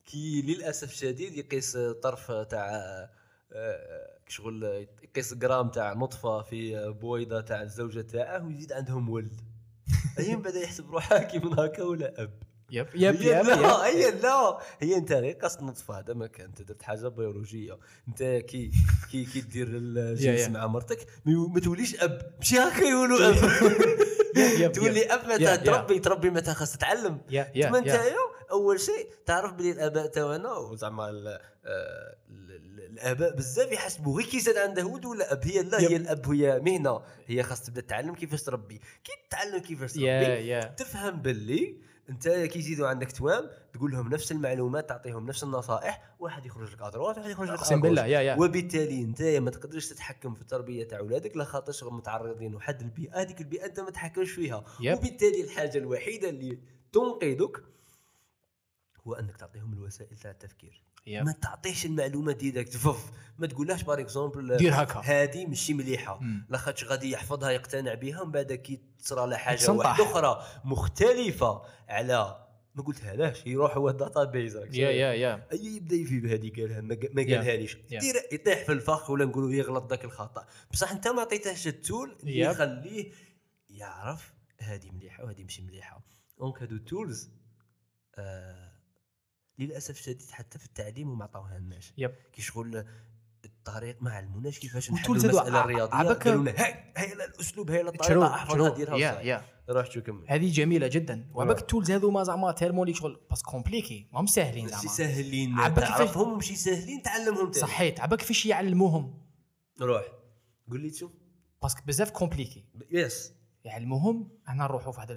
[0.07, 2.71] كي للأسف الشديد يقيس طرف تاع
[3.53, 9.41] آه، شغل يقيس جرام تاع نطفة في بويضة تاع الزوجة تاعه ويزيد عندهم ولد.
[10.19, 12.31] هي بدأ يحسب روحه كي من هكا ولا أب.
[12.71, 13.87] yep yep هي yep, لا.
[13.87, 14.59] هي لا.
[14.81, 16.47] هي أنت غير قصد نطفة هذا ما كان.
[16.47, 17.79] أنت درت حاجة بيولوجية.
[18.09, 18.71] أنت كي
[19.11, 20.49] كي كي دير الجنس.
[20.49, 22.33] مع مرتك ما توليش أب.
[22.39, 24.73] ماشي هكا يقولوا أب.
[24.75, 25.57] تولي أب متى.
[25.57, 27.21] تربي تربي متى خاص تتعلم.
[27.55, 28.17] تما نتايا
[28.51, 34.27] أول شيء تعرف بلي الأباء تاعنا وزعما ال- آه، ال- ال- الأباء بزاف يحسبوا غير
[34.31, 35.81] كي زاد عنده ولد ولا أب هي لا.
[35.81, 40.21] هي الأب هي مهنة هي خاص تبدا تتعلم كيفاش تربي كي تتعلم كيفاش تربي yeah
[40.39, 41.77] yeah تفهم باللي
[42.11, 46.83] أنت كي يزيدوا عندك توام تقول لهم نفس المعلومات تعطيهم نفس النصائح واحد يخرج لك
[46.83, 48.07] à droite واحد يخرج لك أقسم بالله.
[48.07, 52.81] yeah yeah وبالتالي أنت ما تقدرش تتحكم في التربية تاع اولادك لا خاطر متعرضين لواحد
[52.81, 54.99] البيئة هذيك البيئة أنت ما تحكمش فيها yep.
[54.99, 56.59] وبالتالي الحاجة الوحيدة اللي
[56.93, 57.63] تنقذك
[59.07, 61.25] هو أنك تعطيهم الوسائل تاع التفكير yep.
[61.25, 66.47] ما تعطيش المعلومات direct فف ما تقولهاش par exemple دير هكا هذه ماشي مليحة مم.
[66.51, 69.71] لاخاطش غادي يحفظها يقتنع بها ومن بعد كي تصرى له حاجة.
[69.71, 75.65] واحدة أخرى مختلفة على ما قلتها لاش يروح هو ال database yeah yeah yeah أي
[75.65, 76.95] يبدأ يفي بهذه قالها ما.
[77.23, 77.77] قالها ليش.
[77.77, 82.17] دير يطيح في الفخ ولا نقولوا يغلط ذاك الخطأ بصح أنت ما عطيتهش ال tool
[82.21, 82.39] اللي.
[82.39, 83.13] يخليه
[83.71, 86.01] يعرف هذه مليحة وهذه مش مليحة
[86.39, 87.31] donc هادو tools
[88.19, 88.66] آه
[89.59, 92.15] للأسف الشديد حتى في التعليم وما عطاوها لناش yep.
[92.33, 92.85] كي شغل
[93.45, 95.95] الطريق ما علموناش كيفاش نحلوا المسألة الرياضية.
[95.95, 99.21] عباك- قالوا لنا هاي هاي الأسلوب هاي الطريقة احفظها ديرها yeah.
[99.21, 99.45] yeah.
[99.71, 100.25] روح شو كمل.
[100.29, 101.31] هذه جميلة جدا.
[101.35, 103.21] وعباك ال tools هذوما زعما tellement لي شغل.
[103.31, 107.67] بس compliqués ماهم ساهلين ماشي زعما ساهلين عباك تعرفهم ومشي ساهلين تعلمهم تاني.
[107.67, 109.23] صحيت عباك كيفاش يعلموهم؟
[109.81, 110.05] روح.
[110.71, 111.11] قول لي شو.
[111.63, 112.65] parce que بزاف compliqué.
[112.91, 113.33] yes
[113.65, 115.15] يعلموهم؟ إحنا نروحوا في هذا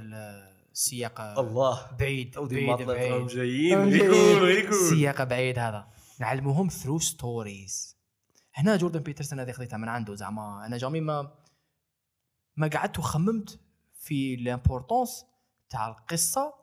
[0.79, 1.91] السياق الله.
[1.99, 3.27] بعيد بعيد بعيد.
[3.27, 3.77] جايين.
[4.67, 5.87] السياق بعيد هذا.
[6.19, 7.97] نعلموهم through stories
[8.53, 10.65] هنا جوردن بيترسون هذه خذيتها من عنده زعما.
[10.65, 11.35] أنا jamais ما
[12.55, 13.59] ما قعدت وخممت
[13.93, 15.25] في ال importance
[15.69, 16.53] تاع القصة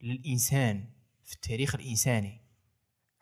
[0.00, 0.90] للإنسان
[1.24, 2.40] في التاريخ الإنساني.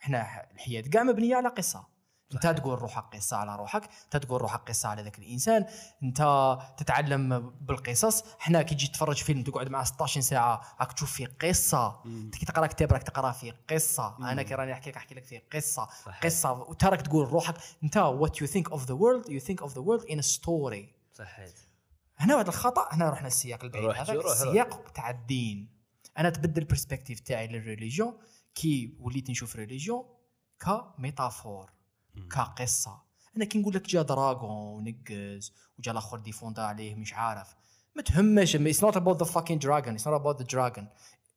[0.00, 1.86] إحنا الحياة كاع مبنية على قصة.
[2.34, 5.66] انت تقول روحك قصة على روحك انت تقول روحك قصة على ذاك الإنسان
[6.02, 8.24] انت تتعلم بالقصص.
[8.40, 12.02] إحنا كي تجي تتفرج فيلم تقعد معاه 16 ساعة راك تشوف فيه قصة.
[12.06, 14.16] انت كي تقرأ كتاب راك تقرأ فيه قصة.
[14.18, 15.88] أنا كي راني نحكي لك أحكي لك فيه قصة.
[16.04, 16.20] صحيح.
[16.22, 17.54] قصة وانت راك تقول روحك.
[17.82, 21.54] انت what you think of the world you think of the world in story صحيت
[22.18, 25.68] هنا واحد الخطأ هنا رحنا السياق البعيد هذا السياق تاع الدين.
[26.18, 28.18] أنا تبدل ال perspective تاعي لل religion
[28.54, 30.04] كي وليت نشوف religion
[30.60, 31.77] ك metaphor.
[32.18, 33.02] كقصة.
[33.36, 37.56] أنا كي نقول لك جا dragon ونقز وجا الأخر ديفوندا عليه مش عارف.
[37.94, 40.88] ما تهمش it's not about the fucking dragon it's not about the dragon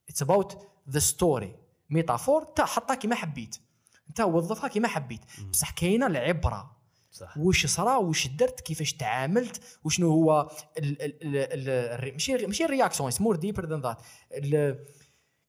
[0.09, 1.55] it's about the story
[1.89, 3.57] metaphor تا حطها كيما حبيت.
[4.09, 5.21] انت وظفها كيما حبيت.
[5.49, 6.81] بصح كاينة العبرة.
[7.11, 7.37] صح.
[7.37, 12.71] واش صرا واش درت كيفاش تعاملت وشنو هو ال ال ال ال ماشي ماشي ال
[12.71, 14.01] réaction more deeper than that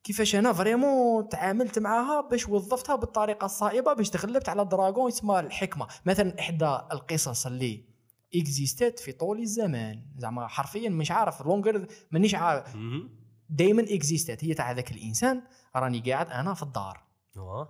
[0.05, 5.87] كيفاش أنا vraiment تعاملت معاها باش وظفتها بالطريقة الصائبة باش تغلبت على dragon اسمها الحكمة.
[6.07, 7.85] مثلا إحدى القصص اللي
[8.35, 10.03] اكزيستات في طول الزمان.
[10.17, 12.77] زعما حرفيا مش عارف لونجر مانيش عارف.
[13.51, 15.43] دائما اكزيستات هي تاع هذاك الإنسان.
[15.77, 17.03] راني قاعد أنا في الدار.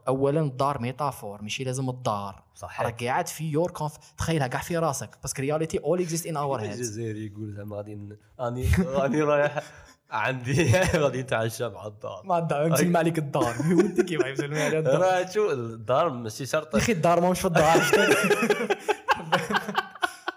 [0.09, 2.45] اولا الدار metaphor ماشي لازم الدار.
[2.55, 5.19] صح راك قاعد في your comfort تخيلها كاع في راسك.
[5.23, 9.63] parce que reality all exist in our heads الجزائري يقول زعما غادي راني راني رايح.
[10.13, 10.73] عندي
[11.03, 12.23] غادي نتعشى مع الدار.
[12.25, 13.55] ما الدار مسلم عليك الدار.
[13.73, 15.01] ودي كيف يسلم عليك الدار.
[15.03, 16.75] راه شو الدار ماشي شرط.
[16.75, 17.81] يا أخي الدار ماهوش في الدار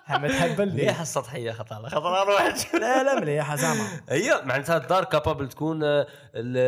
[0.10, 0.74] ما تهبل لي.
[0.74, 3.88] مليحة السطحية خطر خطر أروح لا لا مليحة زعما.
[4.10, 6.08] هي معناتها الدار capable تكون آه،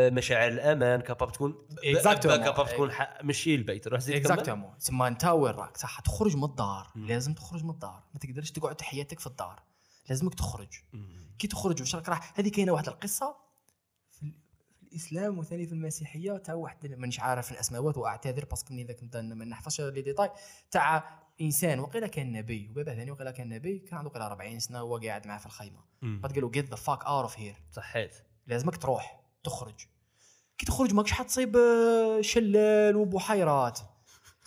[0.09, 1.55] مشاعر الأمان capable تكون
[1.93, 2.17] Exactement.
[2.27, 2.91] capable تكون
[3.23, 4.15] ماشي البيت روح زيد.
[4.15, 6.87] exactement تسمى أنت وين راك؟ صح تخرج من الدار.
[6.95, 8.03] لازم تخرج من الدار.
[8.13, 9.59] ما تقدرش تقعد حياتك في الدار.
[10.09, 10.69] لازمك تخرج.
[11.39, 12.33] كي تخرج واش راك راح.
[12.39, 13.35] هذه كاينة واحد القصة
[14.11, 14.33] في, ال-
[14.79, 16.37] في الإسلام وثاني في المسيحية.
[16.37, 20.29] تاع واحد مانيش عارف الأسماوات وأعتذر parce que مني ذاك نبدأ ما نحفظش les détails
[20.71, 24.83] تاع إنسان وقيلا كان نبي وبابا ثاني وقيلا كان نبي كان عنده قيلا 40 سنة
[24.83, 25.79] وهو قاعد معاه في الخيمة.
[26.01, 28.15] بعد قالوا get the fuck out of here صحيت.
[28.47, 29.85] لازمك تروح تخرج.
[30.57, 33.79] كي تخرج ماكش حتصيب آه، شلال وبحيرات.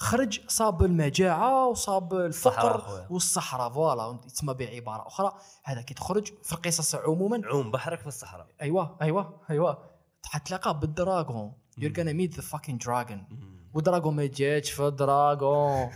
[0.01, 3.07] خرج صاب المجاعة وصاب الفقر.
[3.11, 5.33] والصحراء voilà تسمى بعبارة أخرى.
[5.65, 7.43] هذا كي تخرج في القصص عموما.
[7.45, 8.47] عوم بحرك في الصحراء.
[8.63, 9.79] أيوه أيوه أيوه
[10.27, 11.53] حتلاقى بال dragon.
[11.79, 13.71] you're gonna meet the fucking dragon مم.
[13.75, 15.91] وال dragon ما جاتش في ال dragon.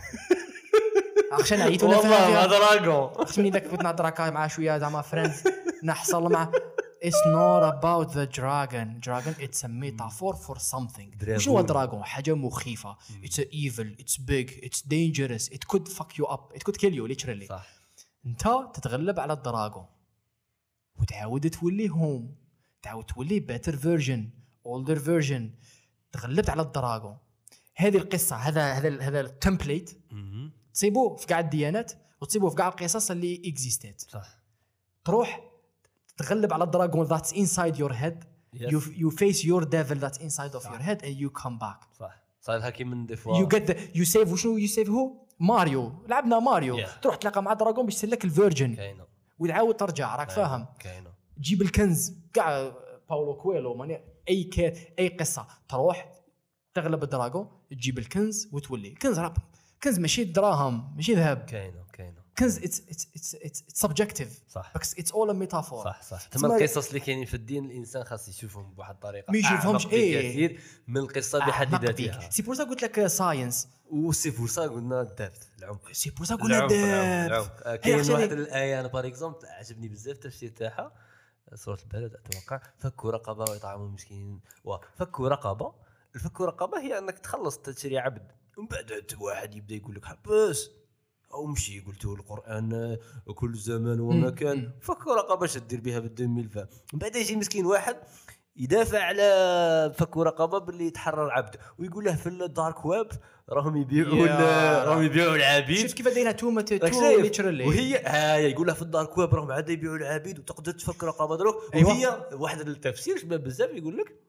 [1.41, 2.45] عشان عييت ولا والله فيها.
[2.45, 3.25] dragon.
[3.37, 5.43] مني ذاك كنت نهضر هكا مع شوية زعما friends
[5.83, 6.51] نحصل مع
[7.01, 8.99] It's not about the dragon.
[8.99, 11.29] Dragon, it's a metaphor for something.
[11.29, 12.97] وشنو هو dragon؟ حاجة مخيفة.
[13.23, 16.93] It's a evil, it's big, it's dangerous, it could fuck you up, it could kill
[16.93, 17.47] you literally.
[17.47, 17.67] صح.
[18.25, 18.43] انت
[18.73, 19.85] تتغلب على ال dragon
[20.95, 22.35] وتعاود تولي home
[22.81, 24.29] تعاود تولي better version
[24.65, 25.51] older version
[26.11, 27.17] تغلبت على ال dragon
[27.75, 30.51] هذه القصة هذا هذا هذا ال template مم.
[30.73, 31.91] تصيبوه في كاع الديانات
[32.21, 34.27] وتصيبوه في كاع القصص اللي اكزيستات صح.
[35.05, 35.41] تروح
[36.17, 38.23] تغلب على ال dragon that's inside your head
[38.55, 41.97] you face your devil that's inside of your head and you come back.
[41.99, 42.23] صح.
[42.41, 44.59] صار لها كي من دي فوا you get the you save وشنو?
[44.59, 46.05] You save هو ماريو.
[46.07, 46.77] لعبنا ماريو.
[46.77, 46.89] Yeah.
[47.01, 48.75] تروح تلاقى مع dragon باش يسلك ال virgin.
[48.75, 49.05] كاينة
[49.39, 51.09] وتعاود ترجع راك فاهم؟ كاينة
[51.39, 52.71] جيب الكنز كاع
[53.09, 55.47] باولو كويلو ماني أي كات أي قصة.
[55.69, 56.11] تروح
[56.73, 58.87] تغلب ال dragon تجيب الكنز وتولي.
[58.87, 59.33] الكنز راه
[59.83, 61.37] كنز ماشي دراهم ماشي ذهب.
[61.37, 61.84] كاينة
[62.39, 64.73] كنز it's it's it's it's subjective صح.
[64.81, 66.27] بس it's all metaphor صح صح.
[66.27, 70.29] تما القصص اللي كاينين في الدين الإنسان خاص يشوفهم بواحد الطريقة ما يشوفهمش، إيه.
[70.29, 72.29] بكثير من القصة بحد ذاتها.
[72.29, 75.91] c'est pour ça قلت لك science و c'est pour ça قلنا ال depth العمق.
[75.91, 76.65] c'est pour ça قلنا
[77.25, 80.91] العمق آه، هي كاين واحد الآية أنا par exemple عجبني بزاف التفسير تاعها
[81.53, 82.61] سوره البلد أتوقع.
[82.79, 85.73] فكوا رقبة ويطعموا مسكين وفكوا رقبة.
[86.15, 88.31] الفكوا رقبة هي أنك تخلص تشري عبد.
[88.57, 90.69] ومن بعد واحد يبدأ يقول لك حبس.
[91.33, 94.71] أو مشي قلت القرآن آه، كل زمان ومكان.
[94.81, 97.97] فكوا رقبه اش دير بها بالدم الفا من بعد يجي مسكين واحد
[98.55, 103.07] يدافع على فك رقبة باللي يتحرر عبد ويقول له في الدارك ويب
[103.49, 104.25] راهم يبيعوا
[104.83, 108.75] راهم يبيعوا العبيد شفت كيف دايرها تو مت راك تو؟ ليترالي وهي هاي يقول لها
[108.75, 111.89] في الدارك ويب راهم عاد يبيعوا العبيد وتقدر تفك رقبة دروك أيوة.
[111.89, 114.19] وهي واحد التفسير شباب بزاف يقول لك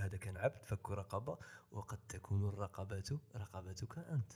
[0.00, 1.38] هذا كان عبد فك رقبة
[1.70, 3.02] وقد تكون الرقبة
[3.36, 4.32] رقبتك أنت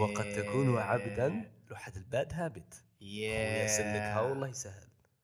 [0.00, 4.82] وقد تكون عبدا لواحد ال bad habit ويسلكها والله يسهل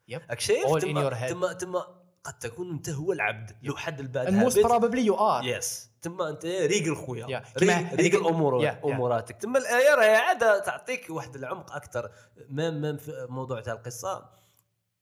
[0.08, 0.20] yep.
[0.22, 1.28] in تما.
[1.28, 1.86] تما تما
[2.24, 6.28] قد تكون أنت هو العبد لوحد ال bad almost habit probably you are yes تما
[6.30, 7.44] أنت ريقل خويا يا.
[7.58, 8.80] ريقل- امور يا- يا.
[8.84, 9.36] أموراتك.
[9.36, 12.10] تما الايه راهي عاد تعطيك واحد العمق أكثر
[12.48, 14.30] même même في موضوع تاع القصة؟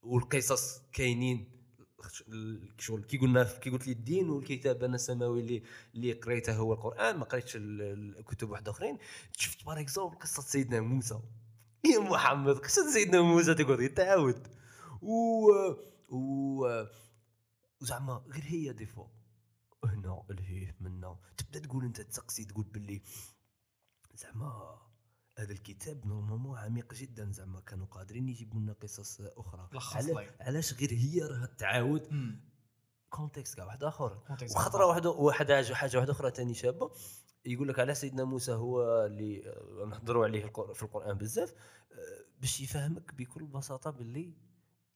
[0.01, 1.56] والقصص كاينين.
[2.79, 5.63] شغل كي قلنا كي قلت لي الدين والكتاب أنا السماوي اللي
[5.95, 8.97] اللي قريته هو القرآن ما قريتش ال- الكتب واحدة أخرين.
[9.37, 11.19] شفت par exemple قصة سيدنا موسى.
[11.85, 14.47] يا محمد قصة سيدنا موسى تقعد يتعاود
[15.01, 15.51] و
[16.09, 16.85] و
[17.81, 19.07] وزعما غير هي des fois
[19.85, 21.19] هنا الهيه منا.
[21.37, 23.01] تبدأ تقول أنت تسقسي تقول باللي
[24.13, 24.77] زعما
[25.37, 29.69] هذا الكتاب normalement عميق جدا زعما كانوا قادرين يجيبوا لنا قصص أخرى.
[30.39, 32.41] علاش غير هي راه التعاود مم.
[33.09, 34.23] contexte كاع واحد آخر.
[34.55, 36.91] وخطرة واحدة واحد حاجة واحدة أخرى ثاني شابة.
[37.45, 40.41] يقول لك على سيدنا موسى هو اللي آه، نهضروا عليه
[40.73, 41.53] في القرآن بزاف
[41.91, 44.33] آه، باش يفهمك بكل بساطة باللي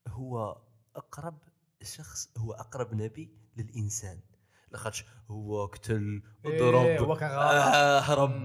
[0.08, 0.62] هو
[0.96, 1.38] أقرب
[1.82, 4.20] شخص هو أقرب نبي للإنسان.
[4.72, 7.40] لاخاطش هو قتل إيه، ضرب هو كان غلط.
[7.42, 8.44] آه، هرب.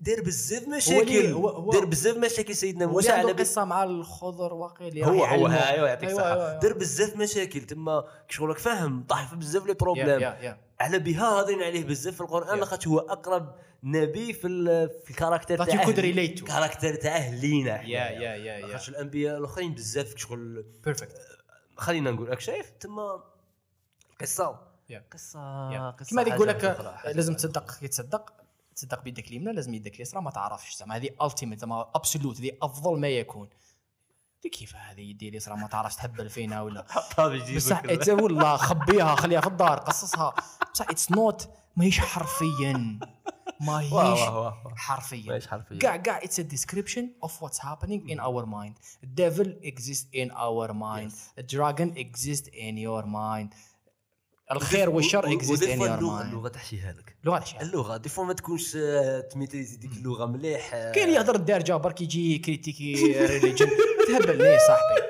[0.00, 1.32] دار بزاف مشاكل.
[1.72, 5.46] دار بزاف مشاكل سيدنا موسى على قصة مع الخضر واقيل هو هو.
[5.48, 6.32] ايوا يعطيك أيوة، الصحة.
[6.34, 6.60] أيوة، أيوة.
[6.60, 7.60] دار بزاف مشاكل.
[7.60, 10.34] تما شغلك فاهم طاح في بزاف les problèmes.
[10.80, 12.58] على بها هاضرين عليه بزاف في القرآن.
[12.58, 14.48] لاخاطش هو أقرب نبي في
[15.04, 16.42] في you could relate to.
[16.42, 18.66] ال character تاعه لينا yeah yeah yeah yeah.
[18.66, 21.18] لاخاطش الأنبياء الأخرين بزاف شغل perfect
[21.76, 23.24] خلينا نقول راك شايف؟ تما
[24.96, 25.96] قصه Yeah.
[26.00, 26.64] قصة هذه يقول لك
[27.04, 27.34] لازم.
[27.34, 28.32] تصدق كي تصدق
[28.76, 30.96] تصدق بيدك اليمنى لازم يدك اليسرى ما تعرفش زعما.
[30.96, 33.48] هذه ultimate زعما absolute هذه أفضل ما يكون.
[34.52, 36.86] كيف هذه يدي اليسرى؟ ما تعرفش تهبل فينا ولا؟
[37.18, 40.34] جيبك بصح it's- والله خبيها خليها في الدار قصصها.
[40.74, 42.98] بصح it's not ماهيش حرفيا.
[43.60, 44.20] ماهيش
[44.76, 45.28] حرفيا.
[45.28, 45.78] ماهيش حرفيا.
[45.78, 48.74] كاع كاع it's a description of what's happening in our mind.
[49.02, 51.10] The devil exists in our mind.
[51.12, 51.40] Yes.
[51.40, 53.48] the dragon exists in your mind.
[54.52, 57.16] الخير والشر فوا your اللغة اللغة تحشيها لك.
[57.24, 61.34] لغه شي اللغة دي فوا ما تكونش آه، تميتريزي ديك اللغة مليح آه، كاين يهضر
[61.34, 62.94] الدارجه برك يجي كريتيكي
[63.26, 63.68] ريليجن
[64.08, 65.08] تهبل ليه صاحبي؟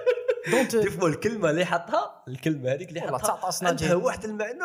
[0.50, 3.94] دونت دي فوا الكلمة اللي حطها الكلمة هذيك اللي حطها عندها.
[3.94, 4.58] واحد المعنى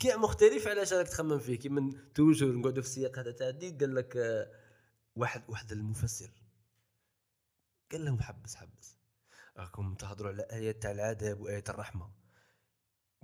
[0.00, 4.16] كاع مختلف على راك تخمم فيه؟ كيما توجور نقعدوا في السياق هذا تاع قال لك
[4.16, 4.50] آه،
[5.16, 6.30] واحد واحد المفسر.
[7.92, 8.96] قال لهم حبس حبس.
[9.56, 12.10] راكم تهضروا على آيات تاع العذاب وايه الرحمة.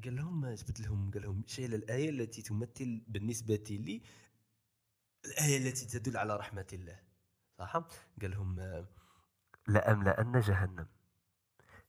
[0.04, 4.02] قال لهم جبت لهم؟ قال لهم شيل الآية التي تمثل بالنسبة لي
[5.24, 6.98] الآية التي تدل على رحمة الله.
[7.58, 7.76] صح؟
[8.20, 8.84] قال لهم
[9.68, 10.86] لأملأن جهنم.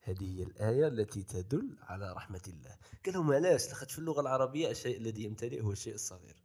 [0.02, 2.78] هذه هي الآية التي تدل على رحمة الله.
[3.06, 6.36] قال لهم علاش؟ لاخاطش في اللغة العربية الشيء الذي يمتلئ هو الشيء الصغير.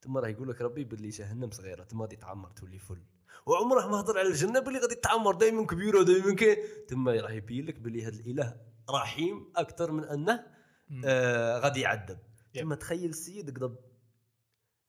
[0.00, 3.02] ثم راه يقول لك ربي باللي جهنم صغيرة ثم غادي تعمر تولي فل.
[3.46, 6.56] وعمره ما هضر على الجنة باللي غادي تعمر دائما كبيرة دائما كي
[6.88, 8.56] ثم راه يبين لك باللي هذا الإله
[8.90, 10.55] رحيم أكثر من أنه
[11.04, 12.18] آه غادي يعذب
[12.56, 12.60] Yeah.
[12.60, 13.72] ثم تخيل السيد قدر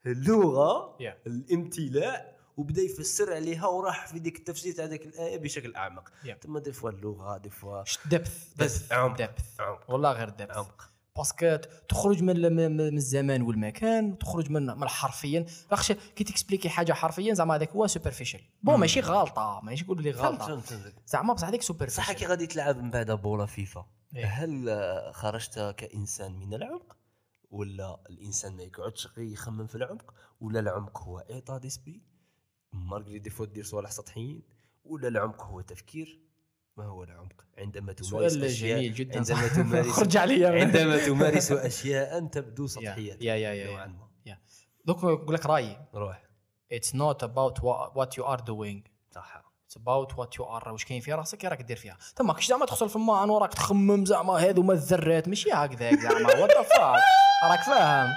[0.06, 1.28] اللغة Yeah.
[1.28, 6.34] الامتلاء وبدا يفسر عليها وراح في ديك التفسير تاع ذيك الآية بشكل أعمق Yeah.
[6.44, 9.18] ثم des fois اللغة des fois depth بس عمق.
[9.18, 11.56] depth عمق والله غير depth عمق parce que
[11.90, 17.70] تخرج من الزمان والمكان تخرج من من حرفيا لاخش كي تكسبليكي حاجة حرفيا زعما هذاك
[17.72, 18.80] هو سوبرفيشال بون.
[18.80, 20.62] ماشي غلطة ماشي نقول لي غلطة.
[21.08, 23.86] زعما بصح هذيك صح سوبرفيشال كي غادي تلعب من بعد بولا فيفا
[24.16, 24.26] إيه.
[24.26, 24.70] هل
[25.14, 26.98] خرجت كإنسان من العمق
[27.52, 32.02] ولا الإنسان ما يقعدش غير يخمم في العمق ولا العمق هو ايطا ديسبري
[32.74, 34.44] مارغري دي فوا دير صوالح سطحيين
[34.84, 36.20] ولا العمق هو تفكير؟
[36.78, 39.18] ما هو العمق؟ عندما تمارس سؤال أشياء جميل جدا.
[39.18, 39.48] عندما.
[39.56, 43.86] تمارس خرج عليا عندما تمارس أشياء تبدو سطحيه يا يا يا, نوعا
[44.26, 44.34] yeah.
[44.34, 44.40] ما.
[44.86, 45.88] دوك نقول لك رأيي.
[45.94, 46.24] روح.
[46.72, 48.97] it's not about what you are doing صح it's
[49.76, 51.98] about what you are واش كاين في راسك راك دير فيها.
[52.16, 56.36] تما كش زعما تغسل في الماعن وراك تخمم زعما هذو ما الذرات ماشي هكذاك زعما.
[56.36, 57.02] what the fuck
[57.44, 58.10] راك فاهم؟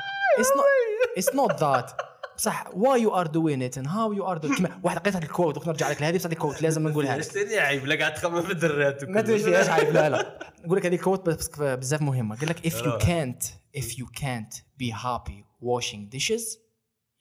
[1.16, 1.92] it's not that
[2.36, 5.24] بصح why you are doing it and how you are doing كيما واحد لقيت هذا
[5.24, 7.22] ال quote دوك نرجع لك لهذه بصح هذه ال quote لازم نقولها لك.
[7.24, 9.94] ثاني عيب لا قاعد تخمم في الدرات ما تدريش فيهاش عيب.
[9.94, 10.38] لا لا.
[10.64, 12.36] نقول لك هذه ال quote بزاف مهمة.
[12.36, 12.98] قال لك if you آه.
[12.98, 13.44] can't
[13.76, 16.58] if you can't be happy washing dishes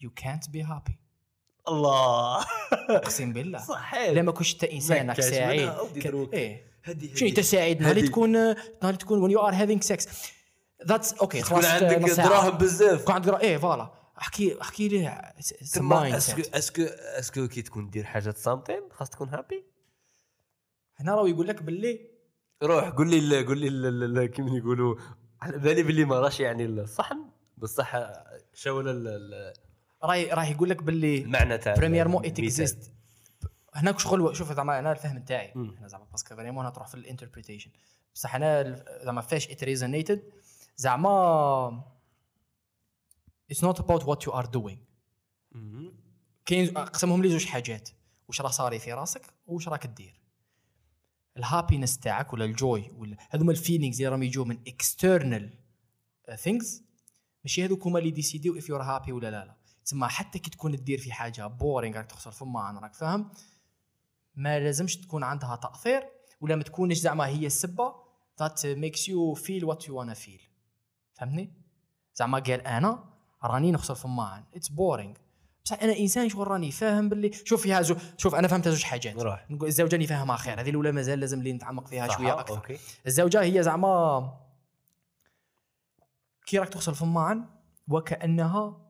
[0.03, 1.08] you can't be happy.
[1.69, 2.45] الله.
[2.89, 3.59] أقسم بالله.
[3.59, 4.09] صحيح.
[4.09, 5.71] الا ما كنتش انت انسانك سعيد.
[6.33, 6.65] إيه.
[6.83, 8.31] هذه شنو أنت سعيد؟ نهار تكون
[8.83, 10.07] نهار تكون when you are having sex.
[10.87, 12.11] that's OK خلاص عندك.
[12.17, 13.01] دراهم بزاف.
[13.01, 13.91] تكون عندك إيه voilà.
[14.21, 15.21] احكي أحكي لي
[15.73, 16.81] تما est-ce que est-ce que
[17.19, 19.65] est-ce que كي تكون دير حاجة something خاص تكون happy
[20.99, 21.99] هنا راه يقول لك باللي
[22.63, 24.95] روح قول لي لا- قول لي لا- لا- لا كيما يقولوا.
[25.41, 27.17] على بالي باللي ما راش يعني الصحن
[27.57, 27.95] بصح
[28.53, 28.87] شغل
[30.03, 32.39] راه راه يقول لك باللي المعنى تاع premièrement it.
[32.39, 32.91] exist
[33.73, 35.53] هناك شغل شوف زعما أنا الفهم تاعي.
[35.55, 37.71] أنا زعما parce que vraiment تروح في ال interpretation
[38.15, 40.23] بصح أنا زعما فاش it resonated
[40.77, 41.83] زعما
[43.51, 44.79] it's not about what you are doing.
[46.45, 47.89] كاين قسمهم لي زوج حاجات.
[48.27, 50.19] واش راه صاري في راسك واش راك دير.
[51.37, 55.53] ال happiness تاعك ولا ال joy ولا هذوما ال feelings اللي راهم يجوا من external
[56.35, 56.83] things
[57.43, 59.58] ماشي هذوك هما اللي décider و if you're happy ولا لا لا.
[59.85, 63.31] تسمى حتى كي تكون دير في حاجة boring راك تخسر فما راك فاهم؟
[64.35, 66.09] ما لازمش تكون عندها تأثير
[66.41, 67.93] ولا ما تكونش زعما هي السبة
[68.41, 70.41] that makes you feel what you wanna feel.
[71.13, 71.53] فهمتني؟
[72.15, 73.03] زعما قال أنا
[73.43, 75.13] راني نخسر فما اتس بورينغ
[75.65, 79.15] بصح أنا إنسان شغل راني فاهم باللي شوف فيها زو شوف أنا فهمت زوج حاجات.
[79.15, 79.51] روح.
[79.51, 82.55] نقول الزوجة راني فاهمها خير هذه الأولى مازال لازم لي نتعمق فيها شوية أكثر.
[82.55, 82.77] أوكي.
[83.07, 84.37] الزوجة هي زعما
[86.45, 87.45] كي راك توصل فمان
[87.87, 88.88] وكأنها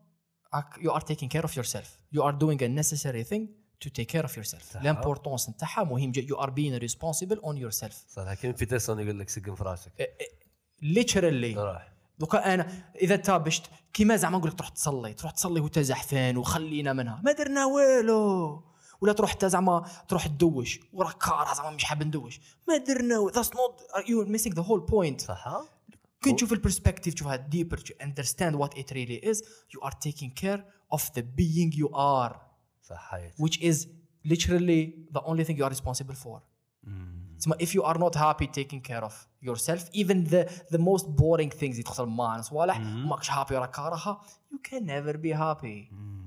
[0.54, 3.42] ار تيكينج كير اوف يور سيلف يو ار دوينغ ا necessary thing
[3.80, 4.82] تو تيك كير اوف يور سيلف صح.
[4.82, 9.18] لامبورطونس نتاعها مهم يو ار بين ريسبونسيبل اون يور سيلف صح كاين في تيسون يقول
[9.18, 9.92] لك سقم في راسك.
[10.82, 13.62] literally روح دوكا أنا إذا تابشت
[13.92, 17.20] كيما زعما نقول لك تروح تصلي تروح تصلي وأنت زحفان وخلينا منها.
[17.24, 18.64] ما درنا والو.
[19.00, 20.80] ولا تروح حتى زعما تروح تدوش.
[20.92, 22.40] وراك كاره زعما مش حاب ندوش.
[22.68, 25.62] ما درنا that's not you missing the whole point صح.
[26.21, 29.37] كي تشوف البرسبكتيف تشوفها ديبر to understand what it really is
[29.75, 30.59] you are taking care
[30.95, 32.35] of the being you are
[32.83, 33.87] صح حياتي which is
[34.33, 36.39] literally the only thing you are responsible for
[36.83, 37.35] مم.
[37.39, 39.13] تسمى if you are not happy taking care of
[39.49, 43.09] yourself even the the most boring things اللي تخسر مع صوالح مم.
[43.09, 44.21] ماكش هابي وراك كارهها
[44.53, 46.25] you can never be happy مم.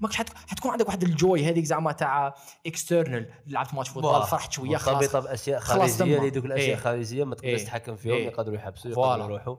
[0.00, 0.28] ماكش حت...
[0.46, 2.34] حتكون عندك واحد الجوي هذيك زعما تاع
[2.66, 4.22] external لعبت match football.
[4.22, 6.18] فرحت شوية خلاص مرتبطه باشياء خارجية.
[6.18, 6.74] اللي دوك الأشياء إيه.
[6.74, 7.64] الخارجية ما تقدرش إيه.
[7.64, 8.26] تتحكم فيهم إيه.
[8.26, 8.90] يقدروا يحبسوا.
[8.90, 9.56] يقدروا يروحوا.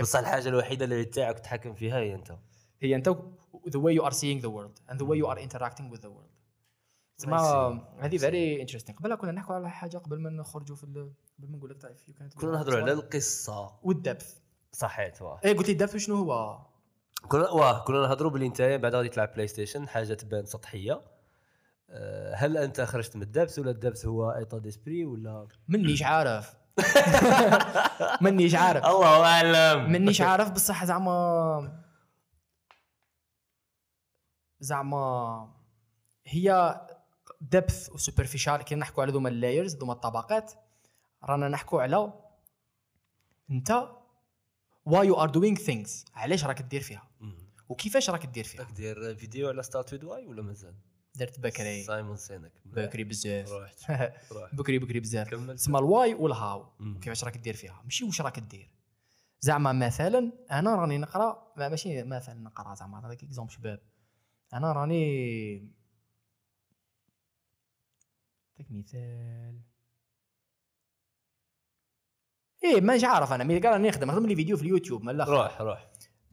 [0.00, 2.36] بصح الحاجة الوحيدة اللي تاعك تتحكم فيها هي أنت
[2.82, 3.08] هي أنت
[3.68, 6.10] the way you are seeing the world and the way you are interacting with the
[6.10, 6.32] world
[7.22, 7.28] see.
[7.98, 8.18] هذه.
[8.18, 11.96] very interesting قبل كنا نحكوا على حاجة قبل ما نخرجوا في قبل ما نقول لك
[12.34, 14.36] كنا نهضروا على القصة و ال depth
[14.72, 16.58] صحيت واه إيه قلت لي ال depth شنو هو؟
[17.28, 21.02] كنا واه كنا نهضروا باللي انت بعد غادي تلعب PlayStation حاجة تبان سطحية.
[21.90, 26.02] أه، هل أنت خرجت من ال depth ولا ال depth هو état d'esprit ولا؟ منيش
[26.12, 26.54] عارف.
[28.20, 28.86] منيش عارف.
[28.86, 29.92] الله أعلم.
[29.92, 31.82] منيش عارف بصح زعما
[34.60, 35.48] زعما
[36.26, 36.80] هي
[37.40, 40.52] depth و superficial كي نحكوا على ذوما ال layers ذوما الطبقات
[41.24, 42.12] رانا نحكوا على
[43.50, 43.88] أنت
[44.84, 47.10] why you are doing things علاش راك دير فيها.
[47.68, 50.74] وكيفاش راك دير فيها؟ راك دير فيديو على Start with Why ولا مازال؟
[51.14, 51.82] درت بكري.
[51.82, 53.52] Simon Sinek بكري بزاف.
[53.52, 53.90] رحت.
[54.52, 55.34] بكري بكري بزاف.
[55.34, 56.66] تسمى ال why و ال how.
[57.00, 58.70] كيفاش راك دير فيها؟ ماشي واش راك دير.
[59.40, 63.80] زعما مثلا أنا راني نقرأ ما- ماشي مثلا نقرأ زعما نعطيك exemple شباب.
[64.54, 65.58] أنا راني
[68.58, 69.60] نعطيك مثال.
[72.64, 73.44] إيه مانيش عارف أنا.
[73.44, 75.88] mais قال راني نخدم نخدم لي فيديو في اليوتيوب من الآخر روح روح.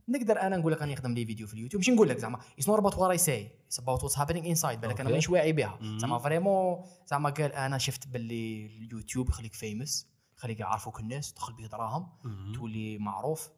[0.07, 1.81] نقدر أنا نقول لك راني نخدم لي فيديو في اليوتيوب.
[1.81, 4.81] ماشي نقول لك؟ زعما it's not about what I say it's about what's happening inside
[4.81, 5.09] بالك أنا.
[5.09, 5.79] مانيش واعي بها.
[5.81, 10.07] زعما vraiment زعما قال أنا شفت باللي اليوتيوب يخليك famous
[10.37, 12.07] يخليك يعرفوك الناس تدخل به دراهم.
[12.55, 13.49] تولي معروف.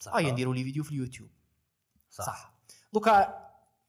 [0.00, 0.14] صح.
[0.14, 1.28] اي نديروا لي فيديو في اليوتيوب.
[2.10, 2.54] صح, صح.
[2.92, 3.44] دوكا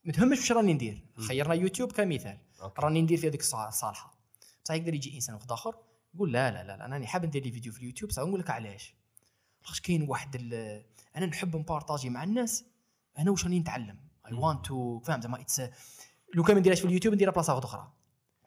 [0.06, 1.06] ما تهمش واش راني ندير.
[1.28, 2.38] خيرنا يوتيوب كمثال.
[2.80, 4.18] راني ندير في هذيك الصا- الصالحه
[4.66, 5.76] بصح يقدر يجي إنسان واحد اخر
[6.16, 8.40] يقول لا لا لا, لا أنا راني حاب ندير لي فيديو في اليوتيوب بصح نقول
[8.40, 8.96] لك علاش.
[9.68, 10.36] لاش كاين واحد
[11.16, 12.66] أنا نحب نبارطاجي مع الناس
[13.18, 14.40] أنا واش راني نتعلم؟ اي مم.
[14.40, 15.62] وانت تو فاهم زعما it's
[16.34, 17.92] لو كان ما نديرهاش في اليوتيوب نديرها بلاصة أخرى.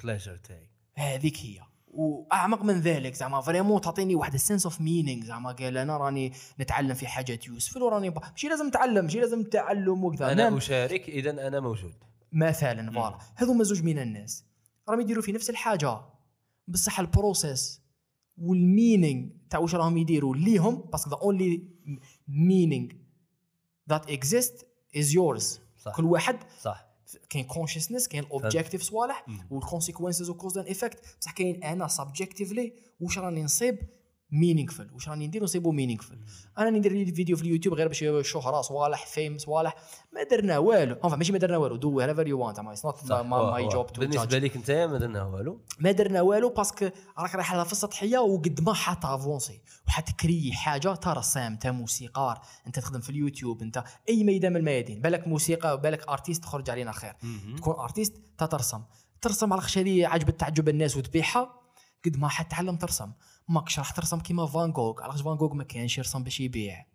[0.03, 1.61] pleasure تاعي هذيك هي.
[1.87, 6.33] وأعمق من ذلك زعما vraiment تعطيني واحد ال sense of meaning زعما قال أنا راني
[6.61, 8.11] نتعلم في حاجات useful وراني.
[8.11, 10.33] ماشي لازم نتعلم ماشي لازم تعلم وكذا.
[10.33, 10.57] أنا نعم.
[10.57, 11.95] أشارك اذا أنا موجود.
[12.33, 13.19] مثلا voilà.
[13.37, 14.45] هذوما زوج من الناس.
[14.89, 16.01] راهم يديروا في نفس الحاجة.
[16.69, 17.81] بصح ال process
[18.37, 21.63] و ال meaning تاع واش راهم يديروا ليهم parce que the only
[22.29, 22.89] meaning
[23.89, 24.67] that exist
[24.97, 25.61] is yours
[25.97, 26.89] كل واحد صح.
[27.31, 29.27] كاين consciousness كاين objective صوالح.
[29.51, 33.79] و ال consequences و cause and effect بصح كاين أنا subjectively واش راني نصيب
[34.33, 36.17] مينينغفul واش راني ندير نصيبو meaningful
[36.59, 39.75] أنا ندير لي فيديو في اليوتيوب غير باش شهرة صوالح fame صوالح.
[40.13, 40.97] ما درنا والو.
[41.05, 41.77] Enfin ماشي ما درنا والو.
[41.77, 42.59] do whatever you want.
[42.59, 43.69] it's not my.
[43.69, 47.55] job to بالنسبة لك أنت ما درنا والو؟ ما درنا والو parce que راك رايح
[47.55, 52.41] لها في السطحيه وقد ما حتافونسي وحتكري حاجة تا رسام تا موسيقار.
[52.67, 55.01] أنت تخدم في اليوتيوب أنت أي ميدان من الميادين.
[55.01, 57.17] بالك موسيقى بالك artiste تخرج علينا خير
[57.57, 58.83] تكون artiste تا ترسم
[59.21, 61.55] ترسم على خش هذه عجبت تعجب الناس وتبيعها
[62.05, 63.13] قد ما حتعلم ترسم.
[63.49, 66.87] ماكش راح ترسم كيما فان جوغ علاش فان جوغ ما كانش يرسم باش يبيع.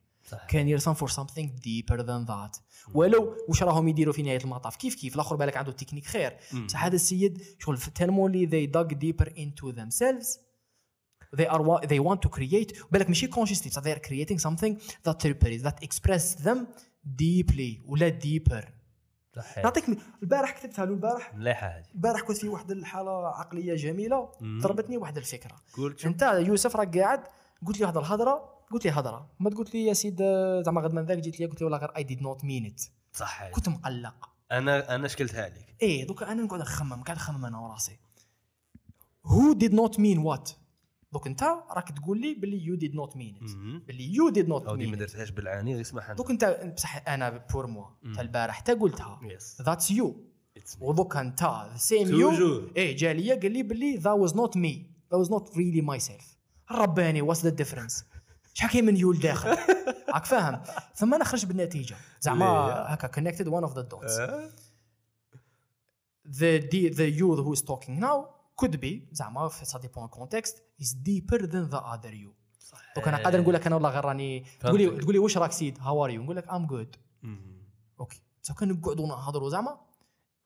[0.48, 2.58] كان يرسم for something deeper than that
[2.94, 6.38] ولو واش راهم يديروا في نهاية المطاف؟ كيف كيف؟ الآخر بالك عنده تكنيك خير.
[6.66, 10.40] بصح هذا السيد شغل tellement they dug deeper into themselves
[11.36, 14.74] they are what they want to create بالك ماشي consciously so they are creating something
[15.08, 16.58] that represents that express them
[17.06, 18.83] deeply ولا deeper.
[19.36, 19.86] صح نعطيك
[20.24, 21.36] البارح كتبتها له البارح.
[21.36, 21.86] مليحة هذه.
[21.96, 24.32] البارح كنت في واحد الحالة عقلية جميلة.
[24.44, 25.56] ضربتني واحد الفكرة.
[25.76, 27.24] شوف انت يوسف راك قاعد
[27.68, 29.30] قلت لي واحد الهضرة قلت لي هضرة.
[29.40, 30.24] ما تقول لي يا سيد
[30.66, 32.82] زعما غد من ذاك جيت لي قلت لي والله غير I did not mean it
[33.14, 33.52] صح هذه.
[33.52, 34.30] كنت مقلق.
[34.52, 38.00] أنا أنا شكلتها لك إيه دوك أنا نقعد نخمم قاعد نخمم أنا وراسي.
[39.26, 40.52] هو did not mean what
[41.14, 43.40] دوك انت راك تقول لي باللي you did not mean.
[43.88, 47.46] باللي you did not دي ما mean درتهاش بالعاني غير اسمح دوك انت بصح أنا
[47.54, 47.86] pour moi
[48.16, 49.20] تا البارح تا قلتها.
[49.62, 50.16] that's you
[50.82, 55.18] ودوك انت same you إيه جا ليا قال لي باللي that was not me that
[55.18, 56.38] was not really myself
[56.72, 58.06] رباني what's the difference
[58.54, 59.50] شحال كاين من you لداخل
[60.14, 60.62] راك فاهم؟
[60.96, 61.96] ثم أنا خرجت بالنتيجة.
[62.22, 62.46] زعما؟
[62.94, 64.20] هكا كونكتد of the dots.
[64.20, 64.50] آه.
[66.28, 68.18] the the the you who is talking now
[68.62, 72.30] could be زعما ça dépend context is deeper than the other you.
[72.96, 75.00] دوك أنا قادر نقول لك أنا والله غير راني تقول لي.
[75.00, 76.96] تقول لي واش راك سيد؟ how are you نقول لك I'm good.
[78.00, 78.22] okay.
[78.42, 79.80] so كان نقعدوا نهضروا زعما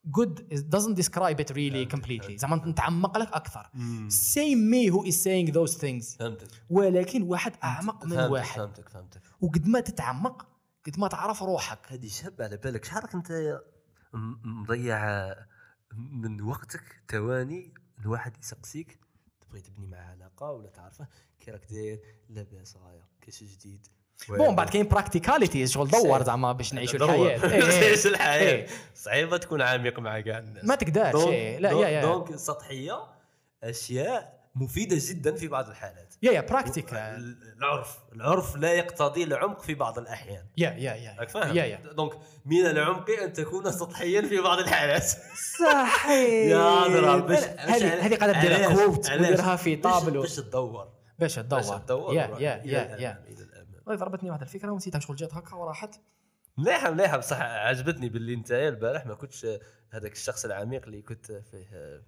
[0.08, 2.36] good is, doesn't describe it really completely.
[2.36, 3.70] زعما نتعمق لك أكثر.
[4.10, 6.18] same me who is saying those things.
[6.18, 6.48] فهمتك.
[6.70, 8.60] ولكن واحد أعمق من فهمتك واحد.
[8.60, 9.22] فهمتك فهمتك.
[9.42, 10.48] وقد ما تتعمق
[10.86, 11.80] قد ما تعرف روحك.
[11.88, 12.86] هذه شابة على بالك.
[12.86, 13.62] شحال راك أنت
[14.44, 15.36] مضيع
[15.94, 17.74] من وقتك؟ ثواني.
[18.02, 19.00] الواحد يسقسيك
[19.42, 21.08] تبغي تبني معاه علاقة ولا تعرفه؟
[21.40, 23.88] كي راك داير لاباس غاية كاش جديد.
[24.30, 27.44] bon بعد كاين practicalities شغل دور زعما باش نعيشوا الحياة.
[27.44, 27.62] إيه، إيه.
[27.82, 28.40] تعيش الحياة.
[28.56, 28.68] إيه.
[28.96, 30.66] صعيبة تكون عميق مع كاع الناس.
[30.66, 31.16] ما تقدرش.
[31.60, 32.02] لا donc- yeah yeah.
[32.02, 33.00] donc سطحية
[33.64, 36.16] أشياء مفيدة جدا في بعض الحالات.
[36.22, 40.46] yeah yeah practical العرف العرف لا يقتضي العمق في بعض الأحيان.
[40.58, 42.14] yeah yeah yeah فاهم؟ yeah yeah donc
[42.46, 45.04] من العمق أن تكون سطحيا في بعض الحالات.
[45.60, 46.50] صحيح.
[46.52, 50.22] يا ضرب هذه هذه قاعدة ديرها quote وديرها في طابلو.
[50.22, 50.94] باش تدور.
[51.20, 52.14] باش باش تدور.
[52.14, 53.24] يا يا يا يا.
[53.86, 55.96] والله ضربتني واحد الفكرة ونسيتها شغل جات هكا وراحت.
[56.58, 59.48] مليحة مليحة بصح عجبتني باللي انت البارح ما كنتش
[59.92, 62.02] هذاك الشخص العميق اللي كنت فيه.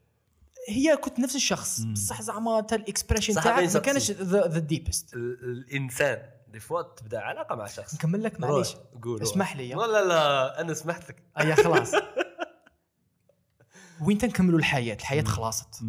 [0.68, 1.82] هي كنت نفس الشخص.
[1.82, 3.80] بصح زعما تا ال expression تاعك ما.
[3.80, 7.96] كانش the deepest ال- الإنسان des fois تبدأ علاقة مع شخص.
[7.96, 8.76] نكمل لك معليش.
[9.04, 9.70] قول اسمح لي.
[9.70, 11.24] لا لا لا أنا سمحت لك.
[11.40, 11.92] ايا خلاص.
[14.06, 15.84] وين تنكملوا الحياة؟ الحياة خلاصت.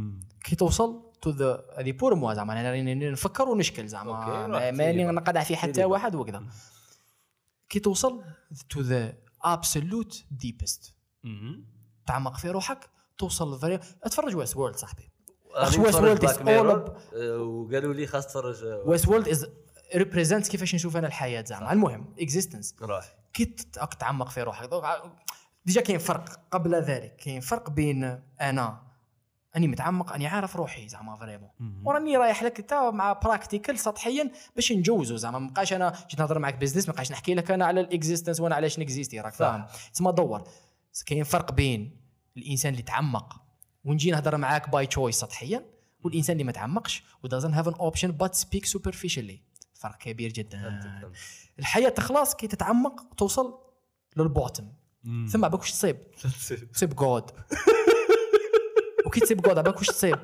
[0.45, 2.53] كي توصل تو ذا هذه بور موا زعما.
[2.53, 4.47] أنا راني نفكر ونشكل زعما.
[4.71, 5.05] ماني.
[5.05, 5.85] نقدع في حتى.
[5.85, 6.45] واحد وكذا.
[7.69, 8.23] كي توصل
[8.71, 10.95] تو ذا ابسولوت ديبست
[12.07, 12.91] تعمق في روحك.
[13.21, 15.11] توصل لفري اتفرج ويست وورلد صاحبي.
[15.51, 15.73] all
[16.39, 16.91] Mirror، up.
[17.15, 19.47] آه، وقالوا لي خاص تفرج آه، ويست وورلد از
[19.97, 21.73] ريبريزنت كيفاش نشوف أنا الحياة زعما.
[21.73, 22.75] المهم اكزيستنس
[23.33, 23.45] كي
[24.01, 24.71] تعمق في روحك.
[25.65, 27.17] déjà كاين فرق قبل ذلك.
[27.17, 28.83] كاين فرق بين أنا
[29.57, 31.51] أني متعمق أني عارف روحي زعما vraiment.
[31.85, 35.39] وراني رايح لك انت مع practical سطحيا باش نجوزو زعما.
[35.39, 38.41] ما بقاش أنا جيت نهضر معك business ما بقاش نحكي لك أنا على ال existence
[38.41, 39.33] وأنا علاش نكزيستي راك.
[39.33, 39.67] فاهم.
[39.93, 40.43] تسمى دور.
[41.07, 42.01] كاين فرق بين
[42.37, 43.43] الإنسان اللي تعمق.
[43.85, 45.65] ونجي نهضر معاك by choice سطحيا
[46.05, 49.37] والإنسان اللي ما تعمقش و doesn't have an option but speak superficially.
[49.75, 50.81] فرق كبير جدا.
[51.59, 53.59] الحياة تخلص كي تتعمق توصل
[54.17, 54.73] لل bottom.
[55.33, 55.97] ثم عباك واش تصيب؟
[56.73, 56.95] تصيب.
[56.95, 57.31] God
[59.07, 60.19] وكي تصيب God عباك واش تصيب؟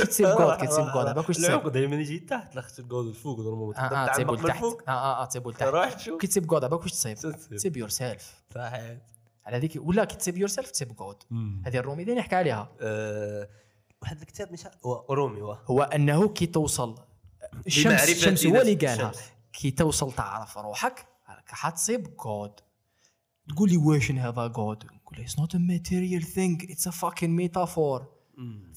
[0.00, 2.85] كي تصيب God كي تصيب God عباك واش تصيب؟ العمق دائما يجي تحت لاخت ال
[2.85, 4.62] God الفوق normalement آه آه تصيب لتحت.
[4.64, 6.10] آه آه آه تصيب لتحت.
[6.20, 7.16] كي تصيب God عباك واش تصيب.
[7.16, 7.76] تصيب.
[7.76, 8.96] yourself صحيح
[9.46, 11.16] على هذيك ولا كي تصيب yourself تصيب God
[11.66, 12.68] هذه الرومي ديني يحكي عليها.
[12.80, 13.48] آه،
[14.02, 14.66] واحد الكتاب مش
[15.10, 15.82] رومي هو.
[15.82, 16.98] أنه كي توصل
[17.66, 19.12] الشمس بمعرفة الشمس هو اللي قالها.
[19.52, 22.52] كي توصل تعرف روحك راك حتصيب God
[23.48, 27.36] تقول لي واش هذا God نقول لي it's not a material thing it's a fucking
[27.42, 28.02] metaphor.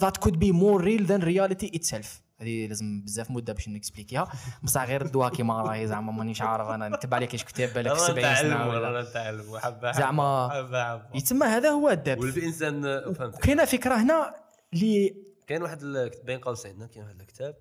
[0.04, 2.22] that could be more real than reality itself.
[2.38, 4.32] هذه لازم بزاف مدة باش نكسبليكيها.
[4.64, 8.00] بصح غير دوا كيما راهي زعما مانيش عارف أنا نتبع عليك إيش كتاب بالك في
[8.00, 9.02] 70 سنة ولا.
[9.02, 12.82] نتعلم حبة زعما يتسمى هذا هو ال depth والإنسان
[13.14, 14.36] فهمت وكاينة فكرة هنا
[14.74, 15.16] اللي
[15.48, 17.56] كاين واحد ال- بين قوسين كاين واحد الكتاب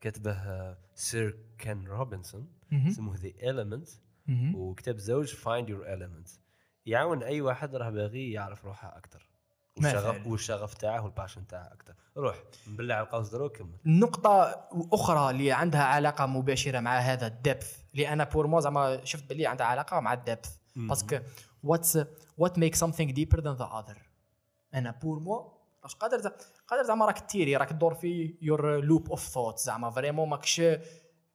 [0.00, 0.36] كاتبه
[0.94, 2.48] Sir Ken Robinson.
[2.72, 3.88] اسمه The Element
[4.26, 4.54] مهم.
[4.54, 6.28] وكتاب زوج Find Your Element
[6.86, 9.26] يعاون أي واحد راه باغي يعرف روحه أكثر.
[9.76, 12.36] والشغف والشغف تاعه وال passion تاعه أكثر روح
[12.68, 13.78] نبلع على القوس دروك كمل.
[13.86, 19.04] نقطة أخرى اللي عندها علاقة مباشرة مع هذا ال depth اللي أنا pour moi زعما
[19.04, 21.18] شفت باللي عندها علاقة مع ال depth parce que
[21.62, 21.98] what's
[22.38, 23.98] what make something deeper than the other
[24.74, 26.32] أنا pour moi واش قادر
[26.68, 29.90] قادر زعما راك تيري راك تدور في your loop of thought زعما.
[29.90, 30.62] vraiment ماكش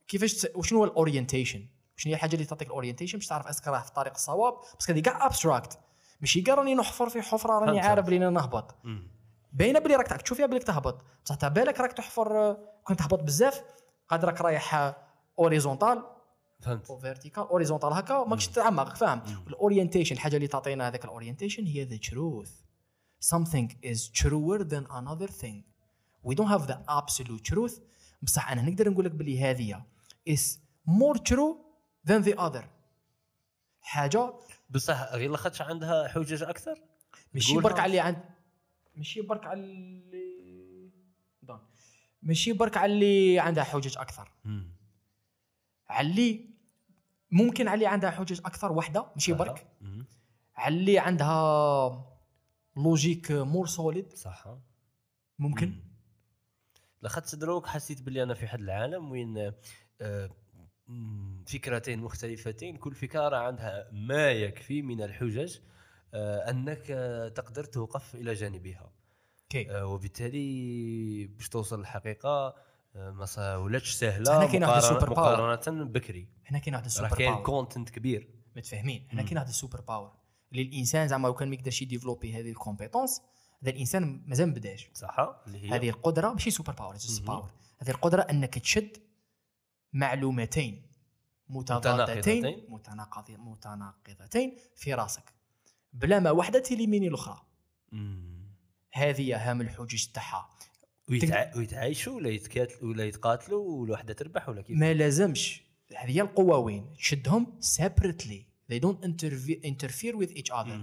[0.08, 3.61] كيفاش وشنو هو ال orientation شنو هي الحاجة اللي تعطيك ال orientation باش تعرف est-ce
[3.61, 5.80] que راه في الطريق الصواب parce que هذه كاع abstract
[6.26, 7.80] ماشي كاع راني نحفر في حفرة راني.
[7.80, 8.76] عارف بلي نهبط.
[9.54, 11.02] باينه بلي راك تشوف فيها بلي تهبط.
[11.26, 13.64] بصح تاع بالك راك تحفر كنت تهبط بزاف
[14.10, 14.96] قاد راك رايح
[15.40, 16.04] horizontal
[16.62, 16.90] فهمت.
[16.90, 19.22] أو vertical horizontal هكا ماكش تعمق فاهم.
[19.48, 22.50] ال orientation الحاجة اللي تعطينا هذاك ال orientation هي the truth.
[23.36, 25.64] Something is truer than another thing.
[26.28, 27.82] We don't have the absolute truth.
[28.22, 29.84] بصح أنا نقدر نقول لك بلي هذه
[30.30, 30.58] is
[30.90, 31.56] more true
[32.10, 32.64] than the other.
[33.86, 34.34] حاجة
[34.70, 36.82] بصح غير لاخاطش عندها حجج أكثر
[37.34, 38.24] ماشي؟ برك على اللي عند
[38.96, 40.92] ماشي برك على اللي
[41.44, 41.60] donc.
[42.22, 44.32] ماشي برك على اللي عندها حجج أكثر.
[45.90, 46.50] على اللي
[47.32, 49.68] ممكن على اللي عندها حجج أكثر وحدة ماشي برك.
[50.56, 52.16] على اللي عندها
[52.78, 54.48] logic more solid صح
[55.40, 55.96] ممكن مم.
[57.02, 59.54] لاخاطش دروك حسيت بلي أنا في حد العالم وين
[60.02, 60.30] آه،
[61.48, 62.96] فكرتين مختلفتين كل
[63.30, 65.58] راه عندها ما يكفي من الحجج
[66.14, 66.50] آه،
[66.92, 68.92] آه، تقدر توقف إلى جانبها.
[69.44, 72.56] okay آه، وبالتالي باش توصل للحقيقة
[72.96, 73.96] آه، ما ولاتش
[74.38, 75.34] هنا كاين واحد مقارنة- ال super power.
[75.34, 76.28] مقارنة بكري.
[76.46, 78.30] هنا كاين واحد السوبر كاين power content كبير.
[78.56, 79.22] متفاهمين؟ هنا.
[79.24, 80.12] كاين واحد ال super power
[80.52, 83.22] اللي الانسان زعما لو كان ما يقدرش يديفلوبي هذه ال compétence
[83.64, 85.20] هذا الإنسان مازال ما بداش صح
[85.72, 86.96] هذه القدرة ماشي super power.
[87.26, 87.50] power
[87.80, 88.98] هذه القدرة أنك تشد
[89.96, 90.82] معلومتين.
[91.50, 95.34] متضادتين متناقض- متناقضتين في راسك.
[95.94, 97.42] بلا ما واحدة تيليميني الأخرى.
[98.92, 100.50] هذه اهم الحجج تاعها.
[101.10, 101.58] ويتع...
[101.58, 105.64] ويتعايشوا ولا يتكاتلوا ولا يتقاتلوا والوحده تربح ولا كيف؟ ما لازمش.
[105.98, 108.42] هذه هي القوه وين تشدهم separately.
[108.72, 110.80] They don't interfe- interfere with each other.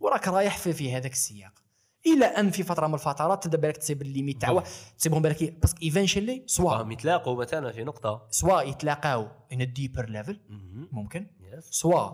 [0.00, 1.63] وراك رايح في, في هذاك السياق.
[2.06, 4.66] إلى أن في فترة من الفترات تبدأ بالك تصيب ال limite تاع واحد-
[4.98, 6.70] تصيبهم بالك parce que eventually soit.
[6.78, 8.26] فهم يتلاقوا مثلا في نقطة.
[8.30, 10.88] soit يتلاقاو in deeper level مم.
[10.92, 11.26] ممكن.
[11.40, 12.10] yes soit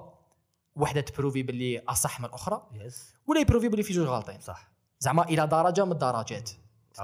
[0.77, 4.71] وحدة تبروفي باللي أصح من الاخرى yes ولا يبروفي باللي في جوج غالطين صح.
[4.99, 6.51] زعما إلى درجة من الدرجات.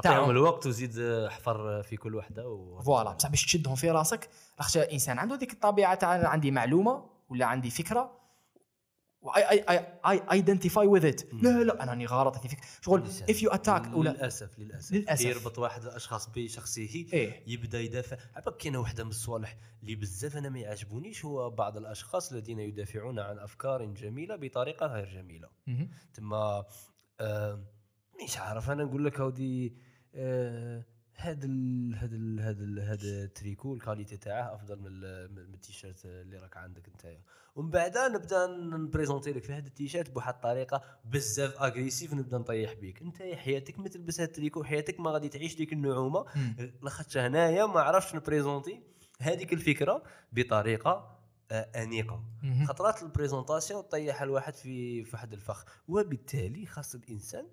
[0.03, 0.31] تاعهم.
[0.31, 2.81] الوقت وزيد آه، حفر في كل وحدة و...
[2.81, 7.47] voilà بصح باش تشدهم في راسك لاخاطش الانسان عنده ديك الطبيعة تاع عندي معلومة ولا
[7.47, 8.11] عندي فكرة
[9.37, 13.03] I I I I identify with it لا لا أنا راني غلط فكره شغل.
[13.03, 14.93] if you attack ولا للأسف للأسف.
[14.93, 15.25] للأسف.
[15.25, 17.43] يربط واحد الأشخاص بشخصيه إيه.
[17.47, 18.17] يبدأ يدافع.
[18.35, 23.19] عباك كاينة واحدة من الصوالح اللي بزاف أنا ما يعجبونيش هو بعض الأشخاص الذين يدافعون
[23.19, 25.49] عن أفكار جميلة بطريقة غير جميلة.
[26.15, 26.65] تما
[27.21, 27.65] آه
[28.25, 28.71] مش عارف.
[28.71, 29.77] أنا نقول لك هودي
[30.15, 30.85] آه
[31.17, 35.33] هذا ال هذا ال هذا ال هذا ال tricot ال qualité تاعه أفضل من ال-
[35.33, 37.17] من التيشيرت اللي راك عندك انت
[37.57, 43.03] ومن بعد نبدا نبريزونتي لك في هذا التيشيرت بواحد الطريقة بزاف agressive نبدا نطيح بيك.
[43.03, 46.25] انت حياتك ما تلبس هذا التريكو حياتك ما غادي تعيش ديك النعومة.
[46.83, 48.83] لاخاطش هنايا ما عرفتش نبريزونتي
[49.21, 51.17] هذيك الفكرة بطريقة
[51.51, 52.25] آه، أنيقة.
[52.67, 55.65] خطرات ال présentation طيح الواحد في في واحد الفخ.
[55.89, 57.47] وبالتالي خاص الإنسان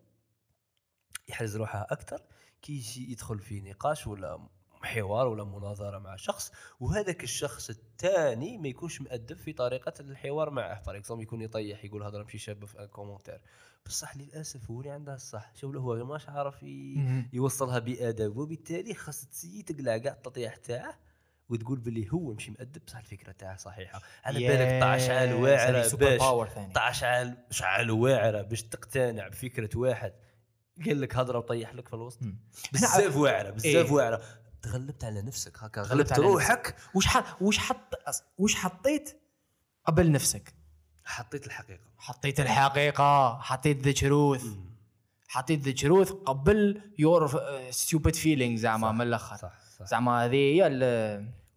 [1.30, 2.22] يحرز روحه أكثر
[2.64, 4.48] كي يجي يدخل في نقاش ولا
[4.84, 10.84] حوار ولا مناظرة مع شخص وهذاك الشخص الثاني ما يكونش مؤدب في طريقة الحوار معه.
[10.86, 13.42] par exemple يكون يطيح يقول هضره ماشي شابه في commentaire
[13.86, 15.52] بصح للأسف هو اللي عنده الصح.
[15.56, 16.64] شوف هو ماش عارف.
[17.34, 21.00] يوصلها بادب وبالتالي خاص تسيي تقلع كاع التطيح تاعه
[21.50, 22.82] وتقول باللي هو ماشي مؤدب.
[22.88, 24.02] بصح الفكرة تاعه صحيحة.
[24.24, 28.64] على بالك طاع شعال Yes، هذه واعره باش باور ثاني طاع شعال شعال واعره باش
[28.64, 30.14] تقتنع بفكرة واحد.
[30.86, 32.20] قال لك هضره وطيح لك في الوسط.
[32.74, 33.92] بزاف واعرة بزاف إيه.
[33.92, 34.22] واعرة.
[34.62, 36.76] تغلبت على نفسك هكا غلبت روحك.
[36.94, 37.42] وش ح...
[37.42, 37.94] وش حط
[38.38, 39.22] وش حطيت؟
[39.86, 40.54] قبل نفسك.
[41.06, 41.84] حطيت الحقيقة.
[41.98, 44.46] حطيت الحقيقة حطيت the truth.
[45.28, 47.28] حطيت the truth قبل your
[47.72, 49.52] stupid feeling زعما من الآخر.
[49.82, 50.68] زعما هذه هي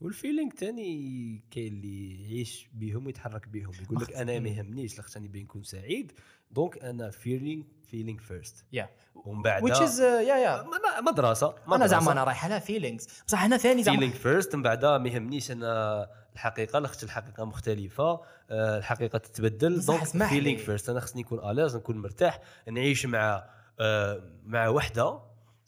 [0.00, 5.16] وال feeling تاني كاين اللي يعيش بهم ويتحرك بهم يقول لك أنا ما يهمنيش لاخاطش
[5.16, 6.12] راني بنكون سعيد
[6.50, 10.64] donc أنا feeling feeling first يا ومن بعد which is يا يا
[11.00, 14.84] مدرسة أنا زعما أنا رايح لها feelings بصح أنا ثاني زعما feeling first من بعد
[14.84, 19.80] ما يهمنيش أنا الحقيقة لاخاطش الحقيقة مختلفة آه، الحقيقة تتبدل.
[19.80, 20.64] donc feeling لي.
[20.64, 23.50] first أنا خصني نكون à l'aise نكون مرتاح نعيش مع
[23.80, 25.20] آه، مع وحدة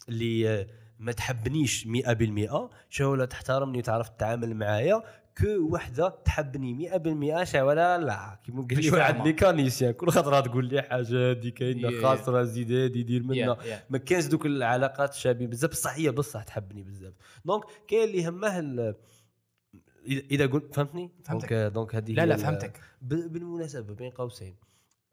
[0.09, 0.67] اللي
[0.99, 5.03] ما تحبنيش 100% شو ولا تحترمني وتعرف تتعامل معايا
[5.37, 6.89] كو وحدة تحبني
[7.41, 9.15] 100% شا ولا لا كيما قال مش لي واحد.
[9.21, 12.03] ميكانيسيان كل خطره تقول لي حاجة هذه كاينة Yeah.
[12.03, 13.81] خاسره زيد هادي دير منها Yeah, yeah.
[13.89, 17.13] ما كانش دوك العلاقات الشابين بزاف بصح هي بصح تحبني بزاف
[17.45, 18.95] دونك كاين اللي همه ال-
[20.07, 21.53] اذا إذا قلت فهمتني فهمتك.
[21.53, 24.55] دونك دونك هذه لا لا فهمتك ب- بالمناسبة بين قوسين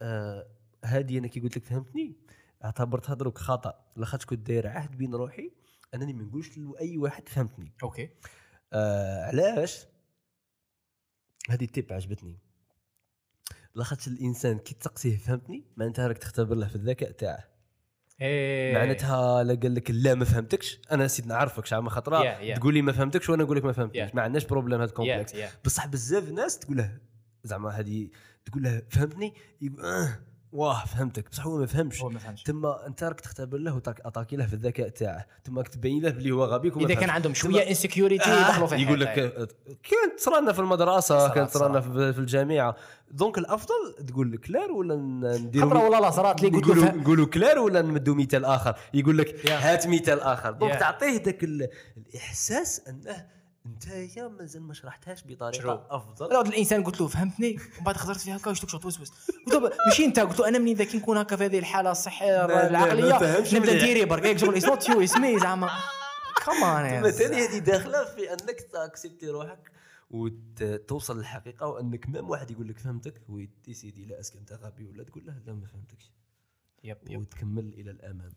[0.03, 0.47] آه
[0.85, 2.17] هذه أنا كي قلت لك فهمتني
[2.65, 5.51] اعتبرتها دروك خطأ لاخاطش كنت داير عهد بين روحي
[5.97, 7.73] أنني ما نقولش لاي واحد فهمتني.
[7.83, 8.11] okay.
[8.73, 9.87] آه علاش؟
[11.51, 12.39] هذه ال tip عجبتني.
[13.75, 17.57] لاخاطش الإنسان كي تسقسيه فهمتني معناتها راك تختبر له في الذكاء تاعه.
[18.21, 18.75] إيه.
[18.75, 22.59] معناتها لا قال لك لا ما فهمتكش أنا سيد نعرفك شعب خطرة Yeah, yeah.
[22.59, 24.15] تقول لي ما فهمتكش وأنا نقول لك ما فهمتنيش Yeah.
[24.15, 25.65] ما عندناش problème هذا complexe Yeah, yeah.
[25.65, 26.99] بصح بزاف ناس تقول له
[27.45, 28.11] زعما هذه
[28.45, 30.19] تقول له فهمتني؟ يقول آه.
[30.57, 31.31] واه فهمتك.
[31.31, 32.03] بصح هو ما فهمش.
[32.03, 32.43] هو ما فهمش.
[32.43, 35.27] تما انت راك تختبر له وتعطاكي له في الذكاء تاعه.
[35.45, 37.11] تما راك تبين له بلي هو غبي إذا كان.
[37.11, 39.19] عندهم شوية insecurity يدخلوا في آه يقول لك.
[39.19, 41.81] آه، كانت صرانا في المدرسة كانت صرانا.
[42.13, 42.77] في الجامعة.
[43.11, 44.95] donc الأفضل تقول لك clair ولا
[45.39, 49.19] نديروا خطره والله لا صرات لي قلت له نقولوا clair ولا نمدوا مثال اخر يقول
[49.19, 50.75] لك هات مثال اخر donc.
[50.75, 53.27] تعطيه ذاك ال- الإحساس أنه
[53.67, 53.87] انت
[54.17, 55.73] يا مازال ما شرحتهاش بطريقة شرو.
[55.91, 56.31] أفضل.
[56.31, 59.13] أنا الإنسان قلت له فهمتني ومن بعد خزرت فيها هكا وشتك توسوس
[59.47, 62.45] قلت له ماشي انت قلت له أنا منين ذاك نكون هكا في هذه الحالة الصحية
[62.45, 63.15] العقلية؟
[63.59, 63.75] نبدأ.
[63.75, 65.71] نديري برك شغل اتس نوت يو اسمي زعما.
[66.47, 69.73] كمان مثلا هذه داخلة في أنك تأكسبتي روحك
[70.11, 75.27] وتوصل للحقيقة وأنك مام واحد يقول لك فهمتك ويديسيدي لا اسك انت غبي ولا تقول
[75.27, 76.13] له لا ما فهمتكش.
[76.85, 78.33] يب يب وتكمل إلى الأمام.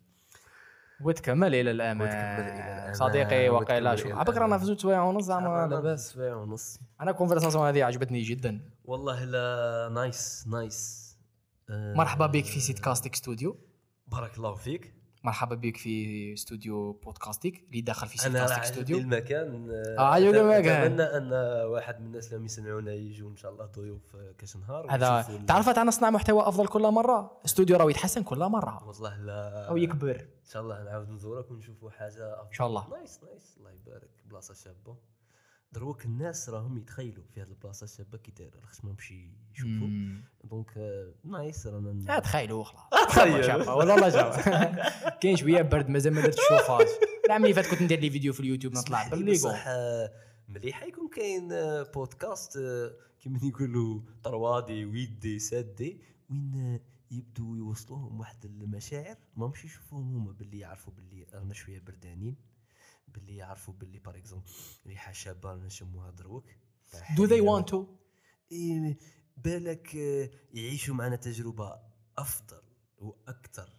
[1.02, 2.94] وتكمل إلى الامام وتكمل إلى الأمام.
[2.94, 4.60] صديقي وقيلا شوف عباك رأنا الأمام.
[4.60, 6.14] في زوج سوايع ونص زعما لاباس.
[6.14, 6.80] ساعه ونص.
[7.02, 8.62] أنا ال conversation هذه عجبتني جدا.
[8.86, 11.10] والله لا nice nice
[11.70, 13.58] آه، مرحبا بك في سيت كاستيك ستوديو
[14.08, 14.99] بارك الله فيك.
[15.24, 17.64] مرحبا بك في استوديو بودكاستيك.
[17.70, 20.82] اللي داخل في سيت أنا كاستيك عجبني ستوديو المكان آه، عجبني المكان.
[20.84, 21.34] أتمنى أن
[21.66, 25.46] واحد من الناس اللي يسمعونا يجوا إن شاء الله ضيوف كاش نهار هذا ويشوفوا ال-
[25.46, 28.88] تعرف تاع نصنع محتوى أفضل كل مرة؟ استوديو راه يتحسن كل مرة.
[28.88, 29.68] والله لا.
[29.70, 30.16] أو يكبر.
[30.20, 32.88] إن شاء الله نعاود نزورك ونشوفوا حاجة افضل إن شاء الله.
[32.90, 34.10] nice nice الله يبارك.
[34.26, 34.96] بلاصة شابة.
[35.72, 39.88] دروك الناس راهم يتخيلوا في هذه البلاصة الشابة كي دايره لاخاطش ما مشي يشوفوا.
[40.44, 43.08] donc آه، nice رانا لا تخيلوا خلاص.
[43.10, 43.46] تخيل.
[43.46, 44.32] شابة، والله لا جاب
[45.22, 46.88] كاين شوية برد مازال ما درت الشوفاج
[47.26, 50.12] العام اللي فات كنت ندير لي فيديو في اليوتيوب نطلع بصح آه،
[50.48, 56.80] مليحه يكون كاين آه، بودكاست آه، كيما يقولوا طروادي ويدي سادي وين آه،
[57.16, 59.16] يبدو يوصلوهم واحد المشاعر.
[59.36, 62.36] ما مش يشوفوهم هما باللي يعرفوا باللي رانا شوية بردانين.
[63.14, 64.46] باللي يعرفوا باللي بار اكزومبل
[64.88, 66.46] ريحة شابة نشموها دروك.
[67.18, 67.86] دو ذي وانت تو
[69.38, 71.76] بالك آه، يعيشوا معنا تجربة
[72.18, 72.62] أفضل
[72.98, 73.70] وأكثر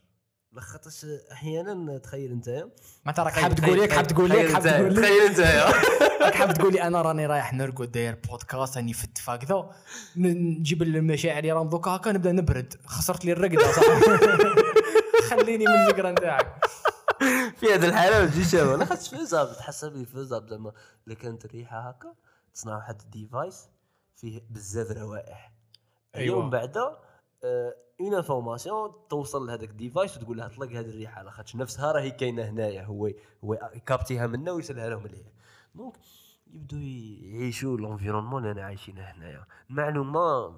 [0.52, 2.66] لخاطرش أحيانا تخيل أنت
[3.04, 5.40] معناتها راك حاب تقول لك حاب تقول لك حاب تقول لك تخيل أنت
[6.22, 9.70] راك حاب تقول لي أنا راني رايح نرقد داير بودكاست راني في التفاكذا
[10.16, 12.74] نجيب المشاعر اللي راهم دوكا هكا نبدأ نبرد.
[12.86, 13.82] خسرت لي الرقده صح
[15.30, 16.64] خليني من الفكرة نتاعك.
[17.60, 20.72] في هذه الحالة ما تجيش شابه لا خاطش فيزاب تحسب فيزاب زعما
[21.06, 22.14] إلا كانت الريحه هكا
[22.54, 23.68] تصنع واحد الديفايس
[24.16, 25.52] فيه بزاف روائح.
[26.14, 26.36] أيوة.
[26.36, 32.10] يوم بعد اون انفورماسيون توصل لهذاك الديفايس وتقول لها طلق هذه الريحة لاخاطش نفسها راهي
[32.10, 33.10] كاينة هنايا هو
[33.44, 35.32] هو كابتيها منا ويسلها لهم ليه
[35.74, 35.94] دونك
[36.46, 39.46] يبدو يعيشوا l'environnement اللي أنا عايشينه هنايا.
[39.70, 40.56] المعلومه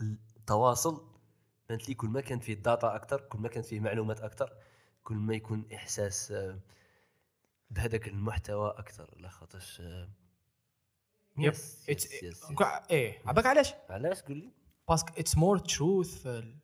[0.00, 1.04] التواصل
[1.68, 4.52] بانت لي كل ما كانت فيه داتا أكثر كل ما كانت فيه معلومات أكثر
[5.06, 6.58] كل ما يكون إحساس آه،
[7.70, 10.08] بهذاك المحتوى أكثر لا خاطرش آه،.
[11.38, 12.44] yes yes yes.
[12.90, 14.50] إيه عباك علاش؟ علاش؟ قول لي.
[14.88, 16.56] parce que it's more truthful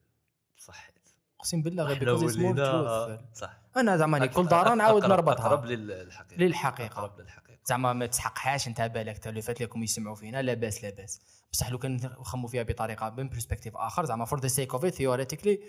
[0.57, 0.95] صحيت
[1.41, 3.61] أقسم بالله غير because it's more truthful صح.
[3.77, 5.47] أنا زعما كل دار نعاود نربطها.
[5.47, 6.41] أقرب للحقيقة.
[6.41, 6.99] للحقيقة.
[6.99, 7.59] أقرب للحقيقة.
[7.65, 9.19] زعما ما تسحقهاش أنت بالك.
[9.19, 11.21] تا اللي فات لكم يسمعوا فينا لاباس لاباس
[11.53, 15.61] بصح لو كان نخموا فيها بطريقة من perspective آخر زعما for the sake of theoretically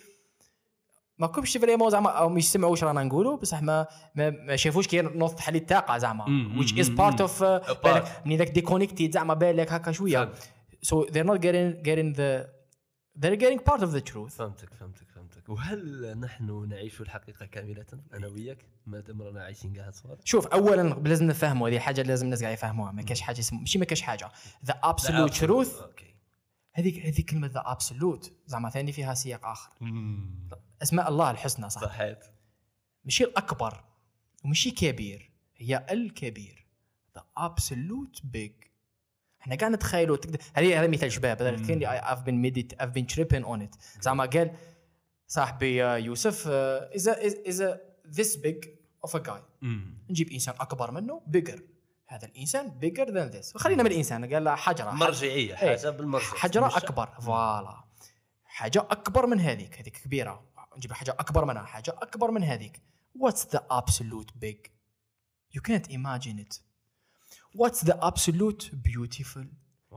[1.18, 5.36] ما كنتش vraiment زعما أو ما يسمعوش رانا نقولوا بصح ما ما, شافوش كي نوض
[5.36, 6.26] تحلي الطاقة زعما.
[6.58, 7.84] which is part of uh.
[7.84, 10.32] بالك من ذاك disconnected زعما بالك هكا شوية.
[10.86, 12.48] so they're not getting getting the
[13.20, 14.30] they're getting part of the truth.
[14.30, 15.50] فهمتك فهمتك فهمتك.
[15.50, 20.82] وهل نحن نعيش الحقيقة كاملة أنا وياك؟ ما دام رانا عايشين كاع صوالح شوف اولا
[20.82, 22.92] لازم نفهموا هذه حاجة لازم الناس قاعد يفهموها.
[22.92, 24.30] ما كاش حاجة اسمها ماشي ما كاش حاجة.
[24.66, 25.82] the absolute truth
[26.74, 29.70] هذيك هذيك كلمة the absolute زعما ثاني فيها سياق آخر.
[30.82, 32.26] أسماء الله الحسنى صح؟ صحيت.
[33.06, 33.84] ماشي الأكبر
[34.46, 36.68] وماشي كبير هي الكبير
[37.16, 38.52] the absolute big
[39.42, 43.16] إحنا قاعد نتخيلوا تقدر هذه هذا مثال شباب هذا اللي I've been medit I've been
[43.16, 44.02] tripping on it.
[44.02, 44.56] زعما قال
[45.28, 47.78] صاحبي آه، يوسف آه، is a is, is a
[48.18, 48.68] this big
[49.04, 49.98] of جاي مم.
[50.10, 51.62] نجيب إنسان أكبر منه bigger
[52.08, 54.92] هذا الإنسان bigger than this خلينا من الإنسان قال له حجرة.
[54.92, 55.76] مرجعية إيه.
[55.76, 57.84] حسب المرجع حجرة أكبر voilà.
[58.46, 60.53] حاجة أكبر من هذيك هذيك كبيرة.
[60.78, 62.82] نجيب حاجة أكبر منها حاجة أكبر من هذيك.
[63.20, 64.58] واتس ذا ابسولوت بيج
[65.56, 66.56] يو كانت ايماجين ات
[67.56, 69.52] واتس ذا ابسولوت بيوتيفل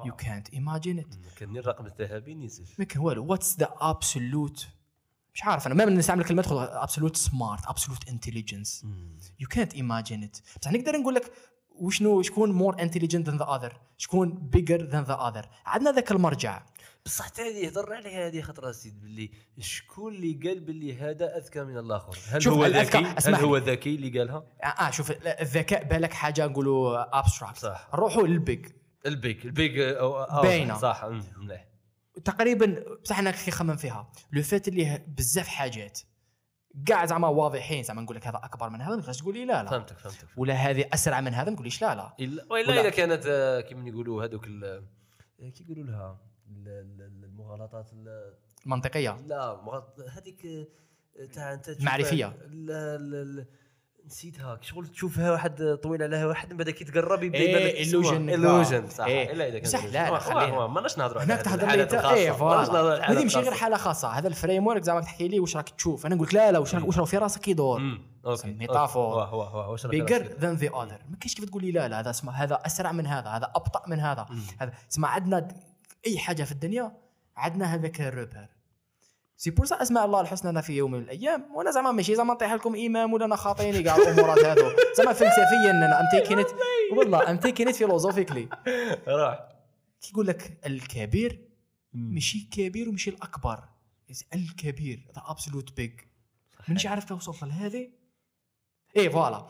[0.05, 3.25] يو كانت ايماجين ات كان الرقم الذهبي نيسف ما كان والو.
[3.27, 4.69] what's the absolute
[5.35, 5.75] مش عارف أنا.
[5.75, 8.87] ما من نستعمل كلمة تدخل ابسولوت سمارت ابسولوت انتليجنس
[9.41, 11.33] يو كانت ايماجين ات بصح نقدر نقول لك
[11.81, 16.63] وشنو شكون more intelligent than the other شكون bigger than the other عندنا ذاك المرجع.
[17.07, 21.65] بصح حتى هذه هضر عليها هذه خطرة سيد باللي شكون اللي قال باللي هذا أذكى
[21.65, 24.45] من الآخر؟ هل هو ذكي؟ هل هو ذكي اللي قالها؟
[24.81, 27.89] آه شوف الذكاء بالك حاجة نقولوا abstract صح.
[27.95, 28.67] نروحوا لل big.
[29.07, 30.79] ال big ال big أو أو باينة.
[30.79, 31.05] صح.
[31.37, 31.67] مليح.
[32.25, 34.11] تقريبا بصح أنا كي خمم فيها.
[34.33, 36.01] لو فات اللي بزاف حاجات.
[36.87, 39.63] كاع زعما واضحين زعما نقول لك هذا أكبر من هذا ما تقدرش تقول لي لا
[39.63, 39.71] لا.
[39.71, 40.29] فهمتك فهمتك.
[40.37, 42.15] ولا هذه أسرع من هذا ما تقوليش لا لا.
[42.21, 44.65] الا وإلا ولا- إذا كانت آه، كيما يقولوا هذوك ال-
[45.41, 46.19] آه، كي يقولوا لها
[46.51, 46.69] ال-
[47.01, 48.35] ال- المغالطات ال-
[48.67, 49.17] منطقية.
[49.27, 49.61] لا
[50.17, 50.67] هذيك آه،
[51.33, 51.85] تاع أنت تشوف-
[54.07, 58.37] نسيتها شغل تشوفها واحد طويل عليها واحد من بعد كي تقرب يبدأ يبان لك illusion
[58.37, 59.33] illusion صح إيه.
[59.33, 59.93] إلا إذا كان بصح illusion.
[59.93, 60.67] لا، خلينا.
[60.67, 61.83] ماناش نهضروا على هناك تهضر لي
[63.03, 63.55] هذه ماشي غير.
[63.55, 66.53] حالة خاصة هذا ال framework زعما تحكي لي واش راك تشوف أنا نقول لك لا
[66.53, 67.81] لا واش واش راه في راسك يدور.
[68.45, 69.77] metaphor.
[69.85, 72.93] bigger؟ than the other ما كاينش كيف تقول لي لا لا هذا اسمه هذا أسرع
[72.93, 74.27] من هذا هذا أبطأ من هذا.
[74.59, 75.49] هذا اسمع عندنا
[76.07, 76.93] أي حاجة في الدنيا
[77.37, 78.47] عندنا هذاك ال repère
[79.37, 82.53] c'est pour ça اسماء الله الحسنى في يوم من الأيام وأنا زعما ماشي زعما نطيح
[82.53, 86.51] لكم امام ولا أنا خاطيني كاع الامورات هذو زعما فلسفيا أنا I'm taking it
[86.93, 88.49] والله I'm taking it philosophically
[89.07, 89.49] راح.
[90.01, 91.49] كي يقول لك الكبير
[91.93, 93.65] ماشي كبير وماشي الأكبر.
[94.35, 96.01] الكبير the absolute big
[96.69, 97.91] مانيش عارف كيف وصلت لهذه
[98.97, 99.47] إيه voilà.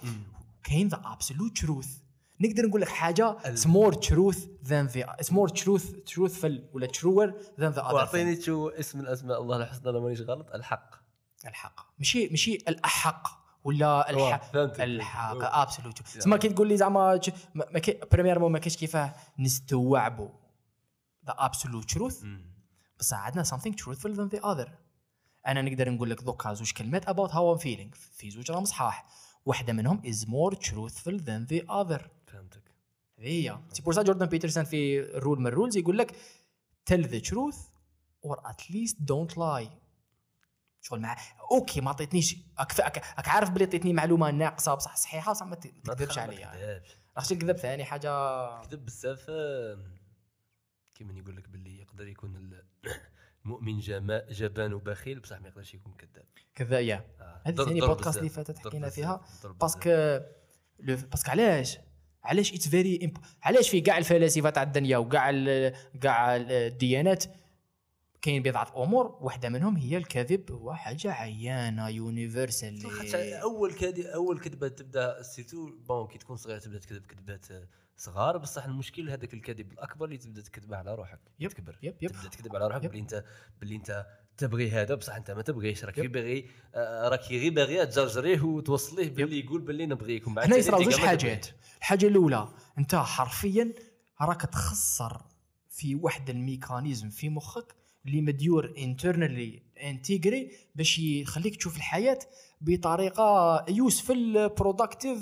[0.65, 1.99] كاين the absolute truth
[2.41, 7.35] نقدر نقول لك حاجة it's more truth than the it's more truth truthful ولا truer
[7.61, 10.95] than the other واعطيني شو اسم من اسماء الله الحسنى أنا مانيش غلط الحق.
[11.47, 11.81] الحق.
[11.99, 13.29] ماشي ماشي الأحق
[13.65, 14.57] ولا الحق.
[14.81, 15.37] الحق.
[15.43, 20.29] absolute تسمى كي تقول لي زعما ج- ما ما كاين premièrement ما كاينش كيفاه نستوعبوا
[21.27, 22.23] the absolute truth.
[22.99, 24.69] بصح عندنا something truthful than the other.
[25.47, 27.97] أنا نقدر نقول لك donc زوج كلمات about how I'm feeling.
[28.13, 29.07] في زوج راهم صحاح
[29.47, 32.01] واحدة منهم is more truthful than the other.
[32.37, 32.63] فهمتك.
[33.19, 33.59] هي.
[33.73, 36.17] c'est pour ça جوردن بيترسون في rule من ال rules يقول لك
[36.91, 37.59] tell the truth
[38.27, 39.71] or at least don't lie.
[40.81, 41.17] شغل مع
[41.51, 42.37] okay ما عطيتنيش.
[42.59, 46.83] أك عارف بلي عطيتني معلومة ناقصة بصح صحيحة بصح ما تكذبش عليا.
[47.17, 48.11] راح نكذب ثاني حاجة
[48.63, 49.27] كذب بزاف.
[50.95, 52.65] كيما يقول لك باللي يقدر يكون ال-
[53.45, 53.79] المؤمن
[54.31, 56.27] جبان وبخيل بصح ما يقدرش يكون كذاب.
[56.55, 57.05] كذا يا.
[57.21, 59.21] آه، هذه ثاني بودكاست اللي فاتت حكينا فيها.
[59.45, 60.21] باسكو
[60.81, 61.79] باسكو علاش؟
[62.27, 63.13] علاش it's very
[63.43, 65.31] علاش في كاع الفلاسفة تاع الدنيا وكاع
[66.01, 67.25] كاع الديانات
[68.23, 72.83] كاين بضعة أمور واحدة منهم هي الكذب هو حاجة عيانه universal
[73.43, 77.47] أول كادي أول كذبة تبدأ c'est bon كي تكون صغير تبدأ تكذب كذبات
[77.97, 82.11] صغار بصح المشكل هذاك الكذب الأكبر اللي تبدأ تكذبه على روحك yep، تكبر yep، yep.
[82.11, 82.87] تبدأ تكذب على روحك.
[82.87, 83.25] باللي انت
[83.61, 84.07] باللي أنت
[84.39, 85.99] تبغي هذا بصح أنت ما تبغيش راك.
[85.99, 90.57] غير باغي آه، راك غير باغي تجرجريه وتوصليه باللي يقول باللي نبغيك ومن بعد هنا
[90.57, 91.47] يصراو تلقى زوج حاجات.
[91.79, 92.49] الحاجة الأولى
[92.79, 93.73] أنت حرفيا
[94.21, 95.21] راك تخسر
[95.71, 97.75] في واحد ال mécanisme في مخك
[98.07, 102.19] اللي مديور internally intégré باش يخليك تشوف الحياة
[102.61, 105.19] بطريقة useful productive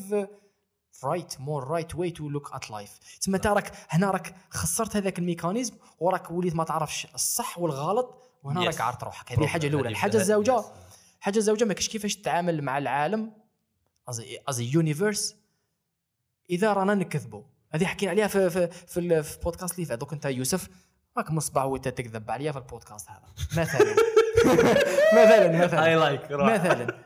[1.04, 5.18] right more right way to look at life تسمى أنت راك هنا راك خسرت هذاك
[5.18, 8.66] ال mécanisme وراك وليت ما تعرفش الصح والغلط وهنا Yes.
[8.66, 9.88] راك عارف روحك هذه الحاجة الأولى.
[9.88, 10.64] الحاجة الزوجة.
[11.18, 13.32] الحاجة الزوجة ما كاينش كيفاش تتعامل مع العالم
[14.48, 15.36] as universe
[16.50, 19.98] إذا رانا نكذبوا هذه حكينا عليها في في في, ال- في البودكاست اللي فات.
[19.98, 20.68] دوك انت يوسف
[21.16, 23.22] راك مصباح وانت تكذب عليا في البودكاست هذا.
[23.62, 23.94] مثلا.
[25.18, 25.84] مثلا مثلا.
[25.86, 27.04] اي like مثلا.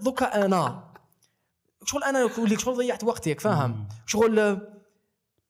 [0.00, 0.90] دوكا أنا
[1.84, 2.28] شغل أنا
[2.58, 4.40] شغل ضيعت وقتك فاهم؟ شغل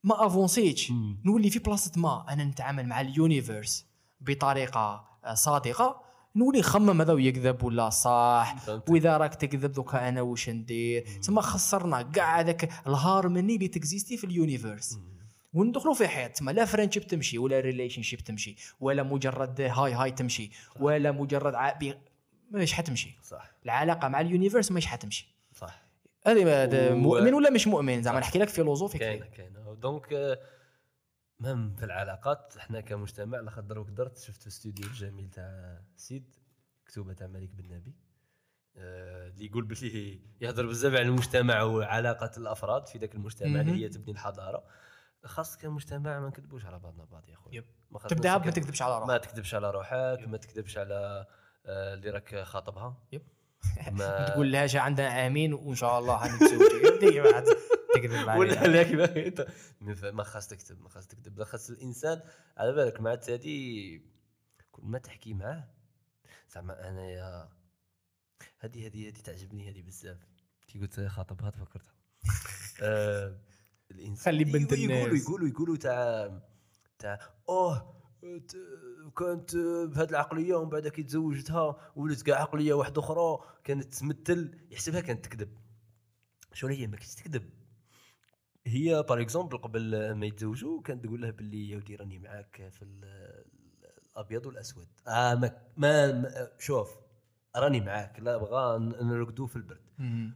[0.04, 0.92] ما أفونسيتش.
[1.24, 3.86] نولي في بلاصة ما أنا نتعامل مع ال universe
[4.20, 6.00] بطريقة صادقة.
[6.36, 8.56] نولي نخمم هذا ويكذب ولا صح.
[8.88, 13.75] وإذا راك تكذب دوكا أنا واش ندير؟ تما خسرنا كاع هذاك ال harmonie اللي ت
[13.75, 14.98] existe في ال universe
[15.54, 20.50] وندخلوا في حياه تما لا friendship تمشي ولا relationship تمشي ولا مجرد hi hi تمشي
[20.80, 21.94] ولا مجرد عابي
[22.50, 23.16] مش حتمشي.
[23.22, 23.50] صح.
[23.64, 25.28] العلاقة مع ال universe مش حتمشي.
[25.54, 25.82] صح.
[26.26, 28.26] هذه و- مؤمن ولا مش مؤمن؟ زعما صح.
[28.26, 29.26] نحكي لك philosophie كاينة.
[29.26, 30.38] كاينة donc
[31.40, 36.36] مهم في العلاقات إحنا كمجتمع لا قدر وقدرت شفت الاستوديو الجميل تاع سيد
[36.86, 37.94] كتوبة تاع مالك بن نبي
[38.76, 43.72] آه، اللي يقول بلي يهضر بزاف على المجتمع وعلاقة الأفراد في ذاك المجتمع اللي.
[43.72, 44.64] هي تبني الحضارة
[45.24, 47.64] خاص كمجتمع ما نكذبوش على بعضنا بعض يا خويا يب.
[47.90, 47.98] ما
[48.38, 50.28] ما تكذبش على ما روحك تكذبش على روحك.
[50.28, 51.26] ما تكذبش على
[51.66, 53.22] آه، اللي راك خاطبها يب.
[53.92, 58.96] ما تقول لها جا عندنا عامين وإن شاء الله حنتزوجوا تكذب ولا عليها لكن
[60.16, 62.20] ما- خاص تكتب ما خاص تكتب خاص الإنسان
[62.56, 64.00] على بالك مع هذه
[64.72, 65.68] كل ما تحكي معاه
[66.54, 67.48] زعما انايا
[68.58, 70.18] هذه هذه هذه تعجبني هذه بزاف.
[70.68, 71.94] كي قلت خاطبها تفكرتها
[72.82, 73.40] آه
[73.90, 75.22] الإنسان خلي بنت يقولوا- يقولوا الناس.
[75.22, 76.40] يقولوا يقولوا تاع
[76.98, 78.00] تاع أوه
[79.18, 85.00] كانت بهذه العقلية ومن بعد كي تزوجتها ولات كاع عقلية واحدة أخرى كانت تمثل يحسبها
[85.00, 85.58] كانت تكذب.
[86.52, 87.50] شو هي؟ ما كنتش تكذب.
[88.70, 92.82] هي par exemple قبل ما يتزوجوا كانت تقول له باللي يا ودي راني معاك في
[92.82, 93.44] ال-
[94.12, 94.88] الأبيض والأسود.
[95.08, 96.90] آه ما, ما, شوف
[97.56, 99.80] راني معاك لا بغى ن- نرقدوا في البرد.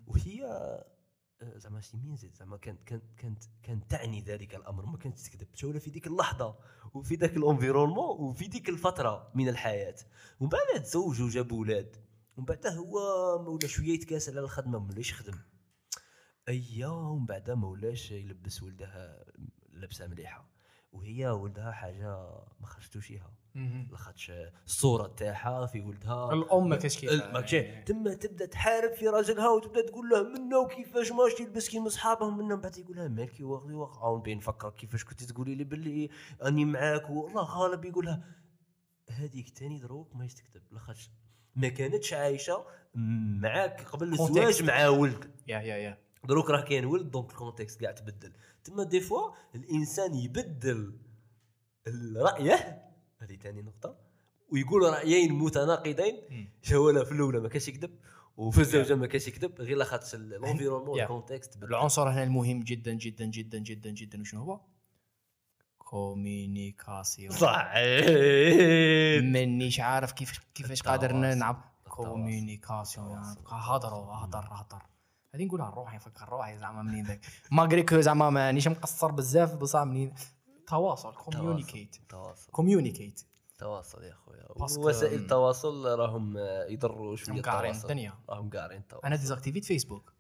[0.07, 0.85] وهي آه،
[1.57, 5.49] زعما شي مين زيد زعما كانت كانت كانت كانت تعني ذلك الأمر ما كانتش تكذب
[5.55, 6.57] شوف في ديك اللحظة
[6.95, 9.95] وفي ذاك الانفيرونمون وفي ديك الفترة من الحياة.
[10.41, 11.97] ومن بعد تزوجوا وجابوا أولاد
[12.37, 12.97] ومن بعد هو
[13.55, 15.39] ولا شوية يتكاسل على الخدمة ما ولاش يخدم.
[16.49, 19.25] ايا ومن بعد ما ولاش يلبس ولدها
[19.73, 20.49] لبسة مليحة.
[20.93, 22.07] وهي ولدها حاجة
[22.61, 23.89] ما خرجتوش فيها مم.
[23.91, 24.33] لاخاطش
[24.67, 26.33] الصورة تاعها في ولدها.
[26.33, 27.41] الأم ما كاش ما
[27.87, 32.55] تما تبدأ تحارب في راجلها وتبدأ تقول له منا وكيفاش ماشي يلبس كيما صحابه منا
[32.55, 36.09] من بعد يقول لها مالكي واخدي وقعون بين نفكرك كيفاش كنت تقولي لي باللي
[36.47, 37.11] أني معاك.
[37.11, 38.25] والله غالب يقول لها
[39.11, 41.11] هذيك تاني دروك ما تكذب لاخاطش
[41.57, 42.65] ما كانتش عايشة
[42.95, 44.13] معاك قبل.
[44.13, 45.31] الزواج مع ولد.
[45.47, 46.04] يا يا يا.
[46.25, 48.33] دروك راه كاين ولد donc ال contexte كاع تبدل
[48.65, 50.99] تما des fois الإنسان يبدل
[52.17, 52.83] رايه
[53.19, 53.97] هذه ثاني نقطة
[54.49, 56.49] ويقول رأيين متناقضين.
[56.65, 57.99] جواله في الأولى ما كانش يكذب
[58.37, 61.01] وفي الزوجة ما كانش يكذب غير لاخاطش ال environnement.
[61.01, 61.63] ال contexte.
[61.63, 64.61] العنصر هنا المهم جدا جدا جدا جدا جدا وشنو هو؟
[65.79, 68.07] communication صحيح
[69.23, 71.57] مانيش عارف كيف كيفاش قادر التواصل.
[71.89, 73.37] communication يعني.
[73.47, 74.83] هضروا هضر هضر
[75.35, 79.83] هذه نقولها لروحي نفكر روحي زعما منين ذاك؟ malgré que زعما مانيش مقصر بزاف بصح
[79.83, 80.15] منين؟
[80.67, 82.53] تواصل communicate تواصل.
[82.53, 83.21] communicate
[83.59, 84.45] تواصل يا خويا
[84.79, 86.39] وسائل التواصل راهم
[86.69, 87.83] يضروا شوية التواصل.
[87.83, 88.15] الدنيا.
[88.29, 89.07] راهم قاعرين التواصل.
[89.07, 90.14] أنا désactivé ت فيسبوك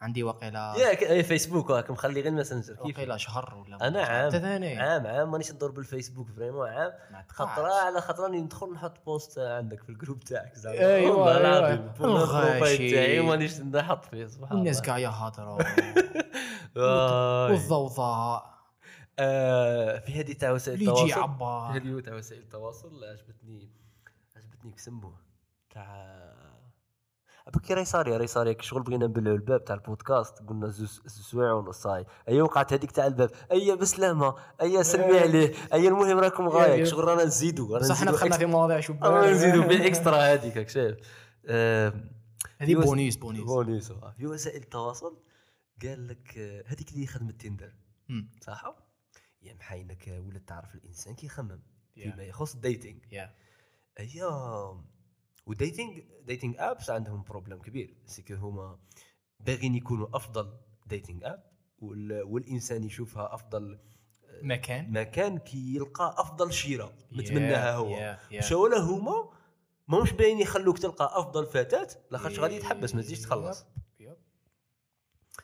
[0.00, 2.74] عندي واقيلا ياك اي فيسبوك راك مخلي غير الماسنجر.
[2.74, 4.30] كيف؟ واقيلا شهر ولا أنا عام.
[4.30, 5.30] ثاني عام عام.
[5.30, 6.92] مانيش ندور بالفيسبوك vraiment عام.
[7.28, 7.72] تقعدش.
[7.72, 10.54] على خطرة راني ندخل نحط post عندك في ال group تاعك.
[10.54, 10.78] زعما.
[10.78, 11.58] أيوة، والله أيوة.
[11.58, 12.90] العظيم ال profile.
[12.90, 14.56] تاعي مانيش نحط فيه سبحان الله.
[14.56, 15.62] والناس كاع يهضروا.
[17.50, 18.58] والضوضاء.
[19.18, 21.08] آه، في هذه تاع وسائل التواصل.
[21.08, 23.70] يعبر هذه تاع وسائل التواصل عجبتني
[24.36, 25.14] عجبتني كسموه
[25.70, 26.18] تاع
[27.54, 31.52] بكي راهي صاريه راهي صاريه كي شغل بغينا نبلعوا الباب تاع البودكاست قلنا زوز سوايع
[31.52, 33.30] ونص هاي اي وقعت هذيك تاع الباب.
[33.52, 38.10] اي بسلامة اي سلمي عليه اي المهم راكم غايك شغل رانا نزيدوا رانا بصح إحنا
[38.10, 40.96] نزيدوا دخلنا في مواضيع شو رانا نزيدوا بالاكسترا هذيك راك شايف.
[41.46, 41.92] آه،
[42.58, 43.44] هذه bonus bonus.
[43.44, 44.14] bonus آه.
[44.18, 45.18] في وسائل التواصل
[45.82, 47.72] قال لك آه، هذيك اللي خدمه تندر.
[48.40, 48.76] صح؟
[49.42, 51.60] يا محاينك ولا تعرف الإنسان كي يخمم
[51.98, 52.00] Yeah.
[52.00, 53.00] فيما يخص ال dating.
[53.12, 53.34] يا.
[55.48, 57.94] و dating dating apps عندهم problème كبير.
[58.06, 58.78] c'est que هما
[59.40, 60.52] باغيين يكونوا أفضل
[60.86, 61.42] dating app
[61.78, 63.78] وال- والإنسان يشوفها أفضل
[64.42, 64.92] مكان.
[64.92, 67.90] مكان كي يلقى أفضل شيرة متمناها هو.
[67.90, 69.30] يا مشاو له هما
[69.88, 73.64] ماهمش باين يخلوك تلقى أفضل فتاة لاخاطش غادي يتحبس ما تجيش تخلص.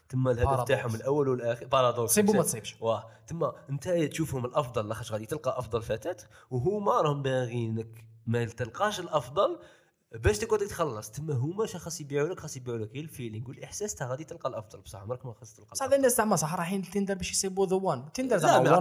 [0.08, 0.64] تما الهدف.
[0.64, 5.58] تاعهم الأول والاخير paradoxe تصيب وما تصيبش واه تما أنت تشوفهم الأفضل لاخاطش غادي تلقى
[5.58, 6.16] أفضل فتاة
[6.50, 9.58] وهما راهم باغينك ما تلقاش الأفضل
[10.14, 13.48] باش تقعد تخلص تما هما شا خاص يبيعوا لك خاص يبيعوا لك غير ال feeling
[13.48, 16.54] والإحساس تاع غادي تلقى الأفضل بصح عمرك ما خاص تلقى بصح هذا الناس زعما صح
[16.54, 18.70] رايحين لتندر باش يصيبوا the one تندر زعما لا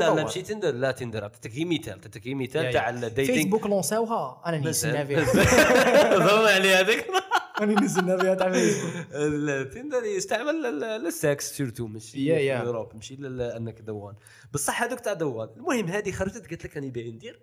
[0.00, 2.90] لا ماشي تندر لا تندر عطيتك غير مثال عطيتك غير مثال تاع.
[2.90, 4.42] ال dating فيسبوك lancé اوها.
[4.46, 5.24] أنا نستنى فيها
[6.18, 7.06] ضم علي هذاك
[7.60, 12.66] أنا نستنى فيها تاع فيسبوك التندر يستعمل لل- لل sex surtout ماشي يا- في.
[12.66, 14.14] أوروب ماشي لل- أنك the one
[14.52, 17.42] بصح هذوك تاع the one المهم هذه خرجت قالت لك راني باغي ندير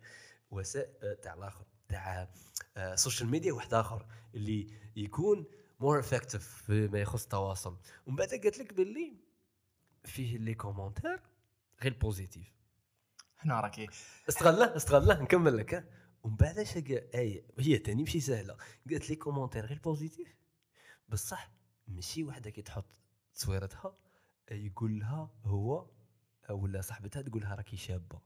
[0.51, 0.87] وسائل
[1.23, 2.27] تاع الآخر تاع
[2.95, 5.45] social media واحد آخر اللي يكون
[5.79, 7.77] more effective فيما يخص التواصل.
[8.05, 9.13] ومن بعد قالت لك باللي
[10.05, 11.21] فيه les commentaires
[11.81, 12.51] غير positifs
[13.37, 13.87] هنا راكي
[14.29, 15.89] استغله استغله نكمل لك.
[16.23, 18.57] ومن بعد اش أي هي تاني ماشي سهلة.
[18.89, 20.35] قالت les commentaires غير positifs
[21.09, 21.51] بصح
[21.87, 22.85] ماشي وحدة كي تحط
[23.33, 23.97] تصويرتها
[24.51, 25.89] يقول لها هو
[26.49, 28.21] ولا صاحبتها تقول لها راكي شابة.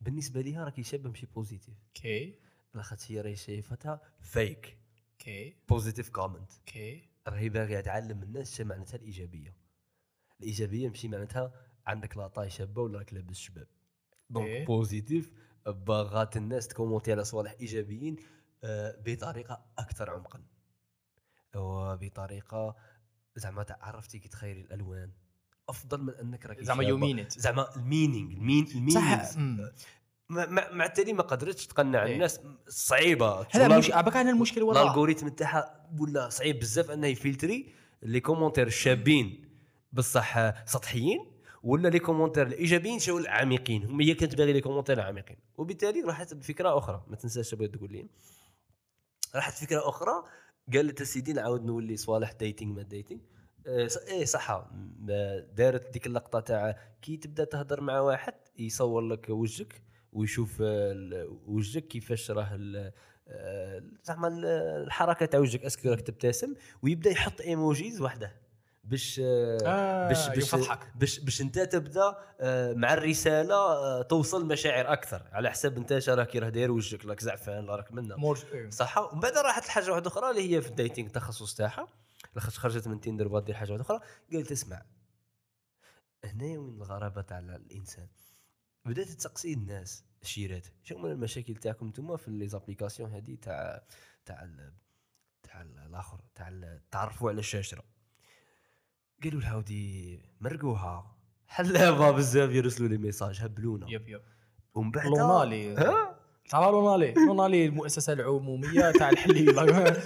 [0.00, 2.38] بالنسبة ليها راكي شابة ماشي positif okay.
[2.74, 4.00] لاخاطش هي راهي شايفتها.
[4.20, 4.78] فيك
[5.12, 9.54] Okay positive comment okay راهي باغية تعلم الناس شنو معناتها الإيجابية.
[10.40, 11.52] الإيجابية ماشي معناتها
[11.86, 13.66] عندك la taille شابة ولا راك لابس شباب.
[13.66, 14.30] إيه.
[14.30, 15.32] donc positive
[15.66, 18.16] باغات الناس تكومونتي على صوالح إيجابيين
[18.64, 20.44] آه، بطريقة أكثر عمقا.
[21.56, 22.76] وبطريقة
[23.36, 25.10] زعما تاع عرفتي كي تخيري الألوان؟
[25.68, 26.88] أفضل من أنك راكي زعما شابة.
[26.88, 29.68] you mean it زعما ال meaning ال mean ال meaning.
[30.28, 32.14] مع, التالي ما قدرتش تقنع إيه.
[32.14, 33.46] الناس صعيبة.
[33.50, 37.72] هذا شغل مش عباك أنا المشكل ولا ال algorithm تاعها ولا صعيب بزاف أنه يفلتري
[38.02, 39.48] les commentaires الشابين
[39.92, 41.30] بصح سطحيين
[41.62, 43.84] ولا les commentaires الإيجابيين شو العميقين.
[43.84, 45.36] هم هي كانت باغي les commentaires العميقين.
[45.56, 48.06] وبالتالي راحت بفكرة أخرى ما تنساش بغيت تقول لي.
[49.34, 50.24] راحت فكره أخرى
[50.74, 53.20] قالت سيدي نعاود نولي صوالح dating ما dating.
[53.66, 54.66] آه، إيه صح
[55.54, 59.82] دارت ديك اللقطة تاع كي تبدأ تهضر مع واحد يصور لك وجهك
[60.14, 60.56] ويشوف
[61.46, 62.56] وجهك كيفاش راه
[64.02, 64.44] زعما ال-
[64.86, 68.44] الحركة تاع وجهك est-ce que راك تبتسم ويبدأ يحط emojis وحده
[68.84, 70.54] باش آه، باش باش
[70.94, 75.22] باش باش انت تبدأ آه، مع الرسالة آه، توصل مشاعر أكثر.
[75.32, 78.16] على حساب انت راك راه داير وجهك راك زعفان راك منا
[78.52, 78.70] إيه.
[78.70, 81.88] صح ومن بعد راحت لحاجة واحدة أخرى اللي هي في ال dating التخصص تاعها.
[82.34, 84.00] لاخاطش خرجت من Tinder وبغات دير حاجة واحدة أخرى.
[84.32, 84.82] قالت اسمع
[86.24, 88.06] هنا وين الغرابة تاع الإنسان؟
[88.84, 90.66] بدأت تسقسي الناس الشيرات.
[90.82, 93.82] شنو هما المشاكل تاعكم نتوما في les applications هذه تاع
[94.26, 94.48] تاع
[95.42, 97.82] تاع ال- الآخر تاع تعرفوا على الشاشرة.
[99.24, 101.16] قالوا لها ودي مرقوها.
[101.48, 103.86] حلابة بزاف يرسلوا les messages هبلونا.
[103.90, 104.22] yep yep.
[104.74, 105.74] ومن بعد لونالي.
[106.48, 107.14] تعرف لونالي.
[107.14, 109.54] لونالي المؤسسة العمومية تاع الحليب.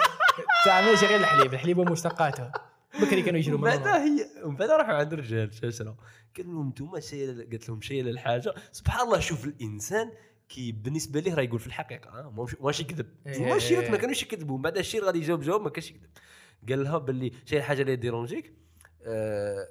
[0.64, 2.52] تاع ماشي غير الحليب الحليب ومشتقاته
[2.94, 4.22] بكري كانوا يجروا ومن من بعد لونالي.
[4.22, 5.96] هي ومن بعد راحوا عند الرجال شاشره
[6.36, 10.10] قالوا لهم أنتم شيء قالت لهم شيء للحاجه سبحان الله شوف الإنسان
[10.48, 13.06] كي بالنسبة ليه راه يقول في الحقيقة ماهوش- ماشي يكذب.
[13.26, 13.38] إيه.
[13.38, 14.56] هما الشيرات ما كانوش يكذبوا.
[14.56, 16.10] من بعد الشير غادي يجاوب جواب ما كانش يكذب.
[16.68, 18.52] قال لها باللي شي حاجة اللي ديرونجيك
[19.02, 19.68] آه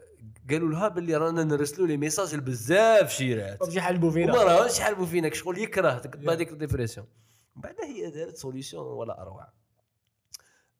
[0.49, 3.59] قالوا لها باللي رانا نرسلوا لي ميساج لبزاف شيرات.
[3.59, 6.33] باش يحلبوا وما فينا راهوش يحلبوا فينك شغل يكره تقطع.
[6.33, 7.07] ديك الديبرسيون
[7.55, 9.47] من بعد هي دارت solution ولا أروع.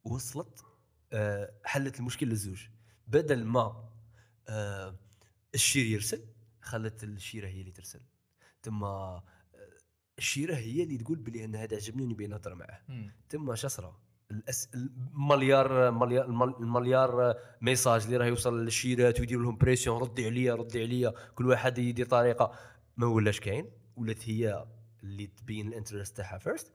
[0.03, 0.59] وصلت
[1.63, 2.67] حلت المشكل للزوج.
[3.07, 3.89] بدل ما
[4.49, 4.95] آه،
[5.55, 6.21] الشير يرسل
[6.61, 8.01] خلت الشيرة هي اللي ترسل.
[8.63, 9.23] ثم آه،
[10.17, 12.81] الشيرة هي اللي تقول بلي أنا هذا عجبني ونبي نهضر معاه.
[12.87, 13.11] مم.
[13.29, 13.99] ثم شسرة
[14.31, 14.69] الأس...
[14.75, 20.81] المليار مليار المل- المليار message اللي راه يوصل للشيرات ويديروا لهم pression ردي عليا ردي
[20.83, 22.51] عليا كل واحد يدير طريقة.
[22.97, 23.69] ما ولاش كاين.
[23.95, 24.65] ولات هي
[25.03, 26.73] اللي تبين الانترست تاعها فيرست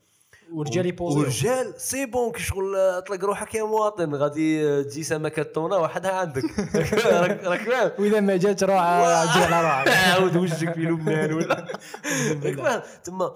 [0.50, 5.76] ورجال يبوزيو ورجال سي بون كي شغل اطلق روحك يا مواطن غادي تجي سمكه تونه
[5.76, 6.42] وحدها عندك.
[7.06, 7.90] راك راك فاهم.
[7.98, 9.88] وإذا ما جات روح عجل على روحك.
[9.88, 11.54] عاود وجهك في لبنان ولا؟
[12.44, 12.56] راك.
[12.60, 12.82] فاهم.
[13.04, 13.32] تما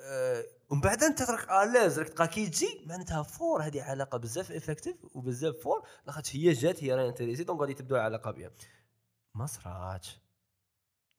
[0.00, 4.52] آه، ومن بعد انت راك الاز راك تلقى كي تجي معناتها فور هذه علاقة بزاف
[4.52, 8.50] افكتيف وبزاف فور لاخاطش هي جات هي راهي انتريسي دونك غادي تبداو علاقة بها
[9.34, 10.18] ما صراتش.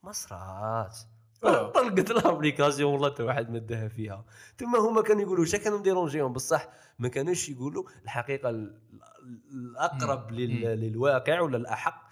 [0.03, 0.97] ما صراتش.
[1.75, 4.25] طلقت ال application والله حتى واحد ما داها فيها.
[4.57, 6.67] ثم هما كانوا يقولوا شا كانوا مديرونجيهم بصح
[6.99, 8.79] ما كانوش يقولوا الحقيقة ال-
[9.23, 12.09] ال- الاقرب للواقع ولا الأحق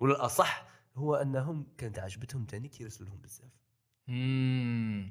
[0.00, 3.50] ولا الأصح هو أنهم كانت عجبتهم تاني كيرسلوا لهم بزاف.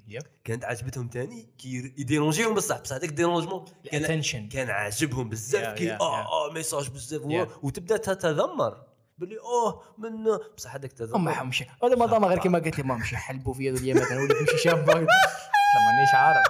[0.07, 0.21] yep.
[0.43, 5.91] كانت عجبتهم تاني كي يديرونجيهم بصح بصح هذاك ال dérangement كان كان عاجبهم بزاف كي
[5.93, 7.21] آه آه messages بزاف.
[7.63, 8.83] وتبدأ تتذمر.
[9.17, 10.25] باللي اوه من
[10.57, 13.53] بصح هذاك هم التذمر مشي هذا ما ضام غير كما قلت لي ما مشي حلبوا
[13.53, 15.07] فيا ذولي مثلا وليت نمشي شابه لا
[15.85, 16.47] مانيش عارف.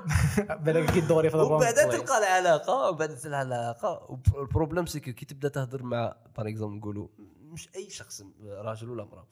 [0.64, 4.18] بالك كي دوري في وبعد الروم تلقى العلاقة وبعد تلقى العلاقة.
[4.36, 7.08] البروبليم سي كي تبدا تهضر مع بار اكزومبل نقولوا
[7.40, 9.26] مش أي شخص راجل ولا امرأة.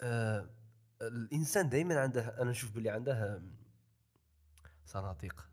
[0.00, 0.50] آه
[1.02, 3.42] الإنسان دائما عنده أنا نشوف باللي عنده
[4.86, 5.46] صناديق.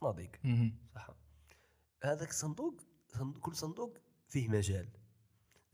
[0.00, 0.30] صناديق.
[0.44, 0.76] مهم.
[0.94, 1.10] صح.
[2.02, 2.74] هذاك الصندوق
[3.08, 3.96] صندوق- كل صندوق
[4.28, 4.88] فيه مجال.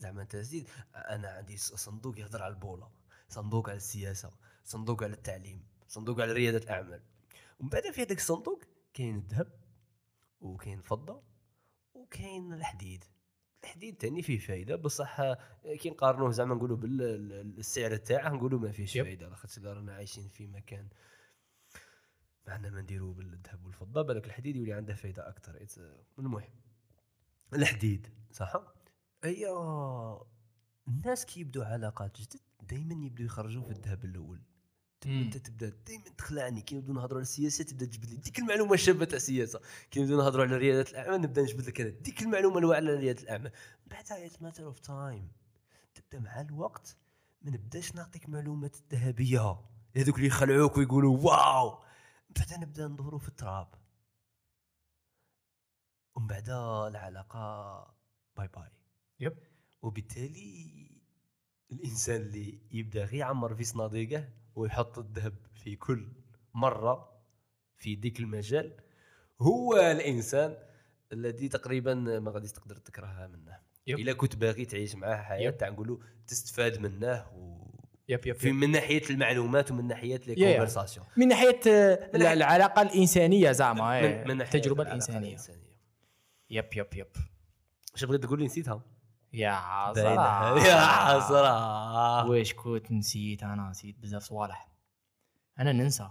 [0.03, 2.91] زعما أنت زيد أنا عندي صندوق يهضر على البولة
[3.29, 4.33] صندوق على السياسة
[4.65, 7.03] صندوق على التعليم صندوق على ريادة الأعمال.
[7.61, 8.63] ومن بعد في هذاك الصندوق
[8.95, 9.53] كاين الذهب
[10.41, 11.23] وكاين الفضة
[11.95, 13.05] وكاين الحديد.
[13.63, 15.23] الحديد تاني فيه فايدة بصح
[15.81, 18.99] كي نقارنوه زعما نقولوا بالسعر تاعه نقولوا ما فيهش.
[18.99, 19.29] فايدة.
[19.29, 20.89] لاخاطش رانا عايشين في مكان
[22.47, 25.67] معنا ما نديروا بالذهب والفضة بالك الحديد يولي عنده فايدة أكثر
[26.19, 26.51] المهم.
[27.55, 28.82] الحديد صح؟
[29.25, 29.49] هي
[30.89, 34.42] الناس كي يبدوا علاقات جدد دائما يبدوا يخرجوا في الذهب الأول.
[35.07, 39.05] أنت تبدأ دائما تخلعني كي نبداو نهضروا على السياسة تبدأ تجبد لي ديك المعلومة الشابه
[39.05, 39.60] تاع السياسة.
[39.91, 43.23] كي نبداو نهضروا على ريادة الاعمال نبدأ نجبد لك أنا ديك المعلومة الواعيه على رياده
[43.23, 43.52] الاعمال
[43.86, 45.33] بعدها it's matter of time
[45.94, 46.97] تبدأ مع الوقت
[47.42, 49.60] ما نبدأش نعطيك معلومات الذهبية.
[49.97, 51.83] هذوك اللي يخلعوك ويقولوا wow.
[52.36, 53.75] بعدها نبدأ ندوروا في التراب.
[56.15, 56.49] ومن بعد
[56.89, 57.94] العلاقة
[58.37, 58.82] bye bye
[59.23, 59.37] yep
[59.83, 60.73] وبالتالي
[61.73, 66.09] الإنسان اللي يبدأ غير يعمر في صناديقه ويحط الذهب في كل
[66.55, 67.23] مرة
[67.76, 68.73] في ديك المجال
[69.41, 70.57] هو الإنسان
[71.12, 73.99] الذي تقريبا ما غاديش تقدر تكرهها منه yep.
[73.99, 75.51] إلا كنت باغي تعيش معاه حياة.
[75.51, 77.67] تاع نقولوا تستفاد منه و...
[78.09, 78.55] yep yep, في yep.
[78.55, 80.35] من ناحية المعلومات ومن ناحية les.
[80.35, 81.60] conversations من ناحية
[82.15, 85.76] العلاقة الإنسانية زعما من, من ناحية التجربة الإنسانية الإنسانية
[86.51, 87.07] yep yep yep
[87.94, 88.92] اش بغيت تقول لي نسيتها
[89.33, 89.52] يا.
[89.55, 94.69] حسرة يا حسرة واش كنت نسيت أنا نسيت بزاف صوالح.
[95.59, 96.09] أنا ننسى.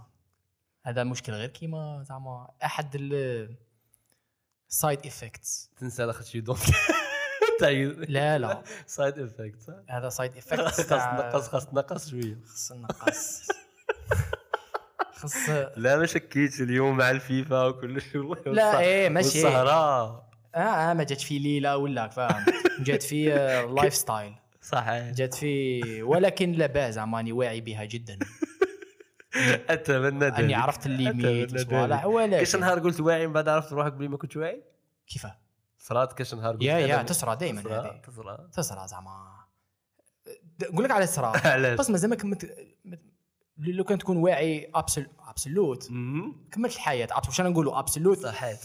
[0.84, 2.94] هذا مشكل غير كيما زعما أحد
[4.70, 6.58] ال side effects تنسى لا خاطر donc
[7.60, 8.62] طيب لا لا.
[8.86, 12.38] side effect هذا side effect خاص تنقص خاص تنقص شوية.
[12.46, 13.48] خص نقص.
[15.12, 19.44] خص لا ما شكيتش اليوم مع الفيفا وكل شيء والله لا إيه ماشي.
[19.44, 22.44] والسهرة آه آه ما جات في ليلة ولا فاهم
[22.80, 25.10] جات في آه، lifestyle صحيح.
[25.10, 28.18] جات في ولكن لا باس زعما واعي بها جدا.
[29.70, 30.34] أتمنى ذلك.
[30.38, 32.30] أني عرفت ال limite ذلك.
[32.30, 34.62] كاش نهار قلت واعي من بعد عرفت روحك بلي ما كنت واعي؟
[35.06, 35.38] كيفاه
[35.78, 38.00] صرات كاش نهار قلت يا يا تسرى دائما تصرى هذه.
[38.06, 38.48] تصرى.
[38.52, 39.32] تسرى زعما.
[40.72, 41.08] نقول لك على
[41.44, 42.56] علاش بس مازال ما كملت
[43.58, 44.70] لو كان تكون واعي
[45.28, 46.48] absolute مم.
[46.52, 47.06] كملت الحياة.
[47.06, 48.58] أبس- واش أنا نقولوا؟ absolute صحيح.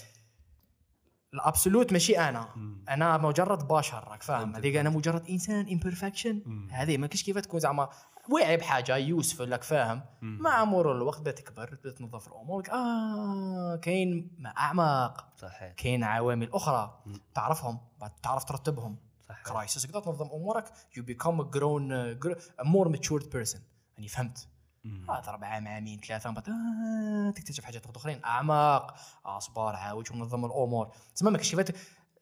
[1.33, 2.49] ال absolute ماشي أنا.
[2.55, 2.85] مم.
[2.89, 4.55] أنا مجرد بشر راك فاهم.
[4.55, 6.67] هذيك أنا مجرد إنسان imperfection.
[6.71, 7.89] هذه ما كاش كيف تكون زعما
[8.29, 10.01] واعي بحاجة يوسف لك فاهم.
[10.21, 15.73] مع مرور الوقت بدأت تكبر تنظف الأمور آه كاين ما اعمق صحيح.
[15.73, 17.01] كاين عوامل أخرى.
[17.05, 17.21] مم.
[17.35, 17.79] تعرفهم
[18.23, 18.97] تعرف ترتبهم.
[19.29, 19.43] صحيح.
[19.43, 22.17] crisis تقدر تنظم أمورك you become grown
[22.63, 23.61] more matured person
[23.97, 24.47] يعني فهمت.
[24.87, 25.11] مم.
[25.11, 30.45] هذا ربع عام عامين ثلاثة من بعد آه تكتشف حاجات اخرين أعماق اصبر عاود ونظم
[30.45, 30.95] الأمور.
[31.15, 31.73] تسمى ما كاينش كيفاه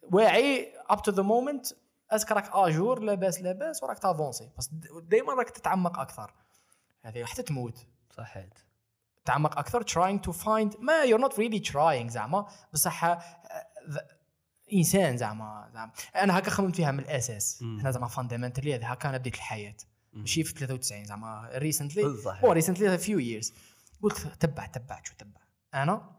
[0.03, 1.67] واعي up to the moment
[2.11, 4.51] est-ce que راك à jour لاباس لاباس وراك ت avancer.
[4.57, 4.69] بس
[5.03, 6.33] دائما راك تتعمق أكثر.
[7.05, 7.87] هذه حتى تموت
[8.17, 8.45] صحيح
[9.25, 12.47] تعمق أكثر trying to find ما you're not really trying زعما.
[12.73, 13.19] بصح آه،
[14.73, 15.91] إنسان زعما زعما.
[16.15, 17.61] أنا هكا خممت فيها من الأساس.
[17.61, 19.75] أنا زعما fundamentally هذه هكا أنا بديت الحياة.
[20.15, 23.53] ماشي في 93 زعما recently هو recently few years
[24.01, 25.41] قلت تبع تبع شو تبع؟
[25.73, 26.11] أنا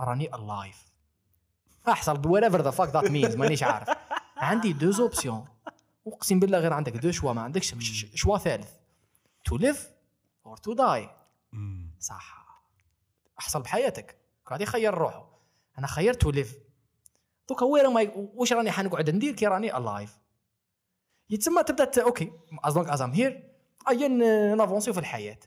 [0.00, 0.84] راني alive
[1.88, 3.88] احصل whatever the fuck that means مانيش عارف.
[4.36, 5.48] عندي deux options
[6.06, 7.74] أقسم بالله غير عندك deux choix ما عندكش
[8.14, 8.70] choix ثالث.
[9.44, 9.90] to live
[10.46, 11.10] or to die.
[12.00, 12.46] صح.
[13.38, 14.16] احصل بحياتك.
[14.46, 15.30] قاعد يخير روحه.
[15.78, 16.54] أنا خيرت to live
[17.48, 20.18] دوكا وين واش راني حنقعد ندير كي راني alive
[21.30, 22.32] يتسمى تبدأ okay
[22.64, 23.50] as long as I'm here
[23.88, 24.18] اين
[24.56, 25.38] ن avancer في الحياة.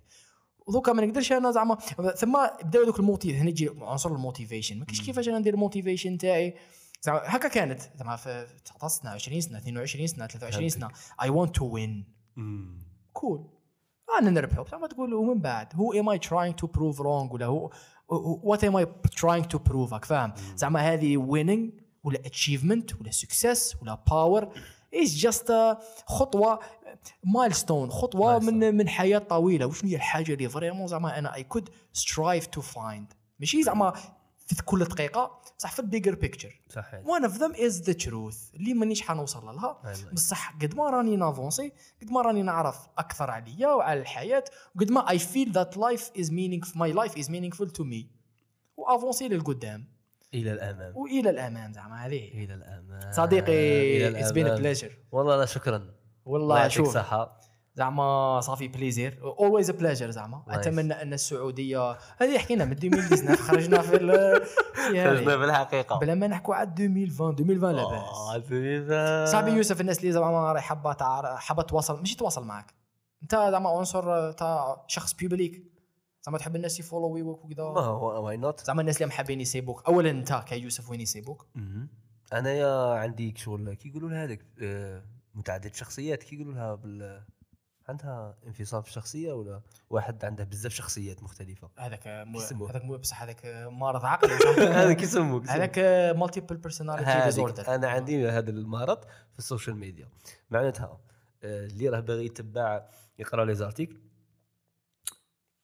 [0.67, 1.75] ودوكا ما نقدرش أنا زعما
[2.15, 4.79] ثم بداو دوك ال moti- هنا يجي عنصر ال motivation.
[4.79, 6.55] ما كاينش كيفاش أنا ندير ال motivation تاعي؟
[7.01, 7.81] زعما هكا كانت.
[7.95, 10.89] زعما في 19 سنة 20 سنة 22 سنة 23 سنة
[11.21, 12.05] I want to win.
[13.13, 13.49] cool
[14.19, 17.71] أنا نربحه زعما تقول ومن بعد؟ who am I trying to prove wrong ولا هو
[18.43, 18.87] what am I
[19.21, 21.69] trying to prove راك فاهم؟ زعما هذه winning
[22.03, 24.53] ولا achievement ولا success ولا power
[24.93, 25.53] is just
[26.05, 26.59] خطوة
[27.23, 28.43] milestone خطوة Milestone.
[28.43, 29.65] من من حياة طويلة.
[29.65, 33.93] وشنو هي الحاجة اللي vraiment زعما أنا I could strive to find ماشي زعما
[34.47, 37.01] في كل دقيقة؟ بصح في ال bigger picture صحيح.
[37.05, 38.55] One of them is the truth.
[38.55, 39.81] اللي مانيش حنوصل لها.
[39.85, 40.13] أيوة.
[40.13, 41.71] بصح قد ما راني ن avancer
[42.01, 44.43] قد ما راني نعرف أكثر عليا وعلى الحياة
[44.75, 48.05] وقد ما I feel that life is meaning my life is meaningful to me.
[48.77, 49.92] وأفونسي للقدام.
[50.33, 50.93] إلى الأمام.
[50.97, 53.11] وإلى الأمام زعما هذه إلى الأمام.
[53.11, 54.75] صديقي a الأمام.
[54.75, 54.91] pleasure.
[55.11, 55.75] والله لا شكرا.
[55.75, 55.91] الله
[56.25, 56.93] والله شوف.
[56.93, 57.39] صحه
[57.75, 59.19] زعما صافي بليزير
[59.67, 60.43] a pleasure زعما.
[60.49, 64.45] أتمنى أن السعودية هذه حكينا من 2019 خرجنا في ال-
[65.25, 69.29] في بالحقيقة بلا ما نحكوا على 2020 2020 لاباس.
[69.31, 70.93] صاحبي يوسف الناس اللي زعما راهي حابة
[71.37, 72.73] حابة تواصل ماشي تواصل معك
[73.23, 75.72] أنت زعما عنصر تاع شخص public
[76.25, 79.85] زعما تحب الناس يفولويوك ما وكذا هو why not زعما الناس اللي حابين يسيبوك.
[79.87, 81.47] اولا أنت كيوسف وين يسيبوك؟
[82.33, 85.03] أنايا عندي شغل كي يقولوا لها هذيك آه،
[85.35, 87.23] متعدد شخصيات كي يقولوا لها بال
[87.89, 92.65] عندها انفصام في الشخصية ولا واحد عنده بزاف شخصيات مختلفة؟ هذاك مو.
[92.67, 95.79] هذاك مو بصح هذاك مرض عقلي وصح؟ هذا كي يسموك هذاك
[96.17, 100.07] multiple personality disorder أنا عندي هذا المرض في ال social media.
[100.51, 100.99] معناتها
[101.43, 102.85] آه، اللي راه باغي يتبع
[103.19, 103.97] يقرأ les articles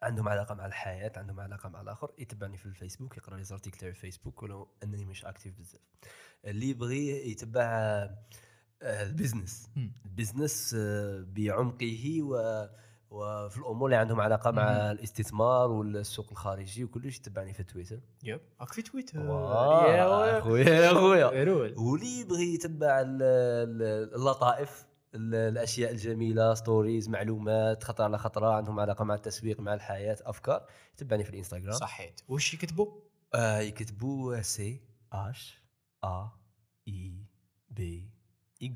[0.04, 2.12] عندهم علاقة مع الحياة عندهم علاقة مع الآخر.
[2.18, 5.82] يتبعني في الفيسبوك يقرأ les articles تاعي في الفيسبوك ولو أنني مش actif بزاف.
[6.46, 7.64] اللي يبغي يتبع
[8.82, 9.92] آه، ال business مم.
[10.06, 12.66] ال business آه، بعمقه و
[13.12, 18.00] وفي الأمور اللي عندهم علاقة مع الاستثمار والسوق الخارجي وكلش تبعني في تويتر.
[18.24, 18.42] yep.
[18.62, 19.20] راك في تويتر.
[19.20, 20.70] يا خويا.
[20.70, 21.26] يا خويا
[21.78, 24.82] واللي يبغي يتبع ال- ال- اللطائف.
[24.82, 30.66] ال- الأشياء الجميلة stories معلومات خطره على خطره عندهم علاقة مع التسويق مع الحياة أفكار.
[30.94, 31.72] يتبعني في الإنستغرام.
[31.72, 32.22] صحيت.
[32.28, 33.02] وش يكتبوا؟
[33.34, 34.82] آه يكتبوا C
[35.14, 35.64] H
[36.04, 36.30] A
[36.88, 37.14] I
[37.70, 38.10] B
[38.62, 38.72] U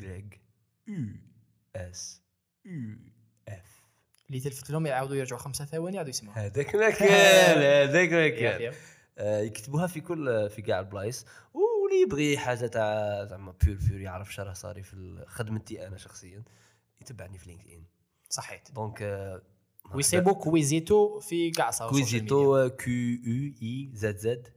[1.75, 2.21] S
[2.65, 2.95] U
[3.47, 3.83] F
[4.27, 6.37] اللي تلفت لهم يعاودوا يرجعوا خمسة ثواني يعاودوا يسمعوا.
[6.37, 8.73] هذاك ما كان هذاك ما كان.
[9.17, 11.25] آه، يكتبوها في كل في كاع البلايص
[11.93, 16.43] واللي يبغي حاجة تاع زعما pure pure يعرف شرح صاري في خدمتي أنا شخصيا
[17.01, 17.83] يتبعني في LinkedIn
[18.29, 19.41] صحيت donc
[19.93, 24.47] ويسيبوا Quizzito في كاع Quizzito Q U I Z Z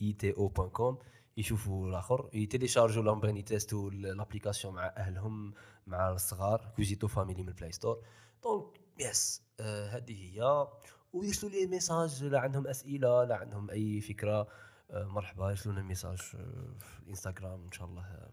[0.00, 0.98] I T O point com
[1.36, 5.54] يشوفوا الآخر ي télécharger وا لهم ي tester وا l'application مع أهلهم
[5.86, 6.72] مع الصغار.
[6.76, 8.04] Quizzito Family من ال Play Store
[8.42, 10.66] donc yes هذه هي.
[11.12, 14.48] ويرسلوا لي message لا عندهم أسئلة لا عندهم أي فكرة.
[14.92, 18.30] مرحبا يرسلوا لنا message آه، في الانستغرام إن شاء الله آه،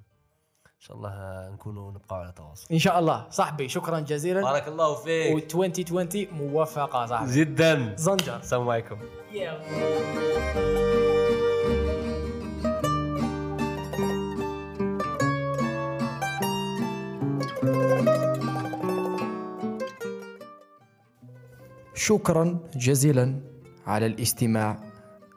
[0.66, 2.67] إن شاء الله آه، نكونوا نبقى على تواصل.
[2.72, 3.30] إن شاء الله.
[3.30, 4.42] صاحبي شكرا جزيلا.
[4.42, 7.32] بارك الله و فيك 2020 موفقة صاحبي.
[7.32, 7.95] جدا.
[7.95, 8.35] زنجر.
[8.38, 9.00] السلام عليكم.
[21.95, 23.40] شكرا جزيلا
[23.88, 24.94] على الاستماع.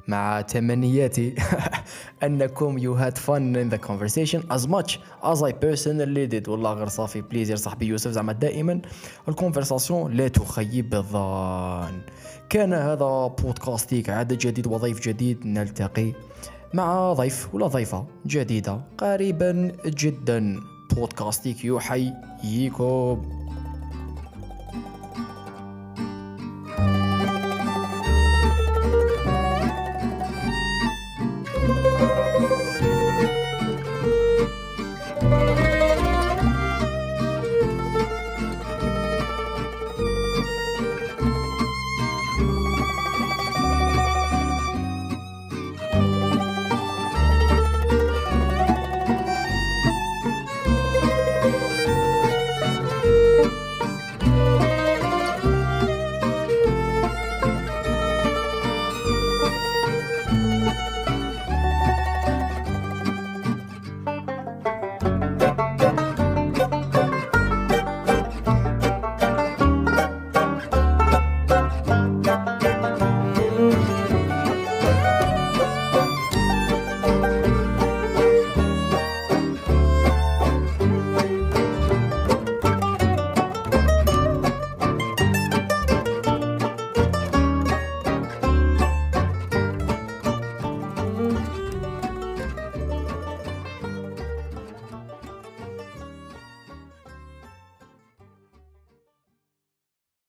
[0.09, 1.35] مع تمنياتي
[2.23, 6.49] أنكم you had fun in the conversation as much as I personally did.
[6.49, 7.21] والله غير صافي.
[7.21, 8.81] بليزير صاحبي يوسف زعما دائما
[9.29, 12.01] الكونفرساسيون لا تخيب الظن.
[12.51, 15.47] كان هذا بودكاستيك عدد جديد وضيف جديد.
[15.47, 16.13] نلتقي
[16.75, 18.81] مع ضيف ولا ضيفة جديدة.
[18.99, 20.61] قريبا جدا.
[20.97, 23.48] بودكاستيك يحييكم